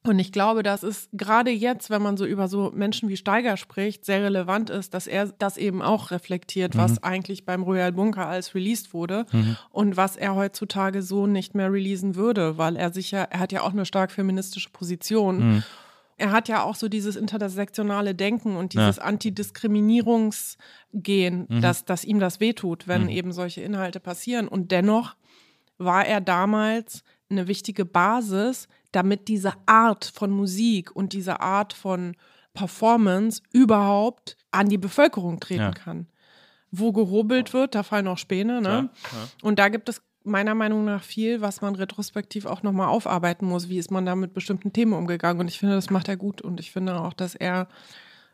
Und 0.03 0.19
ich 0.19 0.31
glaube, 0.31 0.63
dass 0.63 0.83
es 0.83 1.09
gerade 1.11 1.51
jetzt, 1.51 1.89
wenn 1.89 2.01
man 2.01 2.15
so 2.15 2.25
über 2.25 2.47
so 2.47 2.71
Menschen 2.73 3.09
wie 3.09 3.17
Steiger 3.17 3.57
spricht, 3.57 4.05
sehr 4.05 4.23
relevant 4.23 4.69
ist, 4.69 4.93
dass 4.93 5.05
er 5.05 5.25
das 5.37 5.57
eben 5.57 5.81
auch 5.81 6.11
reflektiert, 6.11 6.75
Mhm. 6.75 6.79
was 6.79 7.03
eigentlich 7.03 7.43
beim 7.45 7.61
Royal 7.63 7.91
Bunker 7.91 8.25
als 8.25 8.55
released 8.55 8.93
wurde 8.93 9.25
und 9.69 9.97
was 9.97 10.15
er 10.15 10.35
heutzutage 10.35 11.01
so 11.01 11.27
nicht 11.27 11.55
mehr 11.55 11.73
releasen 11.73 12.15
würde, 12.15 12.57
weil 12.57 12.77
er 12.77 12.93
sich 12.93 13.11
ja, 13.11 13.23
er 13.23 13.39
hat 13.39 13.51
ja 13.51 13.63
auch 13.63 13.73
eine 13.73 13.85
stark 13.85 14.11
feministische 14.11 14.69
Position. 14.69 15.55
Mhm. 15.55 15.63
Er 16.19 16.31
hat 16.31 16.47
ja 16.47 16.63
auch 16.63 16.75
so 16.75 16.87
dieses 16.87 17.15
intersektionale 17.17 18.15
Denken 18.15 18.55
und 18.55 18.73
dieses 18.73 18.97
Antidiskriminierungsgehen, 20.07 21.45
Mhm. 21.49 21.61
dass, 21.61 21.85
dass 21.85 22.03
ihm 22.05 22.19
das 22.19 22.39
wehtut, 22.39 22.87
wenn 22.87 23.09
eben 23.09 23.31
solche 23.31 23.61
Inhalte 23.61 23.99
passieren. 23.99 24.47
Und 24.47 24.71
dennoch 24.71 25.15
war 25.77 26.05
er 26.05 26.21
damals 26.21 27.03
eine 27.29 27.47
wichtige 27.47 27.85
Basis, 27.85 28.67
damit 28.91 29.27
diese 29.27 29.53
Art 29.65 30.05
von 30.05 30.31
Musik 30.31 30.95
und 30.95 31.13
diese 31.13 31.41
Art 31.41 31.73
von 31.73 32.15
Performance 32.53 33.41
überhaupt 33.53 34.35
an 34.51 34.67
die 34.69 34.77
Bevölkerung 34.77 35.39
treten 35.39 35.61
Ja. 35.61 35.71
kann. 35.71 36.07
Wo 36.71 36.91
gehobelt 36.91 37.53
wird, 37.53 37.75
da 37.75 37.83
fallen 37.83 38.07
auch 38.07 38.17
Späne. 38.17 38.61
Ne? 38.61 38.89
Und 39.41 39.59
da 39.59 39.69
gibt 39.69 39.89
es 39.89 40.01
meiner 40.23 40.55
Meinung 40.55 40.83
nach 40.83 41.03
viel, 41.03 41.39
was 41.39 41.61
man 41.61 41.75
retrospektiv 41.75 42.45
auch 42.45 42.63
nochmal 42.63 42.87
aufarbeiten 42.87 43.45
muss. 43.45 43.69
Wie 43.69 43.77
ist 43.77 43.91
man 43.91 44.05
da 44.05 44.15
mit 44.15 44.33
bestimmten 44.33 44.73
Themen 44.73 44.93
umgegangen? 44.93 45.39
Und 45.39 45.47
ich 45.47 45.59
finde, 45.59 45.75
das 45.75 45.89
macht 45.89 46.09
er 46.09 46.17
gut. 46.17 46.41
Und 46.41 46.59
ich 46.59 46.71
finde 46.71 46.99
auch, 46.99 47.13
dass 47.13 47.35
er 47.35 47.67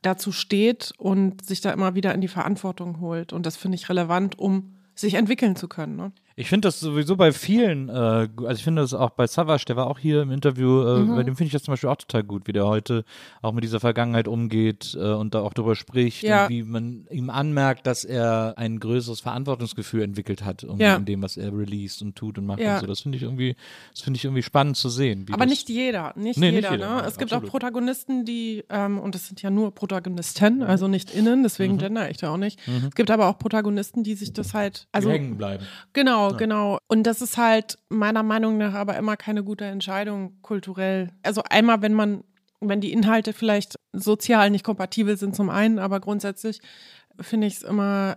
dazu 0.01 0.32
steht 0.32 0.93
und 0.97 1.45
sich 1.45 1.62
da 1.62 1.72
immer 1.72 1.93
wieder 1.95 2.14
in 2.14 2.22
die 2.22 2.28
Verantwortung 2.28 2.99
holt. 2.99 3.34
Und 3.34 3.45
das 3.45 3.56
finde 3.58 3.76
ich 3.76 3.89
relevant, 3.89 4.39
um 4.39 4.74
sich 4.95 5.14
entwickeln 5.16 5.56
zu 5.56 5.68
können. 5.68 5.95
Ne? 5.95 6.12
Ich 6.36 6.50
finde 6.50 6.68
das 6.68 6.80
sowieso 6.80 7.16
bei 7.16 7.32
vielen, 7.32 7.90
äh, 7.90 7.94
also 7.94 8.52
ich 8.54 8.64
finde 8.64 8.82
das 8.82 8.96
auch 8.96 9.12
bei 9.12 9.28
Savage, 9.28 9.66
der 9.68 9.76
war 9.76 9.86
auch 9.86 10.00
hier 10.00 10.24
im 10.24 10.32
Interview, 10.32 10.82
äh, 10.82 11.00
Mhm. 11.02 11.16
bei 11.16 11.22
dem 11.24 11.36
finde 11.36 11.48
ich 11.48 11.52
das 11.54 11.62
zum 11.64 11.74
Beispiel 11.74 11.90
auch 11.90 11.96
total 11.98 12.24
gut, 12.24 12.48
wie 12.48 12.54
der 12.54 12.66
heute 12.66 13.06
auch 13.44 13.52
mit 13.54 13.64
dieser 13.64 13.80
Vergangenheit 13.80 14.28
umgeht 14.28 14.98
äh, 15.00 15.12
und 15.14 15.36
da 15.36 15.42
auch 15.42 15.54
drüber 15.54 15.76
spricht 15.76 16.24
Ja. 16.24 16.50
wie 16.50 16.64
man 16.64 17.06
ihm 17.12 17.30
anmerkt, 17.30 17.86
dass 17.86 18.04
er 18.04 18.56
ein 18.58 18.80
größeres 18.80 19.20
Verantwortungsgefühl 19.20 20.02
entwickelt 20.02 20.44
hat 20.44 20.66
Ja. 20.80 20.96
in 20.96 21.06
dem, 21.06 21.22
was 21.22 21.38
er 21.38 21.56
released 21.56 22.02
und 22.02 22.16
tut 22.16 22.40
und 22.40 22.48
macht 22.48 22.60
Ja. 22.62 22.76
und 22.76 22.82
so. 22.82 22.88
Das 22.88 23.02
finde 23.02 23.18
ich 23.18 23.24
irgendwie, 23.24 23.56
das 23.92 24.02
finde 24.02 24.18
ich 24.18 24.26
irgendwie 24.26 24.42
spannend 24.44 24.76
zu 24.78 24.90
sehen. 24.90 25.28
Aber 25.32 25.46
nicht 25.46 25.70
jeder, 25.70 26.14
nicht 26.16 26.40
Nee, 26.40 26.48
nicht 26.52 26.64
jeder. 26.64 26.72
jeder, 26.72 26.96
ne? 26.96 27.08
Es 27.08 27.18
gibt 27.20 27.32
absolut. 27.32 27.46
auch 27.48 27.52
Protagonisten, 27.52 28.26
die, 28.26 28.64
ähm, 28.70 28.98
und 28.98 29.14
das 29.14 29.28
sind 29.28 29.42
ja 29.44 29.52
nur 29.52 29.74
Protagonisten, 29.76 30.64
also 30.64 30.88
nicht 30.88 31.14
innen, 31.14 31.40
Mhm. 31.40 31.44
deswegen 31.44 31.78
gender 31.78 32.10
ich 32.10 32.18
da 32.18 32.32
auch 32.32 32.38
nicht. 32.38 32.60
Es 32.88 32.96
gibt 32.96 33.12
aber 33.12 33.28
auch 33.28 33.38
Protagonisten, 33.38 34.04
die 34.04 34.16
sich 34.16 34.34
das 34.34 34.56
halt, 34.56 34.88
also 34.92 35.10
die 35.10 35.14
hängen 35.14 35.38
bleiben. 35.38 35.64
Genau, 35.94 36.23
genau. 36.32 36.80
Und 36.88 37.04
das 37.04 37.22
ist 37.22 37.38
halt 37.38 37.78
meiner 37.90 38.24
Meinung 38.24 38.58
nach 38.58 38.74
aber 38.74 38.98
immer 38.98 39.18
keine 39.18 39.44
gute 39.44 39.66
Entscheidung 39.66 40.38
kulturell. 40.42 41.12
Also 41.24 41.44
einmal, 41.50 41.82
wenn 41.82 41.94
man, 41.94 42.24
wenn 42.62 42.82
die 42.82 42.92
Inhalte 42.94 43.34
vielleicht 43.34 43.76
sozial 43.94 44.50
nicht 44.50 44.64
kompatibel 44.66 45.18
sind 45.18 45.36
zum 45.36 45.50
einen, 45.50 45.80
aber 45.80 46.00
grundsätzlich 46.00 46.60
finde 47.20 47.48
ich 47.48 47.56
es 47.58 47.62
immer 47.64 48.16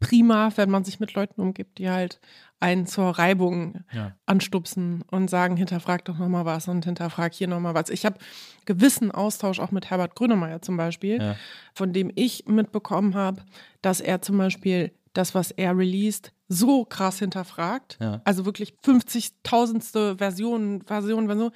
prima, 0.00 0.52
wenn 0.56 0.70
man 0.70 0.84
sich 0.84 1.00
mit 1.00 1.14
Leuten 1.14 1.40
umgibt, 1.40 1.78
die 1.78 1.90
halt 1.90 2.20
einen 2.60 2.86
zur 2.86 3.10
Reibung 3.10 3.84
Ja. 3.92 4.16
anstupsen 4.26 5.02
und 5.10 5.28
sagen, 5.28 5.56
hinterfrag 5.56 6.04
doch 6.04 6.18
nochmal 6.18 6.44
was 6.44 6.66
und 6.68 6.84
hinterfrag 6.84 7.32
hier 7.32 7.48
nochmal 7.48 7.74
was. 7.74 7.88
Ich 7.90 8.04
habe 8.04 8.18
gewissen 8.64 9.10
Austausch 9.10 9.60
auch 9.60 9.70
mit 9.70 9.90
Herbert 9.90 10.14
Grönemeyer 10.16 10.60
zum 10.62 10.76
Beispiel, 10.76 11.20
Ja. 11.20 11.36
von 11.74 11.92
dem 11.92 12.10
ich 12.14 12.46
mitbekommen 12.46 13.14
habe, 13.14 13.42
dass 13.82 14.00
er 14.00 14.22
zum 14.22 14.38
Beispiel 14.38 14.92
das, 15.12 15.34
was 15.34 15.50
er 15.50 15.76
released, 15.76 16.32
so 16.48 16.84
krass 16.84 17.18
hinterfragt. 17.18 17.98
Ja. 18.00 18.20
Also 18.24 18.44
wirklich 18.44 18.74
50.000ste 18.84 20.18
Versionen, 20.18 20.82
Version, 20.82 21.26
Version. 21.26 21.50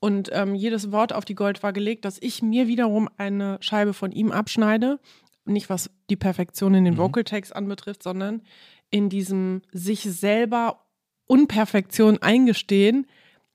Und 0.00 0.30
ähm, 0.32 0.54
jedes 0.54 0.92
Wort 0.92 1.12
auf 1.12 1.24
die 1.24 1.34
Goldwaage 1.34 1.80
legt, 1.80 2.04
dass 2.04 2.18
ich 2.20 2.42
mir 2.42 2.66
wiederum 2.66 3.08
eine 3.18 3.58
Scheibe 3.60 3.92
von 3.92 4.12
ihm 4.12 4.32
abschneide. 4.32 4.98
Nicht 5.44 5.68
was 5.68 5.90
die 6.08 6.16
Perfektion 6.16 6.74
in 6.74 6.84
den 6.84 6.96
Vocal 6.96 7.24
Takes 7.24 7.52
anbetrifft, 7.52 8.02
sondern 8.02 8.42
in 8.90 9.08
diesem 9.08 9.62
sich 9.72 10.02
selber 10.02 10.86
Unperfektion 11.26 12.18
eingestehen, 12.18 13.06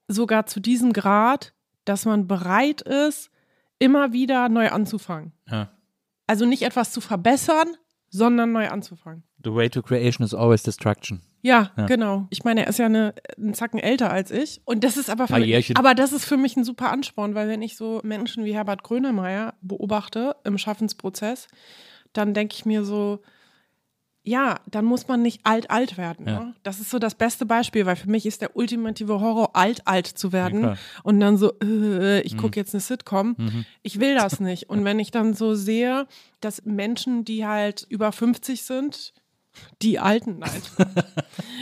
sogar 0.08 0.46
zu 0.46 0.60
diesem 0.60 0.94
Grad, 0.94 1.54
dass 1.84 2.06
man 2.06 2.28
bereit 2.28 2.82
ist, 2.82 3.32
immer 3.80 4.14
wieder 4.14 4.50
neu 4.50 4.70
anzufangen. 4.70 5.34
Ja. 5.50 5.72
Also 6.28 6.46
nicht 6.46 6.64
etwas 6.64 6.92
zu 6.92 7.02
verbessern, 7.02 7.68
sondern 8.10 8.52
neu 8.52 8.70
anzufangen. 8.70 9.24
The 9.46 9.54
way 9.54 9.70
to 9.70 9.82
creation 9.84 10.26
is 10.26 10.34
always 10.34 10.64
destruction. 10.64 11.22
Ja, 11.44 11.72
Ja. 11.78 11.86
genau. 11.86 12.26
Ich 12.32 12.44
meine, 12.44 12.64
er 12.64 12.68
ist 12.68 12.80
ja 12.80 12.88
eine, 12.88 13.14
einen 13.38 13.54
Zacken 13.54 13.80
älter 13.80 14.12
als 14.12 14.32
ich. 14.32 14.60
Und 14.66 14.84
das 14.84 14.98
ist 14.98 15.10
aber 15.12 15.28
für 15.28 15.40
mich, 15.40 15.78
aber 15.78 15.94
das 15.94 16.12
ist 16.14 16.26
für 16.26 16.38
mich 16.38 16.58
ein 16.58 16.64
super 16.64 16.92
Ansporn, 16.92 17.36
weil 17.36 17.48
wenn 17.48 17.62
ich 17.62 17.78
so 17.78 18.02
Menschen 18.04 18.44
wie 18.44 18.56
Herbert 18.56 18.82
Grönemeyer 18.82 19.54
beobachte 19.62 20.36
im 20.44 20.58
Schaffensprozess, 20.58 21.48
dann 22.14 22.34
denke 22.34 22.56
ich 22.56 22.66
mir 22.66 22.84
so, 22.84 23.20
ja, 24.24 24.60
dann 24.66 24.86
muss 24.86 25.08
man 25.08 25.22
nicht 25.22 25.42
alt-alt 25.46 25.98
werden. 26.00 26.28
Ja. 26.28 26.40
Ne? 26.40 26.56
Das 26.64 26.80
ist 26.80 26.90
so 26.90 26.98
das 26.98 27.14
beste 27.14 27.46
Beispiel, 27.46 27.86
weil 27.86 27.96
für 27.96 28.10
mich 28.10 28.26
ist 28.26 28.42
der 28.42 28.56
ultimative 28.56 29.20
Horror, 29.20 29.56
alt-alt 29.56 30.08
zu 30.08 30.34
werden 30.34 30.62
klar. 30.62 30.78
und 31.04 31.20
dann 31.20 31.38
so, 31.38 31.54
äh, 31.62 32.22
ich 32.22 32.36
gucke 32.36 32.60
jetzt 32.60 32.74
eine 32.74 32.82
Sitcom. 32.82 33.36
Ich 33.84 34.00
will 34.00 34.16
das 34.16 34.40
nicht. 34.40 34.68
Und 34.72 34.84
wenn 34.84 34.98
ich 34.98 35.12
dann 35.12 35.36
so 35.36 35.54
sehe, 35.54 36.08
dass 36.42 36.66
Menschen, 36.66 37.24
die 37.24 37.46
halt 37.46 37.86
über 37.88 38.12
50 38.12 38.64
sind, 38.64 39.14
die 39.82 40.00
Alten, 40.00 40.40
nein. 40.40 40.62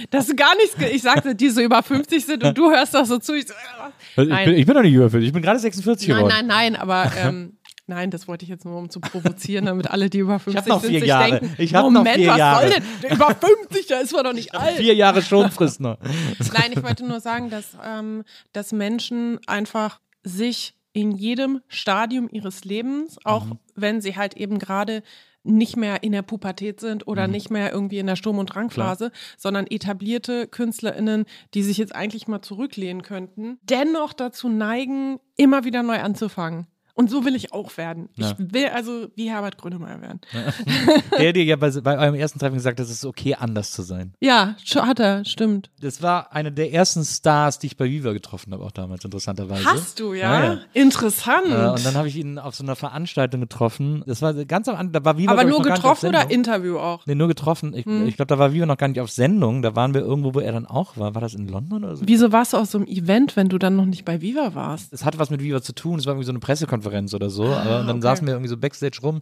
Das 0.10 0.28
ist 0.30 0.38
gar 0.38 0.56
nichts, 0.56 0.76
ich 0.92 1.02
sagte, 1.02 1.36
die 1.36 1.50
so 1.50 1.62
über 1.62 1.82
50 1.84 2.26
sind 2.26 2.44
und 2.44 2.58
du 2.58 2.70
hörst 2.72 2.94
das 2.94 3.08
so 3.08 3.18
zu. 3.20 3.34
Ich 3.36 3.48
so, 3.48 3.54
äh, 3.54 4.24
Ich 4.24 4.46
bin, 4.46 4.56
ich 4.58 4.66
bin 4.66 4.76
doch 4.76 4.82
nicht 4.82 4.94
über 4.94 5.10
50, 5.10 5.28
ich 5.28 5.34
bin 5.34 5.42
gerade 5.42 5.60
46 5.60 6.08
nein, 6.10 6.18
geworden. 6.18 6.34
nein, 6.34 6.48
nein, 6.48 6.76
aber 6.76 7.12
ähm, 7.18 7.58
nein, 7.88 8.12
das 8.12 8.28
wollte 8.28 8.44
ich 8.44 8.50
jetzt 8.50 8.66
nur, 8.66 8.78
um 8.78 8.90
zu 8.90 9.00
provozieren, 9.00 9.66
damit 9.66 9.90
alle, 9.90 10.10
die 10.10 10.20
über 10.20 10.40
50 10.40 10.58
hab 10.62 10.68
noch 10.68 10.82
sind, 10.82 10.90
vier 10.92 11.00
sich 11.02 11.10
Jahre. 11.10 11.40
denken, 11.40 11.56
Ich 11.58 11.74
hab 11.76 11.84
noch 11.86 11.92
Moment, 11.92 12.16
vier 12.18 12.30
was 12.30 12.38
Jahre. 12.38 12.62
soll 12.72 12.80
denn? 13.02 13.12
Über 13.12 13.36
50, 13.36 13.88
da 13.88 14.00
ist 14.00 14.14
man 14.14 14.24
doch 14.24 14.34
nicht 14.34 14.54
alt. 14.56 14.78
Vier 14.78 14.94
Jahre 14.96 15.22
Schonfrist 15.22 15.80
noch. 15.80 15.98
Nein, 16.54 16.72
ich 16.72 16.84
wollte 16.84 17.06
nur 17.06 17.20
sagen, 17.20 17.50
dass, 17.50 17.78
ähm, 17.86 18.24
dass 18.52 18.72
Menschen 18.72 19.40
einfach 19.48 20.00
sich 20.24 20.76
in 20.96 21.12
jedem 21.12 21.62
Stadium 21.68 22.30
ihres 22.32 22.66
Lebens, 22.66 23.18
auch 23.26 23.46
Mhm. 23.46 23.60
wenn 23.76 24.02
sie 24.02 24.16
halt 24.16 24.36
eben 24.36 24.60
gerade 24.60 25.02
nicht 25.44 25.78
mehr 25.78 26.04
in 26.04 26.12
der 26.14 26.22
Pubertät 26.22 26.80
sind 26.80 27.08
oder 27.08 27.28
Mhm. 27.28 27.32
nicht 27.34 27.50
mehr 27.52 27.72
irgendwie 27.72 28.00
in 28.00 28.08
der 28.08 28.16
Sturm- 28.16 28.38
und 28.40 28.48
Drangphase, 28.48 29.12
sondern 29.38 29.68
etablierte 29.68 30.48
KünstlerInnen, 30.48 31.26
die 31.54 31.64
sich 31.64 31.78
jetzt 31.78 31.96
eigentlich 31.96 32.28
mal 32.28 32.42
zurücklehnen 32.42 33.02
könnten, 33.04 33.60
dennoch 33.64 34.14
dazu 34.14 34.50
neigen, 34.50 35.20
immer 35.36 35.64
wieder 35.66 35.84
neu 35.84 36.00
anzufangen. 36.00 36.68
Und 36.96 37.10
so 37.10 37.26
will 37.26 37.36
ich 37.36 37.54
auch 37.54 37.76
werden. 37.78 38.10
Ja. 38.16 38.32
Ich 38.32 38.54
will 38.54 38.68
also 38.68 39.08
wie 39.16 39.30
Herbert 39.30 39.58
Grönemeyer 39.58 40.00
werden. 40.02 40.22
Der 41.20 41.34
dir 41.34 41.44
ja 41.44 41.56
bei, 41.56 41.72
bei 41.72 41.98
eurem 41.98 42.14
ersten 42.16 42.38
Treffen 42.40 42.56
gesagt 42.56 42.80
hat, 42.80 42.86
es 42.86 42.92
ist 42.92 43.06
okay, 43.06 43.34
anders 43.36 43.72
zu 43.72 43.82
sein. 43.82 44.14
Ja, 44.20 44.56
hat 44.76 45.00
er, 45.00 45.26
stimmt. 45.26 45.72
Das 45.82 46.02
war 46.04 46.34
eine 46.34 46.52
der 46.52 46.72
ersten 46.72 47.04
Stars, 47.04 47.58
die 47.60 47.68
ich 47.68 47.78
bei 47.78 47.86
Viva 47.86 48.14
getroffen 48.14 48.54
habe, 48.54 48.64
auch 48.64 48.72
damals, 48.72 49.04
interessanterweise. 49.04 49.66
Hast 49.66 50.00
du, 50.00 50.14
ja? 50.14 50.44
Ja, 50.44 50.54
ja. 50.54 50.60
Interessant. 50.74 51.48
Äh, 51.50 51.70
und 51.70 51.86
dann 51.86 51.96
habe 51.96 52.08
ich 52.08 52.16
ihn 52.16 52.38
auf 52.38 52.54
so 52.56 52.64
einer 52.64 52.76
Veranstaltung 52.76 53.42
getroffen. 53.42 54.04
Das 54.06 54.22
war 54.22 54.34
ganz 54.46 54.68
am 54.68 54.76
Anfang, 54.76 54.92
da 54.92 55.04
war 55.06 55.18
Viva 55.18 55.32
Aber 55.32 55.46
nur 55.46 55.62
getroffen 55.64 56.10
oder. 56.10 56.30
Interview 56.30 56.78
auch? 56.78 57.06
Nee, 57.08 57.16
nur 57.16 57.28
getroffen. 57.28 57.74
Ich, 57.74 57.86
Hm. 57.86 58.08
ich 58.08 58.16
glaube, 58.16 58.28
da 58.28 58.38
war 58.40 58.54
Viva 58.54 58.66
noch 58.66 58.78
gar 58.78 58.88
nicht 58.88 59.00
auf 59.00 59.10
Sendung. 59.12 59.62
Da 59.62 59.76
waren 59.76 59.94
wir 59.94 60.02
irgendwo, 60.02 60.34
wo 60.36 60.40
er 60.40 60.52
dann 60.52 60.66
auch 60.66 60.96
war. 60.98 61.16
War 61.16 61.22
das 61.22 61.34
in 61.34 61.48
London 61.48 61.84
oder 61.84 61.96
so? 61.96 62.04
Wieso 62.08 62.32
warst 62.32 62.54
du 62.54 62.58
auf 62.58 62.68
so 62.70 62.78
einem 62.78 62.88
Event, 62.88 63.36
wenn 63.36 63.50
du 63.50 63.58
dann 63.58 63.76
noch 63.76 63.86
nicht 63.86 64.06
bei 64.06 64.22
Viva 64.22 64.54
warst? 64.56 64.94
Es 64.94 65.04
hatte 65.04 65.18
was 65.20 65.30
mit 65.30 65.42
Viva 65.42 65.62
zu 65.62 65.74
tun. 65.74 66.00
Es 66.00 66.06
war 66.06 66.14
irgendwie 66.14 66.26
so 66.28 66.32
eine 66.32 66.40
Pressekonferenz 66.40 66.83
oder 66.88 67.30
so. 67.30 67.46
aber 67.46 67.80
und 67.82 67.88
dann 67.88 67.98
okay. 67.98 68.02
saßen 68.02 68.26
wir 68.28 68.34
irgendwie 68.34 68.50
so 68.50 68.58
Backstage 68.58 69.00
rum. 69.02 69.16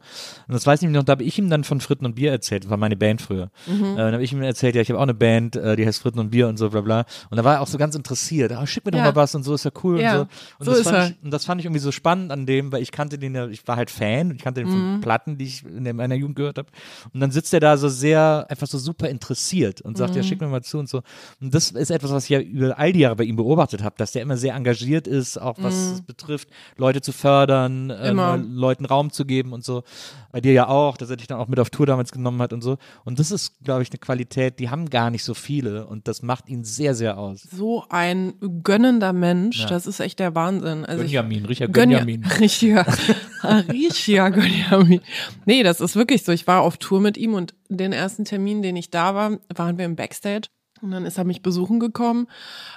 Und 0.48 0.54
das 0.54 0.66
weiß 0.66 0.82
ich 0.82 0.90
noch, 0.90 1.04
da 1.04 1.12
habe 1.12 1.24
ich 1.24 1.38
ihm 1.38 1.50
dann 1.50 1.64
von 1.64 1.82
Fritten 1.82 2.06
und 2.06 2.16
Bier 2.16 2.32
erzählt. 2.32 2.64
Das 2.64 2.70
war 2.70 2.78
meine 2.78 2.96
Band 2.98 3.22
früher. 3.22 3.50
Mhm. 3.68 3.84
Äh, 3.84 3.96
dann 3.98 4.14
habe 4.14 4.24
ich 4.24 4.34
ihm 4.34 4.42
erzählt, 4.42 4.76
ja, 4.76 4.82
ich 4.82 4.90
habe 4.90 4.98
auch 5.00 5.04
eine 5.04 5.14
Band, 5.14 5.56
äh, 5.56 5.76
die 5.76 5.86
heißt 5.86 6.02
Fritten 6.02 6.20
und 6.20 6.30
Bier 6.32 6.48
und 6.48 6.58
so, 6.58 6.70
bla 6.70 6.82
bla. 6.82 7.06
Und 7.30 7.38
da 7.38 7.44
war 7.44 7.56
er 7.56 7.62
auch 7.62 7.68
so 7.68 7.78
ganz 7.78 7.96
interessiert. 7.96 8.52
Ah, 8.52 8.66
schick 8.68 8.86
mir 8.86 8.92
doch 8.92 9.00
Ja. 9.00 9.06
mal 9.06 9.16
was 9.16 9.36
und 9.36 9.44
so, 9.44 9.54
ist 9.54 9.66
ja 9.66 9.72
cool 9.84 10.00
Ja, 10.02 10.22
und 10.22 10.30
so. 10.60 10.72
Und, 10.72 10.78
so 10.78 10.84
das 10.84 10.94
fand. 10.94 11.16
Ich, 11.18 11.24
und 11.24 11.32
das 11.32 11.46
fand 11.46 11.62
ich 11.62 11.66
irgendwie 11.66 11.80
so 11.82 11.92
spannend 11.92 12.32
an 12.32 12.46
dem, 12.46 12.72
weil 12.72 12.82
ich 12.82 12.92
kannte 12.92 13.18
den 13.18 13.36
ja, 13.36 13.48
ich 13.48 13.68
war 13.68 13.76
halt 13.76 13.90
Fan, 13.92 14.32
ich 14.32 14.42
kannte 14.42 14.62
den 14.62 14.70
Mhm. 14.70 14.92
von 14.94 15.02
Platten, 15.02 15.38
die 15.38 15.46
ich 15.46 15.66
in 15.66 15.96
meiner 15.96 16.16
Jugend 16.16 16.36
gehört 16.36 16.58
habe. 16.58 16.68
Und 17.14 17.20
dann 17.20 17.32
sitzt 17.32 17.54
er 17.54 17.60
da 17.60 17.78
so 17.78 17.90
sehr, 17.90 18.46
einfach 18.50 18.68
so 18.68 18.78
super 18.78 19.10
interessiert 19.10 19.82
und 19.82 19.98
sagt, 19.98 20.12
Mhm. 20.12 20.18
ja, 20.18 20.24
schick 20.24 20.42
mir 20.42 20.48
mal 20.48 20.64
zu 20.64 20.78
und 20.80 20.90
so. 20.90 21.02
Und 21.40 21.54
das 21.54 21.72
ist 21.72 21.92
etwas, 21.92 22.12
was 22.12 22.24
ich 22.26 22.30
ja 22.30 22.40
über 22.40 22.78
all 22.78 22.94
die 22.94 23.00
Jahre 23.00 23.16
bei 23.16 23.24
ihm 23.24 23.36
beobachtet 23.36 23.84
habe, 23.84 23.96
dass 23.98 24.12
der 24.12 24.22
immer 24.22 24.38
sehr 24.38 24.54
engagiert 24.56 25.08
ist, 25.08 25.38
auch 25.40 25.58
was 25.60 25.74
es 25.76 26.02
betrifft, 26.02 26.50
Leute 26.78 27.02
zu 27.02 27.12
fördern, 27.12 27.51
äh, 27.52 27.68
Mhm. 27.68 27.90
Immer. 28.11 28.38
Leuten 28.38 28.86
Raum 28.86 29.11
zu 29.11 29.26
geben 29.26 29.53
und 29.53 29.64
so. 29.64 29.84
Bei 30.32 30.40
dir 30.41 30.53
ja 30.53 30.68
auch, 30.68 30.95
dass 30.98 31.10
er 31.10 31.18
dich 31.18 31.28
dann 31.28 31.40
auch 31.40 31.48
mit 31.48 31.60
auf 31.60 31.69
Tour 31.69 31.86
damals 31.86 32.11
genommen 32.11 32.41
hat 32.41 32.53
und 32.53 32.61
so. 32.61 32.78
Und 33.03 33.19
das 33.19 33.32
ist, 33.32 33.64
glaube 33.64 33.82
ich, 33.84 33.90
eine 33.91 33.99
Qualität, 33.99 34.60
die 34.60 34.69
haben 34.69 34.90
gar 34.90 35.10
nicht 35.10 35.23
so 35.23 35.34
viele 35.34 35.86
und 35.88 36.07
das 36.07 36.22
macht 36.22 36.48
ihn 36.49 36.64
sehr, 36.64 36.95
sehr 36.95 37.18
aus. 37.18 37.41
So 37.52 37.84
ein 37.90 38.34
gönnender 38.64 39.11
Mensch, 39.14 39.61
Ja. 39.61 39.68
das 39.68 39.88
ist 39.88 39.99
echt 39.99 40.19
der 40.19 40.34
Wahnsinn. 40.36 40.86
Also 40.86 41.03
Gönjamin, 41.03 41.45
Richard 41.45 41.73
Gönja, 41.73 41.99
Gönjamin. 41.99 42.26
richtiger, 42.40 42.86
richtiger 43.72 44.32
Gönjamin. 44.32 45.02
Nee, 45.45 45.64
das 45.64 45.82
ist 45.82 45.95
wirklich 45.95 46.23
so. 46.23 46.32
Ich 46.32 46.48
war 46.48 46.61
auf 46.61 46.78
Tour 46.78 47.02
mit 47.02 47.18
ihm 47.18 47.34
und 47.34 47.53
den 47.69 47.91
ersten 47.91 48.26
Termin, 48.26 48.61
den 48.61 48.76
ich 48.76 48.90
da 48.90 49.15
war, 49.15 49.38
waren 49.53 49.78
wir 49.78 49.86
im 49.86 49.95
Backstage. 49.95 50.48
Und 50.82 50.91
dann 50.91 51.06
ist 51.06 51.18
er 51.18 51.24
mich 51.24 51.41
besuchen 51.41 51.80
gekommen 51.80 52.28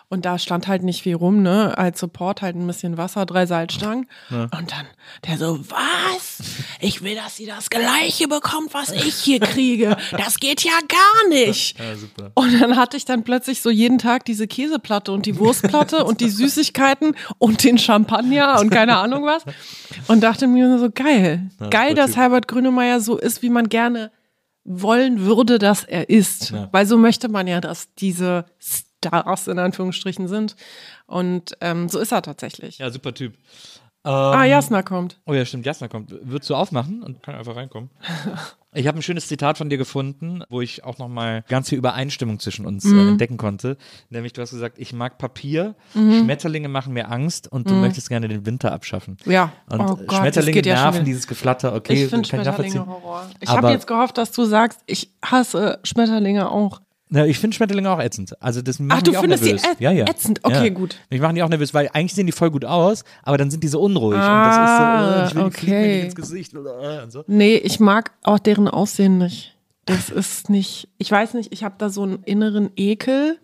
und 0.09 0.27
da 0.27 0.39
stand 0.39 0.69
halt 0.69 0.83
nicht 0.83 1.03
viel 1.03 1.15
rum, 1.15 1.43
ne? 1.43 1.77
Als 1.79 1.99
Support 1.99 2.43
halt 2.43 2.55
ein 2.55 2.67
bisschen 2.67 2.99
Wasser, 2.99 3.25
drei 3.25 3.47
Salzstangen. 3.47 4.07
Und 4.31 4.53
dann 4.53 4.87
der 5.27 5.39
so, 5.39 5.59
was? 5.71 6.39
Ich 6.81 7.03
will, 7.03 7.15
dass 7.15 7.37
sie 7.37 7.47
das 7.47 7.71
Gleiche 7.71 8.29
bekommt, 8.29 8.75
was 8.75 8.91
ich 8.91 9.15
hier 9.15 9.41
kriege. 9.41 9.97
Das 10.13 10.39
geht 10.39 10.63
ja 10.63 10.73
gar 10.87 11.29
nicht. 11.31 11.79
Ja. 11.79 12.31
Und 12.35 12.61
dann 12.61 12.77
hatte 12.77 12.97
ich 12.97 13.07
dann 13.07 13.25
plötzlich 13.25 13.63
so 13.63 13.71
jeden 13.71 13.99
Tag 13.99 14.25
diese 14.27 14.47
Käseplatte 14.47 15.11
und 15.11 15.25
die 15.27 15.39
Wurstplatte 15.39 16.05
und 16.05 16.21
die 16.21 16.31
Süßigkeiten 16.31 17.17
und 17.39 17.65
den 17.65 17.79
Champagner 17.79 18.61
und 18.61 18.71
keine 18.71 18.99
Ahnung 18.99 19.25
was. 19.25 19.45
Und 20.09 20.21
dachte 20.23 20.47
mir 20.47 20.79
so, 20.79 20.91
geil. 20.91 21.51
geil, 21.71 21.91
super 21.91 21.95
dass. 21.95 22.17
Herbert 22.17 22.49
Grönemeyer 22.49 23.01
so 23.01 23.17
ist, 23.17 23.43
wie 23.43 23.51
man 23.51 23.69
gerne 23.69 24.11
wollen 24.65 25.21
würde, 25.21 25.59
dass 25.59 25.85
er 25.85 26.09
ist. 26.09 26.51
Ja. 26.51 26.69
Weil 26.73 26.87
so 26.87 26.97
möchte 26.97 27.29
man 27.29 27.47
ja, 27.47 27.61
dass 27.61 27.95
diese 27.95 28.47
Stars 28.59 29.49
in 29.49 29.59
Anführungsstrichen 29.59 30.29
sind. 30.29 30.57
Und 31.07 31.57
ähm, 31.61 31.89
so 31.89 31.99
ist 31.99 32.13
er 32.13 32.23
tatsächlich. 32.23 32.79
Ja, 32.79 32.91
super 32.91 33.13
Typ. 33.15 33.35
ah, 34.03 34.45
Jasna 34.45 34.83
kommt. 34.83 35.21
Oh 35.27 35.35
ja, 35.35 35.45
stimmt, 35.45 35.67
Jasna 35.67 35.89
kommt. 35.89 36.11
Würdest 36.11 36.51
du 36.51 36.55
aufmachen 36.55 37.03
und 37.03 37.23
kann 37.23 37.35
einfach 37.35 37.57
reinkommen? 37.57 37.91
Ich 38.75 38.87
habe 38.89 38.99
ein 38.99 39.03
schönes 39.03 39.29
Zitat 39.29 39.57
von 39.59 39.71
dir 39.71 39.79
gefunden, 39.79 40.43
wo 40.51 40.61
ich 40.61 40.85
auch 40.85 40.99
nochmal 40.99 41.45
ganz 41.49 41.69
viel 41.69 41.79
Übereinstimmung 41.79 42.41
zwischen 42.41 42.67
uns 42.67 42.85
Mhm. 42.85 42.99
äh, 42.99 43.09
entdecken 43.11 43.37
konnte. 43.37 43.77
Nämlich, 44.11 44.33
du 44.33 44.43
hast 44.43 44.51
gesagt, 44.51 44.79
ich 44.79 44.93
mag 44.93 45.17
Papier, 45.19 45.75
Mhm. 45.95 46.25
Schmetterlinge 46.25 46.69
machen 46.69 46.93
mir 46.93 47.11
Angst 47.11 47.51
und 47.51 47.71
du 47.71 47.75
möchtest 47.75 48.09
gerne 48.09 48.29
den 48.29 48.45
Winter 48.47 48.73
abschaffen. 48.73 49.17
Ja. 49.25 49.53
Und 49.71 49.81
oh 49.81 49.97
Gott, 49.97 50.13
Schmetterlinge 50.19 50.63
ja 50.63 50.75
nerven, 50.83 51.05
dieses 51.05 51.27
Geflatter, 51.27 51.75
okay, 51.75 51.93
Ich 51.95 52.11
finde 52.11 52.29
kann 52.29 52.43
Schmetterlinge 52.45 52.75
nachvollziehen. 52.75 52.87
Horror. 53.05 53.31
Ich 53.41 53.49
habe 53.49 53.71
jetzt 53.71 53.87
gehofft, 53.87 54.19
dass 54.19 54.33
du 54.33 54.45
sagst, 54.45 54.81
ich 54.87 55.11
hasse 55.25 55.79
Schmetterlinge 55.85 56.51
auch. 56.51 56.81
Na, 57.15 57.25
ich 57.27 57.39
finde 57.39 57.55
Schmetterlinge 57.57 57.89
auch 57.91 58.01
ätzend. 58.01 58.35
Also 58.43 58.61
das 58.61 58.81
machen 58.81 58.99
Ach, 58.99 59.03
du 59.03 59.13
mich 59.13 59.19
auch 59.19 59.21
findest 59.23 59.45
die 59.45 59.53
nervös. 59.53 59.71
ät- 59.71 59.81
ja, 59.81 59.93
ja. 59.93 60.05
ätzend? 60.07 60.41
Okay, 60.43 60.65
ja. 60.65 60.69
gut. 60.71 60.97
Mich 61.11 61.21
machen 61.21 61.37
die 61.37 61.45
auch 61.45 61.49
nervös, 61.49 61.73
weil 61.73 61.89
eigentlich 61.93 62.13
sehen 62.15 62.27
die 62.27 62.33
voll 62.33 62.51
gut 62.51 62.65
aus, 62.65 63.05
aber 63.23 63.39
dann 63.39 63.53
sind 63.53 63.63
die 63.63 63.69
so 63.69 63.81
unruhig. 63.81 64.19
Ah, 64.19 64.41
und 64.41 64.49
das 64.49 64.57
ist 64.71 64.77
so, 64.77 65.21
äh, 65.21 65.27
ich 65.29 65.35
will 65.37 65.43
die 65.51 65.57
okay. 65.67 65.95
nicht 65.97 66.05
ins 66.07 66.15
Gesicht. 66.17 66.55
äh, 66.55 67.03
Und 67.05 67.13
so. 67.13 67.23
Nee, 67.29 67.55
ich 67.57 67.79
mag 67.79 68.11
auch 68.25 68.41
deren 68.41 68.67
Aussehen 68.67 69.19
nicht. 69.19 69.57
Das 69.87 70.11
ist 70.11 70.51
nicht, 70.51 70.89
ich 70.99 71.11
weiß 71.11 71.35
nicht, 71.35 71.53
ich 71.53 71.63
habe 71.63 71.77
da 71.79 71.89
so 71.89 72.03
einen 72.03 72.23
inneren 72.25 72.71
Ekel 72.75 73.39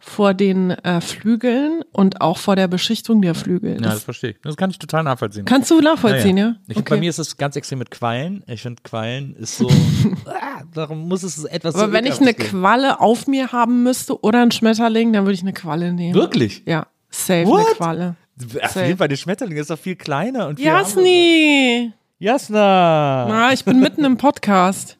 vor 0.00 0.32
den 0.32 0.70
äh, 0.70 1.00
Flügeln 1.00 1.82
und 1.92 2.20
auch 2.20 2.38
vor 2.38 2.54
der 2.56 2.68
Beschichtung 2.68 3.20
der 3.20 3.34
Flügel. 3.34 3.72
Ja, 3.74 3.78
Das, 3.80 3.94
das 3.94 4.04
verstehe 4.04 4.30
ich. 4.30 4.36
Das 4.42 4.56
kann 4.56 4.70
ich 4.70 4.78
total 4.78 5.02
nachvollziehen. 5.02 5.44
kannst 5.44 5.70
du 5.70 5.80
nachvollziehen, 5.80 6.36
ja? 6.36 6.54
Ich 6.68 6.74
find, 6.74 6.88
Bei 6.88 6.96
mir 6.98 7.10
ist 7.10 7.18
es 7.18 7.36
ganz 7.36 7.56
extrem 7.56 7.80
mit 7.80 7.90
Quallen. 7.90 8.44
Ich 8.46 8.62
finde, 8.62 8.80
Quallen 8.84 9.34
ist 9.36 9.58
so, 9.58 9.68
ah, 10.26 10.62
darum 10.72 11.08
muss 11.08 11.24
es 11.24 11.42
etwas 11.44 11.74
so 11.74 11.80
Aber 11.82 11.92
wenn 11.92 12.06
ich 12.06 12.20
eine 12.20 12.32
geben. 12.32 12.48
Qualle 12.48 13.00
auf 13.00 13.26
mir 13.26 13.50
haben 13.52 13.82
müsste 13.82 14.20
oder 14.22 14.40
ein 14.40 14.52
Schmetterling, 14.52 15.12
dann 15.12 15.24
würde 15.24 15.34
ich 15.34 15.42
eine 15.42 15.52
Qualle 15.52 15.92
nehmen. 15.92 16.14
Wirklich? 16.14 16.62
Ja, 16.64 16.86
safe 17.10 17.46
What? 17.46 17.66
eine 17.66 17.74
Qualle. 17.74 18.16
Ach, 18.62 18.68
Safe. 18.70 18.94
bei 18.94 19.08
den 19.08 19.16
Schmetterlingen 19.16 19.60
ist 19.60 19.70
doch 19.70 19.78
viel 19.78 19.96
kleiner 19.96 20.46
und 20.46 20.56
viel. 20.58 20.66
Jasni! 20.66 21.92
Jasna! 22.20 23.26
Na, 23.28 23.52
ich 23.52 23.64
bin 23.64 23.80
mitten 23.80 24.04
im 24.04 24.16
Podcast. 24.16 24.96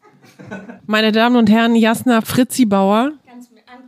Meine 0.86 1.12
Damen 1.12 1.36
und 1.36 1.48
Herren, 1.48 1.76
Jasna 1.76 2.20
Fritzi 2.20 2.64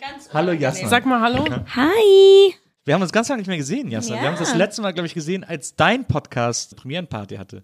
Bauer. 0.00 0.34
Hallo 0.34 0.52
Jasna. 0.52 0.88
Sag 0.88 1.06
mal 1.06 1.20
Hallo. 1.20 1.44
Hi! 1.76 2.54
Wir 2.84 2.94
haben 2.94 3.02
uns 3.02 3.12
ganz 3.12 3.28
lange 3.28 3.40
nicht 3.40 3.48
mehr 3.48 3.56
gesehen, 3.58 3.90
Jasna. 3.90 4.14
Wir 4.16 4.22
Ja. 4.22 4.28
haben 4.28 4.38
uns 4.38 4.48
das 4.48 4.56
letzte 4.56 4.82
Mal, 4.82 4.92
glaube 4.92 5.06
ich, 5.06 5.14
gesehen, 5.14 5.44
als 5.44 5.76
dein 5.76 6.06
Podcast 6.06 6.76
Premierenparty 6.76 7.36
hatte. 7.36 7.62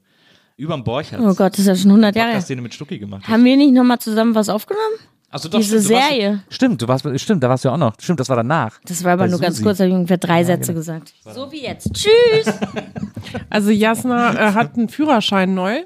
Überm 0.57 0.85
Borchardt. 0.85 1.21
Oh 1.23 1.35
Gott, 1.35 1.53
das 1.55 1.61
ist 1.61 1.67
ja 1.67 1.77
schon 1.77 1.91
100 1.91 2.15
Jahre. 2.17 2.29
Podcast, 2.31 2.51
den 2.51 2.59
du 2.59 2.63
mit 2.63 2.75
Stucki 2.75 2.99
gemacht 2.99 3.23
hast. 3.25 3.33
Haben 3.33 3.45
wir 3.45 3.57
nicht 3.57 3.73
nochmal 3.73 3.99
zusammen 3.99 4.35
was 4.35 4.49
aufgenommen? 4.49 4.95
Also 5.29 5.49
doch, 5.49 5.59
diese 5.59 5.81
stimmt, 5.81 5.91
du 5.91 5.95
warst- 5.95 6.09
Serie. 6.09 6.43
Stimmt, 6.49 6.83
du 6.83 6.89
warst, 6.89 7.21
stimmt, 7.21 7.43
da 7.43 7.49
warst 7.49 7.65
du 7.65 7.69
ja 7.69 7.75
auch 7.75 7.79
noch. 7.79 7.95
Stimmt, 8.01 8.21
das 8.21 8.29
war 8.29 8.37
danach. 8.37 8.79
Das 8.85 9.03
war 9.05 9.15
aber 9.15 9.25
Bei 9.25 9.31
nur 9.31 9.41
ganz 9.41 9.57
Susi. 9.57 9.65
kurz, 9.65 9.81
habe 9.81 9.89
ich 9.89 9.95
ungefähr 9.95 10.19
drei 10.19 10.45
Sätze 10.45 10.73
gesagt. 10.73 11.13
So 11.25 11.51
wie 11.53 11.63
jetzt. 11.63 11.93
Tschüss! 11.95 12.47
Also 13.51 13.71
Jasna 13.71 14.33
äh, 14.35 14.53
hat 14.55 14.77
einen 14.77 14.89
Führerschein 14.89 15.53
neu 15.55 15.83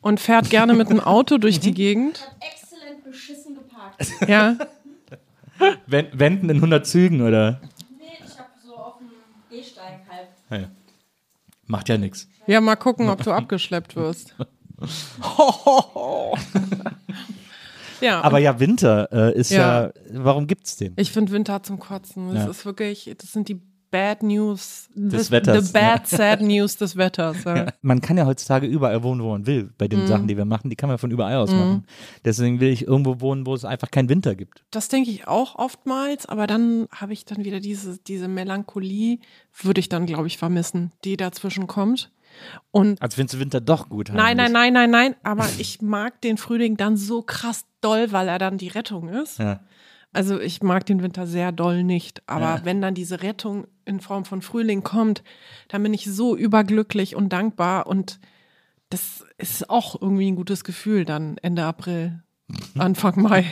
und 0.00 0.20
fährt 0.20 0.48
gerne 0.50 0.72
mit 0.74 0.88
einem 0.88 1.00
Auto 1.00 1.36
durch 1.38 1.60
die 1.60 1.72
Gegend. 1.74 2.32
Exzellent 2.40 3.04
beschissen 3.04 3.54
geparkt. 3.54 4.28
Ja. 4.28 4.56
Wen- 5.86 6.08
Wenden 6.12 6.50
in 6.50 6.56
100 6.56 6.86
Zügen, 6.86 7.20
oder? 7.22 7.60
Nee, 7.98 8.04
ich 8.24 8.38
habe 8.38 8.48
so 8.64 8.74
auf 8.76 8.98
dem 8.98 9.08
Gehsteig 9.50 10.00
halb. 10.10 10.28
Ja, 10.50 10.56
ja. 10.58 10.68
Macht 11.66 11.88
ja 11.88 11.98
nichts. 11.98 12.28
Ja, 12.46 12.60
mal 12.60 12.76
gucken, 12.76 13.08
ob 13.08 13.22
du 13.22 13.32
abgeschleppt 13.32 13.96
wirst. 13.96 14.34
ja, 18.00 18.20
Aber 18.20 18.38
ja, 18.38 18.60
Winter 18.60 19.08
äh, 19.12 19.38
ist 19.38 19.50
ja. 19.50 19.86
Ja. 19.86 19.92
warum 20.12 20.46
gibt's 20.46 20.76
den? 20.76 20.92
ich 20.96 21.12
finde 21.12 21.32
Winter 21.32 21.62
zum 21.62 21.78
Kotzen. 21.78 22.34
Das 22.34 22.44
Ja. 22.44 22.50
ist 22.50 22.64
wirklich, 22.66 23.10
das 23.18 23.32
sind 23.32 23.48
die 23.48 23.60
Bad 23.90 24.22
News 24.22 24.88
Des 24.94 25.26
the, 25.26 25.32
Wetters, 25.32 25.66
The 25.66 25.72
bad, 25.72 26.06
sad 26.06 26.40
News 26.40 26.76
des 26.76 26.96
Wetters. 26.96 27.44
Ja. 27.44 27.66
Man 27.82 28.00
kann 28.00 28.16
ja 28.16 28.26
heutzutage 28.26 28.66
überall 28.66 29.02
wohnen, 29.02 29.22
wo 29.22 29.30
man 29.30 29.46
will. 29.46 29.72
Bei 29.78 29.88
den 29.88 30.06
Sachen, 30.06 30.26
die 30.28 30.36
wir 30.36 30.44
machen, 30.44 30.70
die 30.70 30.76
kann 30.76 30.88
man 30.88 30.98
von 30.98 31.10
überall 31.10 31.36
aus 31.36 31.50
machen. 31.50 31.86
Deswegen 32.24 32.60
will 32.60 32.68
ich 32.70 32.86
irgendwo 32.86 33.20
wohnen, 33.20 33.46
wo 33.46 33.54
es 33.54 33.64
einfach 33.64 33.90
keinen 33.90 34.08
Winter 34.08 34.34
gibt. 34.34 34.64
Das 34.70 34.88
denke 34.88 35.10
ich 35.10 35.26
auch 35.26 35.56
oftmals, 35.56 36.26
aber 36.26 36.46
dann 36.46 36.86
habe 36.90 37.12
ich 37.12 37.24
dann 37.24 37.44
wieder 37.44 37.60
diese, 37.60 37.98
diese 37.98 38.28
Melancholie, 38.28 39.18
würde 39.62 39.80
ich 39.80 39.88
dann, 39.88 40.06
glaube 40.06 40.26
ich, 40.26 40.38
vermissen, 40.38 40.92
die 41.04 41.16
dazwischen 41.16 41.66
kommt. 41.66 42.10
Und 42.70 43.00
Als 43.00 43.14
findest 43.14 43.34
du 43.34 43.38
Winter 43.40 43.60
doch 43.60 43.88
gut. 43.88 44.10
Nein, 44.12 44.36
nein, 44.36 44.54
heimlich. 44.54 44.72
nein, 44.72 44.72
nein, 44.72 44.90
nein. 44.90 45.16
Aber 45.22 45.48
ich 45.58 45.80
mag 45.80 46.20
den 46.20 46.36
Frühling 46.36 46.76
dann 46.76 46.96
so 46.96 47.22
krass 47.22 47.64
doll, 47.80 48.12
weil 48.12 48.28
er 48.28 48.38
dann 48.38 48.58
die 48.58 48.68
Rettung 48.68 49.08
ist. 49.08 49.38
Ja. 49.38 49.60
Also 50.12 50.40
ich 50.40 50.62
mag 50.62 50.86
den 50.86 51.02
Winter 51.02 51.26
sehr 51.26 51.52
doll 51.52 51.82
nicht. 51.84 52.22
Aber 52.26 52.64
wenn 52.64 52.80
dann 52.80 52.94
diese 52.94 53.22
Rettung 53.22 53.66
in 53.84 54.00
Form 54.00 54.24
von 54.24 54.42
Frühling 54.42 54.82
kommt, 54.82 55.22
dann 55.68 55.82
bin 55.82 55.92
ich 55.92 56.06
so 56.06 56.36
überglücklich 56.36 57.14
und 57.16 57.32
dankbar. 57.32 57.86
Und 57.86 58.18
das 58.88 59.24
ist 59.38 59.68
auch 59.68 60.00
irgendwie 60.00 60.30
ein 60.30 60.36
gutes 60.36 60.64
Gefühl 60.64 61.04
dann 61.04 61.36
Ende 61.38 61.64
April, 61.64 62.22
Anfang 62.78 63.20
Mai. 63.20 63.44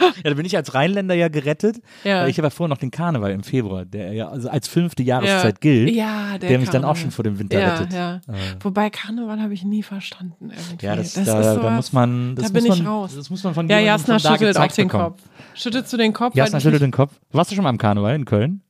Ja, 0.00 0.30
da 0.30 0.34
bin 0.34 0.44
ich 0.46 0.56
als 0.56 0.74
Rheinländer 0.74 1.14
ja 1.14 1.28
gerettet. 1.28 1.80
Ja. 2.04 2.26
Ich 2.26 2.38
habe 2.38 2.46
ja 2.46 2.50
vorher 2.50 2.68
noch 2.68 2.78
den 2.78 2.90
Karneval 2.90 3.30
im 3.32 3.42
Februar, 3.42 3.84
der 3.84 4.12
ja 4.12 4.28
also 4.28 4.48
als 4.48 4.68
fünfte 4.68 5.02
Jahreszeit 5.02 5.60
gilt. 5.60 5.90
Ja, 5.90 6.38
der, 6.38 6.50
der 6.50 6.58
mich 6.58 6.70
dann 6.70 6.84
auch 6.84 6.96
schon 6.96 7.10
vor 7.10 7.22
dem 7.22 7.38
Winter 7.38 7.58
ja, 7.60 7.74
rettet. 7.74 7.92
Ja. 7.92 8.20
Wobei 8.60 8.90
Karneval 8.90 9.40
habe 9.40 9.54
ich 9.54 9.64
nie 9.64 9.82
verstanden 9.82 10.50
irgendwie. 10.50 10.86
Ja, 10.86 10.96
das, 10.96 11.16
ist 11.16 11.28
da, 11.28 11.40
da 11.40 11.54
sowas- 11.54 11.76
muss 11.76 11.92
man. 11.92 12.34
Das 12.36 12.46
da 12.46 12.52
bin 12.52 12.64
muss 12.64 12.76
ich 12.76 12.82
man, 12.82 12.92
raus. 12.92 13.14
Das 13.16 13.30
muss 13.30 13.44
man 13.44 13.54
von 13.54 13.68
Ja, 13.68 13.78
Jasna 13.78 14.18
von 14.18 14.22
da 14.22 14.38
schüttelt 14.38 14.56
auch 14.58 14.66
den 14.68 14.88
bekommen. 14.88 15.04
Kopf. 15.04 15.22
Schüttelst 15.54 15.92
du 15.92 15.96
den 15.96 16.12
Kopf? 16.12 16.34
Jasna 16.34 16.60
schüttelt 16.60 16.82
den 16.82 16.90
Kopf. 16.90 17.12
Warst 17.30 17.50
du 17.50 17.54
schon 17.54 17.62
mal 17.64 17.70
am 17.70 17.78
Karneval 17.78 18.14
in 18.14 18.24
Köln? 18.24 18.60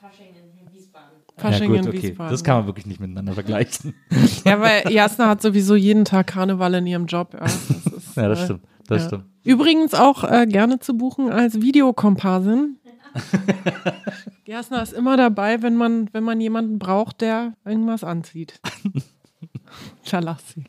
Fasching 0.00 0.34
Fasching 0.34 0.34
in 0.64 0.72
Wiesbaden. 0.72 1.68
ja, 1.70 1.76
in 1.76 1.82
gut, 1.84 1.88
okay. 1.94 2.02
Wiesbaden. 2.08 2.30
Das 2.32 2.44
kann 2.44 2.56
man 2.58 2.66
wirklich 2.66 2.86
nicht 2.86 3.00
miteinander 3.00 3.32
vergleichen. 3.32 3.94
Ja, 4.44 4.60
weil 4.60 4.90
Jasna 4.92 5.28
hat 5.28 5.42
sowieso 5.42 5.74
jeden 5.74 6.04
Tag 6.04 6.26
Karneval 6.28 6.74
in 6.74 6.86
ihrem 6.86 7.06
Job. 7.06 7.32
Ja, 7.34 7.40
das, 7.40 7.70
ist, 7.70 8.16
ja, 8.16 8.28
das 8.28 8.40
äh, 8.40 8.44
stimmt. 8.44 8.64
Das 8.88 9.02
ja. 9.02 9.08
stimmt. 9.08 9.24
Übrigens 9.44 9.94
auch 9.94 10.24
äh, 10.24 10.46
gerne 10.46 10.78
zu 10.78 10.96
buchen 10.96 11.30
als 11.30 11.60
Videokomparsin. 11.60 12.78
Jasna 14.46 14.82
ist 14.82 14.92
immer 14.92 15.16
dabei, 15.16 15.62
wenn 15.62 15.76
man, 15.76 16.08
wenn 16.12 16.24
man 16.24 16.40
jemanden 16.40 16.78
braucht, 16.78 17.20
der 17.20 17.54
irgendwas 17.64 18.04
anzieht. 18.04 18.60
Verlass 20.04 20.38
sie. 20.54 20.64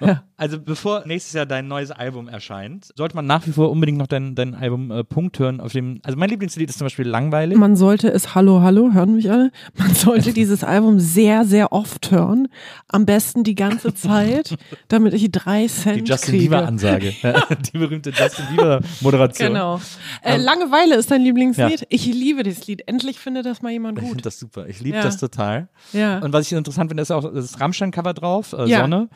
Ja. 0.00 0.22
Also 0.36 0.60
bevor 0.60 1.04
nächstes 1.04 1.32
Jahr 1.32 1.46
dein 1.46 1.66
neues 1.66 1.90
Album 1.90 2.28
erscheint, 2.28 2.88
sollte 2.96 3.16
man 3.16 3.26
nach 3.26 3.44
wie 3.46 3.50
vor 3.50 3.70
unbedingt 3.70 3.98
noch 3.98 4.06
dein, 4.06 4.34
dein 4.36 4.54
Album 4.54 4.90
äh, 4.92 5.02
Punkt 5.02 5.38
hören, 5.40 5.60
auf 5.60 5.72
dem, 5.72 6.00
also 6.04 6.16
mein 6.16 6.30
Lieblingslied 6.30 6.68
ist 6.70 6.78
zum 6.78 6.84
Beispiel 6.86 7.06
Langweilig. 7.08 7.58
Man 7.58 7.74
sollte 7.76 8.08
es, 8.08 8.34
hallo, 8.36 8.62
hallo, 8.62 8.92
hören 8.92 9.14
mich 9.16 9.30
alle? 9.30 9.50
Man 9.76 9.92
sollte 9.94 10.32
dieses 10.34 10.62
Album 10.62 11.00
sehr, 11.00 11.44
sehr 11.44 11.72
oft 11.72 12.10
hören. 12.12 12.46
Am 12.86 13.04
besten 13.04 13.42
die 13.42 13.56
ganze 13.56 13.94
Zeit, 13.94 14.56
damit 14.88 15.12
ich 15.14 15.30
drei 15.32 15.66
Cent 15.66 16.06
Die 16.06 16.10
Justin 16.10 16.30
kriege. 16.32 16.44
Bieber 16.44 16.66
Ansage. 16.68 17.14
die 17.72 17.78
berühmte 17.78 18.10
Justin 18.10 18.44
Bieber 18.50 18.80
Moderation. 19.00 19.48
Genau. 19.48 19.80
Äh, 20.22 20.36
Langeweile 20.36 20.94
ist 20.94 21.10
dein 21.10 21.22
Lieblingslied. 21.22 21.80
Ja. 21.80 21.86
Ich 21.90 22.06
liebe 22.06 22.44
dieses 22.44 22.66
Lied. 22.68 22.86
Endlich 22.86 23.18
findet 23.18 23.44
das 23.44 23.60
mal 23.60 23.72
jemand 23.72 23.98
Ich 23.98 24.02
finde 24.04 24.16
gut. 24.18 24.26
das 24.26 24.38
super. 24.38 24.68
Ich 24.68 24.80
liebe 24.80 24.98
Ja. 24.98 25.02
das 25.02 25.16
total. 25.18 25.68
Ja. 25.92 26.18
Und 26.20 26.32
was 26.32 26.46
ich 26.46 26.52
interessant 26.56 26.90
finde, 26.90 27.02
ist 27.02 27.10
auch 27.10 27.32
das 27.34 27.60
Rammstein-Cover 27.60 28.14
drauf, 28.14 28.52
äh, 28.52 28.66
Ja. 28.66 28.77
Sonne. 28.80 29.08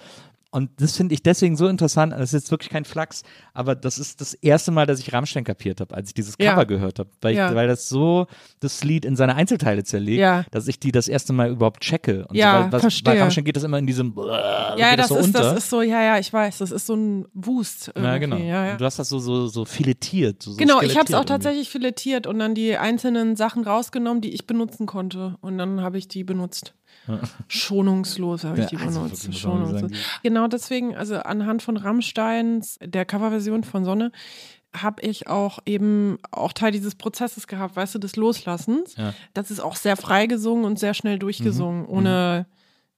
Und 0.55 0.69
das 0.83 0.99
finde 0.99 1.15
ich 1.15 1.23
deswegen 1.23 1.57
so 1.57 1.67
interessant. 1.67 2.13
Das 2.13 2.25
ist 2.25 2.33
jetzt 2.35 2.51
wirklich 2.51 2.69
kein 2.69 2.85
Flachs, 2.85 3.23
aber 3.55 3.75
das 3.75 3.97
ist 3.97 4.21
das 4.21 4.35
erste 4.35 4.71
Mal, 4.71 4.85
dass 4.85 5.01
ich 5.01 5.11
Rammstein 5.11 5.45
kapiert 5.45 5.81
habe, 5.81 5.95
als 5.95 6.09
ich 6.11 6.15
dieses 6.15 6.35
Ja. 6.39 6.51
Cover 6.51 6.67
gehört 6.67 6.99
habe. 6.99 7.09
Weil, 7.23 7.35
Ja. 7.35 7.55
weil 7.55 7.69
das 7.69 7.89
so 7.89 8.27
das 8.61 8.85
Lied 8.85 9.07
in 9.07 9.17
seine 9.17 9.35
Einzelteile 9.35 9.83
zerlegt, 9.83 10.21
Ja. 10.21 10.45
dass 10.51 10.69
ich 10.69 10.79
die 10.79 10.93
das 10.93 11.09
erste 11.09 11.33
Mal 11.33 11.49
überhaupt 11.53 11.81
checke. 11.81 12.27
Und 12.27 12.37
Ja, 12.37 12.65
so, 12.65 12.73
weil, 12.73 12.83
was. 12.83 13.01
Bei 13.03 13.19
Rammstein 13.19 13.45
geht 13.45 13.57
das 13.57 13.63
immer 13.63 13.79
in 13.79 13.87
diesem 13.87 14.13
Ja, 14.15 14.95
das, 14.95 15.09
so 15.09 15.17
ist, 15.17 15.29
unter. 15.29 15.41
das 15.41 15.57
ist 15.57 15.71
so, 15.71 15.81
ja, 15.81 16.03
ja, 16.03 16.19
ich 16.19 16.31
weiß, 16.31 16.59
das 16.59 16.71
ist 16.71 16.87
so 16.87 16.97
ein 16.97 17.25
Wust. 17.33 17.89
Irgendwie. 17.89 18.07
ja, 18.09 18.19
genau. 18.19 18.37
Ja, 18.37 18.67
ja. 18.67 18.73
Und 18.73 18.81
du 18.83 18.85
hast 18.85 18.99
das 18.99 19.09
so, 19.09 19.21
so, 19.21 19.47
so 19.47 19.65
filetiert. 19.65 20.43
So, 20.43 20.55
Genau, 20.57 20.83
ich 20.83 20.99
habe 20.99 21.07
es 21.07 21.15
auch 21.15 21.21
irgendwie. 21.21 21.29
tatsächlich 21.29 21.71
filetiert 21.71 22.27
und 22.27 22.39
dann 22.39 22.55
die 22.55 22.77
einzelnen 22.77 23.37
Sachen 23.37 23.65
rausgenommen, 23.65 24.21
die 24.21 24.35
ich 24.35 24.47
benutzen 24.47 24.85
konnte. 24.85 25.37
Und 25.41 25.57
dann 25.57 25.81
habe 25.81 25.97
ich 25.97 26.09
die 26.09 26.25
benutzt. 26.25 26.75
Schonungslos 27.49 28.45
habe 28.45 28.61
ich 28.61 28.67
die 28.67 28.77
also 28.77 29.01
benutzt. 29.01 29.25
man 29.25 29.33
Schonungslos. 29.33 29.91
Genau 30.23 30.47
deswegen, 30.49 30.95
also 30.97 31.17
anhand 31.17 31.63
von 31.63 31.77
Rammsteins, 31.77 32.79
der 32.85 33.05
Coverversion 33.05 33.65
von 33.65 33.85
Sonne, 33.85 34.13
habe 34.75 35.03
ich 35.03 35.27
auch 35.27 35.59
eben 35.67 36.19
auch 36.31 36.53
Teil 36.53 36.73
dieses 36.73 36.95
Prozesses 36.95 37.47
gehabt, 37.47 37.77
weißt 37.77 37.95
du, 37.95 37.99
des 37.99 38.17
Loslassens. 38.17 38.97
Ja. 38.97 39.13
Das 39.35 39.51
ist 39.51 39.61
auch 39.61 39.77
sehr 39.77 39.97
frei 39.97 40.27
gesungen 40.27 40.65
und 40.65 40.79
sehr 40.79 40.95
schnell 40.95 41.19
durchgesungen, 41.19 41.83
Mhm. 41.83 41.89
ohne 41.91 42.47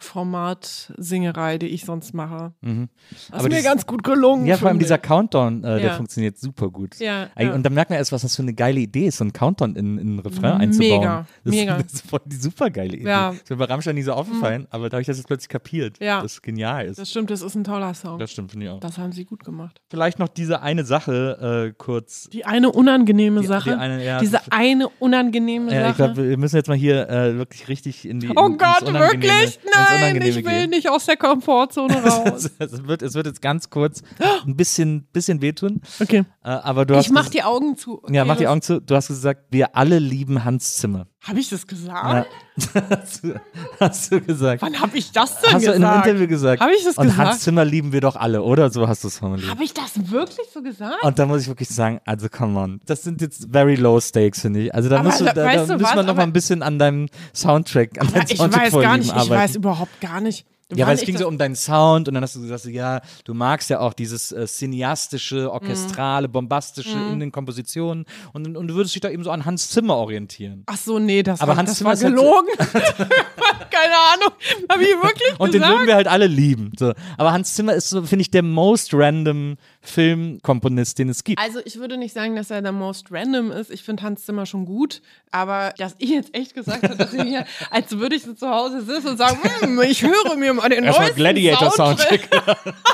Formatsingerei, 0.04 1.58
die 1.58 1.66
ich 1.66 1.84
sonst 1.84 2.14
mache. 2.14 2.52
Mhm. 2.60 2.88
Das 3.10 3.28
Aber 3.30 3.38
ist 3.38 3.42
mir 3.44 3.48
dieses- 3.50 3.64
ganz 3.64 3.86
gut 3.86 4.02
gelungen. 4.02 4.46
Ja, 4.46 4.56
vor 4.56 4.68
allem 4.68 4.78
dieser. 4.78 4.98
Countdown, 4.98 5.64
äh, 5.64 5.80
der 5.80 5.80
Ja. 5.80 5.94
funktioniert 5.94 6.38
super 6.38 6.70
gut. 6.70 6.98
Ja, 6.98 7.28
ja. 7.38 7.52
Und 7.52 7.62
dann 7.64 7.74
merkt 7.74 7.90
man 7.90 7.98
erst, 7.98 8.12
was 8.12 8.22
das 8.22 8.36
für 8.36 8.42
eine 8.42 8.54
geile 8.54 8.80
Idee 8.80 9.06
ist, 9.06 9.18
so 9.18 9.24
einen 9.24 9.32
Countdown 9.32 9.76
in, 9.76 9.98
in 9.98 10.08
einen 10.08 10.18
Refrain 10.20 10.60
einzubauen. 10.60 11.00
Mega, 11.00 11.26
das, 11.44 11.54
mega. 11.54 11.76
Das 11.82 11.92
ist 11.92 12.08
voll 12.08 12.20
die 12.24 12.36
super 12.36 12.70
geile 12.70 12.96
Idee. 12.96 13.08
Ja. 13.08 13.32
Mhm. 13.32 13.34
Das 13.34 13.42
ist 13.42 13.50
mir 13.50 13.56
bei 13.56 13.64
Rammstein 13.66 13.94
nie 13.96 14.02
so 14.02 14.12
aufgefallen, 14.12 14.66
aber 14.70 14.88
da 14.88 14.94
habe 14.96 15.02
ich 15.02 15.06
das 15.08 15.16
jetzt 15.18 15.26
plötzlich 15.26 15.48
kapiert, 15.48 15.98
Ja. 16.00 16.22
dass 16.22 16.32
es 16.34 16.42
genial 16.42 16.86
ist. 16.86 16.98
Das 16.98 17.10
stimmt, 17.10 17.30
das 17.30 17.42
ist 17.42 17.54
ein 17.54 17.64
toller 17.64 17.92
Song. 17.94 18.18
Das 18.18 18.30
stimmt, 18.30 18.52
finde 18.52 18.66
ich 18.66 18.72
auch. 18.72 18.80
Das 18.80 18.96
haben 18.98 19.12
sie 19.12 19.24
gut 19.24 19.44
gemacht. 19.44 19.80
Vielleicht 19.90 20.18
noch 20.18 20.28
diese 20.28 20.62
eine 20.62 20.84
Sache 20.84 21.70
äh, 21.70 21.74
kurz. 21.76 22.28
Die 22.32 22.44
eine 22.44 22.70
unangenehme 22.70 23.40
Die- 23.40 23.46
Sache. 23.46 23.70
die 23.70 23.76
eine, 23.76 24.04
ja, 24.04 24.20
diese 24.20 24.32
das- 24.32 24.50
eine 24.52 24.88
unangenehme 25.00 25.72
Ja, 25.74 25.90
ich 25.90 25.96
Sache. 25.96 26.12
glaube, 26.14 26.28
wir 26.28 26.38
müssen 26.38 26.56
jetzt 26.56 26.68
mal 26.68 26.76
hier 26.76 27.08
äh, 27.10 27.36
wirklich 27.36 27.68
richtig 27.68 28.08
in 28.08 28.20
die. 28.20 28.30
oh 28.36 28.46
in, 28.46 28.58
Gott, 28.58 28.82
wirklich? 28.92 29.58
Nein, 29.64 29.93
Unangenehme 29.96 30.28
ich 30.30 30.36
will 30.36 30.42
gehen. 30.42 30.70
nicht 30.70 30.88
aus 30.90 31.06
der 31.06 31.16
Komfortzone 31.16 31.94
raus. 32.04 32.50
es, 32.58 32.86
wird, 32.86 33.02
es 33.02 33.14
wird 33.14 33.26
jetzt 33.26 33.42
ganz 33.42 33.70
kurz 33.70 34.02
ein 34.46 34.56
bisschen, 34.56 35.06
bisschen 35.12 35.40
wehtun. 35.42 35.80
Okay. 36.00 36.24
Äh, 36.42 36.48
aber 36.48 36.84
du 36.86 36.94
hast 36.96 37.06
Ich 37.06 37.12
mach 37.12 37.28
die 37.28 37.42
Augen 37.42 37.76
zu. 37.76 38.02
Okay, 38.02 38.14
Ja, 38.14 38.24
mach 38.24 38.36
die 38.36 38.46
Augen 38.48 38.62
zu. 38.62 38.80
Du 38.80 38.94
hast 38.94 39.08
gesagt, 39.08 39.46
wir 39.50 39.76
alle 39.76 39.98
lieben 39.98 40.44
Hans 40.44 40.76
Zimmer. 40.76 41.06
Hab 41.26 41.36
ich 41.36 41.48
das 41.48 41.66
gesagt? 41.66 42.26
Hast, 42.90 43.24
du, 43.24 43.34
hast 43.80 44.12
du 44.12 44.20
gesagt. 44.20 44.62
Wann 44.62 44.80
hab 44.80 44.94
ich 44.94 45.10
das 45.10 45.40
denn 45.40 45.52
Hast 45.54 45.66
du 45.66 45.72
gesagt? 45.72 45.76
in 45.78 45.84
einem 45.84 46.02
Interview 46.04 46.28
gesagt. 46.28 46.60
Hab 46.62 46.70
ich 46.70 46.84
das 46.84 46.96
Und 46.98 47.06
gesagt? 47.06 47.28
Hans 47.30 47.40
Zimmer 47.40 47.64
lieben 47.64 47.92
wir 47.92 48.00
doch 48.00 48.14
alle, 48.14 48.42
oder? 48.42 48.70
So 48.70 48.86
hast 48.86 49.02
du 49.02 49.08
es 49.08 49.18
formuliert. 49.18 49.50
Hab 49.50 49.60
ich 49.60 49.74
das 49.74 50.10
wirklich 50.10 50.46
so 50.52 50.62
gesagt? 50.62 51.02
Und 51.02 51.18
da 51.18 51.26
muss 51.26 51.42
ich 51.42 51.48
wirklich 51.48 51.68
sagen, 51.70 52.00
also 52.04 52.28
come 52.28 52.58
on. 52.60 52.80
Das 52.86 53.02
sind 53.02 53.20
jetzt 53.22 53.48
very 53.50 53.74
low 53.74 53.98
stakes, 54.00 54.42
finde 54.42 54.60
ich. 54.60 54.74
Also 54.74 54.88
da, 54.88 54.96
Aber 55.00 55.04
musst 55.08 55.20
du, 55.20 55.24
da- 55.24 55.32
da, 55.32 55.42
du 55.66 55.78
müssen 55.78 55.78
wir 55.78 55.82
noch 55.96 56.04
mal 56.04 56.10
Aber- 56.10 56.22
ein 56.22 56.32
bisschen 56.32 56.62
an 56.62 56.78
deinem 56.78 57.08
Soundtrack, 57.34 58.00
an 58.00 58.12
deinem 58.12 58.26
ich 58.28 58.36
Soundtrack 58.36 58.72
weiß 58.72 58.82
gar 58.82 58.96
nicht, 58.98 59.16
ich 59.16 59.30
weiß 59.30 59.56
überhaupt 59.56 60.00
gar 60.00 60.20
nicht. 60.20 60.46
Ja, 60.72 60.86
weil 60.86 60.94
es 60.96 61.02
ging 61.02 61.16
so 61.18 61.28
um 61.28 61.36
deinen 61.36 61.54
Sound 61.56 62.08
und 62.08 62.14
dann 62.14 62.22
hast 62.22 62.36
du 62.36 62.40
gesagt, 62.40 62.64
ja, 62.66 63.00
du 63.24 63.34
magst 63.34 63.68
ja 63.70 63.80
auch 63.80 63.92
dieses 63.92 64.32
äh, 64.32 64.46
cineastische, 64.46 65.52
orchestrale, 65.52 66.28
bombastische 66.28 66.96
Mhm. 66.96 67.12
in 67.12 67.20
den 67.20 67.32
Kompositionen 67.32 68.06
und, 68.32 68.56
und 68.56 68.66
du 68.68 68.74
würdest 68.74 68.94
dich 68.94 69.02
da 69.02 69.10
eben 69.10 69.22
so 69.24 69.30
an 69.30 69.44
Hans 69.44 69.68
Zimmer 69.68 69.96
orientieren. 69.96 70.62
Ach 70.66 70.76
so, 70.76 70.98
nee, 70.98 71.22
das 71.22 71.40
Aber 71.40 71.50
war, 71.50 71.56
Hans 71.58 71.70
das 71.70 71.78
Zimmer 71.78 71.88
war 71.88 71.94
ist 71.94 72.04
halt- 72.04 72.14
gelogen. 72.14 72.48
Keine 73.74 73.94
Ahnung. 74.12 74.32
Hab 74.68 74.80
ich 74.80 74.88
wirklich 74.88 75.38
Und 75.38 75.52
den 75.52 75.60
gesagt? 75.60 75.72
würden 75.78 75.86
wir 75.88 75.94
halt 75.96 76.06
alle 76.06 76.26
lieben. 76.28 76.72
So. 76.78 76.92
Aber 77.18 77.32
Hans 77.32 77.54
Zimmer 77.54 77.74
ist 77.74 77.88
so, 77.90 78.02
finde 78.02 78.22
ich, 78.22 78.30
der 78.30 78.42
most 78.42 78.90
random 78.94 79.56
Filmkomponist, 79.82 80.98
den 80.98 81.08
es 81.08 81.24
gibt. 81.24 81.40
Also 81.40 81.60
ich 81.64 81.76
würde 81.78 81.96
nicht 81.96 82.14
sagen, 82.14 82.36
dass 82.36 82.50
er 82.50 82.62
der 82.62 82.72
most 82.72 83.06
random 83.10 83.50
ist. 83.50 83.70
Ich 83.70 83.82
finde 83.82 84.02
Hans 84.04 84.24
Zimmer 84.26 84.46
schon 84.46 84.64
gut, 84.64 85.02
aber 85.32 85.74
dass 85.76 85.94
ich 85.98 86.10
jetzt 86.10 86.34
echt 86.34 86.54
gesagt 86.54 86.82
habe, 86.84 86.96
dass 86.96 87.12
ich 87.12 87.22
hier, 87.22 87.44
als 87.70 87.90
würde 87.98 88.16
ich 88.16 88.22
so 88.22 88.32
zu 88.34 88.48
Hause 88.48 88.82
sitzen 88.82 89.08
und 89.08 89.16
sagen, 89.16 89.38
"Hm, 89.60 89.80
ich 89.82 90.02
höre 90.02 90.36
mir 90.36 90.54
mal 90.54 90.68
den 90.68 90.84
Erstmal 90.84 91.06
neuesten 91.06 91.20
Gladiator 91.20 91.70
Soundtrack. 91.72 92.28
Soundtrack. 92.32 92.74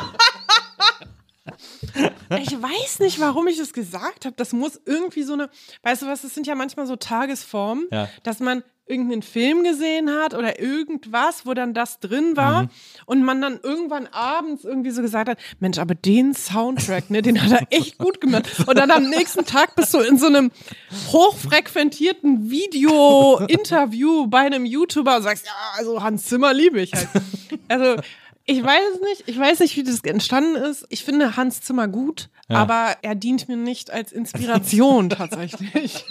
Ich 2.40 2.52
weiß 2.52 3.00
nicht, 3.00 3.18
warum 3.18 3.48
ich 3.48 3.58
das 3.58 3.72
gesagt 3.72 4.24
habe. 4.24 4.36
Das 4.36 4.52
muss 4.52 4.80
irgendwie 4.84 5.22
so 5.24 5.32
eine, 5.32 5.50
weißt 5.82 6.02
du 6.02 6.06
was, 6.06 6.22
das 6.22 6.34
sind 6.34 6.46
ja 6.46 6.54
manchmal 6.54 6.86
so 6.86 6.94
Tagesformen, 6.96 7.86
Ja. 7.90 8.08
dass 8.22 8.38
man 8.40 8.62
irgendeinen 8.90 9.22
Film 9.22 9.62
gesehen 9.64 10.10
hat 10.10 10.34
oder 10.34 10.60
irgendwas, 10.60 11.46
wo 11.46 11.54
dann 11.54 11.72
das 11.72 12.00
drin 12.00 12.36
war 12.36 12.64
Mhm. 12.64 12.68
und 13.06 13.24
man 13.24 13.40
dann 13.40 13.60
irgendwann 13.62 14.06
abends 14.08 14.64
irgendwie 14.64 14.90
so 14.90 15.00
gesagt 15.02 15.28
hat, 15.30 15.38
Mensch, 15.60 15.78
aber 15.78 15.94
den 15.94 16.34
Soundtrack, 16.34 17.08
ne, 17.10 17.22
den 17.22 17.40
hat 17.40 17.52
er 17.52 17.66
echt 17.70 17.96
gut 17.98 18.20
gemacht. 18.20 18.48
Und 18.66 18.76
dann 18.76 18.90
am 18.90 19.08
nächsten 19.08 19.44
Tag 19.46 19.74
bist 19.76 19.94
du 19.94 19.98
in 20.00 20.18
so 20.18 20.26
einem 20.26 20.50
hochfrequentierten 21.12 22.50
Video-Interview 22.50 24.26
bei 24.26 24.40
einem 24.40 24.64
YouTuber 24.64 25.16
und 25.16 25.22
sagst, 25.22 25.46
ja, 25.46 25.52
also 25.78 26.02
Hans 26.02 26.24
Zimmer 26.26 26.52
liebe 26.52 26.80
ich 26.80 26.92
halt. 26.92 27.08
Also 27.68 27.96
ich 28.50 28.62
weiß 28.64 28.82
es 28.94 29.00
nicht. 29.00 29.22
Ich 29.28 29.38
weiß 29.38 29.60
nicht, 29.60 29.76
wie 29.76 29.82
das 29.84 30.00
entstanden 30.00 30.56
ist. 30.56 30.84
Ich 30.88 31.04
finde 31.04 31.36
Hans 31.36 31.60
Zimmer 31.62 31.86
gut, 31.88 32.28
aber 32.48 32.96
er 33.02 33.14
dient 33.14 33.48
mir 33.48 33.56
nicht 33.56 33.90
als 33.92 34.10
Inspiration 34.10 35.08
tatsächlich. 35.10 36.04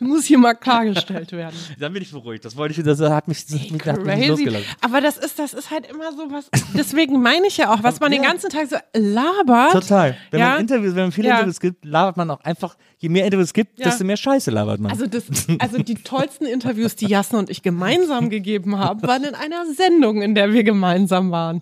Muss 0.00 0.26
hier 0.26 0.36
mal 0.38 0.54
klargestellt 0.54 1.32
werden. 1.32 1.56
Dann 1.80 1.92
bin 1.94 2.02
ich 2.02 2.10
beruhigt. 2.12 2.44
Das 2.44 2.56
wollte 2.56 2.78
ich, 2.78 2.84
das 2.84 3.00
hat 3.00 3.28
mich, 3.28 3.46
das 3.46 3.54
hat 3.60 3.70
mich, 3.70 3.84
hat 3.84 4.04
mich 4.04 4.28
losgelassen. 4.28 4.66
Aber 4.82 5.00
das 5.00 5.16
ist, 5.16 5.38
das 5.38 5.54
ist 5.54 5.70
halt 5.70 5.86
immer 5.90 6.12
so 6.12 6.30
was. 6.30 6.50
Deswegen 6.74 7.22
meine 7.22 7.46
ich 7.46 7.56
ja 7.56 7.72
auch, 7.72 7.82
was 7.82 7.98
man 8.00 8.10
den 8.12 8.22
ganzen 8.22 8.50
Tag 8.50 8.68
so 8.68 8.76
labert. 8.94 9.72
Total. 9.72 10.16
Wenn 10.30 10.40
Ja. 10.40 10.50
man 10.50 10.60
Interviews, 10.60 10.94
wenn 10.94 11.04
man 11.04 11.12
viele 11.12 11.28
Ja. 11.28 11.34
Interviews 11.36 11.60
gibt, 11.60 11.84
labert 11.84 12.16
man 12.18 12.30
auch 12.30 12.40
einfach, 12.40 12.76
je 12.98 13.08
mehr 13.08 13.24
Interviews 13.24 13.52
gibt, 13.52 13.78
Ja. 13.78 13.86
desto 13.86 14.04
mehr 14.04 14.16
Scheiße 14.16 14.50
labert 14.50 14.80
man. 14.80 14.90
Also, 14.92 15.06
das, 15.06 15.24
also 15.58 15.78
die 15.78 15.94
tollsten 15.96 16.46
Interviews, 16.46 16.96
die 16.96 17.06
Jasna 17.06 17.38
und 17.38 17.50
ich 17.50 17.62
gemeinsam 17.62 18.30
gegeben 18.30 18.78
haben, 18.78 19.02
waren 19.02 19.24
in 19.24 19.34
einer 19.34 19.66
Sendung, 19.72 20.22
in 20.22 20.34
der 20.34 20.52
wir 20.52 20.64
gemeinsam 20.64 21.30
waren. 21.30 21.60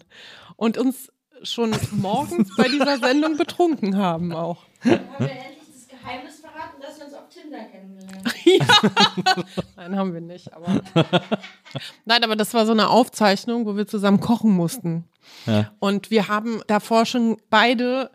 Und 0.56 0.78
uns 0.78 1.10
schon 1.42 1.74
morgens 1.92 2.54
bei 2.56 2.68
dieser 2.68 2.98
Sendung 2.98 3.36
betrunken 3.36 3.96
haben 3.96 4.32
auch. 4.32 4.62
Haben 4.82 5.00
wir 5.18 5.30
endlich 5.30 5.58
das 5.74 5.88
Geheimnis 5.88 6.40
verraten, 6.40 6.80
dass 6.80 6.98
wir 6.98 7.04
uns 7.06 7.14
auf 7.14 7.28
Tinder 7.28 7.58
kennengelernt 7.64 8.24
haben? 8.24 9.44
Nein, 9.76 9.96
haben 9.96 10.14
wir 10.14 10.20
nicht. 10.20 10.52
Aber 10.54 10.80
Nein, 12.04 12.24
aber 12.24 12.36
das 12.36 12.54
war 12.54 12.64
so 12.66 12.72
eine 12.72 12.88
Aufzeichnung, 12.88 13.66
wo 13.66 13.76
wir 13.76 13.86
zusammen 13.86 14.20
kochen 14.20 14.52
mussten. 14.52 15.04
Ja. 15.46 15.72
Und 15.80 16.10
wir 16.10 16.28
haben 16.28 16.62
davor 16.66 17.04
schon 17.04 17.36
beide 17.50 18.10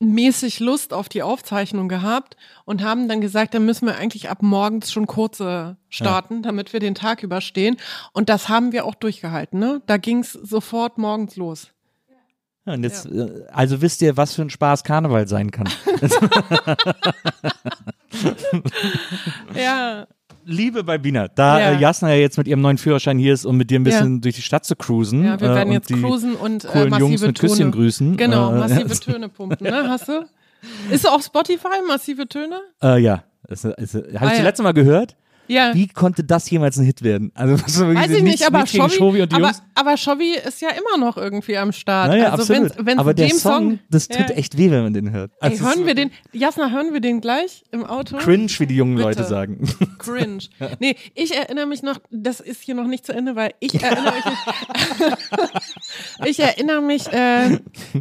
mäßig 0.00 0.60
Lust 0.60 0.92
auf 0.92 1.08
die 1.08 1.22
Aufzeichnung 1.22 1.88
gehabt 1.88 2.36
und 2.64 2.82
haben 2.82 3.08
dann 3.08 3.20
gesagt, 3.20 3.54
dann 3.54 3.64
müssen 3.64 3.86
wir 3.86 3.96
eigentlich 3.96 4.30
ab 4.30 4.42
morgens 4.42 4.92
schon 4.92 5.06
kurze 5.06 5.76
starten, 5.88 6.42
damit 6.42 6.72
wir 6.72 6.80
den 6.80 6.94
Tag 6.94 7.22
überstehen. 7.22 7.76
Und 8.12 8.28
das 8.28 8.48
haben 8.48 8.72
wir 8.72 8.84
auch 8.84 8.94
durchgehalten. 8.94 9.58
Ne? 9.58 9.82
Da 9.86 9.96
ging 9.96 10.20
es 10.20 10.32
sofort 10.32 10.98
morgens 10.98 11.36
los. 11.36 11.68
Ja, 12.64 12.74
und 12.74 12.84
jetzt, 12.84 13.06
äh, 13.06 13.46
also 13.50 13.80
wisst 13.80 14.02
ihr, 14.02 14.16
was 14.16 14.34
für 14.34 14.42
ein 14.42 14.50
Spaß 14.50 14.84
Karneval 14.84 15.26
sein 15.26 15.50
kann. 15.50 15.68
Ja, 19.54 20.06
Liebe 20.50 20.82
bei 20.82 20.96
Bina, 20.98 21.28
da 21.28 21.60
Ja. 21.60 21.70
äh, 21.72 21.78
Jasna 21.78 22.08
ja 22.08 22.16
jetzt 22.20 22.38
mit 22.38 22.48
ihrem 22.48 22.62
neuen 22.62 22.78
Führerschein 22.78 23.18
hier 23.18 23.34
ist, 23.34 23.44
um 23.44 23.56
mit 23.58 23.68
dir 23.70 23.78
ein 23.78 23.84
bisschen 23.84 24.20
durch 24.22 24.34
die 24.36 24.42
Stadt 24.42 24.64
zu 24.64 24.76
cruisen. 24.76 25.22
ja 25.24 25.38
wir 25.40 25.50
äh, 25.50 25.54
werden 25.54 25.68
und 25.68 25.74
jetzt 25.74 25.88
cruisen 25.92 26.34
und 26.36 26.64
äh, 26.64 26.86
massive 26.86 26.98
Jungs 27.00 27.20
mit 27.20 27.36
Töne. 27.36 27.50
Küsschen 27.52 27.70
grüßen. 27.70 28.16
Genau, 28.16 28.52
Äh, 28.54 28.58
massive 28.58 28.88
ja. 28.88 28.94
Töne 29.12 29.28
pumpen, 29.28 29.66
ne? 29.70 29.88
Hast 29.88 30.08
du? 30.08 30.24
Ist 30.90 31.06
auf 31.08 31.22
Spotify 31.22 31.68
massive 31.86 32.26
Töne? 32.26 32.60
Äh, 32.82 32.98
ja. 33.00 33.24
Habe 33.48 33.54
ich 33.54 33.64
Ah, 33.94 34.24
das 34.28 34.38
ja. 34.38 34.42
letzte 34.42 34.62
Mal 34.62 34.72
gehört? 34.72 35.16
Ja. 35.48 35.74
Wie 35.74 35.88
konnte 35.88 36.24
das 36.24 36.48
jemals 36.50 36.76
ein 36.78 36.84
Hit 36.84 37.02
werden? 37.02 37.32
Also, 37.34 37.54
was 37.62 37.80
Weiß 37.80 38.10
ich 38.10 38.22
nicht, 38.22 38.46
aber 38.46 38.62
die 38.64 38.80
aber, 38.80 39.52
aber 39.74 39.96
Shovi 39.96 40.34
ist 40.36 40.60
ja 40.60 40.68
immer 40.70 41.04
noch 41.04 41.16
irgendwie 41.16 41.56
am 41.56 41.72
Start. 41.72 42.08
Naja, 42.10 42.30
also 42.30 42.42
absolut. 42.42 42.62
wenn's, 42.76 42.86
wenn's 42.86 42.98
aber 42.98 43.14
der 43.14 43.28
dem 43.28 43.36
Song, 43.38 43.78
das 43.90 44.08
tut 44.08 44.28
Ja. 44.28 44.34
echt 44.36 44.58
weh, 44.58 44.70
wenn 44.70 44.82
man 44.84 44.92
den 44.92 45.10
hört. 45.10 45.32
Ey, 45.40 45.50
Also, 45.52 45.64
hören 45.64 45.80
es 45.80 45.86
wir 45.86 45.94
den, 45.94 46.10
Jasna, 46.32 46.70
hören 46.70 46.92
wir 46.92 47.00
den 47.00 47.20
gleich 47.20 47.64
im 47.72 47.84
Auto? 47.84 48.18
Cringe, 48.18 48.50
wie 48.58 48.66
die 48.66 48.76
jungen 48.76 48.96
Bitte. 48.96 49.08
Leute 49.08 49.24
sagen. 49.24 49.68
Cringe. 49.98 50.38
Nee, 50.80 50.96
ich 51.14 51.34
erinnere 51.34 51.66
mich 51.66 51.82
noch, 51.82 51.98
das 52.10 52.40
ist 52.40 52.62
hier 52.62 52.74
noch 52.74 52.86
nicht 52.86 53.06
zu 53.06 53.12
Ende, 53.12 53.34
weil 53.36 53.52
ich 53.60 53.82
erinnere 53.82 54.12
mich, 54.14 54.24
ich 56.26 56.38
erinnere 56.40 56.80
mich 56.82 57.06
äh, 57.12 57.54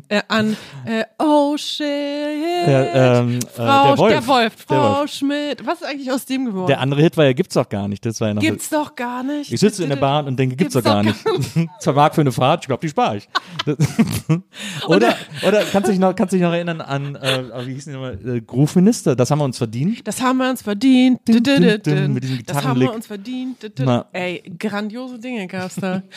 äh, 0.09 0.21
an 0.27 0.55
äh, 0.85 1.03
Oh 1.19 1.55
shit, 1.57 1.87
Der, 1.87 3.21
ähm, 3.21 3.39
äh, 3.39 3.45
Frau, 3.47 3.87
der 3.89 3.97
Wolf. 3.97 4.11
der 4.13 4.27
Wolf, 4.27 4.55
Der 4.65 4.77
Frau 4.77 4.99
Wolf. 4.99 5.11
Schmidt. 5.11 5.65
Was 5.65 5.81
ist 5.81 5.87
eigentlich 5.87 6.11
aus 6.11 6.25
dem 6.25 6.45
geworden? 6.45 6.67
Der 6.67 6.79
andere 6.79 7.01
Hit 7.01 7.17
war 7.17 7.25
ja, 7.25 7.33
gibt's 7.37 7.53
doch 7.53 7.69
gar 7.69 7.87
nicht. 7.87 8.05
Das 8.05 8.19
war 8.19 8.29
ja 8.29 8.33
noch 8.33 8.41
Gibt's 8.41 8.69
doch 8.69 8.95
gar 8.95 9.23
nicht. 9.23 9.51
Ich 9.53 9.59
sitze 9.59 9.83
in 9.83 9.89
der 9.89 9.95
Bahn 9.95 10.27
und 10.27 10.37
denke, 10.37 10.57
gibt's, 10.57 10.73
Gibt's 10.73 10.85
doch 10.85 10.91
gar 10.91 11.03
doch 11.03 11.55
nicht. 11.55 11.69
Zwei 11.79 11.93
Mark 11.93 12.15
für 12.15 12.21
eine 12.21 12.31
Fahrt, 12.33 12.63
ich 12.63 12.67
glaube, 12.67 12.81
die 12.81 12.89
spare 12.89 13.17
ich. 13.17 13.29
oder, 14.87 15.15
oder 15.47 15.63
kannst 15.63 15.87
du 15.87 15.91
dich 15.91 15.99
noch, 15.99 16.13
kannst 16.15 16.33
dich 16.33 16.41
noch 16.41 16.51
erinnern 16.51 16.81
an, 16.81 17.15
äh, 17.15 17.65
wie 17.65 17.73
hieß 17.75 17.85
die 17.85 17.91
nochmal, 17.91 18.19
äh, 18.27 18.41
Groove 18.41 18.75
Minister? 18.75 19.15
Das 19.15 19.31
haben 19.31 19.39
wir 19.39 19.45
uns 19.45 19.57
verdient. 19.57 20.05
Das 20.07 20.21
haben 20.21 20.37
wir 20.39 20.49
uns 20.49 20.61
verdient. 20.61 21.21
Dun, 21.27 21.41
dun, 21.41 21.79
dun. 21.83 22.13
mit 22.13 22.23
diesem 22.23 22.45
Das 22.45 22.57
haben 22.57 22.79
Gitarrenlick. 22.79 22.89
wir 22.89 22.95
uns 22.95 23.07
verdient. 23.07 23.71
Ey, 24.11 24.43
grandiose 24.59 25.19
Dinge 25.19 25.47
gab's 25.47 25.75
da. 25.75 26.01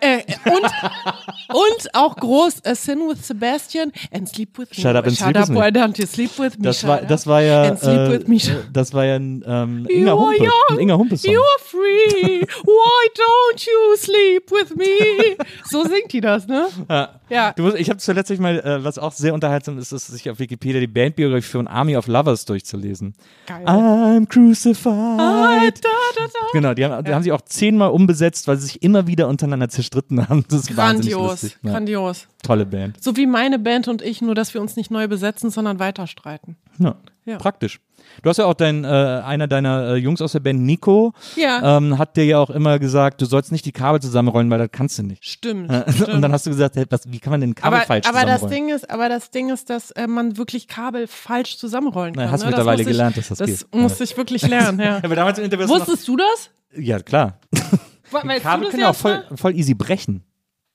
Äh, 0.00 0.22
und, 0.44 1.56
und 1.56 1.94
auch 1.94 2.16
groß 2.16 2.60
äh, 2.64 2.74
Sin 2.74 3.00
with 3.00 3.26
Sebastian 3.26 3.92
and 4.12 4.28
Sleep 4.28 4.58
with 4.58 4.68
me. 4.70 4.82
Shut 4.82 4.96
up 4.96 5.06
and 5.06 5.16
sleep 5.16 5.36
with 5.36 5.48
me. 5.48 5.56
why 5.56 5.68
don't 5.68 5.98
you 5.98 6.06
sleep 6.06 6.38
with 6.38 6.58
me? 6.58 6.64
Das 6.64 6.80
Shut 6.80 6.88
war, 6.88 7.02
up 7.02 7.08
das 7.08 7.26
war 7.26 7.42
ja, 7.42 7.64
äh, 7.66 8.10
with 8.10 8.26
me. 8.28 8.38
das 8.72 8.92
war 8.92 9.04
ja 9.04 9.16
ein 9.16 9.44
ähm, 9.46 9.86
Inga 9.88 10.12
Humpe, 10.12 10.48
ein 10.70 10.78
Inga 10.78 10.96
Humpe 10.96 11.16
Song. 11.16 11.32
You 11.32 11.40
are 11.40 11.64
free. 11.64 12.40
Why 12.64 13.08
don't 13.14 13.66
you 13.66 13.96
sleep 13.96 14.50
with 14.50 14.74
me? 14.76 15.36
So 15.70 15.84
singt 15.84 16.12
die 16.12 16.20
das, 16.20 16.46
ne? 16.46 16.68
Ja. 16.88 17.20
Ja. 17.28 17.52
Du 17.52 17.62
musst, 17.62 17.76
ich 17.76 17.88
habe 17.88 17.98
zuletzt 17.98 18.38
mal, 18.38 18.60
äh, 18.60 18.84
was 18.84 18.98
auch 18.98 19.12
sehr 19.12 19.34
unterhaltsam 19.34 19.78
ist, 19.78 19.92
ist, 19.92 20.06
sich 20.08 20.28
auf 20.30 20.38
Wikipedia 20.38 20.80
die 20.80 20.86
Bandbiografie 20.86 21.50
von 21.50 21.66
Army 21.66 21.96
of 21.96 22.06
Lovers 22.06 22.44
durchzulesen. 22.44 23.14
Geil. 23.46 23.64
I'm 23.66 24.26
crucified. 24.28 24.92
Ah, 24.92 25.60
da, 25.60 25.88
da, 26.16 26.26
da. 26.26 26.46
Genau, 26.52 26.74
die 26.74 26.84
haben, 26.84 27.04
die 27.04 27.12
haben 27.12 27.22
sich 27.22 27.32
auch 27.32 27.40
zehnmal 27.40 27.90
umbesetzt, 27.90 28.46
weil 28.46 28.58
sie 28.58 28.66
sich 28.66 28.82
immer 28.82 29.06
wieder 29.06 29.28
untereinander 29.28 29.63
zerstritten 29.68 30.28
haben. 30.28 30.44
Das 30.48 30.60
ist 30.62 30.74
Grandios, 30.74 31.42
lustig. 31.42 31.58
Grandios. 31.62 32.26
tolle 32.42 32.66
Band. 32.66 33.02
So 33.02 33.16
wie 33.16 33.26
meine 33.26 33.58
Band 33.58 33.88
und 33.88 34.02
ich, 34.02 34.20
nur 34.22 34.34
dass 34.34 34.54
wir 34.54 34.60
uns 34.60 34.76
nicht 34.76 34.90
neu 34.90 35.08
besetzen, 35.08 35.50
sondern 35.50 35.78
weiter 35.78 36.06
streiten. 36.06 36.56
Ja, 36.78 36.96
Ja. 37.24 37.38
Praktisch. 37.38 37.80
Du 38.22 38.28
hast 38.28 38.36
ja 38.36 38.44
auch 38.44 38.54
dein, 38.54 38.84
äh, 38.84 38.86
einer 38.88 39.46
deiner 39.48 39.94
äh, 39.94 39.96
Jungs 39.96 40.20
aus 40.20 40.32
der 40.32 40.40
Band, 40.40 40.60
Nico, 40.60 41.14
Ja. 41.36 41.78
ähm, 41.78 41.96
hat 41.98 42.16
dir 42.18 42.24
ja 42.26 42.38
auch 42.38 42.50
immer 42.50 42.78
gesagt, 42.78 43.22
du 43.22 43.24
sollst 43.24 43.50
nicht 43.50 43.64
die 43.64 43.72
Kabel 43.72 44.00
zusammenrollen, 44.02 44.50
weil 44.50 44.58
das 44.58 44.68
kannst 44.70 44.98
du 44.98 45.04
nicht. 45.04 45.24
Stimmt. 45.24 45.70
Äh, 45.70 45.90
stimmt. 45.90 46.08
Und 46.14 46.20
dann 46.22 46.30
hast 46.32 46.44
du 46.44 46.50
gesagt, 46.50 46.76
hey, 46.76 46.84
was, 46.90 47.10
wie 47.10 47.18
kann 47.18 47.30
man 47.30 47.40
denn 47.40 47.54
Kabel 47.54 47.78
aber, 47.78 47.86
falsch 47.86 48.06
aber 48.06 48.20
das 48.26 48.40
zusammenrollen? 48.40 48.66
Ding 48.66 48.74
ist, 48.76 48.90
aber 48.90 49.08
das 49.08 49.30
Ding 49.30 49.50
ist, 49.50 49.70
dass 49.70 49.90
äh, 49.92 50.06
man 50.06 50.36
wirklich 50.36 50.68
Kabel 50.68 51.06
falsch 51.06 51.56
zusammenrollen 51.56 52.12
Na, 52.14 52.24
kann. 52.24 52.32
hast 52.32 52.40
du 52.42 52.46
ne? 52.46 52.50
mittlerweile 52.50 52.82
ich- 52.82 52.88
gelernt, 52.88 53.16
dass 53.16 53.28
das 53.28 53.38
Das 53.38 53.48
geht. 53.48 53.74
musste 53.74 54.04
ich 54.04 54.16
wirklich 54.18 54.46
lernen, 54.46 54.78
ja. 54.80 54.98
aber 55.02 55.16
damals 55.16 55.38
im 55.38 55.44
Interview 55.44 55.64
hast 55.64 55.70
Wusstest 55.88 56.06
du 56.06 56.16
das? 56.18 56.50
Ja, 56.76 56.98
klar. 57.00 57.38
Weißt 58.14 58.42
Kabel 58.42 58.70
können 58.70 58.82
ja 58.82 58.90
auch 58.90 58.96
voll, 58.96 59.24
voll 59.34 59.54
easy 59.54 59.74
brechen. 59.74 60.24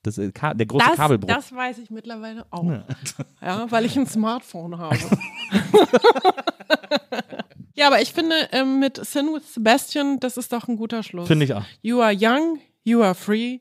Das, 0.03 0.15
der 0.15 0.31
große 0.31 0.85
das, 0.87 0.95
Kabelbruch. 0.95 1.27
das 1.27 1.53
weiß 1.53 1.77
ich 1.79 1.89
mittlerweile 1.89 2.45
auch. 2.51 2.63
Ja, 3.41 3.65
weil 3.69 3.83
ich 3.85 3.97
ein 3.97 4.07
Smartphone 4.07 4.77
habe. 4.77 4.97
ja, 7.75 7.87
aber 7.87 8.01
ich 8.01 8.13
finde, 8.13 8.35
ähm, 8.53 8.79
mit 8.79 9.03
Sin 9.05 9.27
with 9.27 9.53
Sebastian, 9.53 10.19
das 10.21 10.37
ist 10.37 10.53
doch 10.53 10.69
ein 10.69 10.77
guter 10.77 11.03
Schluss. 11.03 11.27
Finde 11.27 11.45
ich 11.45 11.53
auch. 11.53 11.65
You 11.81 11.99
are 12.01 12.15
young, 12.17 12.59
you 12.83 13.01
are 13.01 13.13
free. 13.13 13.59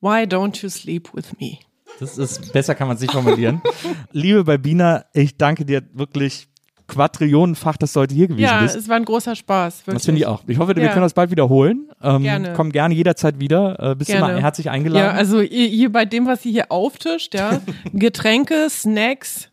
Why 0.00 0.22
don't 0.22 0.62
you 0.62 0.70
sleep 0.70 1.14
with 1.14 1.38
me? 1.38 1.58
Das 2.00 2.16
ist, 2.16 2.52
besser 2.52 2.74
kann 2.74 2.88
man 2.88 2.96
es 2.96 3.02
nicht 3.02 3.12
formulieren. 3.12 3.60
Liebe 4.12 4.44
Balbina, 4.44 5.04
ich 5.12 5.36
danke 5.36 5.64
dir 5.64 5.82
wirklich 5.92 6.48
quadrillionenfach, 6.88 7.76
dass 7.76 7.92
du 7.92 8.00
heute 8.00 8.14
hier 8.14 8.28
gewesen 8.28 8.44
Ja, 8.44 8.60
bist. 8.62 8.76
es 8.76 8.88
war 8.88 8.96
ein 8.96 9.04
großer 9.04 9.34
Spaß. 9.36 9.80
Wirklich. 9.80 9.94
Das 9.94 10.04
finde 10.04 10.20
ich 10.20 10.26
auch. 10.26 10.42
Ich 10.46 10.58
hoffe, 10.58 10.74
wir 10.76 10.82
Ja. 10.82 10.90
können 10.90 11.02
das 11.02 11.14
bald 11.14 11.30
wiederholen. 11.30 11.88
Ähm, 12.02 12.22
Gerne. 12.22 12.52
Komm 12.54 12.70
gerne 12.70 12.94
jederzeit 12.94 13.40
wieder. 13.40 13.78
Äh, 13.92 13.94
bist 13.96 14.10
Gerne. 14.10 14.32
immer 14.32 14.40
herzlich 14.42 14.70
eingeladen. 14.70 15.04
Ja, 15.06 15.12
also 15.12 15.40
ihr 15.40 15.90
bei 15.90 16.04
dem, 16.04 16.26
was 16.26 16.44
ihr 16.44 16.52
hier 16.52 16.72
auftischt, 16.72 17.34
ja, 17.34 17.60
Getränke, 17.92 18.68
Snacks, 18.70 19.48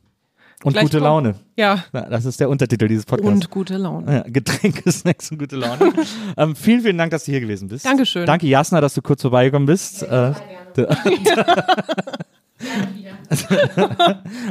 und 0.63 0.73
gute 0.77 0.91
kommt- 0.97 1.03
Laune. 1.03 1.35
ja, 1.57 1.83
Ja, 1.91 2.01
das 2.09 2.23
ist 2.25 2.39
der 2.39 2.49
Untertitel 2.49 2.87
dieses 2.87 3.05
Podcasts. 3.05 3.33
und 3.33 3.49
gute 3.49 3.75
Laune. 3.77 4.11
ja, 4.13 4.23
Getränke, 4.27 4.89
Snacks 4.91 5.29
und 5.31 5.39
gute 5.39 5.55
Laune. 5.57 5.91
ähm, 6.37 6.55
vielen, 6.55 6.81
vielen 6.81 6.97
Dank, 6.97 7.11
dass 7.11 7.25
du 7.25 7.31
hier 7.31 7.41
gewesen 7.41 7.67
bist. 7.67 7.85
Dankeschön. 7.85 8.25
Danke, 8.25 8.47
Jasna, 8.47 8.79
dass 8.79 8.93
du 8.93 9.01
kurz 9.01 9.21
vorbeigekommen 9.21 9.65
bist. 9.65 10.03
Äh, 10.03 10.33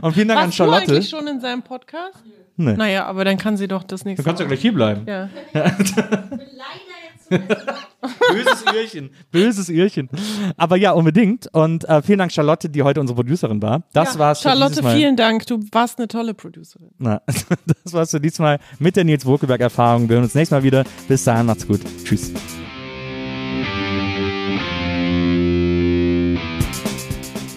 und 0.03 0.13
vielen 0.15 0.29
Dank 0.29 0.41
an 0.41 0.47
Warst 0.47 0.53
du 0.53 0.57
Charlotte. 0.57 0.93
eigentlich 0.93 1.09
schon 1.09 1.27
in 1.27 1.41
seinem 1.41 1.63
Podcast? 1.63 2.19
Nee. 2.57 2.75
Naja, 2.75 3.07
aber 3.07 3.25
dann 3.25 3.39
kann 3.39 3.57
sie 3.57 3.69
doch 3.69 3.83
das 3.83 4.05
nächste 4.05 4.23
Du 4.23 4.29
kannst 4.29 4.41
ja 4.41 4.45
Mal. 4.47 4.49
gleich 4.51 4.61
hier 4.61 4.75
bleiben. 4.75 5.07
Ja. 5.07 5.29
Mal. 5.53 5.77
Böses 8.31 8.65
Öhrchen. 8.75 9.11
Böses 9.31 9.71
Öhrchen. 9.71 10.09
Aber 10.57 10.77
ja, 10.77 10.93
unbedingt. 10.93 11.49
Und 11.55 11.89
äh, 11.89 12.03
vielen 12.03 12.19
Dank, 12.19 12.33
Charlotte, 12.33 12.69
die 12.69 12.83
heute 12.83 13.01
unsere 13.01 13.17
Producerin 13.17 13.63
war. 13.63 13.85
Das 13.93 14.15
ja. 14.15 14.21
war's 14.21 14.41
für 14.41 14.49
Charlotte, 14.49 14.71
dieses 14.71 14.83
Mal. 14.83 14.97
vielen 14.97 15.17
Dank. 15.17 15.47
Du 15.47 15.61
warst 15.73 15.99
eine 15.99 16.09
tolle 16.09 16.35
Producerin. 16.35 16.91
Na, 16.99 17.23
das 17.85 17.93
war's 17.93 18.11
für 18.11 18.21
dieses 18.21 18.39
Mal 18.39 18.59
mit 18.79 18.97
der 18.97 19.05
Nils 19.05 19.25
Wokelberg-Erfahrung. 19.25 20.09
Wir 20.09 20.17
hören 20.17 20.25
uns 20.25 20.35
nächstes 20.35 20.57
Mal 20.57 20.63
wieder. 20.63 20.85
Bis 21.09 21.25
dahin, 21.25 21.47
macht's 21.47 21.67
gut. 21.67 21.81
Tschüss. 22.05 22.33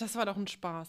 das 0.00 0.16
war 0.16 0.26
doch 0.26 0.36
ein 0.36 0.46
Spaß. 0.46 0.88